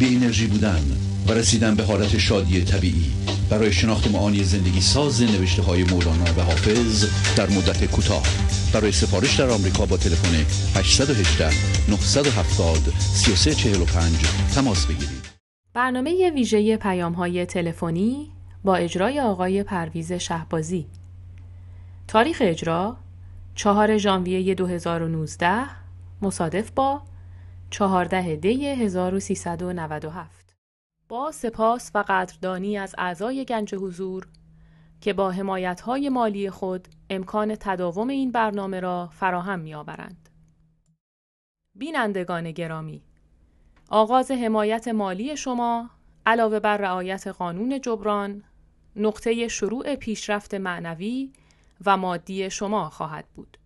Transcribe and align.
بی 0.00 0.16
انرژی 0.16 0.46
بودن 0.46 0.82
و 1.28 1.32
رسیدن 1.32 1.74
به 1.74 1.84
حالت 1.84 2.18
شادی 2.18 2.64
طبیعی. 2.64 3.12
برای 3.50 3.72
شناخت 3.72 4.10
معانی 4.10 4.44
زندگی 4.44 4.80
ساز 4.80 5.22
نوشته 5.22 5.62
های 5.62 5.84
مولانا 5.84 6.24
و 6.36 6.40
حافظ 6.40 7.04
در 7.36 7.46
مدت 7.50 7.84
کوتاه. 7.84 8.22
برای 8.74 8.92
سفارش 8.92 9.40
در 9.40 9.50
آمریکا 9.50 9.86
با 9.86 9.96
تلفن 9.96 10.34
818 10.78 11.50
970 11.90 12.76
3345 12.98 14.16
تماس 14.54 14.86
بگیرید. 14.86 15.28
برنامه 15.74 16.30
ویژه 16.30 16.76
پیام 16.76 17.12
های 17.12 17.46
تلفنی 17.46 18.30
با 18.64 18.76
اجرای 18.76 19.20
آقای 19.20 19.62
پرویز 19.62 20.12
شهبازی. 20.12 20.86
تاریخ 22.08 22.38
اجرا 22.44 22.96
4 23.54 23.98
ژانویه 23.98 24.54
2019 24.54 25.62
مصادف 26.22 26.70
با 26.70 27.02
14 27.70 28.36
دی 28.36 28.66
1397 28.66 30.56
با 31.08 31.30
سپاس 31.32 31.90
و 31.94 32.04
قدردانی 32.08 32.78
از 32.78 32.94
اعضای 32.98 33.44
گنج 33.44 33.74
حضور 33.74 34.28
که 35.00 35.12
با 35.12 35.30
حمایت‌های 35.30 36.08
مالی 36.08 36.50
خود 36.50 36.88
امکان 37.10 37.56
تداوم 37.60 38.08
این 38.08 38.32
برنامه 38.32 38.80
را 38.80 39.08
فراهم 39.12 39.58
می‌آورند. 39.58 40.28
بینندگان 41.74 42.50
گرامی 42.50 43.02
آغاز 43.88 44.30
حمایت 44.30 44.88
مالی 44.88 45.36
شما 45.36 45.90
علاوه 46.26 46.60
بر 46.60 46.76
رعایت 46.76 47.26
قانون 47.26 47.80
جبران 47.80 48.42
نقطه 48.96 49.48
شروع 49.48 49.94
پیشرفت 49.94 50.54
معنوی 50.54 51.32
و 51.86 51.96
مادی 51.96 52.50
شما 52.50 52.90
خواهد 52.90 53.24
بود. 53.34 53.58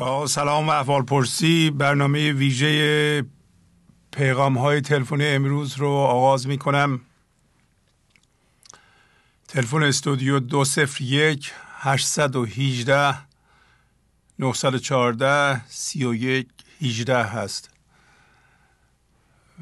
با 0.00 0.26
سلام 0.26 0.68
و 0.68 0.70
احوال 0.70 1.02
پرسی 1.02 1.70
برنامه 1.70 2.32
ویژه 2.32 3.24
پیغام 4.12 4.58
های 4.58 4.80
تلفنی 4.80 5.26
امروز 5.26 5.76
رو 5.76 5.88
آغاز 5.88 6.46
می 6.46 6.58
کنم 6.58 7.00
تلفن 9.48 9.82
استودیو 9.82 10.40
دو 10.40 10.64
سفر 10.64 11.02
یک 11.04 11.52
هشتصد 11.80 12.36
و 12.36 12.44
هیجده 12.44 13.14
نهصد 14.38 14.74
و 14.74 14.78
چهارده 14.78 15.66
سی 15.66 16.04
و 16.04 16.14
یک 16.14 16.48
هیجده 16.78 17.22
هست. 17.22 17.70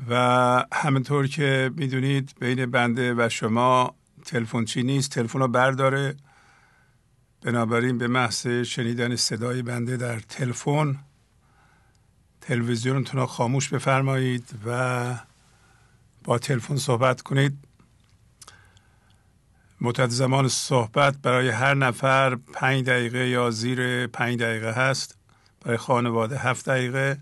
و 0.08 0.64
همینطور 0.72 1.26
که 1.26 1.70
می‌دونید 1.76 2.34
بین 2.40 2.66
بنده 2.66 3.14
و 3.14 3.28
شما 3.28 3.94
تلفن 4.24 4.64
چی 4.64 4.82
نیست؟ 4.82 5.10
تلفن 5.10 5.38
رو 5.38 5.48
برداره. 5.48 6.16
بنابراین 7.42 7.98
به 7.98 8.08
محض 8.08 8.46
شنیدن 8.46 9.16
صدای 9.16 9.62
بنده 9.62 9.96
در 9.96 10.20
تلفن 10.20 10.98
تلویزیونتون 12.40 13.20
رو 13.20 13.26
خاموش 13.26 13.68
بفرمایید 13.68 14.54
و 14.66 15.14
با 16.24 16.38
تلفن 16.38 16.76
صحبت 16.76 17.22
کنید. 17.22 17.58
مدت 19.80 20.08
زمان 20.10 20.48
صحبت 20.48 21.18
برای 21.18 21.48
هر 21.48 21.74
نفر 21.74 22.34
پنج 22.34 22.84
دقیقه 22.84 23.28
یا 23.28 23.50
زیر 23.50 24.06
پنج 24.06 24.38
دقیقه 24.40 24.72
هست. 24.72 25.18
برای 25.60 25.76
خانواده 25.76 26.38
هفت 26.38 26.68
دقیقه. 26.68 27.20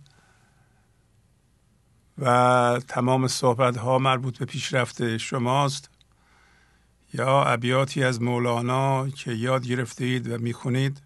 و 2.18 2.80
تمام 2.88 3.28
صحبت 3.28 3.76
ها 3.76 3.98
مربوط 3.98 4.38
به 4.38 4.44
پیشرفت 4.44 5.16
شماست. 5.16 5.90
یا 7.12 7.44
ابیاتی 7.44 8.04
از 8.04 8.22
مولانا 8.22 9.08
که 9.08 9.32
یاد 9.32 9.66
گرفته 9.66 10.04
اید 10.04 10.30
و 10.30 10.38
می‌خونید 10.38 11.02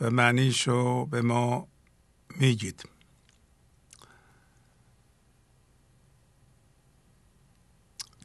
و 0.00 0.10
معنیش 0.10 0.68
رو 0.68 1.06
به 1.06 1.22
ما 1.22 1.68
میگید. 2.36 2.88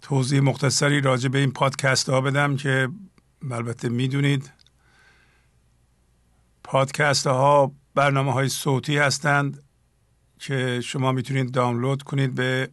توضیح 0.01 0.39
مختصری 0.39 1.01
راجع 1.01 1.29
به 1.29 1.39
این 1.39 1.51
پادکست 1.51 2.09
ها 2.09 2.21
بدم 2.21 2.55
که 2.55 2.89
البته 3.51 3.89
می‌دونید 3.89 4.51
پادکست 6.63 7.27
ها 7.27 7.71
برنامه 7.95 8.33
های 8.33 8.49
صوتی 8.49 8.97
هستند 8.97 9.63
که 10.39 10.81
شما 10.81 11.11
می‌تونید 11.11 11.51
دانلود 11.51 12.03
کنید 12.03 12.35
به 12.35 12.69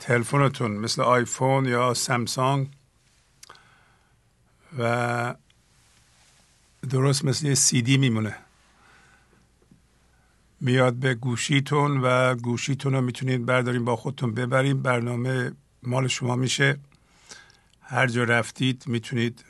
تلفنتون 0.00 0.70
مثل 0.70 1.02
آیفون 1.02 1.66
یا 1.66 1.94
سامسونگ. 1.94 2.75
و 4.78 5.34
درست 6.90 7.24
مثل 7.24 7.46
یه 7.46 7.54
سی 7.54 7.82
دی 7.82 7.96
میمونه. 7.96 8.36
میاد 10.60 10.94
به 10.94 11.14
گوشیتون 11.14 12.00
و 12.00 12.34
گوشیتون 12.34 12.92
رو 12.92 13.00
می‌تونید 13.00 13.46
بردارین 13.46 13.84
با 13.84 13.96
خودتون 13.96 14.34
ببرین. 14.34 14.82
برنامه 14.82 15.52
مال 15.82 16.08
شما 16.08 16.36
میشه. 16.36 16.78
هر 17.80 18.06
جا 18.06 18.24
رفتید 18.24 18.84
می‌تونید 18.86 19.44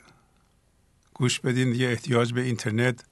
گوش 1.13 1.39
بدین. 1.39 1.71
دیگه 1.71 1.87
احتیاج 1.87 2.33
به 2.33 2.41
اینترنت 2.41 3.05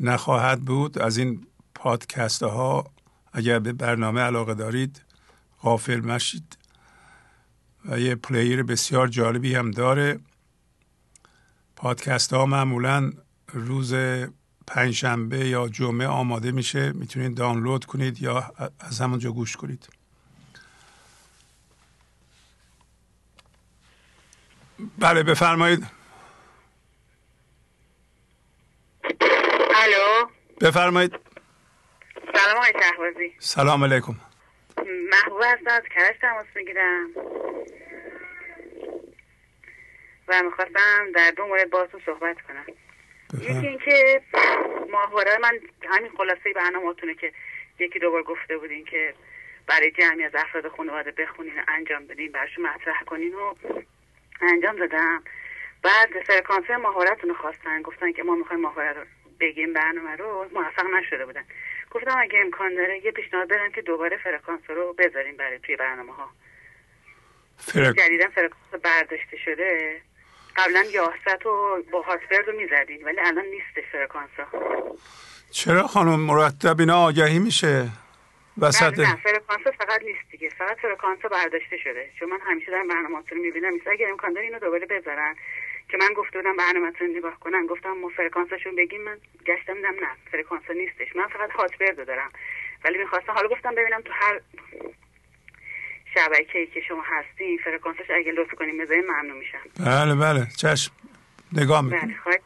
نخواهد 0.00 0.60
بود. 0.60 0.98
از 0.98 1.18
این 1.18 1.46
پادکست 1.74 2.42
ها 2.42 2.90
اگر 3.32 3.58
به 3.58 3.72
برنامه 3.72 4.20
علاقه 4.20 4.54
دارید 4.54 5.02
غافل 5.62 6.00
مشید. 6.00 6.58
و 7.84 8.00
یه 8.00 8.14
پلیر 8.14 8.62
بسیار 8.62 9.08
جالبی 9.08 9.54
هم 9.54 9.70
داره. 9.70 10.20
پادکست 11.76 12.32
ها 12.32 12.46
معمولا 12.46 13.12
روز 13.52 13.94
پنجشنبه 14.66 15.38
یا 15.38 15.68
جمعه 15.68 16.06
آماده 16.06 16.52
میشه. 16.52 16.92
می‌تونید 16.92 17.36
دانلود 17.36 17.84
کنید 17.84 18.22
یا 18.22 18.52
از 18.80 19.00
همونجا 19.00 19.32
گوش 19.32 19.56
کنید. 19.56 19.88
بله 24.98 25.22
بفرمایید. 25.22 25.86
الو. 29.74 30.28
بفرمایید. 30.60 31.12
سلام 32.34 32.56
آقای 32.56 32.72
شهبازی. 32.72 33.32
سلام 33.38 33.84
علیکم. 33.84 34.16
محبوب 34.86 35.40
هستم 35.44 35.70
از 35.70 35.82
کرج 35.94 36.16
تماس 36.20 36.46
می‌گیرم. 36.56 37.08
و 40.28 40.42
می‌خواستم 40.42 41.12
در 41.14 41.30
دو 41.30 41.46
مورد 41.46 41.70
باهاتون 41.70 42.00
صحبت 42.06 42.36
کنم. 42.40 42.66
یکی 43.40 43.66
اینکه 43.66 44.22
ماهواره 44.90 45.38
من 45.38 45.60
همین 45.90 46.10
خلاصه 46.16 46.52
برنامه‌تونه 46.54 47.14
که 47.14 47.32
یکی 47.78 47.98
دوبار 47.98 48.22
گفته 48.22 48.58
بودین 48.58 48.84
که 48.84 49.14
برای 49.66 49.90
جمعی 49.90 50.24
از 50.24 50.34
افراد 50.34 50.68
خانواده 50.68 51.10
بخونین 51.10 51.58
و 51.58 51.62
انجام 51.68 52.06
بدین 52.06 52.32
براشون 52.32 52.66
مطرح 52.66 53.02
کنین 53.06 53.34
و 53.34 53.54
انجام 54.40 54.76
دادم. 54.76 55.22
بعد 55.82 56.22
فرکانس 56.26 56.70
ماهواره‌تون 56.70 57.30
رو 57.30 57.36
خواستن 57.36 57.82
گفتن 57.82 58.12
که 58.12 58.22
ما 58.22 58.34
می‌خوایم 58.34 58.62
ماهواره 58.62 58.92
رو 58.92 59.04
بگیم 59.40 59.72
برنامه 59.72 60.16
رو. 60.16 60.50
موفق 60.52 60.86
نشده 60.86 61.26
بودن. 61.26 61.44
گفتم 61.90 62.18
اگه 62.18 62.38
امکان 62.38 62.74
داره 62.74 63.04
یه 63.04 63.10
پیشنهاد 63.10 63.48
بدم 63.48 63.70
که 63.70 63.82
دوباره 63.82 64.16
فرکانس 64.16 64.60
رو 64.68 64.92
بذاریم 64.92 65.36
برای 65.36 65.58
توی 65.58 65.76
برنامه 65.76 66.12
ها 66.12 66.30
فرق... 67.58 67.94
جدیدا 67.96 68.28
فرکانس 68.28 68.82
برداشته 68.82 69.36
شده. 69.36 70.00
قبلا 70.58 70.84
یاهست 70.92 71.46
و 71.46 71.82
یا 71.92 72.02
هاتبرد 72.02 72.48
رو 72.48 72.56
می‌زدین 72.56 73.04
ولی 73.04 73.20
الان 73.20 73.44
نیست 73.44 73.88
فرکانس 73.92 74.30
ها 74.38 74.46
چرا 75.50 75.86
خانم 75.86 76.20
مرتب 76.20 76.80
اینا 76.80 77.04
آگهی 77.04 77.38
میشه؟ 77.38 77.88
وسط 78.58 78.98
نه 78.98 79.16
فرکانس 79.16 79.66
فقط 79.78 80.02
نیست 80.02 80.30
دیگه. 80.30 80.48
فقط 80.48 80.76
فرکانس 80.76 81.18
برداشته 81.18 81.76
شده. 81.84 82.10
چون 82.18 82.28
من 82.28 82.38
همیشه 82.40 82.70
در 82.72 82.84
برنامه‌تون 82.90 83.38
می‌بینم. 83.38 83.74
مثلا 83.74 83.92
اگر 83.92 84.10
امکان 84.10 84.32
داره 84.32 84.46
اینو 84.46 84.58
دوباره 84.58 84.86
بذارن. 84.86 85.34
که 85.88 85.96
من 85.96 86.14
گفته 86.16 86.38
بودم 86.38 86.56
برنامه‌تون 86.56 87.16
نگاه 87.16 87.40
کنن 87.40 87.66
گفتم 87.66 87.92
ما 87.92 88.08
فرکانسشون 88.08 88.76
بگیم 88.76 89.02
من 89.02 89.18
گشتم 89.46 89.74
دیدم 89.74 89.88
نه 89.88 90.08
فرکانس 90.32 90.62
نیستش. 90.70 91.16
من 91.16 91.26
فقط 91.26 91.50
هات 91.50 91.78
برد 91.78 92.06
دارم. 92.06 92.30
ولی 92.84 92.98
می‌خواستم 92.98 93.32
حالا 93.32 93.48
گفتم 93.48 93.74
ببینم 93.74 94.00
تو 94.00 94.12
هر 94.12 94.40
شبکه‌ای 96.16 96.66
که 96.66 96.80
شما 96.88 97.02
هستی 97.06 97.58
فرکانسش 97.58 98.10
اگه 98.14 98.32
لطف 98.32 98.54
کنیم 98.54 98.78
بذارین 98.78 99.04
ممنون 99.04 99.38
میشم. 99.38 99.58
بله 99.86 100.14
بله 100.14 100.46
چشم. 100.56 100.92
نگاه 101.52 101.84
می‌کنم. 101.84 102.14
بله 102.26 102.40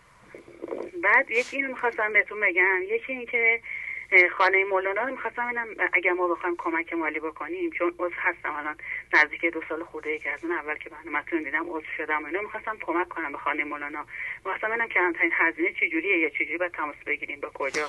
بعد 1.03 1.31
یکی 1.31 1.57
اینو 1.57 1.69
می‌خواستم 1.69 2.13
بهتون 2.13 2.41
بگم. 2.41 2.83
یکی 2.89 3.13
این 3.13 3.27
که 3.27 3.61
خانه 4.37 4.65
مولانا 4.65 5.03
رو 5.03 5.11
می‌خواستم 5.11 5.47
اینم 5.47 5.67
اگر 5.93 6.13
ما 6.13 6.29
بخوایم 6.29 6.57
کمک 6.59 6.93
مالی 6.93 7.21
بکنیم 7.21 7.71
چون 7.71 7.95
عضو 7.99 8.15
هستم 8.19 8.55
الان 8.57 8.77
نزدیک 9.15 9.45
دو 9.45 9.63
سال 9.69 9.85
خورده 9.85 10.19
که 10.19 10.31
از 10.31 10.45
اون 10.45 10.53
اول 10.53 10.75
که 10.75 10.91
برنامه‌تون 10.91 11.43
دیدم 11.43 11.67
عضو 11.69 11.87
شدم 11.97 12.25
اینو 12.25 12.43
می‌خواستم 12.43 12.77
کمک 12.81 13.09
کنم 13.09 13.33
به 13.33 13.39
خانه 13.39 13.65
مولانا. 13.65 14.07
می‌خواستم 14.45 14.71
اینم 14.71 14.89
کمترین 14.89 15.33
هزینه 15.35 15.73
چجوریه 15.73 16.19
یا 16.19 16.29
چجوری 16.29 16.59
باید 16.59 16.73
تماس 16.73 16.97
بگیریم 17.07 17.41
با 17.41 17.51
کجا 17.55 17.87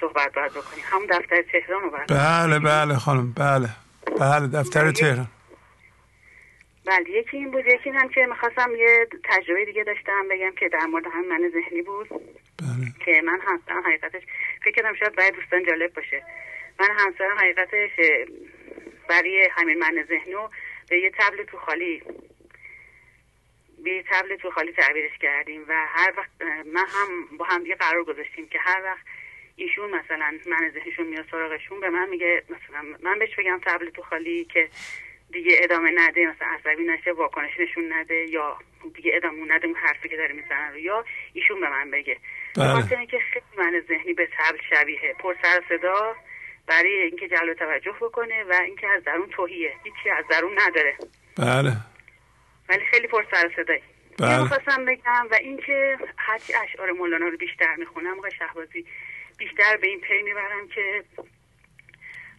صحبت 0.00 0.32
باید 0.32 0.52
بکنیم. 0.52 0.84
همون 0.84 1.06
دفتر 1.06 1.42
تهران 1.42 1.82
رو 1.82 1.90
بله 1.90 2.58
بله 2.58 2.94
خانم 2.94 3.32
بله. 3.32 3.68
بله 4.06 4.46
دفتر 4.46 4.82
بله. 4.82 4.92
تهران 4.92 5.28
بله 6.84 7.10
یکی 7.10 7.36
این 7.36 7.50
بود 7.50 7.66
یکی 7.66 7.90
هم 7.90 8.08
که 8.08 8.26
می‌خواستم 8.26 8.74
یه 8.74 9.06
تجربه 9.24 9.64
دیگه 9.64 9.84
داشتم 9.84 10.28
بگم 10.30 10.54
که 10.58 10.68
در 10.68 10.86
مورد 10.86 11.04
هم 11.06 11.28
من 11.28 11.50
ذهنی 11.52 11.82
بود 11.82 12.08
بله. 12.08 12.92
که 13.04 13.22
من 13.22 13.40
همسرم 13.40 13.82
حقیقتش 13.86 14.22
فکر 14.64 14.74
کردم 14.74 14.94
شاید 14.94 15.16
برای 15.16 15.30
دوستان 15.30 15.64
جالب 15.64 15.94
باشه 15.94 16.22
من 16.80 16.88
همسرم 16.98 17.38
حقیقتش 17.38 17.90
برای 19.08 19.48
همین 19.52 19.78
من 19.78 20.04
ذهنی 20.08 20.32
رو 20.32 20.50
به 20.90 20.98
یه 20.98 21.12
تبل 21.18 21.44
تو 21.44 21.56
خالی 21.56 22.02
به 23.84 23.90
یه 23.90 24.04
تبل 24.10 24.36
تو 24.36 24.50
خالی 24.50 24.72
تعبیرش 24.72 25.18
کردیم 25.18 25.64
و 25.68 25.86
هر 25.88 26.12
وقت 26.16 26.30
من 26.66 26.86
هم 26.88 27.36
با 27.38 27.44
هم 27.44 27.62
دیگه 27.62 27.74
قرار 27.74 28.04
گذاشتیم 28.04 28.48
که 28.48 28.58
هر 28.60 28.82
وقت 28.84 29.04
ایشون 29.64 29.90
مثلا 29.90 30.38
من 30.46 30.70
ذهنشون 30.74 31.06
میاد 31.06 31.26
سراغشون 31.30 31.80
به 31.80 31.90
من 31.90 32.08
میگه 32.08 32.42
مثلا 32.48 32.96
من 33.02 33.18
بهش 33.18 33.34
بگم 33.38 33.60
تبل 33.64 33.90
تو 33.90 34.02
خالی 34.02 34.44
که 34.44 34.68
دیگه 35.32 35.56
ادامه 35.62 35.90
نده 35.94 36.26
مثلا 36.26 36.48
عصبی 36.48 36.84
نشه 36.84 37.12
واکنش 37.12 37.50
نشون 37.60 37.92
نده 37.92 38.14
یا 38.14 38.58
دیگه 38.94 39.12
ادامه 39.14 39.54
نده 39.54 39.66
اون 39.66 39.76
حرفی 39.76 40.08
که 40.08 40.16
داره 40.16 40.34
می‌زنن 40.34 40.72
رو 40.72 40.78
یا 40.78 41.04
ایشون 41.32 41.60
به 41.60 41.70
من 41.70 41.90
بگه. 41.90 42.16
بله. 42.56 42.98
اینکه 42.98 43.18
خیلی 43.32 43.44
من 43.56 43.82
ذهنی 43.88 44.12
به 44.12 44.28
تبل 44.38 44.58
شبیه 44.70 45.14
پر 45.18 45.34
سر 45.42 45.62
صدا 45.68 46.16
برای 46.66 47.02
اینکه 47.02 47.28
جلب 47.28 47.54
توجه 47.54 47.94
بکنه 48.00 48.44
و 48.44 48.52
اینکه 48.52 48.88
از 48.88 49.04
درون 49.04 49.28
توهیه. 49.28 49.72
هیچی 49.84 50.10
از 50.10 50.24
درون 50.30 50.52
نداره. 50.60 50.96
بله. 51.38 51.72
ولی 52.68 52.84
خیلی 52.90 53.06
پر 53.06 53.24
سر 53.30 53.50
صدایی. 53.56 53.82
بله. 54.18 54.84
بگم 54.86 55.26
و 55.30 55.34
اینکه 55.34 55.98
هرچی 56.16 56.54
اشعار 56.54 56.92
مولانا 56.92 57.28
رو 57.28 57.36
بیشتر 57.36 57.74
می‌خونم 57.74 58.18
آقای 58.18 58.30
شهبازی 58.38 58.86
بیشتر 59.40 59.76
به 59.76 59.86
این 59.88 60.00
پی 60.00 60.22
می‌برم 60.22 60.68
که 60.68 61.04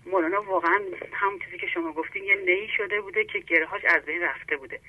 مولانا 0.05 0.41
واقعا 0.41 0.81
همون 1.13 1.39
چیزی 1.39 1.57
که 1.57 1.67
شما 1.67 1.91
گفتین 1.93 2.23
یه 2.23 2.35
نی 2.35 2.69
شده 2.77 3.01
بوده 3.01 3.25
که 3.25 3.39
گرهاش 3.39 3.81
از 3.85 4.05
بین 4.05 4.21
رفته 4.21 4.57
بوده. 4.57 4.79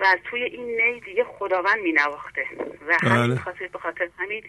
و 0.00 0.04
از 0.04 0.18
توی 0.24 0.42
این 0.42 0.80
نی 0.80 1.00
دیگه 1.00 1.24
خداوند 1.24 1.78
می 1.82 1.92
نواخته 1.92 2.46
و 2.86 2.96
همین 3.02 3.26
بله. 3.26 3.40
خاطر 3.40 3.66
به 3.66 3.78
خاطر 3.78 4.08
همین 4.18 4.44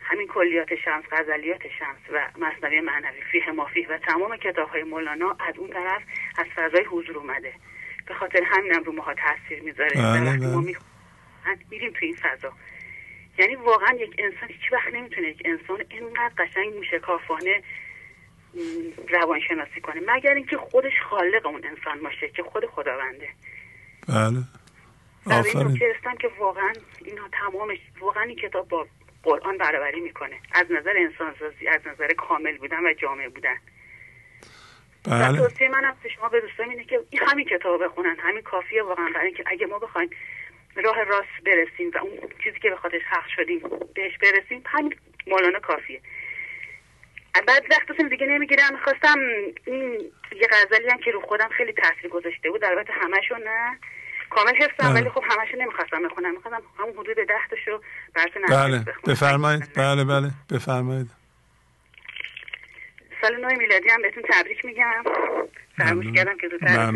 همین 0.00 0.26
کلیات 0.26 0.74
شمس 0.84 1.04
غزلیات 1.10 1.62
شمس 1.78 1.98
و 2.12 2.28
مصنوی 2.38 2.80
معنوی 2.80 3.20
فیه 3.32 3.50
مافیه 3.50 3.88
و 3.88 3.98
تمام 3.98 4.36
کتاب 4.36 4.68
های 4.68 4.82
مولانا 4.82 5.36
از 5.48 5.58
اون 5.58 5.70
طرف 5.70 6.02
از 6.38 6.46
فضای 6.56 6.84
حضور 6.84 7.18
اومده. 7.18 7.52
به 8.06 8.14
خاطر 8.14 8.42
همینم 8.42 8.82
رو 8.82 8.92
ماها 8.92 9.14
تاثیر 9.14 9.62
می‌ذاره. 9.62 9.90
بله 9.94 10.46
ما 10.46 10.60
بله. 10.60 10.76
میریم 11.70 11.92
تو 11.92 11.98
این 12.00 12.16
فضا. 12.16 12.52
یعنی 13.38 13.54
واقعا 13.54 13.94
یک 13.94 14.14
انسان 14.18 14.48
هیچ 14.48 14.72
وقت 14.72 14.94
نمی‌تونه 14.94 15.28
یک 15.28 15.42
انسان 15.44 15.84
اینقدر 15.88 16.32
قشنگ 16.38 16.74
موشکافانه 16.74 17.62
روانشناسی 19.08 19.80
کنه. 19.80 20.00
مگر 20.06 20.34
اینکه 20.34 20.56
خودش 20.56 20.92
خالق 21.10 21.46
اون 21.46 21.64
انسان 21.64 22.02
باشه 22.02 22.28
که 22.28 22.42
خود 22.42 22.66
خداونده. 22.66 23.28
بله. 24.08 24.38
آفرین. 25.26 25.78
که 26.20 26.28
واقعا 26.38 26.72
اینا 27.04 27.28
تمامش 27.32 27.78
واقعا 28.00 28.22
این 28.22 28.36
کتاب 28.36 28.68
با 28.68 28.86
قرآن 29.22 29.58
برابری 29.58 30.00
می‌کنه. 30.00 30.36
از 30.52 30.66
نظر 30.70 30.94
انسانسازی 30.96 31.68
از 31.68 31.80
نظر 31.86 32.12
کامل 32.12 32.56
بودن 32.56 32.86
و 32.86 32.92
جامع 32.92 33.28
بودن. 33.28 33.56
بله. 35.04 35.38
توصیه 35.38 35.68
من 35.68 35.84
هم 35.84 35.96
شما 36.16 36.28
به 36.28 36.40
دوستان 36.40 36.70
اینه 36.70 36.84
که 36.84 37.00
همین 37.26 37.44
کتاب 37.44 37.84
بخونن. 37.84 38.16
همین 38.18 38.42
کافیه 38.42 38.82
واقعا. 38.82 39.10
برای 39.14 39.26
اینکه 39.26 39.44
اگه 39.46 39.66
ما 39.66 39.78
بخوایم 39.78 40.10
راه 40.84 41.04
راست 41.04 41.44
برسیم 41.46 41.90
و 41.94 41.98
اون 41.98 42.18
چیزی 42.44 42.58
که 42.58 42.70
به 42.70 42.76
خاطرش 42.76 43.02
حق 43.10 43.26
شدیم 43.36 43.60
بهش 43.94 44.18
برسیم 44.18 44.62
همین 44.66 44.94
مولانا 45.26 45.58
کافیه. 45.58 46.00
بعد 47.46 47.64
وقتتون 47.70 48.08
دیگه 48.08 48.26
نمی‌گیرم. 48.26 48.72
می‌خواستم 48.72 49.18
این 49.66 49.92
یه 50.32 50.48
غزلی 50.52 50.88
هم 50.90 50.98
که 50.98 51.10
رو 51.10 51.20
خودم 51.20 51.48
خیلی 51.48 51.72
تاثیر 51.72 52.10
گذاشته 52.10 52.50
بود 52.50 52.64
البته 52.64 52.92
همشون 52.92 53.42
نه. 53.42 53.78
کامل 54.30 54.56
حفظم 54.56 54.94
ولی 54.94 55.10
خب 55.10 55.22
همشون 55.30 55.62
نمی‌خواستم 55.62 56.02
بخونم. 56.02 56.34
می‌خواستم 56.34 56.62
همون 56.78 56.92
حدود 56.92 57.16
ده 57.16 57.34
تاشو 57.50 57.80
براتون 58.14 58.42
بله. 58.42 58.84
بفرمایید. 59.06 59.72
بله 59.76 60.04
بله. 60.04 60.30
بفرمایید. 60.50 61.10
سال 63.22 63.36
نو 63.40 63.58
میلادی 63.58 63.88
هم 63.88 64.02
بهتون 64.02 64.22
تبریک 64.28 64.64
میگم. 64.64 65.04
فراموش 65.76 66.06
کردم 66.16 66.36
که 66.36 66.48
زودتر 66.48 66.92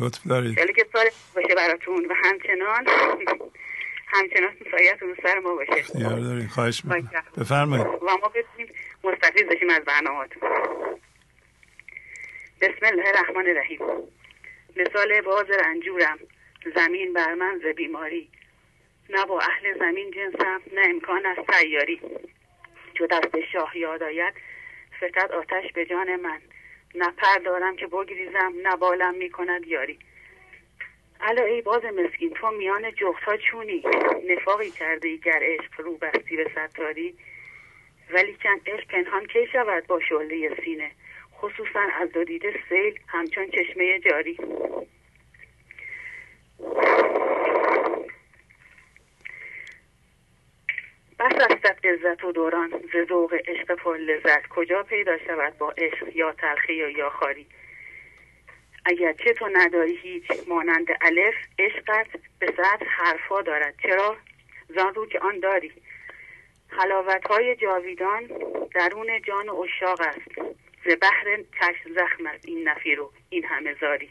لطف 0.00 0.26
دارید. 0.26 0.58
که 0.76 0.86
سال 0.92 1.06
باشه 1.34 1.54
براتون 1.54 2.06
و 2.06 2.14
همچنان. 2.24 2.86
همچنان 4.14 4.56
سایتون 4.70 5.16
سر 5.22 5.38
ما 5.38 5.54
باشه. 5.54 5.72
اختیار 5.72 6.18
دارین. 6.20 6.48
خواهش 6.48 6.84
می‌کنم. 6.84 7.24
بفرمایید. 7.38 7.86
و 7.86 7.98
ما 8.22 8.28
بتونیم 8.28 8.74
مستفید 9.04 9.48
بشیم 9.48 9.70
از 9.70 9.84
برنامهاتون 9.84 10.42
بسم 12.60 12.86
الله 12.86 13.08
الرحمن 13.08 13.48
الرحیم. 13.48 13.80
مثال 14.76 15.20
باز 15.20 15.46
رنجورم. 15.50 16.18
زمین 16.74 17.12
بر 17.12 17.34
من 17.34 17.60
ز 17.64 17.76
بیماری. 17.76 18.28
نه 19.10 19.24
با 19.24 19.40
اهل 19.40 19.78
زمین 19.78 20.10
جنسم 20.10 20.60
نه 20.74 20.82
امکان 20.88 21.26
از 21.26 21.36
سیاری. 21.52 22.00
چو 22.94 23.06
دست 23.06 23.40
شاه 23.52 23.78
یاد 23.78 24.02
آید 24.02 24.34
فتد 25.02 25.32
آتش 25.32 25.72
به 25.72 25.86
جان 25.86 26.16
من. 26.16 26.40
نه 26.94 27.10
پر 27.10 27.38
دارم 27.44 27.76
که 27.76 27.86
بگریزم 27.86 28.52
نه 28.62 28.76
بالم 28.76 29.14
می‌کند 29.14 29.66
یاری. 29.66 29.98
الا 31.20 31.44
ای 31.44 31.62
باز 31.62 31.84
مسکین 31.84 32.30
تو 32.30 32.50
میان 32.50 32.84
ها 33.26 33.36
چونی. 33.36 33.82
نفاقی 34.28 34.70
کرده 34.70 35.08
ای 35.08 35.18
گر 35.18 35.40
عشق 35.42 35.80
رو 35.80 35.96
بستی 35.96 36.36
به 36.36 36.50
ستاری. 36.50 37.14
ولی 38.10 38.32
کن 38.42 38.60
عشق 38.72 38.86
پنهان 38.88 39.26
کی 39.26 39.46
شود 39.52 39.86
با 39.86 40.00
شعله 40.00 40.56
سینه؟ 40.64 40.90
خصوصا 41.40 41.80
از 42.00 42.12
دو 42.12 42.24
دیده 42.24 42.60
سیل 42.68 42.98
همچون 43.06 43.50
چشمه 43.50 43.98
جاری. 43.98 44.38
بس 51.22 51.32
استت 51.50 51.86
عزت 51.86 52.24
و 52.24 52.32
دوران 52.32 52.70
ز 52.92 53.08
ذوق 53.08 53.34
عشق 53.34 53.74
پر 53.74 53.96
لذت 53.96 54.46
کجا 54.46 54.82
پیدا 54.82 55.18
شود 55.18 55.58
با 55.58 55.70
عشق 55.70 56.16
یا 56.16 56.32
تلخی 56.32 56.74
یا 56.74 56.88
یا 56.88 57.10
خاری؟ 57.10 57.46
اگر 58.84 59.12
چه 59.12 59.32
تو 59.32 59.48
نداری 59.52 59.96
هیچ 59.96 60.24
مانند 60.48 60.86
الف 61.00 61.34
عشقت 61.58 62.06
به 62.38 62.46
صد 62.56 62.82
حرفا 62.86 63.42
دارد. 63.42 63.74
چرا؟ 63.82 64.16
زان 64.68 64.94
رو 64.94 65.06
که 65.06 65.18
آن 65.18 65.40
داری. 65.40 65.72
حلاوت 66.68 67.26
های 67.26 67.56
جاویدان 67.56 68.26
درون 68.74 69.22
جان 69.22 69.48
اشاق 69.48 70.00
است. 70.00 70.54
ز 70.84 70.96
بحر 71.00 71.36
چشم 71.60 71.94
زخم 71.94 72.26
است. 72.26 72.46
این 72.46 72.68
نفیر 72.68 73.00
و 73.00 73.12
این 73.30 73.44
همه 73.44 73.74
زاری. 73.80 74.10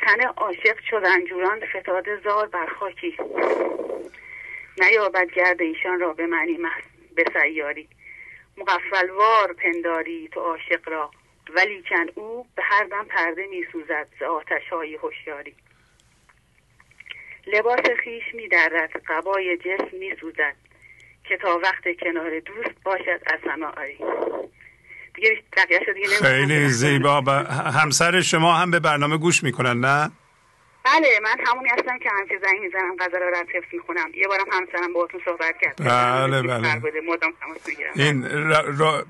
تن 0.00 0.26
عاشق 0.26 0.80
شد 0.90 1.02
انجوران 1.04 1.66
فتاده 1.66 2.20
زار 2.24 2.46
بر 2.46 2.66
خاکی. 2.66 3.16
نیابد 4.78 5.30
گرد 5.36 5.62
ایشان 5.62 6.00
را 6.00 6.12
به 6.12 6.26
معنی 6.26 6.58
به 7.14 7.24
سیاری. 7.32 7.88
مغفلوار 8.56 9.52
پنداری 9.52 10.28
تو 10.28 10.40
عاشق 10.40 10.88
را 10.88 11.10
ولیکن 11.56 12.06
او 12.14 12.46
به 12.56 12.62
هر 12.62 12.84
دم 12.84 13.04
پرده 13.04 13.46
می 13.46 13.64
سوزد 13.72 14.06
ز 14.20 14.22
آتش 14.22 14.68
های 14.72 14.94
هوشیاری. 14.94 15.54
لباس 17.46 17.80
خیش 18.04 18.34
می 18.34 18.48
دردد 18.48 18.90
قبای 19.08 19.56
جسم 19.56 19.96
می 19.96 20.16
سوزد 20.20 20.56
که 21.24 21.36
تا 21.36 21.60
وقت 21.62 21.84
کنار 22.00 22.40
دوست 22.40 22.82
باشد 22.84 23.20
از 23.26 23.40
همه 23.50 23.66
آری 23.66 23.98
خیلی 26.20 26.68
زیبا. 26.68 27.20
همسر 27.82 28.20
شما 28.20 28.54
هم 28.54 28.70
به 28.70 28.80
برنامه 28.80 29.16
گوش 29.16 29.42
می‌کنن 29.42 29.80
نه؟ 29.80 30.10
بله 30.84 31.20
من 31.22 31.36
همونی 31.46 31.68
هستم 31.68 31.98
که 31.98 32.10
همیشه 32.18 32.38
زنگ 32.42 32.60
می‌زنم 32.60 32.96
غزل 33.00 33.18
رو 33.18 33.36
حفظ 33.36 33.68
می‌خونم. 33.72 34.10
یه 34.14 34.28
بارم 34.28 34.46
همسرم 34.52 34.92
باهاتون 34.92 35.20
صحبت 35.24 35.54
کرد. 35.60 35.76
بله 35.76 36.42
بله. 36.42 36.82
این 37.96 38.24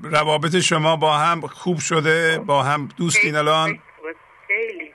روابط 0.02 0.56
شما 0.56 0.96
با 0.96 1.12
هم 1.12 1.40
خوب 1.40 1.78
شده؟ 1.78 2.38
با 2.38 2.62
هم 2.62 2.88
دوستین 2.98 3.36
الان؟ 3.36 3.78
خیلی 4.46 4.92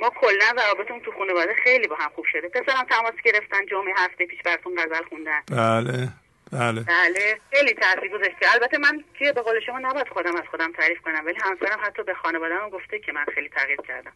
ما 0.00 0.10
کلا 0.20 0.62
روابطمون 0.62 1.00
تو 1.00 1.12
خانواده 1.18 1.54
خیلی 1.64 1.86
با 1.86 1.96
هم 1.96 2.10
خوب 2.14 2.24
شده. 2.32 2.48
پسرم 2.48 2.84
تماس 2.90 3.14
گرفتن 3.24 3.66
جمعه 3.70 3.94
هفته 3.96 4.26
پیش 4.26 4.42
براتون 4.42 4.74
غزل 4.74 5.04
خوندن. 5.08 5.42
بله 5.50 6.08
بله. 6.52 6.80
بله 6.80 7.40
خیلی 7.50 7.74
تاثیر 7.74 8.08
گذاشته. 8.08 8.52
البته 8.54 8.78
من 8.78 9.04
که 9.18 9.32
به 9.32 9.42
قول 9.42 9.60
شما 9.66 9.78
نباید 9.78 10.08
خودم 10.08 10.36
از 10.36 10.44
خودم 10.50 10.72
تعریف 10.72 11.00
کنم 11.00 11.22
ولی 11.26 11.38
همسرم 11.42 11.78
حتی 11.82 12.02
به 12.02 12.14
خانواده‌ام 12.14 12.70
گفته 12.70 12.98
که 12.98 13.12
من 13.12 13.24
خیلی 13.34 13.48
تغییر 13.48 13.80
کردم. 13.88 14.12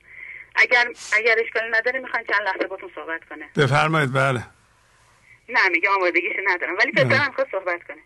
اگر 0.54 0.86
اگر 1.12 1.36
اشکالی 1.44 1.70
نداره 1.70 2.00
می‌خوان 2.00 2.24
چند 2.24 2.42
لحظه 2.42 2.66
باتون 2.66 2.90
صحبت 2.94 3.24
کنه. 3.24 3.48
بفرمایید 3.56 4.12
بله. 4.12 4.44
نه 5.48 5.68
میگه 5.68 5.88
آمادگیش 5.90 6.32
ندارم. 6.44 6.76
ولی 6.78 6.92
پسرم 6.92 7.32
خواست 7.32 7.50
صحبت 7.50 7.82
کنه. 7.88 8.02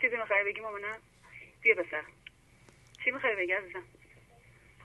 چیزی 0.00 0.16
می‌خوای 0.16 0.44
بگی 0.44 0.60
مامان 0.60 0.80
بیا 1.60 1.74
بسر 1.74 2.02
چی 3.04 3.10
می‌خوای 3.10 3.36
بگی 3.36 3.52
عزیزم؟ 3.52 3.82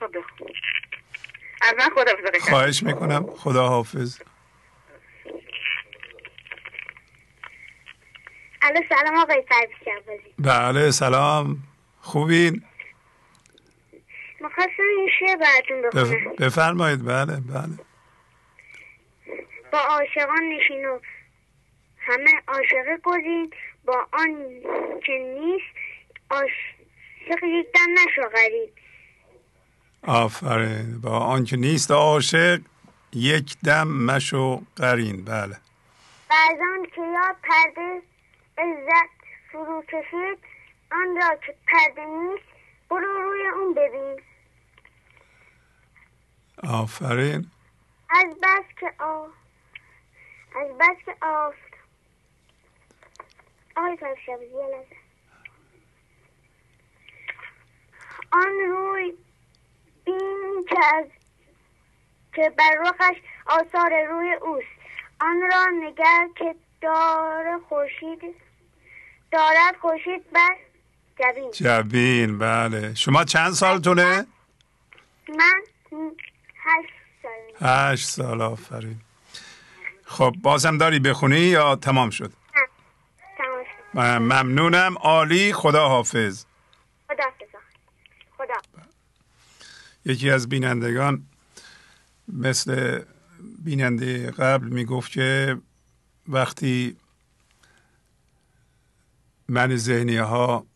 خب 0.00 0.18
بخون. 0.18 0.48
از 1.62 1.74
من 1.78 1.90
خدا 1.94 2.12
خواهش 2.40 2.82
می‌کنم. 2.82 3.26
خدا 3.36 3.68
حافظ 3.68 4.20
الو 8.62 8.80
سلام 8.88 9.18
آقای 9.18 9.44
فرزی 9.48 10.34
بله 10.38 10.90
سلام. 10.90 11.58
خوبین؟ 12.00 12.62
می‌خواستم 14.44 14.82
این 14.98 15.10
شعر 15.20 15.36
براتون 15.36 15.82
بخونم. 15.82 16.36
بفرمایید 16.36 17.04
بله 17.04 17.36
بله. 17.36 17.78
با 19.72 19.78
عاشقان 19.78 20.42
نشین 20.42 20.86
و 20.86 20.98
همه 21.98 22.30
عاشقه 22.48 22.98
گزین 23.02 23.52
با 23.84 24.06
آن 24.12 24.36
که 25.06 25.12
نیست 25.12 25.74
عاشق 26.30 27.44
یک 27.44 27.66
دم 27.72 27.92
نشو 27.92 28.28
غریب. 28.28 28.72
آفرین. 30.02 31.00
با 31.00 31.18
آن 31.18 31.44
که 31.44 31.56
نیست 31.56 31.90
عاشق 31.90 32.60
یک 33.12 33.56
دم 33.64 33.88
مشو 33.88 34.62
قرین. 34.76 35.24
بله. 35.24 35.56
بعضان 36.30 36.86
که 36.94 37.00
یاد 37.00 37.36
پرده 37.42 38.02
عزت 38.58 39.10
فرو 39.52 39.82
کشید 39.88 40.38
آن 40.92 41.16
را 41.16 41.36
که 41.46 41.54
پرده 41.66 42.04
نیست 42.04 42.44
برو 42.90 43.22
روی 43.22 43.48
اون 43.48 43.74
ببین. 43.74 44.20
آفرین. 46.68 47.50
از 48.10 48.34
بس 48.42 48.64
که 48.80 48.92
آ. 48.98 49.26
از 50.56 50.78
بس 50.80 51.04
که 51.04 51.16
آفت 51.26 51.74
آقای 53.76 53.98
آن 58.32 58.52
روی 58.70 59.12
بین 60.04 60.64
که 60.68 60.78
از 60.94 61.06
که 62.34 62.52
بر 62.58 62.76
رخش 62.80 63.16
آثار 63.46 64.04
روی 64.08 64.32
اوست. 64.32 64.66
آن 65.20 65.40
را 65.52 65.66
نگر 65.82 66.28
که 66.36 66.54
دار 66.80 67.60
خورشید 67.68 68.20
دارد 69.32 69.76
خورشید 69.80 70.30
بر 70.32 70.56
جبین. 71.18 71.50
جبین 71.50 72.38
بله. 72.38 72.94
شما 72.94 73.24
چند 73.24 73.52
سالتونه؟ 73.52 74.26
من 75.28 75.62
هشت 76.64 76.92
سال 77.22 77.68
هشت 77.68 78.08
سال 78.08 78.42
آفرین. 78.42 79.00
خب 80.04 80.34
بازم 80.42 80.78
داری 80.78 80.98
بخونی 80.98 81.40
یا 81.40 81.76
تمام 81.76 82.10
شد؟ 82.10 82.32
تمام 83.92 84.22
ممنونم. 84.22 84.98
عالی. 84.98 85.52
خدا 85.52 85.88
حافظ. 85.88 86.44
خدا 87.08 87.24
خدا. 88.38 88.54
یکی 90.04 90.30
از 90.30 90.48
بینندگان 90.48 91.26
مثل 92.28 93.02
بیننده 93.58 94.30
قبل 94.30 94.68
می‌گفت 94.68 95.12
که 95.12 95.58
وقتی 96.28 96.96
من 99.48 99.76
ذهنی 99.76 100.16
ها 100.16 100.66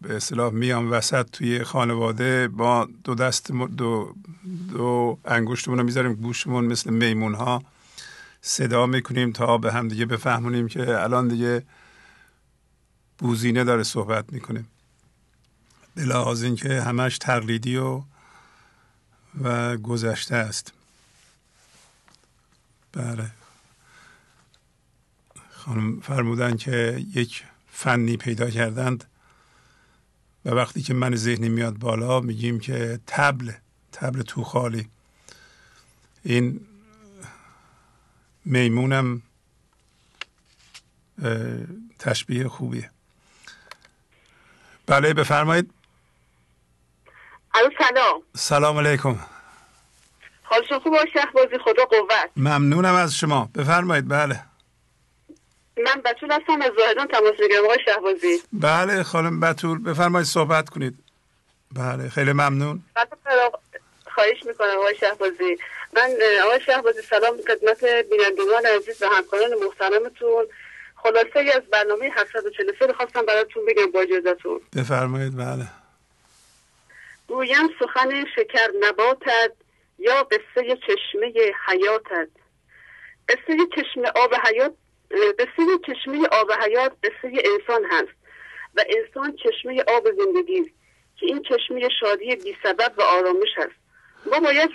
به 0.00 0.16
اصطلاح 0.16 0.52
میام 0.52 0.92
وسط 0.92 1.30
توی 1.30 1.64
خانواده 1.64 2.48
با 2.48 2.88
دو 3.04 3.14
دست 3.14 3.52
دو, 3.52 4.14
دو 4.72 5.18
انگشتمون 5.24 5.78
رو 5.78 5.84
می‌ذاریم 5.84 6.14
گوشمون 6.14 6.64
مثل 6.64 6.90
میمون 6.90 7.34
ها 7.34 7.62
صدا 8.40 8.86
می‌کنیم 8.86 9.32
تا 9.32 9.58
به 9.58 9.72
هم 9.72 9.88
دیگه 9.88 10.06
بفهمونیم 10.06 10.68
که 10.68 11.02
الان 11.02 11.28
دیگه 11.28 11.62
بوزینه 13.18 13.64
داره 13.64 13.82
صحبت 13.82 14.32
می‌کنه. 14.32 14.64
به 15.94 16.02
لحاظ 16.02 16.42
اینکه 16.42 16.82
همش 16.82 17.18
تقلیدی 17.18 17.76
و 17.76 18.02
و 19.42 19.76
گذشته 19.76 20.36
است. 20.36 20.72
بله. 22.92 23.30
خانم 25.50 26.00
فرمودن 26.00 26.56
که 26.56 27.04
یک 27.14 27.44
فنی 27.72 28.16
پیدا 28.16 28.50
کردند. 28.50 29.04
و 30.46 30.50
وقتی 30.50 30.82
که 30.82 30.94
من 30.94 31.16
ذهنی 31.16 31.48
میاد 31.48 31.74
بالا 31.74 32.20
میگیم 32.20 32.60
که 32.60 33.00
تبل 33.06 33.52
تبل 33.92 34.22
تو 34.22 34.44
خالی 34.44 34.88
این 36.22 36.60
میمونم 38.44 39.22
تشبیه 41.98 42.48
خوبیه. 42.48 42.90
بله 44.86 45.14
بفرمایید. 45.14 45.70
سلام. 47.78 48.22
سلام 48.36 48.78
علیکم. 48.78 49.18
حالشون 50.42 50.78
خوب؟ 50.78 50.92
بازی 51.34 51.58
خدا 51.64 51.84
قوت. 51.84 52.30
ممنونم 52.36 52.94
از 52.94 53.14
شما. 53.14 53.50
بفرمایید 53.54 54.08
بله. 54.08 54.45
من 55.76 56.02
بطول 56.04 56.32
هستم 56.32 56.62
از 56.62 56.70
زاهدان 56.78 57.06
تماس 57.06 57.40
می‌گیرم 57.40 57.64
آقای 57.64 57.78
شهبازی. 57.84 58.42
بله 58.52 59.02
خانم 59.02 59.40
بطول 59.40 59.82
بفرمایید 59.82 60.26
صحبت 60.26 60.68
کنید. 60.68 60.94
بله 61.72 62.08
خیلی 62.08 62.32
ممنون. 62.32 62.82
خواهش 64.14 64.44
می‌کنم 64.46 64.78
آقای 64.78 64.96
شهبازی. 64.96 65.58
من 65.92 66.16
آقای 66.44 66.60
شهبازی 66.66 67.02
سلام 67.02 67.36
خدمت 67.36 67.84
بینندگان 67.84 68.66
عزیز 68.76 69.02
و 69.02 69.06
همکاران 69.06 69.50
محترمتون. 69.64 70.46
خلاصه 70.96 71.38
ای 71.38 71.50
از 71.52 71.62
برنامه 71.62 72.10
743 72.16 72.92
خواستم 72.92 73.26
براتون 73.26 73.64
بگم 73.66 73.90
با 73.90 74.00
اجازتون 74.00 74.60
بفرمایید 74.76 75.36
بله. 75.36 75.66
گویم 77.28 77.68
سخن 77.80 78.24
شکر 78.36 78.68
نباتد 78.80 79.52
یا 79.98 80.22
قصه 80.22 80.76
چشمه 80.76 81.32
حیاتت 81.66 82.28
قصه 83.28 83.56
چشمه 83.76 84.08
آب 84.08 84.34
حیات 84.34 84.72
قصه 85.10 85.78
چشمه 85.86 86.26
آب 86.32 86.52
حیات 86.52 86.92
قصه 87.04 87.32
انسان 87.44 87.84
هست. 87.90 88.16
و 88.76 88.84
انسان 88.88 89.36
چشمه 89.36 89.84
آب 89.88 90.04
زندگی 90.12 90.60
است 90.60 90.70
که 91.16 91.26
این 91.26 91.42
چشمه 91.42 91.88
شادی 92.00 92.36
بی 92.36 92.56
سبب 92.62 92.92
و 92.98 93.02
آرامش 93.02 93.58
است 93.58 93.86
ما 94.26 94.40
باید 94.40 94.70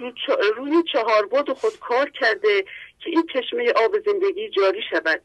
روی 0.58 0.84
چهار 0.94 1.26
بود 1.26 1.54
خود 1.54 1.80
کار 1.80 2.10
کرده 2.10 2.62
که 3.00 3.10
این 3.10 3.28
چشمه 3.34 3.72
آب 3.72 4.00
زندگی 4.06 4.50
جاری 4.50 4.82
شود. 4.90 5.22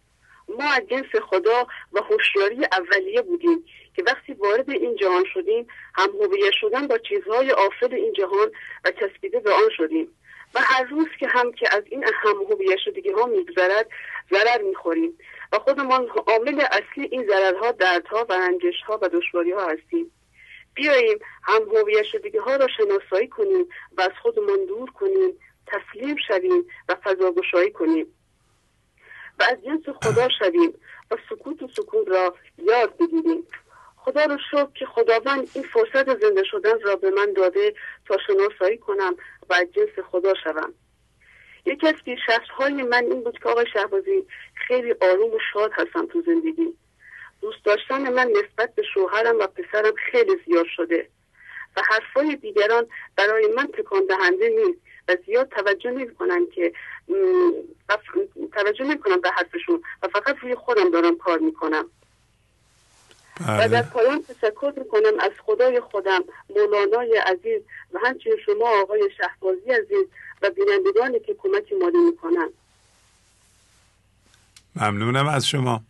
ما 0.48 0.64
از 0.64 0.82
جنس 0.90 1.22
خدا 1.22 1.66
و 1.92 2.00
هوشیاری 2.00 2.66
اولیه 2.72 3.22
بودیم 3.22 3.64
که 3.96 4.02
وقتی 4.06 4.32
وارد 4.32 4.70
این 4.70 4.96
جهان 4.96 5.24
شدیم 5.34 5.66
هم 5.94 6.10
هویت 6.20 6.52
شدن 6.60 6.86
با 6.86 6.98
چیزهای 6.98 7.50
آفل 7.50 7.94
این 7.94 8.12
جهان 8.12 8.52
و 8.84 8.90
چسبیده 8.90 9.40
به 9.40 9.52
آن 9.52 9.70
شدیم. 9.76 10.08
و 10.54 10.60
هر 10.62 10.84
روز 10.84 11.08
که 11.20 11.28
هم 11.28 11.52
که 11.52 11.74
از 11.76 11.82
این 11.86 12.04
هم 12.04 12.36
هویت 12.50 12.78
شدگی 12.84 13.10
ها 13.10 13.26
میگذرد 13.26 13.86
ضرر 14.30 14.62
می‌خوریم. 14.62 15.18
و 15.52 15.58
خودمان 15.58 16.08
عامل 16.26 16.60
اصلی 16.60 17.08
این 17.10 17.26
ضررها 17.26 17.72
دردها 17.72 18.26
و 18.28 18.32
رنجش 18.32 18.82
ها 18.86 18.98
و 19.02 19.08
دشواری 19.08 19.52
ها 19.52 19.68
هستیم. 19.68 20.12
بیاییم 20.74 21.18
هم 21.42 21.62
هویت 21.76 22.02
شدگی 22.02 22.38
ها 22.38 22.56
را 22.56 22.68
شناسایی 22.68 23.28
کنیم 23.28 23.68
و 23.98 24.02
از 24.02 24.12
خودمان 24.22 24.66
دور 24.66 24.90
کنیم 24.90 25.38
تسلیم 25.66 26.16
شویم 26.28 26.66
و 26.88 26.94
فضاگشایی 27.04 27.70
کنیم. 27.70 28.06
و 29.38 29.42
از 29.42 29.64
جنس 29.64 29.96
خدا 30.02 30.28
شویم 30.38 30.74
و 31.10 31.16
سکوت 31.30 31.62
و 31.62 31.68
سکون 31.76 32.06
را 32.06 32.34
یاد 32.58 32.96
بگیریم. 32.96 33.46
خدا 33.96 34.24
رو 34.24 34.38
شکر 34.50 34.68
که 34.74 34.86
خداوند 34.86 35.48
این 35.54 35.64
فرصت 35.64 36.20
زنده 36.20 36.44
شدن 36.44 36.80
را 36.80 36.96
به 36.96 37.10
من 37.10 37.32
داده 37.32 37.74
تا 38.08 38.16
شناسایی 38.26 38.78
کنم 38.78 39.16
و 39.50 39.64
جنس 39.72 40.04
خدا 40.10 40.34
شوم. 40.44 40.74
یکی 41.66 41.86
از 41.86 41.94
پیشرفت 42.04 42.48
های 42.48 42.82
من 42.82 43.04
این 43.04 43.24
بود 43.24 43.38
که 43.38 43.48
آقای 43.48 43.66
شهبازی 43.72 44.26
خیلی 44.54 44.94
آروم 45.00 45.34
و 45.34 45.38
شاد 45.52 45.70
هستم 45.74 46.06
تو 46.06 46.22
زندگی. 46.26 46.74
دوست 47.40 47.64
داشتن 47.64 48.12
من 48.12 48.30
نسبت 48.30 48.74
به 48.74 48.82
شوهرم 48.94 49.38
و 49.38 49.46
پسرم 49.46 49.94
خیلی 50.10 50.36
زیاد 50.46 50.66
شده 50.76 51.08
و 51.76 51.82
حرفای 51.90 52.36
دیگران 52.36 52.86
برای 53.16 53.46
من 53.56 53.66
تکان 53.66 54.06
دهنده 54.06 54.48
نیست 54.48 54.80
و 55.08 55.16
زیاد 55.26 55.48
توجه 55.48 55.90
نمی‌کنن 55.90 56.46
که 56.46 56.72
توجه 58.52 58.84
نمی‌کنم 58.84 59.20
به 59.20 59.30
حرفشون 59.30 59.82
و 60.02 60.08
فقط 60.08 60.36
روی 60.38 60.54
خودم 60.54 60.90
دارم 60.90 61.16
کار 61.16 61.38
می‌کنم. 61.38 61.90
و 63.40 63.44
در 63.44 63.68
بله. 63.68 63.82
پایان 63.82 64.22
تشکر 64.22 64.72
می‌کنم 64.76 65.20
از 65.20 65.30
خدای 65.46 65.80
خودم 65.80 66.24
مولانای 66.50 67.16
عزیز 67.16 67.62
و 67.92 67.98
همچنین 68.04 68.36
شما 68.46 68.82
آقای 68.82 69.10
شهبازی 69.16 69.70
عزیز 69.70 70.06
و 70.42 70.50
بینندگانی 70.50 71.20
که 71.20 71.34
کمک 71.38 71.72
مالی 71.80 71.98
می‌کنن 71.98 72.48
ممنونم 74.76 75.28
از 75.28 75.48
شما. 75.48 75.80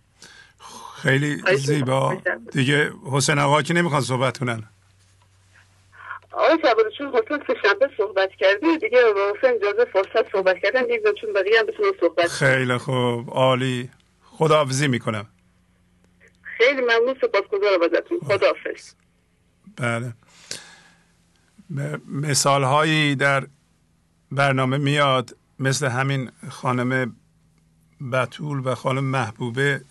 خیلی 1.02 1.42
زیبا. 1.56 2.16
دیگه 2.52 2.92
حسین 3.12 3.38
آقا 3.38 3.62
که 3.62 3.74
نمی‌خوان 3.74 4.00
صحبت 4.00 4.38
کنن. 4.38 4.62
آقای 6.32 6.58
شباده 6.62 6.90
چون 6.98 7.08
حسین 7.08 7.38
سه 7.46 7.90
صحبت 7.96 8.30
کرده 8.38 8.76
دیگه 8.76 8.98
حسین 9.38 9.50
اجازه 9.50 9.84
فرصت 9.84 10.32
صحبت 10.32 10.58
کردن. 10.58 10.82
دیگه 10.82 11.12
چون 11.20 11.32
بقیه 11.32 11.58
هم 11.58 11.66
بتونن 11.66 11.92
صحبت 12.00 12.28
خیلی 12.28 12.78
خوب. 12.78 13.30
عالی. 13.30 13.90
خداحافظی 14.24 14.88
می‌کنم. 14.88 15.26
خیلی 16.56 16.80
ممنون 16.80 17.14
سپاسگزارم 17.20 17.82
ازتون. 17.82 18.18
خداحافظ. 18.20 18.92
بله. 19.76 20.14
مثال 22.06 22.64
هایی 22.64 23.14
در 23.14 23.46
برنامه 24.32 24.76
میاد 24.76 25.36
مثل 25.58 25.86
همین 25.86 26.30
خانم 26.48 27.16
بطول 28.12 28.62
و 28.64 28.74
خانم 28.74 29.04
محبوبه. 29.04 29.84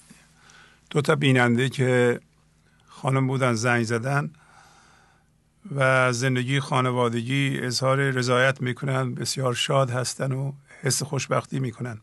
دو 0.90 1.02
تا 1.02 1.16
بیننده 1.16 1.70
که 1.70 2.20
خانم 2.88 3.28
بودن 3.28 3.54
زنگ 3.54 3.84
زدن 3.84 4.34
و 5.76 6.14
زندگی 6.14 6.60
خانوادگی 6.60 7.60
اظهار 7.62 7.98
رضایت 7.98 8.62
می‌کنن 8.62 9.16
بسیار 9.16 9.54
شاد 9.54 9.90
هستن 9.90 10.32
و 10.32 10.54
حس 10.82 11.04
خوشبختی 11.04 11.60
می‌کنن. 11.60 12.02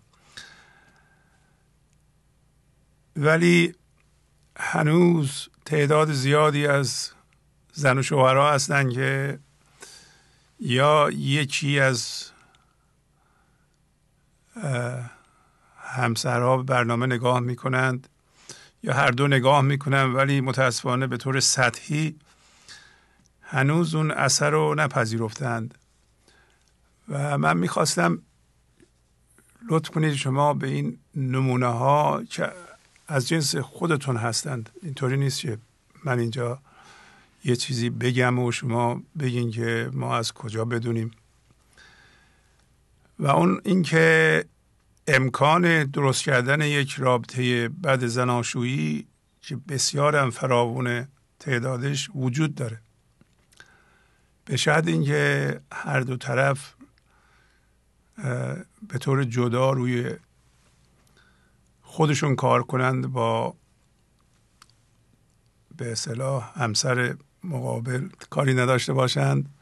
ولی 3.16 3.74
هنوز 4.64 5.48
تعداد 5.64 6.12
زیادی 6.12 6.66
از 6.66 7.10
زن 7.72 7.98
و 7.98 8.02
شوهرها 8.02 8.52
هستند 8.52 8.92
که 8.92 9.38
یا 10.60 11.10
یکی 11.10 11.80
از 11.80 12.30
همسرها 15.76 16.56
به 16.56 16.62
برنامه 16.62 17.06
نگاه 17.06 17.40
می‌کنند 17.40 18.08
یا 18.82 18.94
هر 18.94 19.10
دو 19.10 19.28
نگاه 19.28 19.60
می‌کنند 19.60 20.14
ولی 20.14 20.40
متاسفانه 20.40 21.06
به 21.06 21.16
طور 21.16 21.40
سطحی 21.40 22.16
هنوز 23.40 23.94
اون 23.94 24.10
اثر 24.10 24.50
رو 24.50 24.74
نپذیرفتند. 24.74 25.78
و 27.08 27.38
من 27.38 27.56
می‌خواستم 27.56 28.22
لطف 29.68 29.90
کنید 29.90 30.14
شما 30.14 30.54
به 30.54 30.66
این 30.66 30.98
نمونه 31.14 31.66
ها 31.66 32.22
که 32.30 32.52
از 33.12 33.28
جنس 33.28 33.56
خودتون 33.56 34.16
هستند. 34.16 34.70
اینطوری 34.82 35.16
نیست 35.16 35.40
که 35.40 35.58
من 36.04 36.18
اینجا 36.18 36.58
یه 37.44 37.56
چیزی 37.56 37.90
بگم 37.90 38.38
و 38.38 38.52
شما 38.52 39.02
بگین 39.18 39.50
که 39.50 39.90
ما 39.92 40.16
از 40.16 40.32
کجا 40.32 40.64
بدونیم. 40.64 41.10
و 43.18 43.26
اون 43.26 43.60
اینکه 43.64 44.44
امکان 45.06 45.84
درست 45.84 46.22
کردن 46.22 46.60
یک 46.60 46.92
رابطه 46.92 47.68
بد 47.68 48.06
زناشویی 48.06 49.06
که 49.42 49.56
بسیار 49.56 50.16
هم 50.16 50.30
فراوون 50.30 51.08
تعدادش 51.38 52.10
وجود 52.14 52.54
داره. 52.54 52.80
به 54.44 54.56
شاید 54.56 54.88
اینکه 54.88 55.60
هر 55.72 56.00
دو 56.00 56.16
طرف 56.16 56.74
به 58.88 58.98
طور 59.00 59.24
جدا 59.24 59.70
روی 59.70 60.16
خودشون 61.92 62.36
کار 62.36 62.62
کنند 62.62 63.06
با 63.06 63.54
به 65.76 65.92
اصطلاح 65.92 66.52
همسر 66.62 67.16
مقابل 67.44 68.08
کاری 68.30 68.54
نداشته 68.54 68.92
باشند 68.92 69.54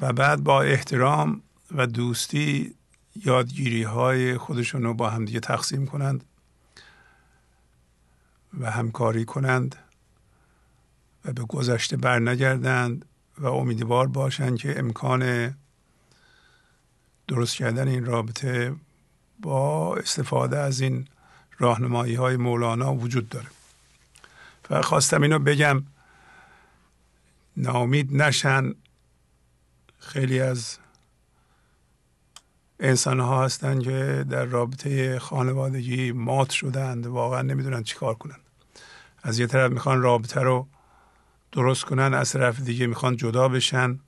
و 0.00 0.12
بعد 0.12 0.44
با 0.44 0.62
احترام 0.62 1.42
و 1.74 1.86
دوستی 1.86 2.74
یادگیری 3.16 3.82
های 3.82 4.38
خودشون 4.38 4.82
رو 4.82 4.94
با 4.94 5.10
همدیگه 5.10 5.40
تقسیم 5.40 5.86
کنند 5.86 6.24
و 8.60 8.70
همکاری 8.70 9.24
کنند 9.24 9.76
و 11.24 11.32
به 11.32 11.44
گذشته 11.44 11.96
برنگردند 11.96 13.04
و 13.38 13.46
امیدوار 13.46 14.08
باشند 14.08 14.58
که 14.58 14.78
امکان 14.78 15.54
درست 17.28 17.56
کردن 17.56 17.88
این 17.88 18.04
رابطه 18.04 18.74
با 19.40 19.96
استفاده 19.96 20.58
از 20.58 20.80
این 20.80 21.08
راهنمایی 21.58 22.14
های 22.14 22.36
مولانا 22.36 22.94
وجود 22.94 23.28
داره. 23.28 23.46
و 24.70 24.82
خواستم 24.82 25.22
اینو 25.22 25.38
بگم 25.38 25.82
ناامید 27.56 28.16
نشن 28.16 28.74
خیلی 29.98 30.40
از 30.40 30.78
انسان 32.80 33.20
ها 33.20 33.44
هستند 33.44 33.82
که 33.82 34.24
در 34.30 34.44
رابطه 34.44 35.18
خانوادگی 35.18 36.12
مات 36.12 36.50
شدند 36.50 37.06
واقعا 37.06 37.42
نمی‌دونن 37.42 37.82
چی 37.82 37.96
کار 37.96 38.14
کنن. 38.14 38.38
از 39.22 39.38
یه 39.38 39.46
طرف 39.46 39.72
می‌خوان 39.72 40.02
رابطه 40.02 40.40
رو 40.40 40.68
درست 41.52 41.84
کنن 41.84 42.14
از 42.14 42.32
طرف 42.32 42.60
دیگه 42.60 42.86
می‌خوان 42.86 43.16
جدا 43.16 43.48
بشن. 43.48 43.98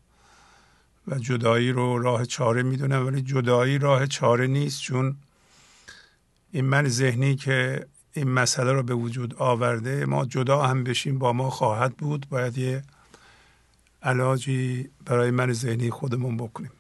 و 1.09 1.19
جدایی 1.19 1.73
رو 1.73 1.99
راه 1.99 2.25
چاره 2.25 2.63
می‌دونن 2.63 2.99
ولی 2.99 3.23
جدایی 3.23 3.79
راه 3.79 4.07
چاره 4.07 4.47
نیست 4.47 4.83
چون 4.83 5.17
این 6.53 6.65
من 6.65 6.89
ذهنی 6.89 7.37
که 7.37 7.87
این 8.13 8.31
مسئله 8.31 8.73
رو 8.73 8.83
به 8.83 8.95
وجود 8.95 9.35
آورده 9.39 10.07
ما 10.07 10.25
جدا 10.25 10.63
هم 10.63 10.85
بشیم 10.85 11.19
با 11.19 11.33
ما 11.33 11.51
خواهد 11.51 11.97
بود 11.97 12.29
باید 12.29 12.59
یه 12.59 12.83
علاجی 14.03 14.91
برای 15.07 15.31
من 15.31 15.53
ذهنی 15.53 15.91
خودمون 15.91 16.37
بکنیم. 16.37 16.73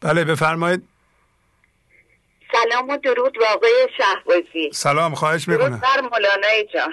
بله 0.00 0.24
بفرمایید. 0.24 0.88
سلام 2.52 2.88
و 2.88 2.96
درود 2.96 3.38
واقعی 3.40 3.86
شهبازی. 3.96 4.70
سلام 4.72 5.14
خواهش 5.14 5.48
می‌کنم. 5.48 5.68
درود 5.68 5.80
بر 5.80 6.00
مولانای 6.00 6.68
جان. 6.74 6.92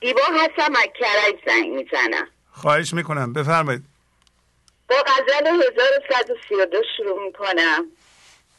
دیبا 0.00 0.22
هستم 0.32 0.72
از 0.76 0.88
کرج 1.00 1.34
زنگ 1.46 1.72
می‌زنم. 1.72 2.26
خواهش 2.50 2.94
می‌کنم. 2.94 3.32
بفرمایید. 3.32 3.89
با 4.90 4.96
غزل 4.96 5.46
1132 5.46 6.82
شروع 6.96 7.24
می‌کنم. 7.24 7.92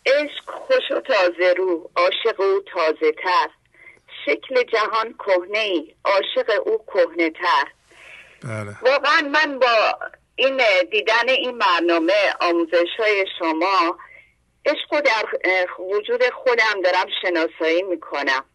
عشق 0.05 0.49
خوش 0.49 0.91
و 0.91 0.99
تازه 0.99 1.53
رو 1.57 1.89
عاشق 1.95 2.41
او 2.41 2.63
تازه 2.73 3.11
تر. 3.11 3.49
شکل 4.25 4.63
جهان 4.63 5.13
کهنه 5.13 5.59
ای 5.59 5.93
عاشق 6.05 6.67
او 6.67 6.85
کهنه 6.85 7.29
تر. 7.29 7.67
بله. 8.43 8.75
واقعا 8.81 9.21
من 9.21 9.59
با 9.59 9.99
این 10.35 10.61
دیدن 10.91 11.29
این 11.29 11.57
برنامه 11.57 12.33
آموزش 12.41 12.99
های 12.99 13.25
شما 13.39 13.97
عشق 14.65 14.99
در 14.99 15.25
وجود 15.79 16.29
خودم 16.29 16.81
دارم 16.83 17.07
شناسایی 17.21 17.81
می‌کنم. 17.81 18.45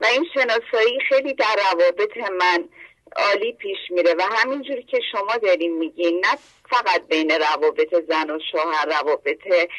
و 0.00 0.06
این 0.06 0.26
شناسایی 0.34 1.00
خیلی 1.08 1.34
در 1.34 1.56
روابط 1.72 2.16
من 2.16 2.68
عالی 3.16 3.52
پیش 3.52 3.78
میره 3.90 4.14
و 4.14 4.22
همینجوری 4.22 4.82
که 4.82 5.00
شما 5.12 5.36
دارین 5.36 5.78
میگین 5.78 6.24
نه 6.24 6.38
فقط 6.72 7.08
بین 7.08 7.30
روابط 7.30 7.94
زن 8.08 8.30
و 8.30 8.38
شوهر 8.52 8.86
روابط 8.86 9.70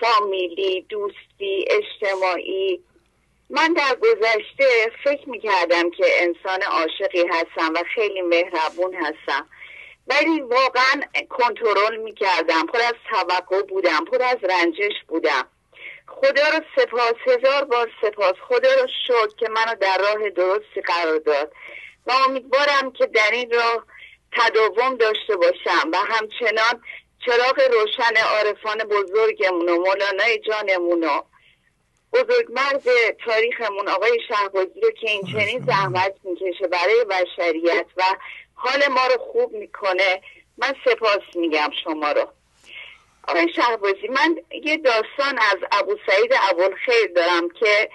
فامیلی 0.00 0.86
دوستی 0.88 1.64
اجتماعی. 1.70 2.84
من 3.50 3.72
در 3.72 3.94
گذشته 3.94 4.92
فکر 5.04 5.28
می‌کردم 5.28 5.90
که 5.90 6.04
انسان 6.06 6.62
عاشقی 6.62 7.24
هستم 7.30 7.72
و 7.74 7.82
خیلی 7.94 8.22
مهربون 8.22 8.94
هستم. 8.94 9.48
ولی 10.06 10.40
واقعا 10.40 11.02
کنترل 11.30 11.96
می‌کردم. 11.96 12.66
پر 12.66 12.78
از 12.78 12.94
توقع 13.10 13.62
بودم 13.62 14.04
پر 14.04 14.22
از 14.22 14.36
رنجش 14.42 14.92
بودم. 15.08 15.48
خدا 16.06 16.48
رو 16.48 16.60
سپاس. 16.76 17.14
هزار 17.26 17.64
بار 17.64 17.90
سپاس. 18.02 18.34
خدا 18.48 18.74
رو 18.74 18.88
شد 19.06 19.34
که 19.36 19.48
منو 19.48 19.74
در 19.74 19.98
راه 19.98 20.30
درستی 20.30 20.80
قرار 20.80 21.18
داد. 21.18 21.52
و 22.06 22.12
امیدوارم 22.28 22.92
که 22.92 23.06
در 23.06 23.30
این 23.32 23.50
راه 23.50 23.86
تداوم 24.32 24.96
داشته 24.96 25.36
باشم. 25.36 25.90
و 25.92 25.96
همچنان 25.96 26.82
چراغ 27.26 27.60
روشن 27.72 28.16
عارفان 28.16 28.78
بزرگمون 28.78 29.68
و 29.68 29.76
مولانای 29.76 30.38
جانمون 30.38 31.04
و 31.04 31.22
مرد 32.48 32.82
تاریخمون 33.24 33.88
آقای 33.88 34.18
شهبازی 34.28 34.80
رو 34.80 34.90
که 34.90 35.10
این 35.10 35.22
چنین 35.32 35.64
زحمت 35.66 36.14
می‌کشه 36.24 36.66
برای 36.66 37.04
بشریت 37.04 37.86
و 37.96 38.02
حال 38.54 38.86
ما 38.88 39.06
رو 39.06 39.18
خوب 39.18 39.52
می‌کنه. 39.52 40.22
من 40.58 40.74
سپاس 40.84 41.22
میگم 41.34 41.70
شما 41.84 42.12
رو. 42.12 42.28
آقای 43.28 43.52
شهبازی 43.56 44.08
من 44.08 44.36
یه 44.64 44.76
داستان 44.76 45.38
از 45.38 45.56
ابو 45.72 45.96
سعید 46.06 46.32
خیر 46.86 47.12
دارم 47.16 47.48
که 47.48 47.90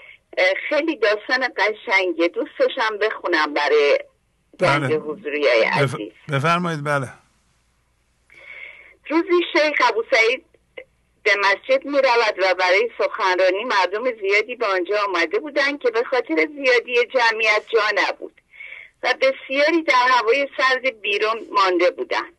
خیلی 0.69 0.95
داستان 0.95 1.47
قشنگه 1.57 2.27
دوستشم 2.27 2.97
بخونم 2.97 3.53
برای 3.53 3.99
بله. 4.59 4.95
حضوری 4.95 5.47
عزیز. 5.47 6.11
بفرمایید 6.31 6.83
بله. 6.83 7.09
روزی 9.09 9.43
شیخ 9.53 9.89
ابو 9.89 10.03
سعید 10.11 10.45
به 11.23 11.31
مسجد 11.39 11.85
می 11.85 11.97
رود 11.97 12.35
و 12.37 12.55
برای 12.55 12.89
سخنرانی 12.97 13.63
مردم 13.63 14.03
زیادی 14.21 14.55
به 14.55 14.65
آنجا 14.65 14.95
آمده 15.07 15.39
بودند 15.39 15.79
که 15.79 15.91
به 15.91 16.03
خاطر 16.03 16.47
زیادی 16.55 16.93
جمعیت 17.05 17.63
جا 17.73 17.81
نبود 17.95 18.41
و 19.03 19.13
بسیاری 19.21 19.83
در 19.83 20.07
هوای 20.09 20.47
سرد 20.57 21.01
بیرون 21.01 21.47
مانده 21.51 21.91
بودند. 21.91 22.33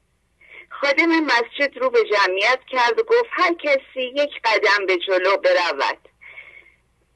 خادم 0.70 1.20
مسجد 1.20 1.79
رو 1.79 1.90
به 1.90 1.98
جمعیت 2.05 2.61
کرد 2.68 2.98
و 2.98 3.02
گفت 3.02 3.31
هر 3.31 3.55
کسی 3.55 4.02
یک 4.02 4.31
قدم 4.44 4.87
به 4.87 4.96
جلو 4.98 5.37
برود 5.37 5.98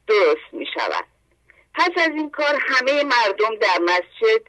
درست 0.07 0.53
می 0.53 0.67
شود 0.75 1.05
پس 1.75 1.91
از 1.97 2.11
این 2.15 2.31
کار 2.31 2.59
همه 2.61 3.03
مردم 3.05 3.57
در 3.61 3.79
مسجد 3.83 4.43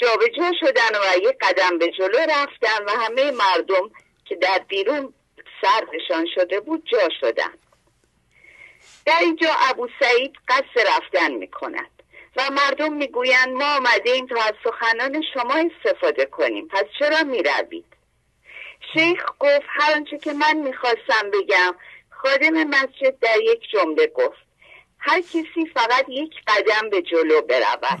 جابجا 0.00 0.52
شدن 0.60 0.98
و 0.98 1.28
یک 1.28 1.36
قدم 1.40 1.78
به 1.78 1.90
جلو 1.90 2.18
رفتن 2.18 2.84
و 2.86 2.90
همه 2.90 3.30
مردم 3.30 3.90
که 4.24 4.34
در 4.36 4.58
بیرون 4.68 5.14
سردشان 5.62 6.26
شده 6.34 6.60
بود 6.60 6.88
جا 6.92 7.08
شدن. 7.20 7.54
در 9.06 9.18
اینجا 9.20 9.48
ابو 9.70 9.88
سعید 10.00 10.32
قصد 10.48 10.88
رفتن 10.88 11.30
می 11.30 11.48
کند 11.48 11.90
و 12.36 12.50
مردم 12.50 12.92
می‌گویند 12.92 13.48
ما 13.48 13.76
آمده 13.76 14.26
تا 14.26 14.42
از 14.42 14.54
سخنان 14.64 15.22
شما 15.34 15.54
استفاده 15.54 16.26
کنیم. 16.26 16.68
پس 16.68 16.84
چرا 16.98 17.22
می 17.22 17.42
روید؟ 17.42 17.84
شیخ 18.94 19.24
گفت 19.38 19.66
هر 19.66 19.94
آنچه 19.94 20.18
که 20.18 20.32
من 20.32 20.56
می‌خواستم 20.56 21.30
بگم 21.32 21.74
خادم 22.10 22.64
مسجد 22.64 23.18
در 23.20 23.40
یک 23.42 23.60
جمله 23.72 24.06
گفت. 24.06 24.49
هر 25.00 25.20
کسی 25.20 25.66
فقط 25.74 26.04
یک 26.08 26.32
قدم 26.46 26.90
به 26.90 27.02
جلو 27.02 27.42
برود. 27.42 27.98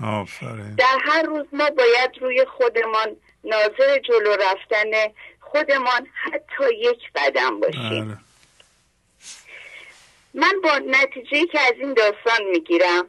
در 0.78 0.98
هر 1.00 1.22
روز 1.22 1.46
ما 1.52 1.70
باید 1.70 2.10
روی 2.20 2.44
خودمان 2.44 3.16
ناظر 3.44 3.98
جلو 3.98 4.36
رفتن 4.36 4.90
خودمان 5.40 6.06
حتی 6.14 6.74
یک 6.78 6.98
قدم 7.14 7.60
باشیم. 7.60 8.04
بله. 8.04 8.16
من 10.34 10.60
با 10.62 10.78
نتیجه 10.78 11.46
که 11.46 11.60
از 11.60 11.74
این 11.80 11.94
داستان 11.94 12.44
می‌گیرم 12.52 13.06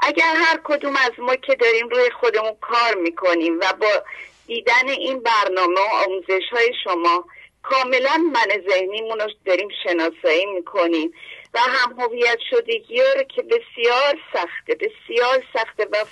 اگر 0.00 0.34
هر 0.36 0.60
کدوم 0.64 0.96
از 0.96 1.12
ما 1.18 1.36
که 1.36 1.54
داریم 1.54 1.88
روی 1.88 2.10
خودمون 2.20 2.56
کار 2.60 2.94
می‌کنیم 2.94 3.60
و 3.60 3.72
با 3.80 4.02
دیدن 4.46 4.88
این 4.88 5.22
برنامه 5.22 5.80
و 5.80 6.04
آموزش 6.06 6.48
های 6.52 6.72
شما 6.84 7.24
کاملا 7.62 8.16
من 8.32 8.62
ذهنیمون 8.70 9.20
رو 9.20 9.30
داریم 9.46 9.68
شناسایی 9.84 10.46
می‌کنیم 10.46 11.12
و 11.54 11.58
هم 11.58 12.00
هویت 12.00 12.38
شدگی 12.50 13.02
رو 13.16 13.22
که 13.22 13.42
بسیار 13.42 14.18
سخته 14.32 14.74
بسیار 14.74 15.44
سخته 15.54 15.84
و 15.92 16.04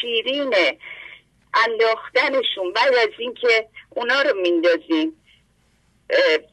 شیرینه 0.00 0.78
انداختنشون 1.54 2.72
بعد 2.72 2.94
از 2.94 3.08
اینکه 3.18 3.68
اونا 3.90 4.22
رو 4.22 4.40
میندازیم 4.40 5.24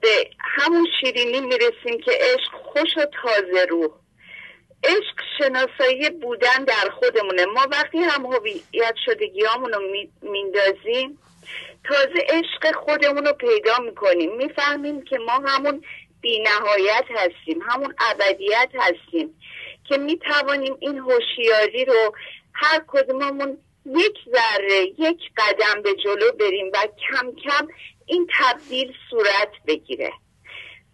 به 0.02 0.30
همون 0.40 0.88
شیرینی 1.02 1.42
می‌رسیم 1.42 2.02
که 2.06 2.12
عشق 2.12 2.52
خوش 2.54 2.98
و 2.98 3.06
تازه 3.06 3.66
روح. 3.70 3.90
عشق 4.84 5.20
شناسایی 5.38 6.10
بودن 6.10 6.64
در 6.64 6.90
خودمونه. 7.00 7.46
ما 7.46 7.68
وقتی 7.72 7.98
هم 7.98 8.26
هویت 8.26 8.96
شدگی 9.06 9.42
رو 9.42 9.82
میندازیم 10.22 11.20
تازه 11.84 12.26
عشق 12.30 12.76
خودمون 12.76 13.26
رو 13.26 13.34
پیدا 13.34 13.78
می‌کنیم. 13.78 14.36
می‌فهمیم 14.36 15.02
که 15.02 15.18
ما 15.18 15.34
همون 15.34 15.84
بینهایت 16.26 17.06
هستیم 17.10 17.62
همون 17.62 17.96
ابدیت 18.00 18.70
هستیم 18.76 19.42
که 19.90 19.98
می‌توانیم 19.98 20.78
این 20.80 20.98
هوشیاری 20.98 21.86
رو 21.86 22.16
هر 22.54 22.82
کدوممون 22.88 23.58
یک 23.86 24.18
ذره 24.30 24.84
یک 24.98 25.20
قدم 25.38 25.82
به 25.82 25.94
جلو 25.94 26.32
بریم 26.32 26.72
و 26.74 26.78
کم 26.78 27.32
کم 27.32 27.68
این 28.06 28.28
تبدیل 28.40 28.94
صورت 29.10 29.52
بگیره. 29.68 30.14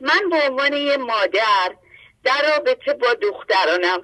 من 0.01 0.29
به 0.29 0.35
عنوان 0.49 0.73
یه 0.73 0.97
مادر 0.97 1.75
در 2.23 2.41
رابطه 2.49 2.93
با 2.93 3.13
دخترانم 3.13 4.01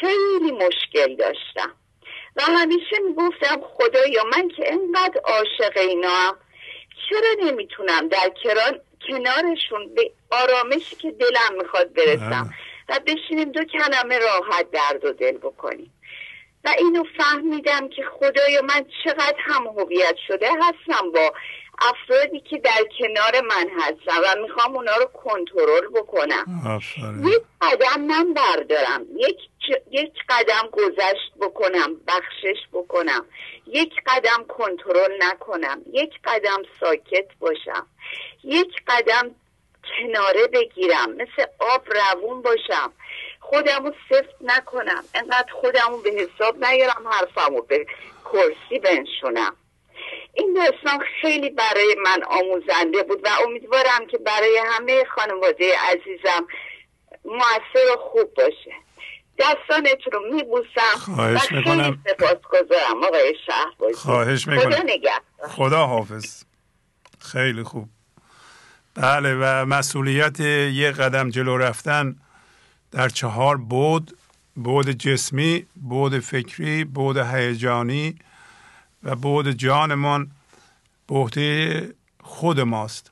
خیلی 0.00 0.52
مشکل 0.52 1.16
داشتم 1.16 1.74
و 2.36 2.42
همیشه 2.42 2.98
می‌گفتم 3.08 3.60
خدایا 3.62 4.24
من 4.24 4.48
که 4.48 4.72
انقدر 4.72 5.20
عاشق 5.24 5.76
اینا 5.76 6.36
چرا 7.08 7.48
نمی‌تونم 7.48 8.08
در 8.08 8.32
کران 8.42 8.80
کنارشون 9.08 9.94
به 9.94 10.10
آرامشی 10.30 10.96
که 10.96 11.10
دلم 11.10 11.58
می‌خواد 11.62 11.92
برسم. 11.92 12.54
و 12.88 13.00
بشینیم 13.06 13.52
دو 13.52 13.64
کلمه 13.64 14.18
راحت 14.18 14.70
درد 14.70 15.04
و 15.04 15.12
دل 15.12 15.38
بکنیم. 15.38 15.92
و 16.64 16.68
اینو 16.78 17.04
فهمیدم 17.18 17.88
که 17.88 18.02
خدایا 18.18 18.62
من 18.62 18.86
چقدر 19.04 19.36
هم 19.38 19.66
هویت 19.66 20.16
شده 20.28 20.48
هستم 20.48 21.10
با 21.12 21.34
افرادی 21.78 22.40
که 22.40 22.58
در 22.58 22.84
کنار 22.98 23.40
من 23.40 23.68
هستن 23.80 24.18
و 24.18 24.42
می‌خوام 24.42 24.76
اونا 24.76 24.96
رو 24.96 25.04
کنترل 25.04 25.88
بکنم. 25.94 26.44
یک 27.24 27.42
قدم 27.60 28.00
من 28.00 28.34
بردارم. 28.34 29.06
یک, 29.16 29.38
یک 29.90 30.12
قدم 30.28 30.68
گذشت 30.72 31.32
بکنم 31.40 31.96
بخشش 32.08 32.60
بکنم. 32.72 33.26
یک 33.66 33.92
قدم 34.06 34.44
کنترل 34.48 35.12
نکنم. 35.18 35.82
یک 35.92 36.12
قدم 36.24 36.62
ساکت 36.80 37.26
باشم. 37.40 37.86
یک 38.44 38.82
قدم 38.86 39.34
کناره 39.98 40.46
بگیرم. 40.46 41.12
مثل 41.12 41.46
آب 41.58 41.86
روون 41.92 42.42
باشم. 42.42 42.92
خودمو 43.40 43.92
سفت 44.10 44.34
نکنم. 44.40 45.04
انقدر 45.14 45.52
خودمو 45.52 45.96
به 45.96 46.10
حساب 46.10 46.64
نیارم 46.64 47.08
حرفمو 47.10 47.62
به 47.62 47.86
کرسی 48.24 48.78
بنشونم. 48.78 49.56
این 50.34 50.54
داستان 50.54 51.04
خیلی 51.20 51.50
برای 51.50 51.96
من 52.04 52.22
آموزنده 52.22 53.02
بود 53.02 53.20
و 53.24 53.28
امیدوارم 53.46 54.06
که 54.10 54.18
برای 54.18 54.60
همه 54.66 55.04
خانواده 55.04 55.74
عزیزم 55.78 56.46
موثر 57.24 57.92
و 57.94 57.96
خوب 57.96 58.34
باشه. 58.34 58.72
دستانت 59.38 59.98
رو 60.12 60.34
میبوسم 60.34 61.12
و 61.18 61.38
خیلی 61.38 61.98
سپاس 62.08 62.40
گذارم 62.50 63.04
آقای 63.04 63.34
شهر 63.46 63.92
خواهش 63.94 64.48
می‌کنم. 64.48 64.70
خدا 64.70 65.48
خدا 65.48 65.86
حافظ 65.86 66.44
خیلی 67.32 67.62
خوب. 67.62 67.88
بله 68.96 69.34
و 69.34 69.66
مسئولیت 69.66 70.40
یه 70.40 70.90
قدم 70.90 71.30
جلو 71.30 71.56
رفتن 71.56 72.16
در 72.90 73.08
چهار 73.08 73.56
بود 73.56 74.16
بود 74.54 74.90
جسمی 74.90 75.66
بود 75.76 76.18
فکری 76.18 76.84
بود 76.84 77.16
هیجانی 77.16 78.16
و 79.02 79.16
بود 79.16 79.50
جانمان 79.50 80.30
به 81.06 81.94
خود 82.20 82.60
ماست. 82.60 83.10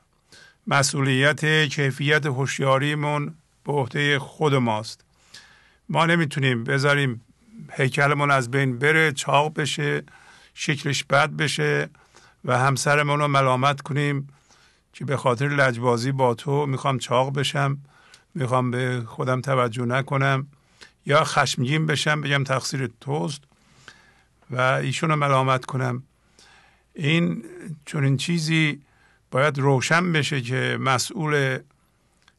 مسئولیت 0.67 1.65
کیفیت 1.65 2.25
هوشیاریمون 2.25 3.35
به 3.65 3.73
عهده 3.73 4.19
خود 4.19 4.55
ماست. 4.55 5.05
ما 5.89 6.05
نمی‌تونیم 6.05 6.63
بذاریم 6.63 7.21
هیکلمون 7.71 8.31
از 8.31 8.51
بین 8.51 8.79
بره 8.79 9.11
چاق 9.11 9.53
بشه 9.53 10.03
شکلش 10.53 11.03
بد 11.03 11.29
بشه 11.29 11.89
و 12.45 12.57
همسرمون 12.57 13.19
رو 13.19 13.27
ملامت 13.27 13.81
کنیم. 13.81 14.27
که 14.95 15.05
به 15.05 15.17
خاطر 15.17 15.47
لجبازی 15.47 16.11
با 16.11 16.33
تو 16.33 16.65
می‌خوام 16.65 16.99
چاق 16.99 17.33
بشم 17.33 17.77
می‌خوام 18.35 18.71
به 18.71 19.03
خودم 19.07 19.41
توجه 19.41 19.85
نکنم 19.85 20.47
یا 21.05 21.23
خشمگین 21.23 21.85
بشم 21.85 22.21
بگم 22.21 22.43
تقصیر 22.43 22.89
توست 23.01 23.41
و 24.51 24.61
ایشون 24.61 25.09
رو 25.09 25.15
ملامت 25.15 25.65
کنم. 25.65 26.03
این 26.93 27.43
چون 27.85 28.03
این 28.03 28.17
چیزی 28.17 28.81
باید 29.31 29.59
روشن 29.59 30.11
بشه 30.11 30.41
که 30.41 30.77
مسئول 30.81 31.59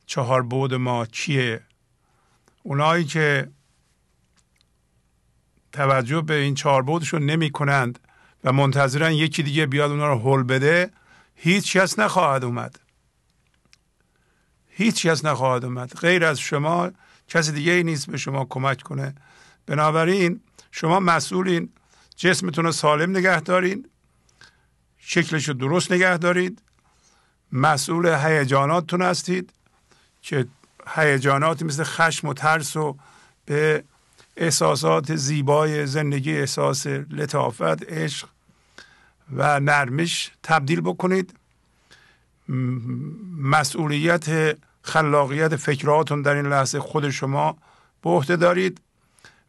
چهار 0.06 0.42
بود 0.42 0.74
ما 0.74 1.06
چیه؟ 1.06 1.60
اونایی 2.62 3.04
که 3.04 3.48
توجه 5.72 6.20
به 6.20 6.34
این 6.34 6.54
چهار 6.54 6.82
بودشون 6.82 7.26
نمی 7.26 7.50
کنند 7.50 7.98
و 8.44 8.52
منتظرن 8.52 9.12
یکی 9.12 9.42
دیگه 9.42 9.66
بیاد 9.66 9.90
اونا 9.90 10.12
رو 10.12 10.18
حل 10.18 10.42
بده 10.42 10.90
هیچ 11.36 11.76
کس 11.76 11.98
نخواهد 11.98 12.44
اومد. 12.44 12.78
هیچ 14.68 15.06
کس 15.06 15.24
نخواهد 15.24 15.64
اومد. 15.64 15.94
غیر 15.94 16.24
از 16.24 16.38
شما 16.38 16.90
کسی 17.28 17.52
دیگه 17.52 17.72
ای 17.72 17.82
نیست 17.82 18.10
به 18.10 18.16
شما 18.16 18.44
کمک 18.44 18.82
کنه. 18.82 19.14
بنابراین 19.66 20.40
شما 20.70 21.00
مسئولین. 21.00 21.68
جسمتون 22.16 22.64
رو 22.64 22.72
سالم 22.72 23.10
نگه 23.10 23.40
دارین. 23.40 23.88
شکلش 24.98 25.48
رو 25.48 25.54
درست 25.54 25.92
نگه 25.92 26.16
دارید. 26.16 26.62
مسئول 27.52 28.06
هیجاناتتون 28.06 29.02
هستید 29.02 29.52
که 30.22 30.46
هیجاناتی 30.94 31.64
مثل 31.64 31.84
خشم 31.84 32.28
و 32.28 32.34
ترس 32.34 32.76
و 32.76 32.96
به 33.44 33.84
احساسات 34.36 35.16
زیبای 35.16 35.86
زندگی 35.86 36.36
احساس 36.36 36.86
لطافت 36.86 37.92
عشق 37.92 38.28
و 39.32 39.60
نرمش 39.60 40.30
تبدیل 40.42 40.80
بکنید. 40.80 41.34
مسئولیت 43.38 44.56
خلاقیت 44.82 45.56
فکراتون 45.56 46.22
در 46.22 46.34
این 46.34 46.46
لحظه 46.46 46.80
خود 46.80 47.10
شما 47.10 47.56
به 48.02 48.10
عهده 48.10 48.36
دارید 48.36 48.80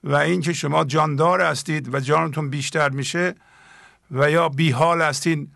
و 0.04 0.16
اینکه 0.16 0.54
شما 0.54 0.84
جاندار 0.84 1.42
هستید 1.42 1.94
و 1.94 2.00
جانتون 2.00 2.50
بیشتر 2.50 2.90
میشه 2.90 3.36
و 4.12 4.32
یا 4.32 4.50
بیحال 4.50 5.02
هستین 5.02 5.52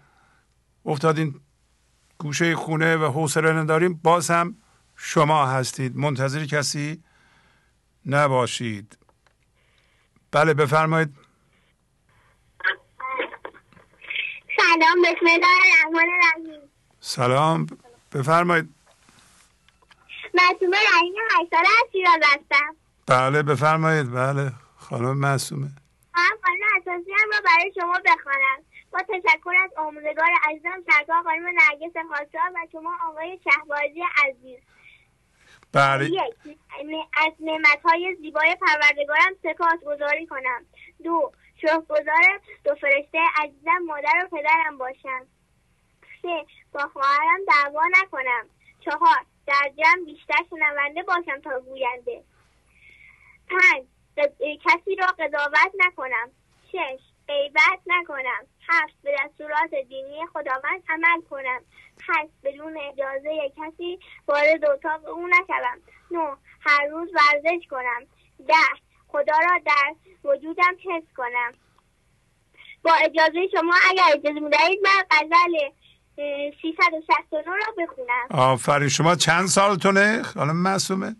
افتادین 0.85 1.35
گوشه 2.17 2.55
خونه 2.55 2.97
و 2.97 3.11
حوصله 3.11 3.51
نداریم 3.53 3.99
باز 4.03 4.31
هم 4.31 4.55
شما 4.95 5.47
هستید. 5.47 5.97
منتظر 5.97 6.45
کسی 6.45 7.03
نباشید. 8.05 8.97
بله 10.31 10.53
بفرمایید. 10.53 11.15
سلام 14.71 15.01
بسم 15.01 15.25
الله 15.25 15.47
الرحمن 15.65 16.09
الرحیم 16.13 16.61
سلام. 16.99 17.67
بفرمایید. 18.13 18.69
معصومه 20.33 20.77
رحیم 20.77 21.13
هشت 21.31 21.49
ساله 21.51 21.67
از 21.67 21.91
شیراز 21.91 22.19
هستم. 22.23 22.75
بله 23.07 23.43
بفرمایید. 23.43 24.13
بله 24.13 24.51
خانم 24.77 25.17
معصومه. 25.17 25.67
هم 26.13 26.35
قانون 26.43 26.63
اساسی 26.77 27.11
هم 27.11 27.29
را 27.33 27.41
برای 27.45 27.71
شما 27.75 27.99
بخوانم 28.05 28.59
با 28.93 28.99
تشکر 28.99 29.53
از 29.63 29.71
آموزگار 29.77 30.29
عزیزم 30.49 30.83
سرکار 30.91 31.23
خانم 31.23 31.45
نرگس 31.45 31.97
خواستار 32.07 32.51
و 32.55 32.67
شما 32.71 32.91
آقای 33.09 33.39
شهبازی 33.43 34.03
عزیز. 34.27 34.59
بله. 35.73 36.05
یک 36.05 36.57
از 37.17 37.33
نعمتهای 37.39 38.17
زیبای 38.21 38.55
پروردگارم 38.61 39.33
سپاس 39.43 39.79
گذاری 39.85 40.27
کنم. 40.27 40.65
دو 41.03 41.31
شکرگزار 41.61 42.41
دو 42.63 42.75
فرشته 42.75 43.19
عزیزم 43.43 43.77
مادر 43.85 44.25
و 44.25 44.37
پدرم 44.37 44.77
باشم. 44.77 45.27
سه 46.21 46.45
با 46.73 46.87
خواهرم 46.93 47.39
دعوا 47.47 47.83
نکنم. 48.01 48.49
چهار 48.79 49.25
در 49.47 49.71
جمع 49.77 50.05
بیشتر 50.05 50.43
شنونده 50.49 51.03
باشم 51.03 51.41
تا 51.41 51.59
گوینده. 51.59 52.23
پنج 53.49 53.85
کسی 54.39 54.95
را 54.95 55.07
قضاوت 55.07 55.71
نکنم. 55.79 56.31
شش 56.71 56.99
غیبت 57.27 57.79
نکنم. 57.87 58.47
هفت 58.69 58.93
به 59.03 59.15
دستورات 59.19 59.75
دینی 59.89 60.25
خداوند 60.33 60.83
عمل 60.89 61.21
کنم. 61.29 61.61
هشت 62.09 62.31
بدون 62.43 62.77
اجازه 62.77 63.51
کسی 63.57 63.99
وارد 64.27 64.69
اتاق 64.69 65.09
او 65.09 65.27
نشوم. 65.27 65.81
نه 66.11 66.37
هر 66.61 66.85
روز 66.85 67.09
ورزش 67.13 67.67
کنم. 67.69 68.07
ده 68.47 68.81
خدا 69.11 69.37
را 69.49 69.59
در 69.65 69.95
وجودم 70.23 70.73
حس 70.85 71.03
کنم. 71.17 71.51
با 72.83 72.91
اجازه 72.93 73.47
شما 73.51 73.73
اگر 73.89 74.03
اجازه 74.13 74.39
می‌دهید 74.39 74.79
من 74.83 75.03
غزل 75.11 75.69
369 76.61 77.43
را 77.45 77.85
بخونم. 77.85 78.27
آفرین 78.31 78.89
شما 78.89 79.15
چند 79.15 79.45
سالتونه؟ 79.47 80.23
خانم 80.23 80.55
معصومه؟ 80.55 81.15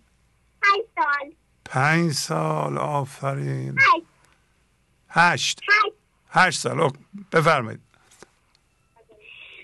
هشت 0.64 0.90
سال. 0.96 1.32
پنج 1.66 2.12
سال 2.12 2.78
آفرین. 2.78 3.76
هشت. 3.80 4.06
هشت. 5.10 5.62
هشت. 5.70 5.94
هشت 6.30 6.60
سال. 6.60 6.92
بفرمایید. 7.32 7.82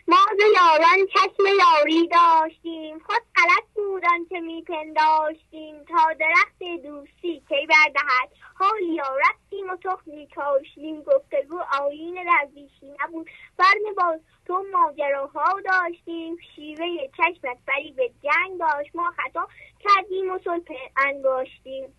ما 0.09 0.17
ز 0.37 0.41
یاران 0.55 1.07
چشم 1.13 1.43
یاری 1.45 2.07
داشتیم. 2.07 2.99
خود 2.99 3.21
غلط 3.35 3.67
بود 3.75 4.03
آنچه 4.13 4.39
میپنداشتیم. 4.39 5.83
تا 5.83 6.13
درخت 6.19 6.83
دوستی 6.83 7.41
کی 7.49 7.67
بردهد؟ 7.69 8.29
حالیا 8.53 9.17
رفتیم 9.29 9.69
و 9.69 9.75
تخمی 9.75 10.27
کاشتیم. 10.35 11.01
گفتگو 11.01 11.59
آیین 11.81 12.15
درویشی 12.23 12.91
نبود. 12.99 13.29
برم 13.57 13.95
با 13.97 14.19
تو 14.45 14.63
ماجراها 14.73 15.61
داشتیم. 15.65 16.37
شیوه 16.55 16.85
چشمت 17.17 17.57
بری 17.67 17.91
به 17.91 18.11
جنگ 18.23 18.59
داشت. 18.59 18.95
ما 18.95 19.13
خطا 19.17 19.47
کردیم 19.79 20.31
و 20.31 20.39
صلح 20.43 20.77
انگاشتیم. 20.97 21.93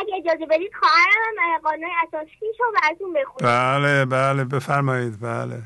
اگه 0.00 0.14
اجازه 0.16 0.46
بدید 0.46 0.72
خواهرم 0.74 1.34
اه، 1.40 1.58
قانون 1.58 1.90
اساسی 2.08 2.46
رو 2.58 2.72
براتون 2.82 3.12
بخونم. 3.12 3.38
بله 3.42 4.04
بله 4.04 4.44
بفرمایید. 4.44 5.20
بله. 5.20 5.62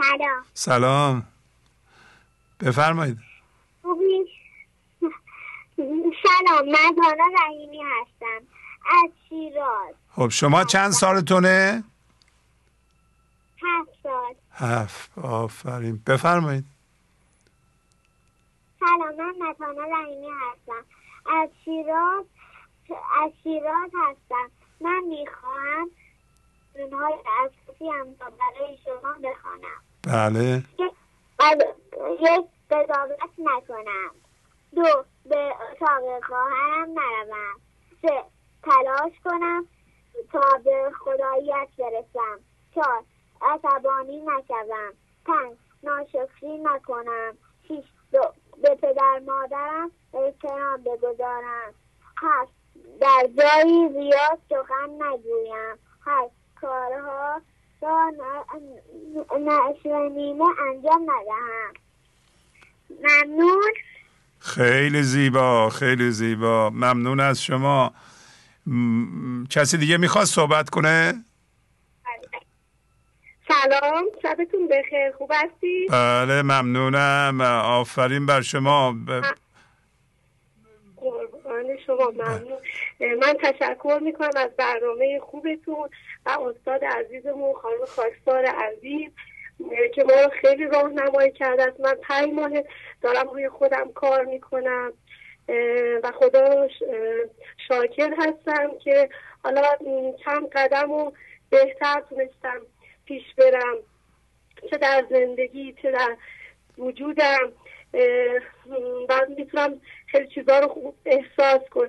سلام. 0.00 0.44
سلام. 0.54 1.26
بفرمایید؟ 2.60 3.18
سلام 6.22 6.68
من 6.68 6.94
دانا 6.96 7.24
رحیمی 7.44 7.80
هستم. 7.82 8.46
از 8.84 9.10
شیراز. 9.28 9.94
خب 10.16 10.28
شما 10.28 10.64
چند 10.64 10.90
سالتونه؟ 10.90 11.84
هفت 13.62 13.90
سال. 14.02 14.34
هفت. 14.52 15.18
آفرین. 15.18 16.02
بفرمایید. 16.06 16.64
سلام 18.80 19.16
من 19.16 19.48
متانا 19.48 19.84
رحیمی 19.84 20.28
هستم. 20.28 20.84
از 21.26 21.48
شیراز 21.64 22.24
از 23.22 23.30
شیراز 23.42 23.90
هستم. 23.94 24.50
من 24.80 25.00
می‌خواهم 25.08 25.90
های 26.92 27.14
اساسی 27.44 27.88
هم 27.88 28.06
را 28.20 28.30
برای 28.30 28.78
شما 28.84 29.12
بخوانم. 29.12 29.80
بله. 30.02 30.62
قض- 31.38 31.76
یک 32.20 32.46
قضاوت 32.70 33.30
نکنم. 33.38 34.10
دو 34.74 35.04
به 35.26 35.54
اتاق 35.72 36.24
خواهرم 36.24 36.88
نروم. 36.90 37.60
سه 38.02 38.24
تلاش 38.62 39.12
کنم 39.24 39.66
تا 40.32 40.40
به 40.64 40.92
خداییت 40.98 41.68
برسم. 41.78 42.40
چهار 42.74 43.04
عصبانی 43.42 44.16
نشوم. 44.22 44.92
پنج 45.26 45.56
ناشکری 45.82 46.58
نکنم. 46.58 47.36
شیش 47.68 47.84
دو 48.12 48.20
به 48.62 48.74
پدر 48.74 49.20
مادرم 49.26 49.90
احترام 50.14 50.82
بگذارم. 50.82 51.74
هفت 52.22 52.52
در 53.00 53.28
جایی 53.38 53.88
زیاد 53.88 54.38
سخن 54.50 54.90
نگویم. 54.90 55.78
هشت 56.06 56.34
کارها 56.60 57.40
انجام 60.68 61.02
ندهم. 61.02 61.74
ممنون. 62.90 63.72
خیلی 64.38 65.02
زیبا 65.02 65.70
خیلی 65.70 66.10
زیبا. 66.10 66.70
ممنون 66.70 67.20
از 67.20 67.42
شما. 67.42 67.92
م- 68.66 69.44
کسی 69.50 69.76
دیگه 69.78 69.96
می‌خواد 69.96 70.24
صحبت 70.24 70.70
کنه؟ 70.70 71.24
سلام 73.48 74.04
شبتون 74.22 74.68
بخیر. 74.68 75.12
خوب 75.18 75.32
هستی؟ 75.34 75.86
بله 75.90 76.42
ممنونم. 76.42 77.40
آفرین 77.64 78.26
بر 78.26 78.40
شما. 78.40 78.92
ب- 78.92 79.22
قربان 81.50 81.78
شما 81.86 82.10
ممنون. 82.10 82.58
من 83.00 83.32
تشکر 83.42 83.98
می‌کنم 84.02 84.30
از 84.36 84.50
برنامه 84.56 85.20
خوبتون 85.20 85.88
و 86.26 86.30
استاد 86.30 86.84
عزیزمون 86.84 87.54
خانم 87.54 87.84
خاکسار 87.84 88.44
عزیز 88.44 89.10
که 89.94 90.04
ما 90.04 90.12
رو 90.22 90.28
خیلی 90.40 90.64
راهنمایی 90.64 91.30
کرده 91.30 91.62
است 91.62 91.80
من 91.80 91.94
پنج 92.02 92.32
ماه 92.32 92.50
دارم 93.02 93.28
روی 93.28 93.48
خودم 93.48 93.92
کار 93.92 94.24
می‌کنم. 94.24 94.92
و 96.02 96.12
خدا 96.14 96.68
شاکر 97.68 98.14
هستم 98.18 98.78
که 98.84 99.08
حالا 99.44 99.62
چند 100.24 100.48
قدم 100.52 100.92
رو 100.92 101.12
بهتر 101.50 102.02
تونستم 102.08 102.60
پیش 103.04 103.22
برم. 103.38 103.76
چه 104.70 104.76
در 104.76 105.04
زندگی 105.10 105.74
چه 105.82 105.90
در 105.90 106.16
وجودم. 106.78 107.52
و 109.08 109.26
می‌تونم 109.38 109.80
خیلی 110.06 110.28
چیزا 110.34 110.58
رو 110.58 110.68
خوب 110.68 110.94
احساس 111.04 111.68
کنم. 111.70 111.88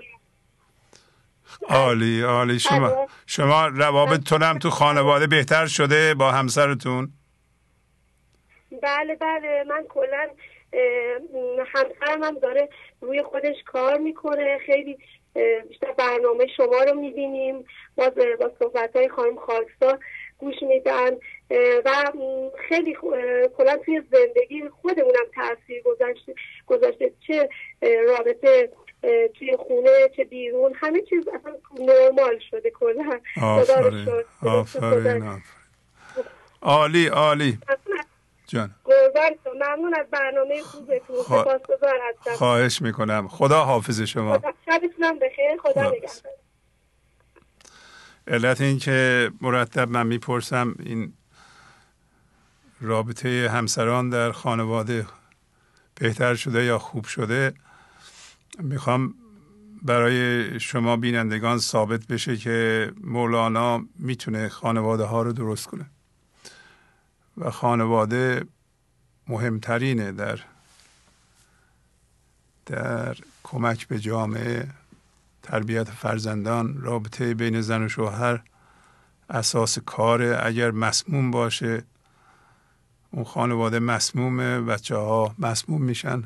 عالی 1.70 2.22
عالی. 2.22 2.60
شما 2.60 2.88
الو. 2.88 3.08
شما 3.26 3.68
روابطتون 3.68 4.44
هم 4.44 4.60
تو 4.60 4.70
خانواده 4.70 5.28
بهتر 5.28 5.66
شده 5.66 6.14
با 6.14 6.32
همسرتون؟ 6.32 7.12
بله 8.82 9.16
بله. 9.16 9.64
من 9.70 9.84
کلا 9.90 10.30
همسرم 11.74 12.24
هم 12.24 12.40
داره 12.40 12.70
روی 13.02 13.24
خودش 13.24 13.56
کار 13.66 13.98
می‌کنه. 13.98 14.58
خیلی 14.66 14.98
بیشتر 15.70 15.92
برنامه 15.98 16.48
شما 16.58 16.84
رو 16.88 17.00
می‌بینیم. 17.00 17.66
باز 17.96 18.12
با 18.40 18.52
صحبت 18.60 18.96
های 18.96 19.10
خانم 19.10 19.36
خاکسار 19.36 20.00
گوش 20.38 20.56
میدن. 20.62 21.12
و 21.86 22.12
خیلی 22.70 22.94
کلا 23.58 23.78
توی 23.86 24.02
زندگی 24.12 24.70
خودمونم 24.82 25.26
تاثیر 25.36 25.82
گذاشته 25.86 26.36
گذاشته. 26.68 27.12
چه 27.28 27.50
رابطه 28.08 28.70
توی 29.40 29.58
خونه 29.58 30.10
چه 30.18 30.24
بیرون 30.24 30.74
همه 30.76 31.02
چیز 31.02 31.28
اصلا 31.28 31.54
نرمال 31.80 32.40
شده 32.52 32.70
کلا. 32.70 33.20
آفرین. 33.42 34.08
آفرین 34.42 35.42
عالی 36.62 37.08
عالی. 37.08 37.58
جان. 38.48 38.76
ممنون 39.56 39.94
از 39.94 40.06
برنامه 40.12 40.62
خوبتون. 40.62 41.16
هستم. 42.10 42.34
خواهش 42.36 42.82
می‌کنم. 42.82 43.28
خدا 43.28 43.64
حافظ 43.64 44.02
شما. 44.02 44.42
شبتونم 44.66 45.20
بخیر. 45.20 45.58
خدا 45.64 45.72
خدا 45.72 45.90
نگهدار. 45.90 46.34
علت 48.28 48.62
این 48.62 48.80
که 48.80 49.30
مرتب 49.42 49.90
من 49.90 50.08
می‌پرسم 50.08 50.76
این 50.86 51.14
رابطه 52.82 53.50
همسران 53.54 54.10
در 54.10 54.32
خانواده 54.32 55.08
بهتر 55.96 56.36
شده 56.36 56.64
یا 56.64 56.80
خوب 56.80 57.06
شده 57.06 57.54
می‌خوام 58.60 59.14
برای 59.82 60.60
شما 60.60 60.98
بینندگان 60.98 61.58
ثابت 61.58 62.08
بشه 62.08 62.38
که 62.38 62.92
مولانا 63.04 63.86
می‌تونه 64.00 64.50
خانواده 64.50 65.04
ها 65.04 65.22
رو 65.22 65.34
درست 65.34 65.68
کنه. 65.68 65.86
و 67.38 67.52
خانواده 67.52 68.46
مهمترینه 69.28 70.12
در 70.12 70.40
در 72.66 73.18
کمک 73.44 73.88
به 73.88 74.00
جامعه 74.00 74.68
تربیت 75.44 75.90
فرزندان 75.90 76.82
رابطه 76.82 77.34
بین 77.34 77.62
زن 77.62 77.84
و 77.84 77.90
شوهر 77.90 78.44
اساس 79.30 79.80
کاره 79.80 80.40
اگر 80.44 80.72
مسموم 80.72 81.32
باشه. 81.32 81.84
اون 83.12 83.24
خانواده 83.24 83.80
مسمومه 83.80 84.62
بچه 84.62 84.96
ها 84.96 85.36
مسموم 85.40 85.82
میشن. 85.82 86.24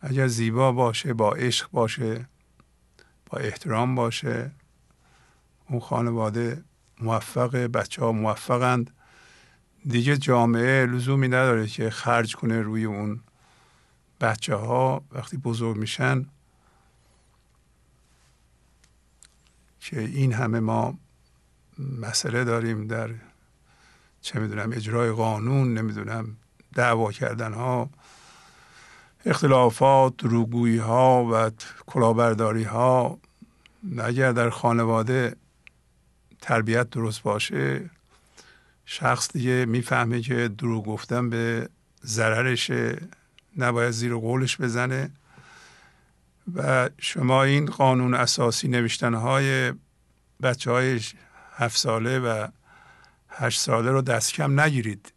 اگر 0.00 0.26
زیبا 0.26 0.72
باشه 0.72 1.12
با 1.14 1.32
عشق 1.32 1.70
باشه 1.70 2.28
با 3.26 3.38
احترام 3.38 3.94
باشه 3.94 4.50
اون 5.68 5.80
خانواده 5.80 6.64
موفق 7.00 7.56
بچه 7.56 8.02
ها 8.02 8.12
موفقند. 8.12 8.90
دیگه 9.86 10.16
جامعه 10.16 10.86
لزومی 10.86 11.28
نداره 11.28 11.66
که 11.66 11.90
خرج 11.90 12.36
کنه 12.36 12.60
روی 12.60 12.84
اون 12.84 13.20
بچه 14.20 14.54
ها 14.54 15.04
وقتی 15.12 15.36
بزرگ 15.36 15.76
میشن. 15.76 16.26
که 19.80 20.00
این 20.00 20.32
همه 20.32 20.60
ما 20.60 20.98
مسئله 21.78 22.44
داریم 22.44 22.86
در 22.86 23.10
چه 24.24 24.40
می‌دونم 24.40 24.72
اجرای 24.72 25.10
قانون 25.10 25.74
نمی‌دونم 25.74 26.36
دعوا 26.74 27.12
کردن 27.12 27.52
ها 27.52 27.90
اختلافات 29.26 30.16
دروگویی 30.16 30.76
ها 30.76 31.28
و 31.32 31.50
کلاهبرداری 31.86 32.62
ها 32.62 33.18
اگر 33.98 34.32
در 34.32 34.50
خانواده 34.50 35.36
تربیت 36.40 36.90
درست 36.90 37.22
باشه 37.22 37.90
شخص 38.86 39.32
دیگه 39.32 39.64
می‌فهمه 39.64 40.20
که 40.20 40.48
دروغ 40.58 40.86
گفتن 40.86 41.30
به 41.30 41.68
ضررشه 42.04 43.08
نباید 43.56 43.90
زیر 43.90 44.14
قولش 44.14 44.60
بزنه. 44.60 45.10
و 46.54 46.90
شما 46.98 47.42
این 47.42 47.66
قانون 47.66 48.14
اساسی 48.14 48.68
نوشتن 48.68 49.14
های 49.14 49.72
بچه 50.42 50.70
های 50.70 51.00
هفت 51.56 51.76
ساله 51.76 52.18
و 52.18 52.48
هشت 53.36 53.60
ساله 53.60 53.90
رو 53.90 54.02
دست 54.02 54.32
کم 54.32 54.60
نگیرید. 54.60 55.12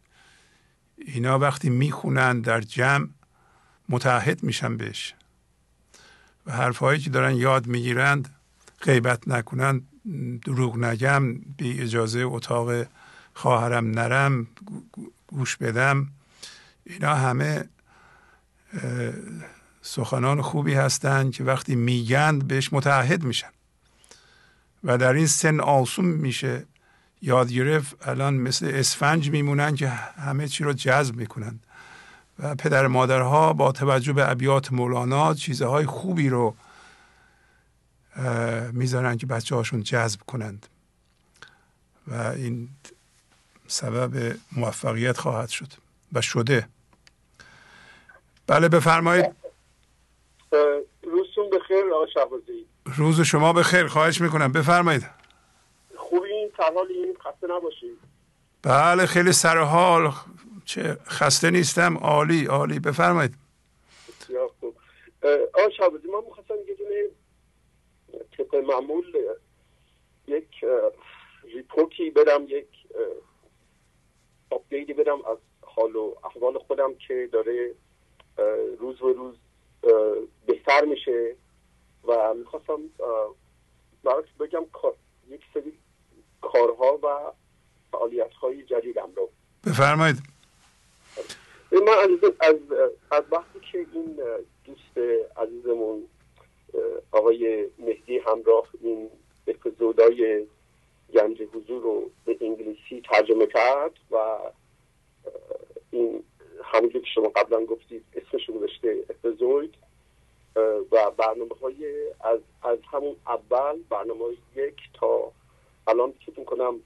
اینا 0.98 1.40
وقتی 1.40 1.70
می‌خونن 1.70 2.42
در 2.42 2.62
جمع 2.62 3.08
متحد 3.90 4.44
میشن 4.44 4.78
بهش. 4.78 5.14
و 6.46 6.52
حرفهایی 6.52 7.00
که 7.00 7.10
دارن 7.10 7.36
یاد 7.36 7.68
می‌گیرند 7.68 8.36
غیبت 8.82 9.28
نکنن 9.28 9.82
دروغ 10.46 10.78
نگم 10.78 11.34
بی 11.34 11.82
اجازه 11.82 12.20
اتاق 12.20 12.86
خواهرم 13.34 13.92
نرم 13.92 14.48
گوش 15.28 15.58
بدم. 15.58 16.08
اینا 16.84 17.16
همه 17.16 17.70
سخنان 19.82 20.42
خوبی 20.42 20.74
هستند 20.74 21.32
که 21.32 21.44
وقتی 21.44 21.76
میگند 21.76 22.48
بهش 22.48 22.74
متحد 22.74 23.24
میشن. 23.24 23.50
و 24.84 24.98
در 24.98 25.14
این 25.14 25.28
سن 25.28 25.60
آسوم 25.60 26.06
میشه 26.06 26.66
یاد 27.22 27.52
گرفت 27.52 28.08
الان 28.08 28.34
مثل 28.34 28.72
اسفنج 28.74 29.32
میمونن 29.32 29.76
که 29.76 29.88
همه 29.88 30.48
چی 30.48 30.64
رو 30.64 30.74
جذب 30.74 31.16
می‌کنند 31.16 31.64
و 32.40 32.56
پدر 32.56 32.88
مادرها 32.88 33.54
با 33.54 33.72
توجه 33.72 34.14
به 34.14 34.32
ابیات 34.32 34.72
مولانا 34.72 35.34
چیزهای 35.34 35.86
خوبی 35.86 36.30
رو 36.30 36.56
می‌ذارن 38.72 39.18
که 39.18 39.26
بچه 39.26 39.56
هاشون 39.56 39.84
جذب 39.84 40.20
کنند. 40.22 40.68
و 42.08 42.14
این 42.14 42.70
سبب 43.68 44.36
موفقیت 44.52 45.18
خواهد 45.18 45.50
شد 45.50 45.68
و 46.14 46.22
شده. 46.22 46.68
بله 48.48 48.70
بفرمایید. 48.70 49.26
روزتون 51.04 51.50
بخیر 51.50 51.84
شهبازی. 52.14 52.66
روز 52.86 53.22
شما 53.22 53.54
بخیر 53.54 53.88
خواهش 53.88 54.22
می‌کنم. 54.22 54.52
بفرمایید. 54.52 55.06
این 56.90 57.18
خسته 57.20 57.48
نباشید 57.48 58.00
بله 58.64 59.06
خیلی 59.06 59.32
سر 59.32 59.58
حال. 59.58 60.12
چه 60.66 60.98
خسته 61.08 61.52
نیستم. 61.52 61.98
عالی 61.98 62.46
عالی. 62.46 62.80
بفرمایید. 62.80 63.36
بسیار 64.08 64.50
خوب. 64.60 64.76
آقای 65.54 65.74
شهبازی 65.78 66.08
ما 66.08 66.22
می‌خواستم 66.22 66.54
یه 66.68 66.76
دونه 66.76 67.04
طبق 68.38 68.56
معمول 68.56 69.06
یک 70.28 70.66
report 71.44 72.00
ی 72.00 72.10
بدم 72.10 72.44
یک 72.48 72.68
update 74.50 74.88
ی 74.88 74.94
بدم 74.94 75.26
از 75.26 75.38
حال 75.62 75.96
و 75.96 76.16
احوال 76.24 76.58
خودم 76.58 76.94
که 77.08 77.30
داره 77.32 77.74
روز 78.80 79.02
و 79.02 79.14
روز 79.14 79.36
بهتر 80.46 80.86
میشه. 80.86 81.36
و 82.08 82.34
می‌خواستم 82.34 82.80
برای 84.04 84.24
بگم 84.40 84.66
یک 85.30 85.42
سری 85.54 85.77
کارها 86.52 87.00
و 87.04 87.32
فعالیت 87.92 88.34
های 88.34 88.64
جدیدم 88.64 89.10
رو. 89.16 89.30
بفرمایید. 89.66 90.18
من 91.72 91.88
از, 91.88 92.32
از, 92.40 92.56
از 93.12 93.24
وقتی 93.32 93.60
که 93.72 93.86
این 93.94 94.20
دوست 94.66 94.98
عزیزمون 95.38 96.04
آقای 97.12 97.68
مهدی 97.80 98.18
همراه 98.18 98.68
این 98.82 99.10
اپیزودای 99.48 100.46
گنج 101.14 101.42
حضور 101.42 101.82
رو 101.82 102.10
به 102.26 102.38
انگلیسی 102.42 103.02
ترجمه 103.12 103.46
کرد 103.46 103.92
و 104.12 104.38
این 105.92 106.24
همونجور 106.64 107.02
که 107.02 107.08
شما 107.16 107.30
قبلا 107.30 107.66
گفتید 107.66 108.06
اسمش 108.16 108.50
گذاشته 108.50 109.04
اپیزود 109.10 109.78
و 110.92 111.12
برنامه 111.18 111.56
های 111.62 112.12
از, 112.22 112.40
از 112.64 112.78
همون 112.92 113.16
اول 113.28 113.78
برنامه 113.90 114.24
یک 114.56 114.76
تا 114.94 115.32
الان 115.88 116.14
فکر 116.26 116.44
کنم 116.44 116.80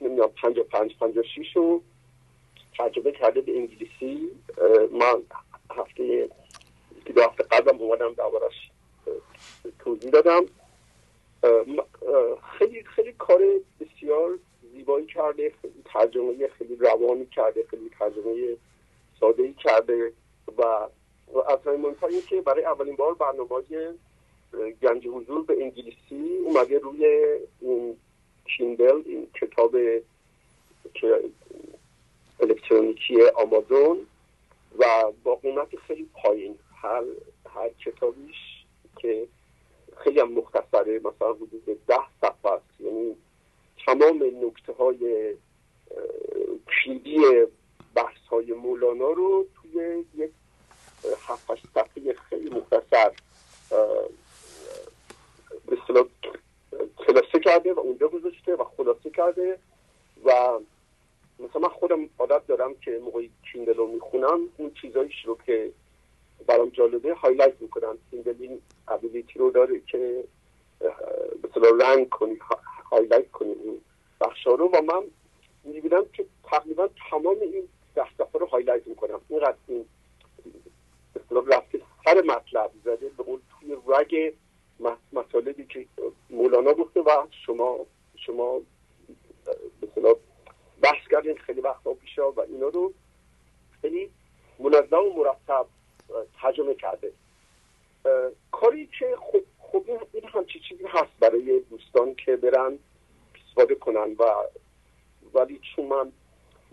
نمی‌دونم 0.00 0.28
پنج 0.28 0.58
پنج 0.58 0.96
پنج 1.00 1.22
شیش 1.34 1.56
رو 1.56 1.82
ترجمه 2.78 3.12
کرده 3.12 3.40
به 3.40 3.56
انگلیسی. 3.56 4.30
من 4.92 5.22
هفته 5.70 6.28
دو 7.14 7.22
هفته 7.22 7.44
قبلم 7.44 7.78
اومدم 7.78 8.12
دربارش 8.12 8.70
توضیح 9.78 10.10
دادم. 10.10 10.44
خیلی 12.58 12.84
خیلی 12.84 13.12
کار 13.12 13.40
بسیار 13.80 14.38
زیبایی 14.72 15.06
کرده 15.06 15.52
خیلی 15.62 15.82
ترجمه 15.84 16.48
خیلی 16.48 16.76
روانی 16.76 17.26
کرده 17.26 17.64
خیلی 17.70 17.90
ترجمه 17.98 18.56
ساده 19.20 19.52
کرده 19.52 20.12
و 20.58 20.62
از 21.48 21.66
مهمتر 21.66 22.20
که 22.28 22.40
برای 22.40 22.64
اولین 22.64 22.96
بار 22.96 23.14
برنامه 23.14 23.94
گنج 24.82 25.06
حضور 25.06 25.44
به 25.44 25.62
انگلیسی 25.62 26.38
اومده 26.44 26.78
روی 26.78 27.06
این 27.60 27.96
کیندل 28.56 29.02
این 29.06 29.26
کتاب 29.40 29.76
الکترونیکی 32.40 33.22
آمازون 33.36 34.06
و 34.78 35.12
با 35.24 35.34
قیمت 35.34 35.76
خیلی 35.76 36.08
پایین. 36.22 36.58
هر 36.82 37.02
هر 37.54 37.68
کتابیش 37.68 38.36
که 38.96 39.26
خیلی 39.96 40.20
هم 40.20 40.32
مختصره 40.32 40.98
مثلا 40.98 41.32
حدود 41.32 41.64
ده 41.86 42.00
صفحه 42.20 42.60
یعنی 42.80 43.16
تمام 43.86 44.22
نکته 44.46 44.72
های 44.72 45.34
کلیدی 46.66 47.18
بحث 47.94 48.26
های 48.30 48.52
مولانا 48.52 49.10
رو 49.10 49.46
توی 49.54 50.04
یک 50.14 50.30
هفت 51.18 51.68
صفحه 51.74 52.12
خیلی 52.12 52.50
مختصر 52.50 53.12
به 55.66 55.76
خلاصه 56.96 57.40
کرده 57.44 57.72
و 57.72 57.80
اونجا 57.80 58.08
گذاشته 58.08 58.54
و 58.54 58.64
خلاصه 58.64 59.10
کرده 59.10 59.58
و 60.24 60.58
مثلا 61.38 61.62
من 61.62 61.68
خودم 61.68 62.08
عادت 62.18 62.46
دارم 62.46 62.74
که 62.74 63.00
موقعی 63.04 63.30
Kindle 63.52 63.74
رو 63.74 63.86
می‌خونم 63.86 64.40
اون 64.56 64.70
چیزایش 64.80 65.24
رو 65.24 65.38
که 65.46 65.70
برام 66.46 66.68
جالبه 66.68 67.14
highlight 67.14 67.54
می‌کنم. 67.60 67.98
Kindle 68.10 68.34
این 68.40 68.60
ability 68.88 69.38
رو 69.38 69.50
داره 69.50 69.80
که 69.86 70.24
مثلا 71.44 71.70
رنگ 71.80 72.08
کنی 72.08 72.38
highlight 72.90 73.30
کنی 73.30 73.52
اون 73.52 73.80
بخشا 74.20 74.54
رو 74.54 74.68
و 74.68 74.82
من 74.82 75.02
می‌بینم 75.64 76.04
که 76.12 76.26
تقریبا 76.44 76.88
تمام 77.10 77.36
این 77.40 77.68
ده 77.94 78.26
رو 78.32 78.46
هایلایت 78.46 78.86
می‌کنم. 78.86 79.20
اینقدر 79.28 79.56
این 79.68 79.84
مولانا 86.54 86.74
گفته 86.74 87.00
و 87.00 87.26
شما 87.46 87.86
شما 88.16 88.60
مثلا 89.82 90.14
بحث 90.82 91.08
کردین 91.10 91.38
خیلی 91.38 91.60
وقتا 91.60 91.94
پیشا 91.94 92.32
و 92.32 92.40
اینا 92.40 92.68
رو 92.68 92.92
خیلی 93.82 94.10
منظم 94.58 95.04
و 95.04 95.12
مرتب 95.12 95.66
ترجمه 96.40 96.74
کرده. 96.74 97.12
کاری 98.52 98.88
که 98.98 99.16
خب 99.20 99.42
خب 99.58 99.84
این 100.12 100.24
همچی 100.24 100.60
چیزی 100.68 100.84
هست 100.84 101.12
برای 101.20 101.60
دوستان 101.60 102.14
که 102.14 102.36
برن 102.36 102.78
استفاده 103.34 103.74
کنن 103.74 104.16
و 104.18 104.24
ولی 105.34 105.60
چون 105.76 105.86
من 105.86 106.12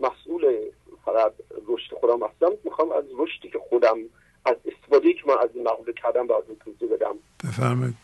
مسئول 0.00 0.70
فقط 1.04 1.32
رشد 1.66 1.94
خودم 1.94 2.26
هستم 2.26 2.52
می‌خوام 2.64 2.92
از 2.92 3.04
رشدی 3.18 3.50
که 3.50 3.58
خودم 3.58 3.98
از 4.44 4.56
استفاده 4.64 5.12
که 5.12 5.22
من 5.26 5.38
از 5.38 5.50
این 5.54 5.64
مقوله 5.64 5.92
کردم 5.92 6.26
و 6.26 6.32
از 6.32 6.44
این 6.48 6.58
توضیح 6.58 6.96
بدم. 6.96 7.14
بفرمایید. 7.44 8.01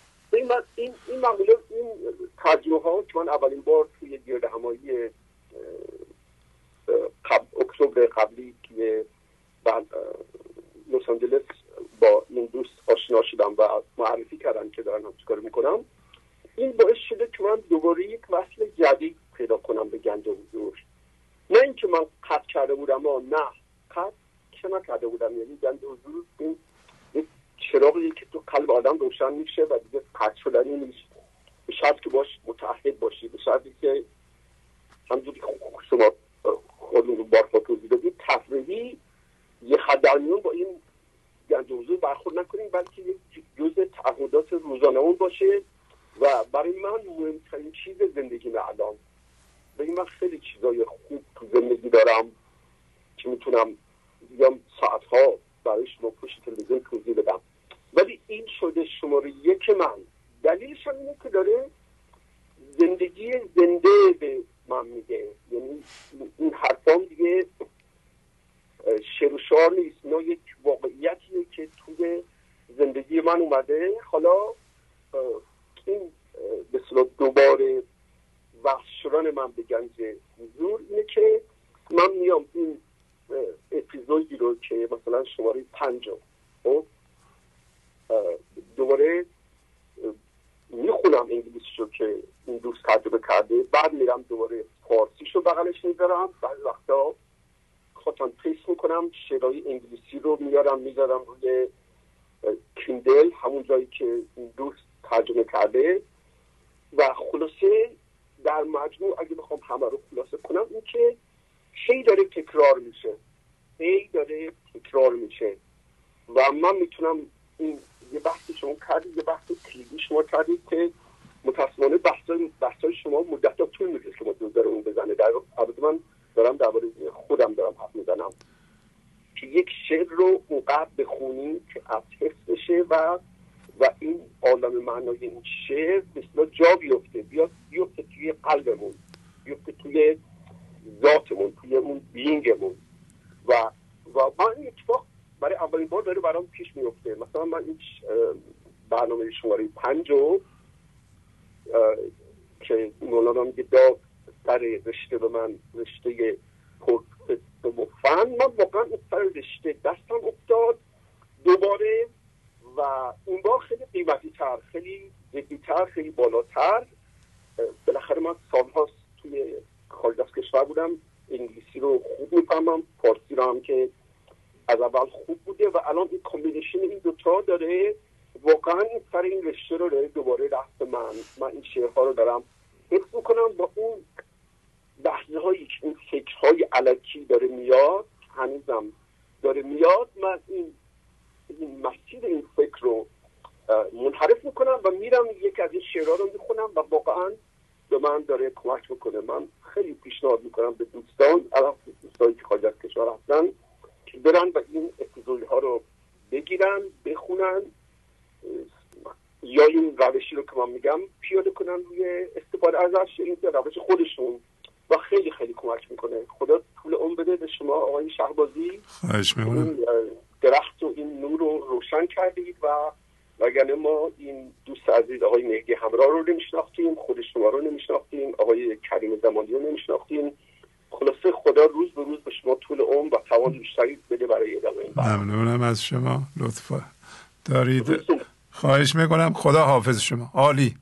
دارید؟ 237.48 238.04
خواهش 238.50 238.94
می‌کنم. 238.94 239.32
خدا 239.34 239.64
حافظ 239.64 240.00
شما. 240.00 240.30
عالی. 240.34 240.76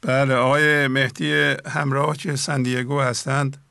بله 0.00 0.34
آقای 0.34 0.86
مهدی 0.86 1.32
همراه 1.66 2.16
که 2.16 2.36
سندیگو 2.36 3.00
هستند. 3.00 3.64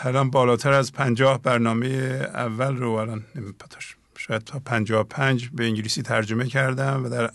الان 0.00 0.30
بالاتر 0.30 0.72
از 0.72 0.92
پنجاه 0.92 1.42
برنامه 1.42 1.86
اول 2.34 2.76
رو 2.76 2.90
الان 2.90 3.24
نمیپتاش 3.34 3.96
شاید 4.18 4.42
تا 4.42 4.58
پنجاه 4.58 5.04
پنج 5.04 5.50
به 5.52 5.64
انگلیسی 5.64 6.02
ترجمه 6.02 6.46
کردم 6.46 7.04
و 7.04 7.08
در 7.08 7.30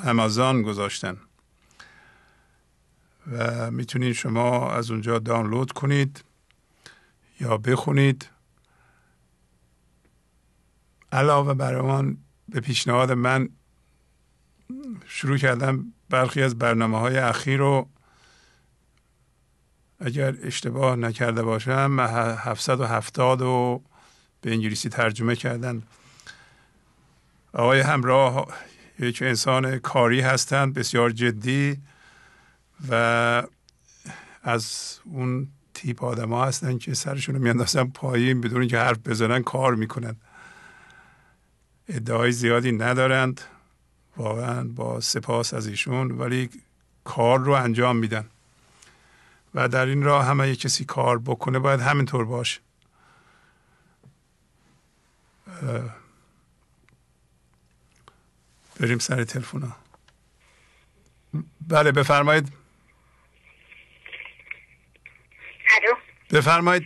امازان 0.00 0.62
گذاشتن. 0.62 1.16
و 3.32 3.70
می‌تونید 3.70 4.12
شما 4.12 4.70
از 4.72 4.90
اونجا 4.90 5.18
دانلود 5.18 5.72
کنید 5.72 6.24
یا 7.40 7.56
بخونید. 7.56 8.28
علاوه 11.12 11.54
بر 11.54 11.74
اون 11.74 12.18
به 12.48 12.60
پیشنهاد 12.60 13.12
من 13.12 13.48
شروع 15.06 15.38
کردم 15.38 15.92
برخی 16.10 16.42
از 16.42 16.58
برنامه 16.58 16.98
های 16.98 17.18
اخیر 17.18 17.58
رو 17.58 17.88
اگر 20.00 20.34
اشتباه 20.42 20.96
نکرده 20.96 21.42
باشم 21.42 22.00
770 22.00 23.40
رو 23.40 23.82
به 24.40 24.50
انگلیسی 24.50 24.88
ترجمه 24.88 25.36
کردن. 25.36 25.82
آقای 27.52 27.80
همراه 27.80 28.48
یک 28.98 29.22
انسان 29.22 29.78
کاری 29.78 30.20
هستند 30.20 30.74
بسیار 30.74 31.10
جدی 31.10 31.76
و 32.90 33.42
از 34.42 34.98
اون 35.04 35.48
تیپ 35.74 36.04
آدم 36.04 36.32
ها 36.32 36.44
هستن 36.44 36.78
که 36.78 36.94
سرشون 36.94 37.34
رو 37.34 37.40
میاندازن 37.40 37.84
پایین 37.84 38.40
بدون 38.40 38.60
اینکه 38.60 38.78
حرف 38.78 38.98
بزنن 38.98 39.42
کار 39.42 39.74
می‌کنن. 39.74 40.16
ادعای 41.88 42.32
زیادی 42.32 42.72
ندارند. 42.72 43.40
واقعا 44.16 44.64
با 44.64 45.00
سپاس 45.00 45.54
از 45.54 45.66
ایشون 45.66 46.10
ولی 46.10 46.50
کار 47.04 47.38
رو 47.38 47.52
انجام 47.52 47.96
میدن. 47.96 48.28
و 49.54 49.68
در 49.68 49.86
این 49.86 50.02
راه 50.02 50.26
همه 50.26 50.56
کسی 50.56 50.84
کار 50.84 51.18
بکنه 51.18 51.58
باید 51.58 51.80
همینطور 51.80 52.24
باشه. 52.24 52.60
بریم 58.80 58.98
سر 58.98 59.24
تلفن 59.24 59.72
بله 61.68 61.92
بفرمایید. 61.92 62.52
بفرمایید. 66.30 66.82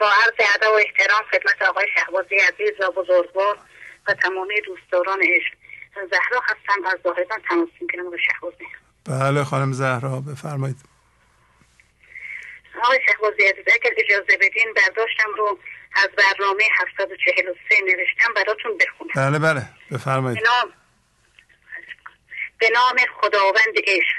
با 0.00 0.10
عرض 0.10 0.54
ادب 0.54 0.70
و 0.70 0.74
احترام 0.74 1.22
خدمت 1.30 1.62
آقای 1.62 1.86
شهبازی 1.94 2.34
عزیز 2.34 2.80
و 2.80 2.90
بزرگوار 2.90 3.58
و 4.06 4.14
تمامی 4.14 4.60
دوستداران 4.60 5.22
عشق. 5.22 5.54
زهرا 5.94 6.40
هستم 6.44 6.84
از 6.86 6.98
زاهدان 7.04 7.42
تماس 7.48 7.68
می‌گیرم 7.80 8.06
آقای 8.06 8.18
شهبازی. 8.32 8.64
بله 9.08 9.44
خانم 9.44 9.72
زهرا 9.72 10.20
بفرمایید. 10.20 10.76
آقای 12.82 13.00
شهبازی 13.06 13.42
عزیز 13.42 13.64
اگر 13.74 13.90
اجازه 13.96 14.36
بدین 14.36 14.74
برداشتم 14.76 15.34
رو 15.36 15.58
از 15.96 16.08
برنامه 16.08 16.64
743 16.82 17.76
نوشتم 17.84 18.34
براتون 18.34 18.78
بخونم. 18.78 19.12
بله 19.16 19.38
بله 19.38 19.62
بفرمایید. 19.92 20.42
به 20.42 20.48
نام, 20.48 20.72
به 22.58 22.70
نام 22.70 22.96
خداوند 23.20 23.78
عشق. 23.86 24.16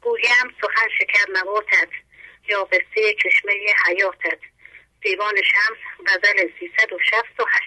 گویم 0.00 0.54
سخن 0.62 0.88
شکر 0.98 1.30
نواتت 1.32 1.88
یا 2.48 2.64
قصه 2.64 3.14
چشمه 3.22 3.52
حیاتت. 3.86 4.38
دیوان 5.02 5.34
شمس 5.42 5.78
غزل 6.06 6.48
368 6.60 7.62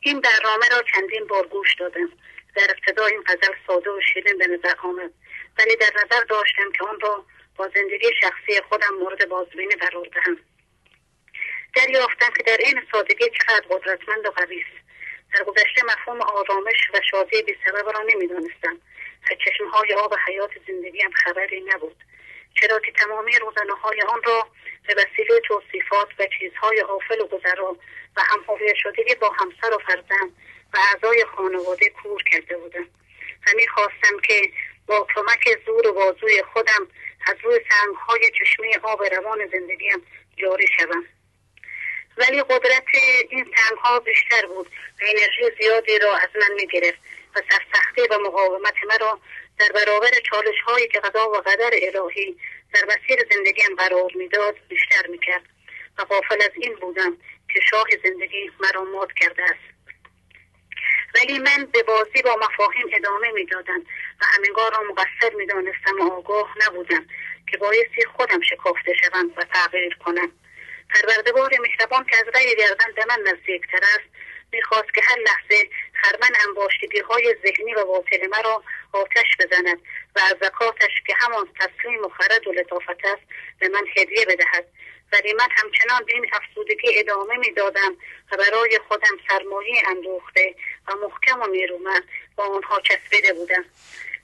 این 0.00 0.20
برنامه 0.20 0.68
را 0.68 0.82
چندین 0.82 1.26
بار 1.26 1.46
گوش 1.46 1.74
دادم. 1.74 2.08
در 2.56 2.66
ابتدا 2.70 3.06
این 3.06 3.22
غزل 3.26 3.54
ساده 3.66 3.90
و 3.90 4.00
شیرین 4.12 4.38
به 4.38 4.46
نظر 4.46 4.74
آمد. 4.82 5.10
ولی 5.58 5.76
در 5.76 5.90
نظر 6.04 6.24
داشتم 6.24 6.72
که 6.72 6.84
آن 6.84 7.00
را 7.00 7.24
با 7.56 7.70
زندگی 7.74 8.10
شخصی 8.20 8.60
خودم 8.68 8.94
مورد 8.94 9.28
بازبینی 9.28 9.74
قرار 9.74 10.06
دهم. 10.14 10.38
دریافتم 11.76 12.30
که 12.36 12.42
در 12.42 12.56
این 12.56 12.82
سادگی 12.92 13.24
چقدر 13.30 13.64
قدرتمند 13.70 14.26
و 14.26 14.30
قوی 14.30 14.60
است. 14.60 14.84
در 15.34 15.44
گذشته 15.44 15.84
مفهوم 15.84 16.20
آرامش 16.20 16.90
و 16.94 17.00
شادی 17.10 17.42
بیسبب 17.42 17.90
را 17.94 18.02
نمی‌دانستم. 18.14 18.80
از 19.30 19.36
چشمهای 19.44 19.94
آب 19.94 20.14
حیات 20.28 20.50
زندگیم 20.66 21.10
خبری 21.10 21.60
نبود. 21.60 21.96
چرا 22.60 22.80
که 22.80 22.92
تمامی 22.92 23.38
روزنه 23.38 23.74
های 23.82 24.02
آن 24.02 24.22
را 24.22 24.46
به 24.86 24.94
وسیله 24.94 25.40
توصیفات 25.40 26.08
و 26.18 26.26
چیزهای 26.38 26.80
آفل 26.80 27.20
و 27.20 27.26
گذرا 27.26 27.76
و 28.16 28.20
همهویت 28.20 28.74
شدگی 28.76 29.14
با 29.14 29.30
همسر 29.30 29.74
و 29.74 29.78
فرزند 29.78 30.36
و 30.74 30.78
اعضای 30.78 31.24
خانواده 31.36 31.90
کور 31.90 32.22
کرده 32.22 32.56
بودم. 32.56 32.86
و 33.46 33.50
می‌خواستم 33.56 34.20
که 34.28 34.50
با 34.86 35.06
کمک 35.14 35.58
زور 35.66 35.86
و 35.86 35.92
بازوی 35.92 36.42
خودم 36.52 36.88
از 37.26 37.36
روی 37.42 37.60
سنگهای 37.70 38.30
چشمه 38.40 38.78
آب 38.82 39.02
روان 39.02 39.46
زندگیم 39.46 40.06
جاری 40.36 40.66
شوم. 40.78 41.04
ولی 42.16 42.42
قدرت 42.42 42.84
این 43.28 43.54
سنگها 43.56 44.00
بیشتر 44.00 44.46
بود 44.46 44.66
و 45.00 45.04
انرژی 45.08 45.56
زیادی 45.60 45.98
را 45.98 46.16
از 46.16 46.28
من 46.40 46.54
می‌گرفت 46.54 46.98
و 47.36 47.40
سرسختی 47.50 48.02
و 48.10 48.18
مقاومت 48.18 48.74
مرا 48.88 49.18
در 49.58 49.68
برابر 49.74 50.10
چالش 50.30 50.60
هایی 50.66 50.88
که 50.88 51.00
قضا 51.00 51.30
و 51.30 51.36
قدر 51.36 51.70
الهی 51.72 52.36
در 52.74 52.82
مسیر 52.84 53.18
زندگیم 53.34 53.76
قرار 53.78 54.10
می‌داد 54.14 54.56
بیشتر 54.68 55.06
می‌کرد 55.08 55.42
و 55.98 56.04
غافل 56.04 56.42
از 56.42 56.50
این 56.54 56.74
بودم 56.74 57.16
که 57.52 57.60
شاه 57.70 57.86
زندگی 58.04 58.50
مرا 58.60 58.84
مات 58.84 59.12
کرده 59.12 59.42
است. 59.42 59.74
ولی 61.14 61.38
من 61.38 61.68
به 61.72 61.82
بازی 61.82 62.22
با 62.24 62.36
مفاهیم 62.36 62.86
ادامه 62.92 63.30
می‌دادم 63.30 63.80
و 64.20 64.24
همینگار 64.24 64.72
را 64.72 64.82
مقصر 64.90 65.34
می‌دانستم 65.34 66.00
و 66.00 66.12
آگاه 66.12 66.54
نبودم 66.66 67.06
که 67.50 67.56
بایستی 67.56 68.04
خودم 68.16 68.40
شکافته 68.40 68.92
شوم 68.94 69.32
و 69.36 69.44
تغییر 69.44 69.94
کنم. 70.04 70.32
پروردگار 70.94 71.50
مهربان 71.60 72.04
که 72.04 72.16
از 72.16 72.24
رأی 72.34 72.56
گردن 72.56 72.92
به 72.96 73.04
من 73.08 73.18
نزدیکتر 73.20 73.78
است 73.82 74.08
می‌خواست 74.52 74.94
که 74.94 75.00
هر 75.04 75.18
لحظه 75.18 75.68
خرمن 75.92 76.36
انباشتگی 76.48 77.02
ذهنی 77.42 77.74
و 77.74 77.84
باطل 77.84 78.26
مرا 78.26 78.62
آتش 78.94 79.36
بزند 79.40 79.78
و 80.16 80.20
از 80.20 80.36
زکاتش 80.40 81.02
که 81.06 81.14
همان 81.18 81.48
تسلیم 81.60 82.04
و 82.04 82.08
خرد 82.08 82.46
و 82.46 82.52
لطافت 82.52 83.04
است 83.04 83.22
به 83.58 83.68
من 83.68 83.84
هدیه 83.96 84.24
بدهد. 84.24 84.64
ولی 85.12 85.32
من 85.32 85.48
همچنان 85.50 86.04
به 86.04 86.14
این 86.14 86.26
افسودگی 86.32 86.98
ادامه 86.98 87.36
می‌دادم 87.36 87.96
و 88.32 88.36
برای 88.36 88.80
خودم 88.88 89.16
سرمایه 89.28 89.82
اندوخته 89.88 90.54
و 90.88 90.92
محکم 90.94 91.42
و 91.42 91.46
نیرومند 91.46 92.08
با 92.36 92.44
آنها 92.44 92.80
چسبیده 92.80 93.32
بودم. 93.32 93.64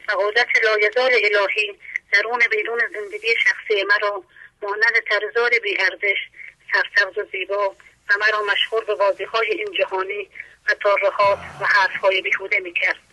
سعادت 0.06 0.48
لایزال 0.64 1.12
الهی 1.12 1.78
درون 2.12 2.40
بیرون 2.50 2.80
زندگی 2.94 3.34
شخصی 3.36 3.84
مرا 3.84 4.24
مانند 4.62 5.02
ترزار 5.10 5.50
بیارزش 5.62 6.18
سرسبز 6.72 7.18
و 7.18 7.24
زیبا 7.32 7.68
و 8.10 8.14
مرا 8.20 8.42
مشغول 8.52 8.84
به 8.84 8.94
بازی 8.94 9.24
های 9.24 9.48
این 9.50 9.72
جهانی 9.72 10.30
و 10.68 10.74
تارهات 10.74 11.38
و 11.60 11.64
حرف 11.64 11.96
های 11.96 12.22
بیهوده 12.22 12.60
می‌کرد. 12.60 13.09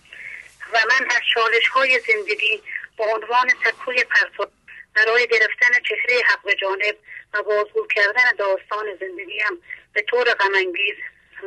و 0.74 0.78
من 0.92 1.06
از 1.10 1.22
چالش 1.34 1.68
های 1.68 2.00
زندگی 2.00 2.64
با 2.98 3.06
عنوان 3.06 3.50
سکوی 3.66 4.04
پرتو 4.04 4.48
برای 4.96 5.28
گرفتن 5.28 5.80
چهره 5.90 6.22
حق 6.26 6.54
جانب 6.62 6.96
و 7.34 7.44
بازگو 7.44 7.88
کردن 7.88 8.32
داستان 8.38 8.86
زندگیم 9.00 9.62
به 9.94 10.02
طور 10.02 10.34
غمانگیز 10.34 10.96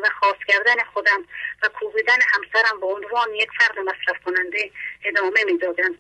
و 0.03 0.09
خاص 0.21 0.37
کردن 0.49 0.85
خودم 0.95 1.25
و 1.63 1.69
کوبیدن 1.69 2.19
همسرم 2.33 2.81
به 2.81 2.87
عنوان 2.87 3.35
یک 3.35 3.49
فرد 3.59 3.79
مصرف 3.79 4.25
کننده 4.25 4.71
ادامه 5.05 5.45
می‌دادم 5.45 5.99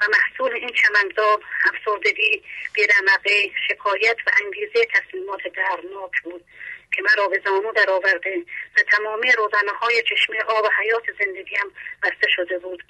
و 0.00 0.04
محصول 0.12 0.54
این 0.54 0.72
چمنزاب 0.72 1.42
افسردگی 1.64 2.42
بیرمقه 2.72 3.50
شکایت 3.68 4.16
و 4.26 4.30
انگیزه 4.44 4.86
تصمیمات 4.94 5.40
درناک 5.42 6.22
بود. 6.24 6.44
که 6.96 7.02
مرا 7.02 7.28
به 7.28 7.42
زانو 7.44 7.72
در 7.72 7.90
آورده 7.90 8.44
و 8.76 8.82
تمامی 8.92 9.32
روزنه 9.32 9.72
های 9.80 10.02
چشمه 10.02 10.42
آب 10.42 10.66
حیات 10.78 11.04
زندگیم 11.18 11.74
بسته 12.02 12.28
شده 12.36 12.58
بود. 12.58 12.82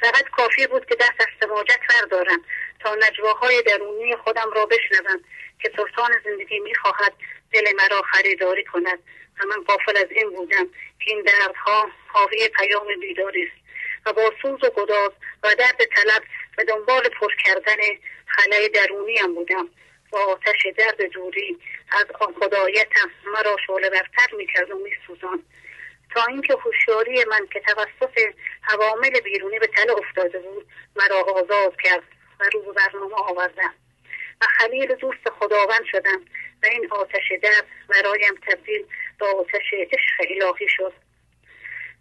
فقط 0.00 0.24
کافی 0.28 0.66
بود 0.66 0.86
که 0.86 0.94
دست 0.94 1.20
از 1.20 1.26
سماجت 1.40 1.80
بردارم 1.90 2.44
تا 2.80 2.94
نجواهای 2.94 3.62
درونی 3.62 4.16
خودم 4.16 4.50
را 4.54 4.66
بشنوم 4.66 5.20
که 5.62 5.72
سلطان 5.76 6.10
زندگی 6.24 6.58
می‌خواهد 6.58 7.12
دل 7.52 7.72
مرا 7.76 8.02
خریداری 8.02 8.64
کند 8.64 8.98
و 9.40 9.46
من 9.46 9.64
قافل 9.64 9.96
از 9.96 10.10
این 10.10 10.30
بودم 10.30 10.66
که 11.00 11.10
این 11.10 11.22
دردها 11.22 11.90
حاوی 12.06 12.48
پیام 12.48 12.86
بیداری 13.00 13.42
است 13.42 13.64
و 14.06 14.12
با 14.12 14.32
سوز 14.42 14.64
و 14.64 14.70
گداز 14.70 15.10
و 15.42 15.54
درد 15.54 15.84
طلب 15.84 16.22
به 16.56 16.64
دنبال 16.64 17.08
پر 17.08 17.34
کردن 17.44 17.76
خلای 18.26 18.68
درونیم 18.68 19.34
بودم. 19.34 19.68
آتش 20.16 20.66
درد 20.76 21.02
دوری 21.12 21.58
از 21.92 22.06
آن 22.20 22.34
خدایتم 22.40 23.10
مرا 23.24 23.56
شعله 23.66 23.90
برتر 23.90 24.34
می‌کرد 24.36 24.70
و 24.70 24.78
میسوزان 24.78 25.42
تا 26.14 26.24
اینکه 26.24 26.54
هوشیاری 26.54 27.24
من 27.24 27.46
که 27.52 27.60
توسط 27.60 28.18
عوامل 28.68 29.20
بیرونی 29.20 29.58
به 29.58 29.66
تله 29.66 29.92
افتاده 29.92 30.38
بود 30.38 30.66
مرا 30.96 31.20
آزاد 31.20 31.76
کرد 31.82 32.02
و 32.40 32.44
رو 32.52 32.60
به 32.60 32.72
برنامه 32.72 33.14
آوردم 33.14 33.74
و 34.40 34.44
خلیل 34.58 34.94
دوست 34.94 35.30
خداوند 35.40 35.84
شدم 35.92 36.20
و 36.62 36.66
این 36.66 36.90
آتش 36.90 37.32
درد 37.42 37.64
برایم 37.88 38.34
تبدیل 38.48 38.86
به 39.18 39.26
آتش 39.26 39.74
عشق 39.92 40.20
الهی 40.20 40.68
شد. 40.68 40.92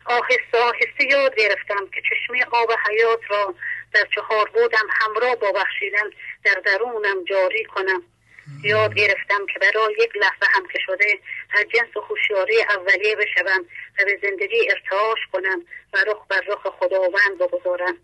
آهسته 0.05 0.57
آهسته 0.57 1.05
یاد 1.11 1.35
گرفتم 1.35 1.87
که 1.93 2.01
چشمه 2.01 2.45
آب 2.51 2.71
حیات 2.89 3.19
را 3.29 3.55
در 3.93 4.07
چهار 4.15 4.49
بودم 4.49 4.87
همراه 4.89 5.35
با 5.35 5.51
بخشیدن 5.51 6.09
در 6.43 6.61
درونم 6.65 7.23
جاری 7.23 7.63
کنم. 7.63 8.03
یاد 8.63 8.93
گرفتم 8.93 9.45
که 9.53 9.59
برای 9.59 9.95
یک 9.99 10.15
لحظه 10.15 10.45
هم 10.53 10.67
که 10.67 10.79
شده 10.85 11.19
از 11.51 11.65
جنس 11.73 12.03
هوشیاری 12.09 12.61
اولیه 12.61 13.15
بشوم 13.15 13.65
و 13.99 14.05
به 14.05 14.19
زندگی 14.21 14.69
ارتعاش 14.71 15.19
کنم 15.31 15.65
و 15.93 15.97
رخ 16.07 16.27
بر 16.29 16.41
رخ 16.47 16.67
خداوند 16.79 17.37
بگذارم. 17.39 17.97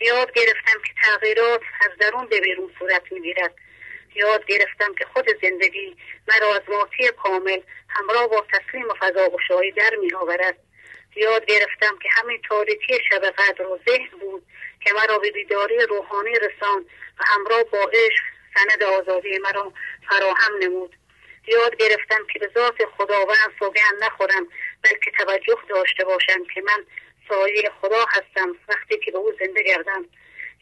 یاد 0.00 0.32
گرفتم 0.32 0.82
که 0.86 0.94
تغییرات 1.02 1.60
از 1.80 1.98
درون 2.00 2.26
به 2.26 2.40
بیرون 2.40 2.70
صورت 2.78 3.12
می‌گیرد. 3.12 3.54
یاد 4.14 4.46
گرفتم 4.46 4.94
که 4.94 5.04
خود 5.04 5.26
زندگی 5.42 5.96
مرا 6.28 6.54
از 6.54 6.62
ماتی 6.68 7.08
کامل 7.22 7.60
همراه 7.88 8.26
با 8.26 8.46
تسلیم 8.52 8.88
و 8.88 8.94
فضا 9.00 9.28
گشایی 9.28 9.72
در 9.72 9.90
می 10.00 10.14
آورد 10.14 10.56
یاد 11.16 11.46
گرفتم 11.46 11.98
که 12.02 12.08
همین 12.12 12.40
تاریکی 12.48 12.98
شب 13.10 13.22
قدر 13.38 13.66
و 13.66 13.78
ذهن 13.88 14.18
بود 14.20 14.42
که 14.84 14.94
مرا 14.94 15.18
به 15.18 15.30
بیداری 15.30 15.78
روحانی 15.78 16.34
رسان 16.34 16.86
و 17.18 17.24
همراه 17.24 17.62
با 17.62 17.90
عشق 17.92 18.24
سند 18.54 18.82
آزادی 18.82 19.38
مرا 19.38 19.72
فراهم 20.08 20.58
نمود. 20.60 20.96
یاد 21.46 21.76
گرفتم 21.76 22.26
که 22.32 22.38
به 22.38 22.50
ذات 22.54 22.84
خداوند 22.98 23.52
سوگند 23.58 24.04
نخورم 24.04 24.46
بلکه 24.82 25.10
توجه 25.10 25.58
داشته 25.68 26.04
باشند 26.04 26.46
که 26.54 26.60
من 26.60 26.84
سایه 27.28 27.70
خدا 27.80 28.04
هستم 28.08 28.56
وقتی 28.68 28.98
که 28.98 29.10
به 29.10 29.18
او 29.18 29.32
زنده 29.40 29.62
گردم. 29.62 30.04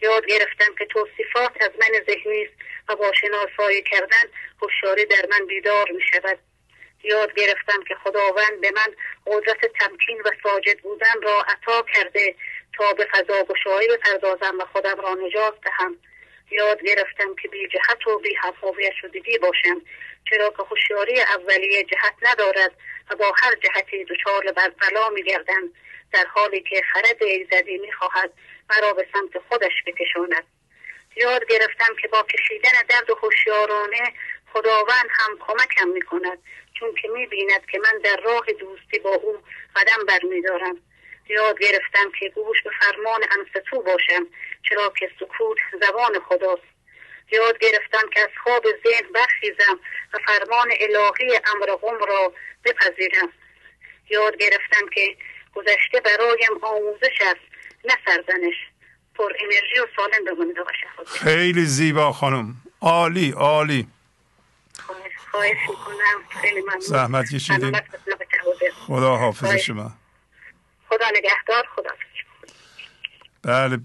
یاد 0.03 0.27
گرفتم 0.27 0.75
که 0.79 0.87
توصیفات 0.87 1.53
از 1.61 1.71
من 1.81 2.01
ذهنی 2.07 2.43
است 2.45 2.55
و 2.89 2.97
با 2.97 3.13
شناسایی 3.13 3.83
کردن 3.83 4.25
هوشیاری 4.63 5.05
در 5.05 5.27
من 5.31 5.47
بیدار 5.47 5.91
می 5.91 6.03
شود. 6.13 6.39
یاد 7.03 7.35
گرفتم 7.35 7.83
که 7.89 7.95
خداوند 7.95 8.61
به 8.61 8.71
من 8.77 8.95
قدرت 9.27 9.67
تمکین 9.81 10.21
و 10.21 10.31
ساجد 10.43 10.79
بودن 10.81 11.23
را 11.23 11.43
عطا 11.43 11.85
کرده 11.95 12.35
تا 12.79 12.93
به 12.93 13.09
فضا 13.13 13.43
گشایی 13.43 13.89
بپردازم 13.89 14.59
و 14.59 14.65
خودم 14.73 15.01
را 15.01 15.15
نجات 15.15 15.55
دهم. 15.65 15.97
یاد 16.51 16.83
گرفتم 16.83 17.35
که 17.43 17.49
بی 17.49 17.69
جهت 17.69 18.07
و 18.07 18.19
بی 18.19 18.35
حفاظیت 18.35 18.93
شدگی 19.01 19.39
باشم 19.39 19.83
چرا 20.31 20.51
که 20.51 20.63
هوشیاری 20.63 21.21
اولیه 21.21 21.83
جهت 21.83 22.15
ندارد 22.23 22.73
و 23.11 23.17
با 23.17 23.33
هر 23.43 23.55
جهتی 23.55 24.05
دچار 24.05 24.53
بلا 24.53 25.09
میگردند 25.09 25.75
در 26.13 26.27
حالی 26.27 26.61
که 26.61 26.83
خرد 26.93 27.23
ایزدی 27.23 27.79
می‌خواهد 27.79 28.33
مرا 28.71 28.93
به 28.93 29.07
سمت 29.13 29.43
خودش 29.49 29.73
بکشاند. 29.87 30.45
یاد 31.17 31.47
گرفتم 31.47 31.97
که 32.03 32.09
با 32.09 32.23
کشیدن 32.23 32.83
درد 32.89 33.11
و 33.11 33.15
هوشیارانه 33.15 34.15
خداوند 34.53 35.09
هم 35.11 35.39
کمکم 35.47 35.89
می‌کند 35.89 36.39
چون 36.75 36.95
که 36.95 37.09
می‌بیند 37.09 37.67
که 37.67 37.79
من 37.79 37.99
در 38.05 38.17
راه 38.25 38.47
دوستی 38.47 38.99
با 38.99 39.11
او 39.11 39.39
قدم 39.77 40.07
برمیدارم. 40.09 40.77
یاد 41.31 41.59
گرفتم 41.59 42.11
که 42.19 42.29
گوش 42.29 42.63
به 42.63 42.71
فرمان 42.81 43.21
انستو 43.39 43.83
باشم 43.83 44.27
چرا 44.69 44.93
که 44.99 45.11
سکوت 45.21 45.59
زبان 45.81 46.21
خداست. 46.29 46.63
یاد 47.33 47.59
گرفتم 47.59 48.09
که 48.15 48.21
از 48.21 48.29
خواب 48.45 48.65
ذهن 48.85 49.13
برخیزم 49.15 49.81
و 50.15 50.19
فرمان 50.27 50.69
الهی 50.81 51.41
امر 51.55 51.67
را 52.09 52.33
بپذیرم. 52.65 53.29
یاد 54.11 54.37
گرفتم 54.37 54.89
که 54.95 55.17
گذشته 55.55 56.01
برایم 56.05 56.59
آموزش 56.63 57.21
است 57.21 57.41
نه 57.85 57.95
سرزنش. 58.07 58.55
پر 59.15 59.33
انرژی 59.41 59.81
و 59.81 59.87
سالم 59.97 60.25
بمانید 60.25 60.59
آقا 60.59 60.71
خیلی 61.07 61.65
زیبا 61.65 62.13
خانم. 62.13 62.55
عالی 62.81 63.31
عالی. 63.31 63.87
خواهش 65.31 65.57
می‌کنم. 65.69 66.41
خیلی 66.43 66.61
ممنون. 66.61 66.81
زحمت 66.81 67.35
کشیدین. 67.35 67.81
خدا 68.87 69.17
حافظ 69.17 69.57
شما. 69.57 69.93
خدا 70.91 71.07
نگهدار 71.15 71.65
خدا 71.77 71.91
بله. 73.43 73.81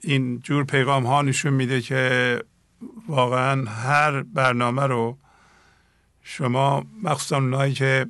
این 0.00 0.40
جور 0.40 0.64
پیغام 0.64 1.06
ها 1.06 1.22
نشون 1.22 1.52
میده 1.52 1.80
که 1.80 2.42
واقعا 3.08 3.70
هر 3.70 4.22
برنامه 4.22 4.86
رو 4.86 5.18
شما 6.22 6.86
مخصوصا 7.02 7.36
اونایی 7.36 7.74
که 7.74 8.06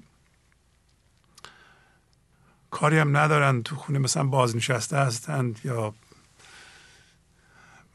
کاری 2.71 2.99
هم 2.99 3.17
ندارن 3.17 3.63
تو 3.63 3.77
خونه 3.77 3.99
مثلا 3.99 4.25
بازنشسته 4.25 4.97
هستند 4.97 5.61
یا 5.65 5.95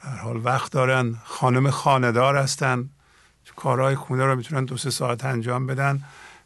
به 0.03 0.09
حال 0.09 0.41
وقت 0.45 0.71
دارن 0.71 1.15
خانم 1.25 1.69
خاندار 1.69 2.37
هستن 2.37 2.89
کارهای 3.55 3.95
خونه 3.95 4.25
رو 4.25 4.35
می‌تونن 4.35 4.65
دو 4.65 4.77
سه 4.77 4.89
ساعت 4.89 5.25
انجام 5.25 5.67
بدن 5.67 6.03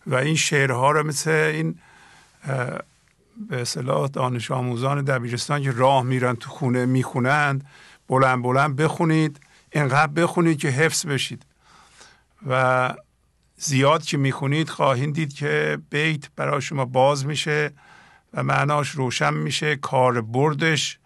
و 0.07 0.15
این 0.15 0.35
شعرها 0.35 0.91
رو 0.91 1.03
مثل 1.03 1.29
این 1.29 1.79
به 3.49 3.61
اصطلاح 3.61 4.07
دانش 4.07 4.51
آموزان 4.51 5.03
دبیرستان 5.03 5.63
که 5.63 5.71
راه 5.71 6.03
میرن 6.03 6.35
تو 6.35 6.49
خونه 6.49 6.85
می‌خونند 6.85 7.65
بلند 8.07 8.43
بلند 8.43 8.75
بخونید 8.75 9.39
اینقدر 9.71 10.11
بخونید 10.11 10.59
که 10.59 10.67
حفظ 10.67 11.05
بشید. 11.05 11.45
و 12.47 12.93
زیاد 13.57 14.03
که 14.03 14.17
می‌خونید 14.17 14.69
خواهید 14.69 15.13
دید 15.13 15.33
که 15.33 15.79
بیت 15.89 16.29
برای 16.35 16.61
شما 16.61 16.85
باز 16.85 17.25
میشه 17.25 17.71
و 18.33 18.43
معناش 18.43 18.89
روشن 18.89 19.33
میشه 19.33 19.75
کار 19.75 20.21
بردش 20.21 20.99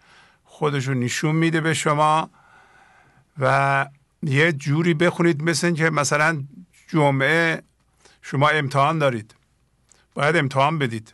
خودش 0.44 0.88
نشون 0.88 1.34
میده 1.36 1.60
به 1.60 1.74
شما 1.74 2.30
و 3.38 3.86
یه 4.22 4.52
جوری 4.52 4.94
بخونید 4.94 5.42
مثل 5.42 5.74
که 5.74 5.90
مثلا 5.90 6.44
جمعه 6.88 7.62
شما 8.22 8.48
امتحان 8.48 8.98
دارید. 8.98 9.34
باید 10.14 10.36
امتحان 10.36 10.78
بدید. 10.78 11.12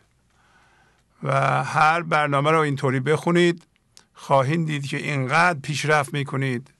و 1.23 1.63
هر 1.63 2.01
برنامه 2.01 2.51
رو 2.51 2.59
اینطوری 2.59 2.99
بخونید 2.99 3.63
خواهید 4.13 4.65
دید 4.65 4.87
که 4.87 4.97
اینقدر 4.97 5.59
پیشرفت 5.59 6.13
می‌کنید. 6.13 6.71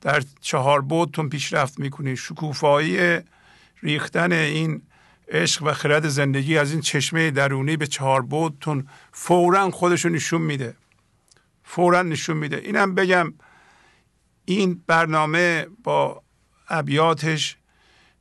در 0.00 0.24
چهار 0.40 0.80
بودتون 0.80 1.28
پیشرفت 1.28 1.78
می‌کنید. 1.78 2.14
شکوفایی 2.14 3.20
ریختن 3.82 4.32
این 4.32 4.82
عشق 5.28 5.62
و 5.62 5.72
خرد 5.72 6.08
زندگی 6.08 6.58
از 6.58 6.72
این 6.72 6.80
چشمه 6.80 7.30
درونی 7.30 7.76
به 7.76 7.86
چهار 7.86 8.22
بودتون 8.22 8.88
فورا 9.12 9.70
خودشو 9.70 10.08
نشون 10.08 10.42
میده. 10.42 10.76
فورا 11.64 12.02
نشون 12.02 12.36
میده. 12.36 12.56
اینم 12.56 12.94
بگم 12.94 13.34
این 14.44 14.82
برنامه 14.86 15.66
با 15.84 16.22
ابیاتش 16.68 17.56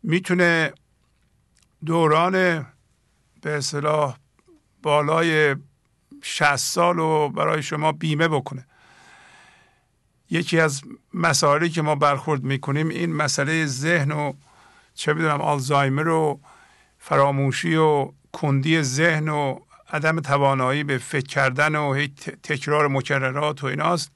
می‌تونه 0.04 0.74
دوران 1.86 2.32
به 3.42 3.58
اصطلاح 3.58 4.18
بالای 4.84 5.56
60 6.22 6.56
سال 6.56 6.96
رو 6.96 7.30
برای 7.30 7.64
شما 7.64 7.92
بیمه 7.92 8.28
بکنه. 8.28 8.66
یکی 10.30 10.60
از 10.60 10.82
مسائلی 11.14 11.70
که 11.70 11.82
ما 11.82 11.96
برخورد 11.96 12.44
می‌کنیم 12.44 12.90
این 12.90 13.16
مسئله 13.16 13.66
ذهن 13.66 14.12
و 14.12 14.34
چه 14.96 15.14
بدونم 15.14 15.42
آلزایمر 15.42 16.08
و 16.08 16.40
فراموشی 17.00 17.76
و 17.76 18.12
کندی 18.34 18.82
ذهن 18.82 19.30
و 19.30 19.60
عدم 19.94 20.20
توانایی 20.20 20.84
به 20.84 20.98
فکر 20.98 21.28
کردن 21.28 21.76
و 21.76 22.08
تکرار 22.44 22.88
مکررات 22.88 23.64
و 23.64 23.68
ایناست. 23.68 24.12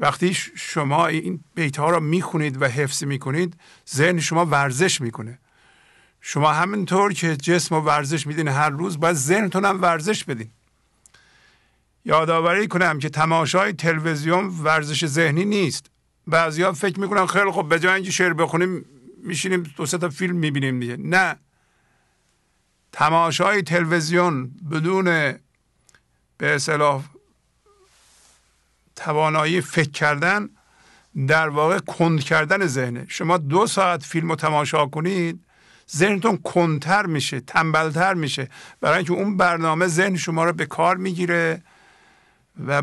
وقتی 0.00 0.34
شما 0.56 1.06
این 1.06 1.44
بیت 1.54 1.76
ها 1.76 1.90
رو 1.90 2.00
می‌خونید 2.00 2.62
و 2.62 2.64
حفظ 2.64 3.04
می‌کنید 3.04 3.56
ذهن 3.94 4.20
شما 4.20 4.46
ورزش 4.46 5.00
می‌کنه. 5.00 5.38
شما 6.28 6.52
همینطور 6.52 7.12
که 7.12 7.36
جسم 7.36 7.74
و 7.74 7.80
ورزش 7.80 8.26
میدین 8.26 8.48
هر 8.48 8.70
روز 8.70 9.00
باید 9.00 9.16
ذهنتون 9.16 9.64
هم 9.64 9.82
ورزش 9.82 10.24
بدین. 10.24 10.50
یادآوری 12.04 12.68
کنم 12.68 12.98
که 12.98 13.08
تماشای 13.08 13.72
تلویزیون 13.72 14.46
ورزش 14.46 15.06
ذهنی 15.06 15.44
نیست. 15.44 15.90
بعضیا 16.26 16.72
فکر 16.72 17.00
می‌کنن 17.00 17.26
خیلی 17.26 17.50
خب 17.50 17.68
به 17.68 17.80
جای 17.80 17.94
اینکه 17.94 18.10
شعر 18.10 18.32
بخونیم 18.32 18.84
میشینیم 19.22 19.62
دو 19.62 19.86
تا 19.86 20.08
فیلم 20.08 20.36
می‌بینیم 20.36 20.80
دیگه. 20.80 20.96
نه. 20.96 21.36
تماشای 22.92 23.62
تلویزیون 23.62 24.50
بدون 24.70 25.04
به 26.38 26.54
اصطلاح 26.54 27.02
توانایی 28.96 29.60
فکر 29.60 29.90
کردن 29.90 30.48
در 31.26 31.48
واقع 31.48 31.78
کند 31.78 32.20
کردن 32.20 32.66
ذهنه. 32.66 33.06
شما 33.08 33.36
دو 33.36 33.66
ساعت 33.66 34.02
فیلم 34.02 34.28
رو 34.28 34.36
تماشا 34.36 34.86
کنید 34.86 35.45
ذهنتون 35.92 36.36
کندتر 36.36 37.06
میشه 37.06 37.40
تنبلتر 37.40 38.14
میشه. 38.14 38.48
برای 38.80 38.96
اینکه 38.96 39.12
اون 39.12 39.36
برنامه 39.36 39.86
ذهن 39.86 40.16
شما 40.16 40.44
رو 40.44 40.52
به 40.52 40.66
کار 40.66 40.96
می‌گیره 40.96 41.62
و 42.66 42.82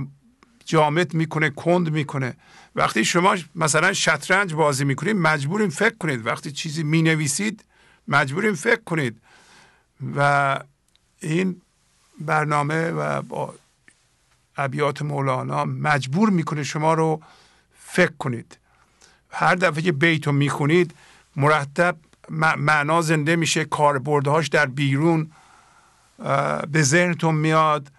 جامد 0.66 1.14
می‌کنه 1.14 1.50
کند 1.50 1.92
می‌کنه. 1.92 2.34
وقتی 2.76 3.06
شما 3.06 3.38
مثلا 3.56 3.94
شطرنج 3.94 4.54
بازی 4.54 4.86
می‌کنید 4.86 5.16
مجبوریم 5.16 5.70
فکر 5.70 5.96
کنید. 5.98 6.26
وقتی 6.26 6.52
چیزی 6.52 6.84
می‌نویسید 6.84 7.66
مجبوریم 8.08 8.54
فکر 8.54 8.84
کنید. 8.84 9.22
و 10.16 10.60
این 11.20 11.62
برنامه 12.20 12.92
و 12.92 13.22
با 13.22 13.56
ابیات 14.58 15.02
مولانا 15.02 15.66
مجبور 15.66 16.30
می‌کنه 16.30 16.64
شما 16.64 16.94
رو 16.94 17.22
فکر 17.80 18.14
کنید. 18.20 18.58
هر 19.30 19.56
دفعه 19.56 19.82
که 19.82 19.92
بیت 19.92 20.28
رو 20.28 20.34
می‌خونید 20.34 20.94
مرتب 21.36 21.96
معنا 22.30 23.02
زنده 23.02 23.36
میشه 23.36 23.66
کاربردهاش 23.66 24.48
در 24.48 24.66
بیرون 24.66 25.32
به 26.72 26.82
ذهنتون 26.82 27.36
میاد. 27.36 27.92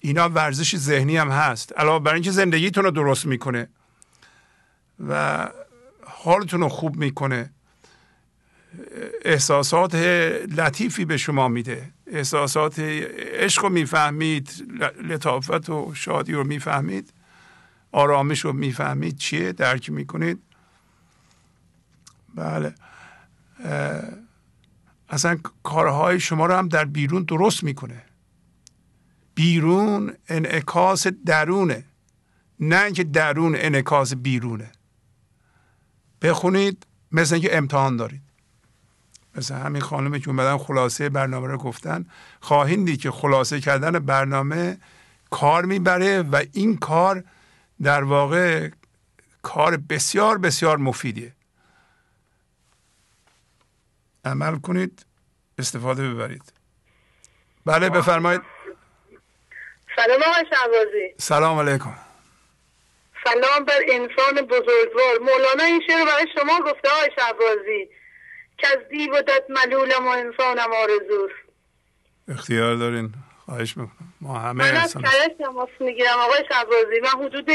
اینا 0.00 0.28
ورزش 0.28 0.76
ذهنی 0.76 1.16
هم 1.16 1.30
هست. 1.30 1.72
علاوه 1.78 2.04
بر 2.04 2.14
اینکه 2.14 2.30
زندگیتون 2.30 2.84
رو 2.84 2.90
درست 2.90 3.26
می‌کنه 3.26 3.68
و 5.08 5.48
حالتون 6.06 6.60
رو 6.60 6.68
خوب 6.68 6.96
می‌کنه 6.96 7.50
احساسات 9.24 9.94
لطیفی 10.56 11.04
به 11.04 11.16
شما 11.16 11.48
میده. 11.48 11.92
احساسات 12.06 12.78
عشق 12.78 13.62
رو 13.62 13.68
می‌فهمید 13.68 14.50
لطافت 15.04 15.70
و 15.70 15.94
شادی 15.94 16.32
رو 16.32 16.44
می‌فهمید 16.44 17.12
آرامش 17.92 18.40
رو 18.40 18.52
می‌فهمید. 18.52 19.16
چیه؟ 19.16 19.52
درک 19.52 19.90
می‌کنید؟ 19.90 20.42
بله. 22.34 22.74
اصلا 25.08 25.38
کارهای 25.62 26.20
شما 26.20 26.46
رو 26.46 26.54
هم 26.54 26.68
در 26.68 26.84
بیرون 26.84 27.22
درست 27.22 27.64
می‌کنه. 27.64 28.02
بیرون 29.34 30.12
انعکاس 30.28 31.06
درونه. 31.06 31.84
نه 32.60 32.82
اینکه 32.84 33.04
درون 33.04 33.56
انعکاس 33.56 34.14
بیرونه. 34.14 34.72
بخونید 36.22 36.86
مثل 37.12 37.34
اینکه 37.34 37.56
امتحان 37.56 37.96
دارید. 37.96 38.22
مثل 39.36 39.54
همین 39.54 39.82
خانمی 39.82 40.20
که 40.20 40.28
اومدن 40.28 40.58
خلاصه 40.58 41.08
برنامه 41.08 41.46
رو 41.48 41.58
گفتن 41.58 42.06
خواهید 42.40 42.84
دید 42.84 43.00
که 43.00 43.10
خلاصه 43.10 43.60
کردن 43.60 43.98
برنامه 43.98 44.78
کار 45.30 45.64
می‌بره 45.64 46.22
و 46.22 46.44
این 46.52 46.76
کار 46.76 47.24
در 47.82 48.04
واقع 48.04 48.70
کار 49.42 49.76
بسیار 49.76 50.38
بسیار 50.38 50.76
مفیدیه. 50.76 51.32
عمل 54.24 54.58
کنید 54.58 55.06
استفاده 55.58 56.08
ببرید. 56.08 56.52
بله 57.66 57.90
بفرمایید. 57.90 58.42
سلام 59.96 60.22
آقای 60.22 60.44
شعبازی 60.50 61.14
سلام 61.18 61.58
علیکم. 61.58 61.94
سلام 63.24 63.64
بر 63.64 63.80
انسان 63.88 64.46
بزرگوار. 64.46 65.18
مولانا 65.20 65.64
این 65.64 65.82
شعر 65.86 66.04
برای 66.04 66.26
شما 66.34 66.60
گفته 66.60 66.88
آقای 66.88 67.10
شعبازی 67.16 67.88
که 68.58 68.68
از 68.68 68.88
دیو 68.90 69.22
دد 69.22 69.44
ملولم 69.48 70.06
و 70.06 70.08
انسانم 70.08 70.72
آرزوست. 70.72 71.34
اختیار 72.28 72.74
دارین. 72.76 73.14
خواهش 73.44 73.76
می‌کنم. 73.76 74.14
ما 74.20 74.38
همه 74.38 74.72
من 74.72 74.76
از 74.76 74.94
کرش 74.94 75.30
تماس 75.38 75.68
می‌گیرم 75.80 76.18
آقای 76.18 76.44
شعبازی 76.48 77.00
من 77.02 77.24
حدود 77.24 77.50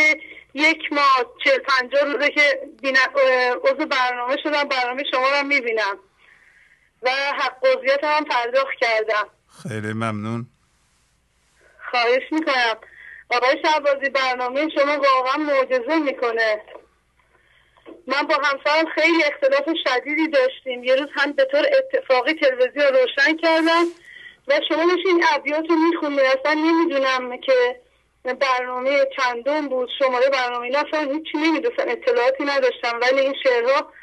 یک 0.54 0.80
ماه 0.92 1.26
چل 1.44 1.58
پنجاه 1.58 2.04
روزه 2.04 2.30
که 2.30 2.70
عضو 3.64 3.86
برنامه 3.86 4.38
شدم. 4.44 4.64
برنامه 4.64 5.04
شما 5.12 5.30
رو 5.30 5.48
می‌بینم. 5.48 6.00
و 7.08 7.10
حق 7.10 7.66
عضویت 7.66 8.04
هم 8.04 8.24
پرداخت 8.24 8.76
کردم. 8.82 9.30
خیلی 9.64 9.94
ممنون. 9.94 10.46
خواهش 11.92 12.24
می‌کنم. 12.32 12.78
آقای 13.30 13.56
شعبازی 13.66 14.10
برنامه 14.10 14.70
شما 14.70 14.98
واقعا 14.98 15.38
معجزه 15.38 15.98
می‌کنه. 15.98 16.62
من 18.08 18.24
با 18.24 18.36
همسرم 18.36 18.86
خیلی 18.96 19.24
اختلاف 19.24 19.70
شدیدی 19.88 20.28
داشتیم. 20.28 20.84
یه 20.84 20.96
روز 20.96 21.10
هم 21.16 21.32
به 21.32 21.46
طور 21.52 21.66
اتفاقی 21.78 22.34
تلویزیون 22.34 22.88
روشن 22.88 23.38
کردم 23.38 23.86
و 24.48 24.62
شما 24.70 24.82
این 25.06 25.24
ابیات 25.34 25.66
رو 25.70 25.76
می‌خونید 25.76 26.20
اصلا 26.20 26.54
نمی‌دونم 26.54 27.38
که 27.38 27.82
برنامه 28.24 29.06
چندم 29.18 29.68
بود. 29.68 29.90
شماره 30.00 30.30
برنامه 30.30 30.66
اینا 30.66 30.80
اصلا 30.80 31.00
هیچی 31.00 31.38
نمی‌دونستم. 31.38 31.86
اطلاعاتی 31.88 32.44
نداشتم. 32.44 33.00
ولی 33.02 33.20
این 33.20 33.36
شعرها 33.44 33.94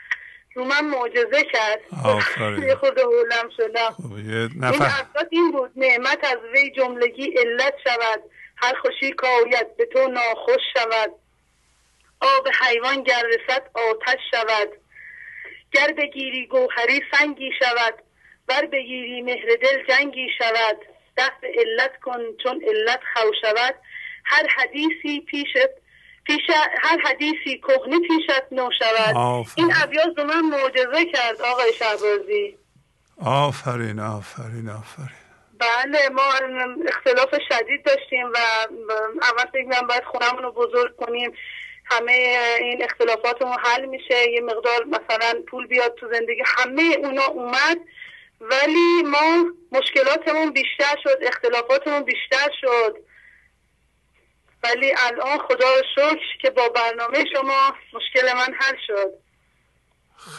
رو 0.55 0.65
من 0.65 0.85
معجزه 0.85 1.45
کرد. 1.53 1.81
یه 2.69 2.75
خود 2.75 2.99
هولم 2.99 3.51
شدم. 3.57 3.91
خب، 3.91 4.13
این 4.13 4.65
افراد 4.83 5.29
این 5.31 5.53
بود 5.53 5.73
نعمت 5.77 6.25
از 6.25 6.39
وی 6.53 6.71
جملگی 6.71 7.35
علت 7.39 7.75
شود. 7.85 8.23
هر 8.57 8.75
خوشی 8.83 9.13
کاید 9.13 9.77
به 9.77 9.87
تو 9.87 10.09
ناخوش 10.09 10.63
شود. 10.77 11.11
آب 12.21 12.49
حیوان 12.61 13.03
گر 13.03 13.23
رسد 13.27 13.71
آتش 13.75 14.21
شود. 14.31 14.69
گر 15.73 15.93
بگیری 15.93 16.47
گوهری 16.47 17.01
سنگی 17.13 17.51
شود. 17.59 17.95
ور 18.49 18.67
بگیری 18.67 19.23
مهر 19.23 19.47
دل 19.63 19.85
جنگی 19.89 20.29
شود. 20.39 20.77
دست 21.17 21.45
علت 21.59 22.01
کن 22.01 22.21
چون 22.43 22.65
علت 22.69 23.01
خو 23.15 23.31
شود. 23.43 23.75
هر 24.25 24.47
حدیثی 24.57 25.21
پیشت 25.21 25.84
پیش 26.25 26.43
هر 26.83 26.99
حدیثی 27.05 27.59
کهنه 27.59 27.99
پیشت 28.01 28.53
نو 28.53 28.71
شود. 28.79 29.47
این 29.57 29.73
ابیاز 29.83 30.07
رو 30.17 30.25
من 30.25 30.41
معجزه 30.41 31.05
کرد 31.05 31.43
آقای 31.43 31.73
شهبازی. 31.79 32.59
آفرین 33.25 34.01
آفرین 34.01 34.69
آفرین. 34.69 35.25
بله 35.59 36.09
ما 36.09 36.23
اختلاف 36.89 37.35
شدید 37.49 37.85
داشتیم 37.85 38.27
و 38.35 38.39
اول 39.23 39.45
فکر 39.53 39.87
باید 39.89 40.05
خونمون 40.05 40.43
رو 40.43 40.53
بزرگ 40.53 40.97
کنیم. 40.97 41.33
همه 41.85 42.39
این 42.61 42.83
اختلافاتمون 42.83 43.57
حل 43.65 43.85
میشه. 43.85 44.31
یه 44.31 44.41
مقدار 44.41 44.85
مثلا 44.85 45.43
پول 45.47 45.67
بیاد 45.67 45.95
تو 45.95 46.09
زندگی. 46.13 46.43
همه 46.47 46.97
اونا 46.99 47.25
اومد 47.25 47.79
ولی 48.41 49.03
ما 49.03 49.45
مشکلاتمون 49.73 50.51
بیشتر 50.51 50.97
شد 51.03 51.19
اختلافاتمون 51.23 52.03
بیشتر 52.03 52.51
شد. 52.61 52.97
ولی 54.65 54.95
الان 54.99 55.39
خدا 55.39 55.67
رو 55.77 55.83
شکر 55.95 56.39
که 56.41 56.51
با 56.51 56.69
برنامه 56.69 57.25
شما 57.33 57.75
مشکل 57.93 58.33
من 58.33 58.55
حل 58.61 58.77
شد. 58.87 59.11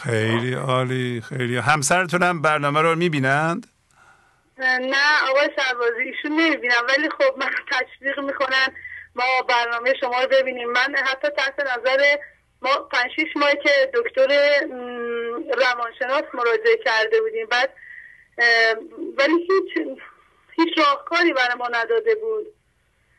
خیلی 0.02 0.54
عالی 0.54 1.22
خیلی. 1.28 1.56
همسرتون 1.56 2.22
هم 2.22 2.42
برنامه 2.42 2.82
رو 2.82 2.94
می‌بینند؟ 2.94 3.66
نه 4.58 5.22
آقای 5.30 5.50
سربازی 5.56 6.02
ایشون 6.02 6.32
نمی‌بینم. 6.32 6.82
ولی 6.88 7.08
خب 7.10 7.38
من 7.38 7.50
تشویق 7.72 8.20
می‌کنن 8.20 8.68
ما 9.14 9.24
برنامه 9.48 9.94
شما 10.00 10.20
رو 10.20 10.28
ببینیم. 10.28 10.70
من 10.70 10.96
حتی 11.06 11.28
تحت 11.28 11.60
نظر 11.60 12.16
ما 12.62 12.70
پنج 12.70 13.10
شیش 13.16 13.36
ماهی 13.36 13.56
که 13.62 13.90
دکتر 13.94 14.28
روانشناس 15.58 16.24
مراجعه 16.34 16.76
کرده 16.84 17.20
بودیم. 17.20 17.46
بعد 17.46 17.70
ولی 19.18 19.48
هیچ 19.50 19.86
هیچ 20.52 20.78
راهکاری 20.78 21.32
برای 21.32 21.54
ما 21.58 21.68
نداده 21.68 22.14
بود. 22.14 22.46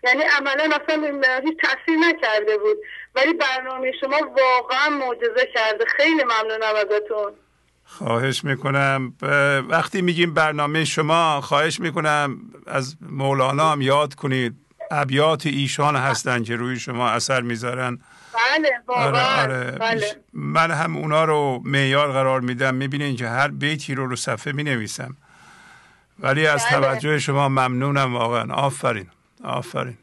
یعنی 0.04 0.22
عملا 0.38 0.70
اصلا 0.76 1.22
هیچ 1.44 1.58
تاثیر 1.62 1.98
نکرده 2.00 2.58
بود. 2.58 2.78
ولی 3.16 3.34
برنامه 3.34 3.92
شما 4.02 4.18
واقعا 4.18 4.90
معجزه 4.90 5.48
کرده. 5.54 5.86
خیلی 5.98 6.24
ممنونم 6.24 6.76
ازتون. 6.76 7.34
خواهش 7.86 8.44
می‌کنم. 8.44 9.14
وقتی 9.70 10.02
میگیم 10.02 10.34
برنامه 10.34 10.86
شما 10.86 11.42
خواهش 11.42 11.80
می‌کنم 11.80 12.38
از 12.68 12.96
مولانا 13.02 13.72
هم 13.72 13.82
یاد 13.82 14.16
کنید. 14.16 14.56
ابیات 14.92 15.46
ایشان 15.46 15.96
هستن 15.96 16.44
که 16.44 16.56
روی 16.56 16.80
شما 16.80 17.10
اثر 17.10 17.42
می‌ذارن. 17.42 18.00
بله 18.34 18.70
آره 18.88 19.42
آره. 19.42 19.72
بله. 19.72 20.16
من 20.34 20.72
هم 20.72 20.98
اونا 20.98 21.26
رو 21.26 21.62
معیار 21.66 22.12
قرار 22.12 22.42
میدم. 22.42 22.76
می‌بینین 22.76 23.16
که 23.16 23.28
هر 23.28 23.48
بیتی 23.48 23.96
رو 23.96 24.08
رو 24.08 24.16
صفحه 24.16 24.54
می‌نویسم. 24.54 25.18
ولی 26.20 26.48
از 26.48 26.66
بله. 26.66 26.80
توجه 26.80 27.20
شما 27.20 27.50
ممنونم 27.50 28.14
واقعا. 28.14 28.54
آفرین. 28.54 29.10
آفرین. 29.48 29.98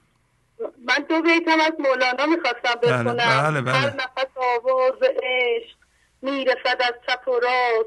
من 0.84 1.04
دو 1.08 1.22
بیت 1.22 1.48
هم 1.48 1.60
از 1.60 1.72
مولانا 1.78 2.26
می‌خواستم 2.26 2.80
بله، 2.82 2.92
بخونم. 2.92 3.42
بله 3.42 3.60
بله. 3.60 3.74
هر 3.74 3.94
نفس 3.96 4.30
آواز 4.36 5.02
عشق 5.02 5.76
می‌رسد 6.22 6.82
از 6.82 6.94
چپ 7.06 7.28
و 7.28 7.30
راز 7.30 7.86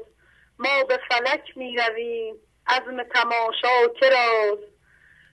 ما 0.58 0.84
به 0.88 1.00
فلک 1.08 1.56
می‌رویم 1.56 2.34
عزم 2.66 3.02
تماشا 3.02 3.88
کراز 4.00 4.58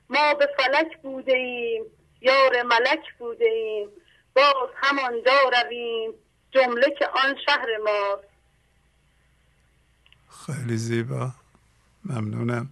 ما 0.10 0.34
به 0.34 0.50
فلک 0.58 0.98
بوده 0.98 1.34
ایم 1.34 1.84
یار 2.22 2.64
ملک 2.64 3.14
بوده 3.20 3.46
ایم 3.46 3.90
باز 4.36 4.70
همانجا 4.76 5.50
رویم 5.54 6.14
جمله 6.52 6.96
که 7.00 7.08
آن 7.08 7.36
شهر 7.46 7.68
ما 7.86 8.20
خیلی 10.46 10.78
زیبا. 10.78 11.30
ممنونم. 12.06 12.70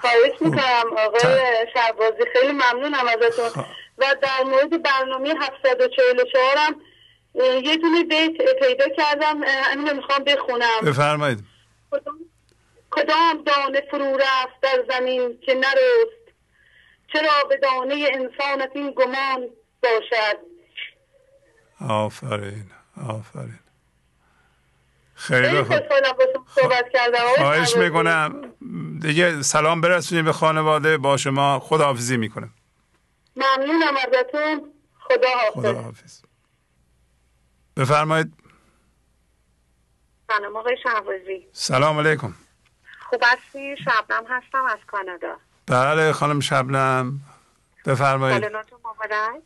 خواهش 0.00 0.32
خب. 0.38 0.44
می‌کنم 0.44 0.96
آقای 0.98 1.66
شعبازی 1.74 2.22
خیلی 2.32 2.52
ممنونم 2.52 3.06
ازتون. 3.08 3.48
خب. 3.48 3.64
و 3.98 4.04
در 4.22 4.44
مورد 4.44 4.82
برنامه 4.82 5.34
744 5.40 6.56
هم 6.56 6.80
یه 7.64 7.76
دونه 7.76 8.04
بیت 8.04 8.36
پیدا 8.62 8.88
کردم. 8.88 9.42
همین 9.44 9.92
می‌خوام 9.92 10.24
بخونم. 10.24 10.80
بفرمایید. 10.86 11.38
کدام 12.90 13.44
دانه 13.46 13.80
فرو 13.90 14.16
رفت 14.16 14.60
در 14.62 14.84
زمین 14.88 15.38
که 15.40 15.54
نرست؟ 15.54 16.18
چرا 17.12 17.48
به 17.48 17.56
دانه 17.56 18.08
انسانت 18.12 18.70
این 18.74 18.90
گمان 18.96 19.48
باشد؟ 19.82 20.38
آفرین 21.88 22.70
آفرین. 23.08 23.58
خیلی 25.18 25.62
خوب. 25.62 25.82
خواهش 27.36 27.76
می‌کنم. 27.76 28.52
دیگه 29.00 29.42
سلام 29.42 29.80
برسونیم 29.80 30.24
به 30.24 30.32
خانواده. 30.32 30.98
با 30.98 31.16
شما 31.16 31.58
خداحافظی 31.58 32.16
می‌کنم. 32.16 32.50
ممنونم 33.36 33.94
ازتون. 33.96 34.72
خدا 35.00 35.28
حافظ. 35.28 35.52
خدا 35.52 35.82
حافظ 35.82 36.22
بفرمایید. 37.76 38.32
سلام 40.28 40.56
آقای 40.56 40.76
شهبازی. 40.82 41.46
سلام 41.52 41.98
علیکم. 41.98 42.34
خوب 43.10 43.22
هستی؟ 43.24 43.76
شبنم 43.76 44.24
هستم 44.28 44.64
از 44.64 44.78
کانادا. 44.86 45.36
بله 45.66 46.12
خانم 46.12 46.40
شبنم. 46.40 47.20
بفرمایید. 47.86 48.44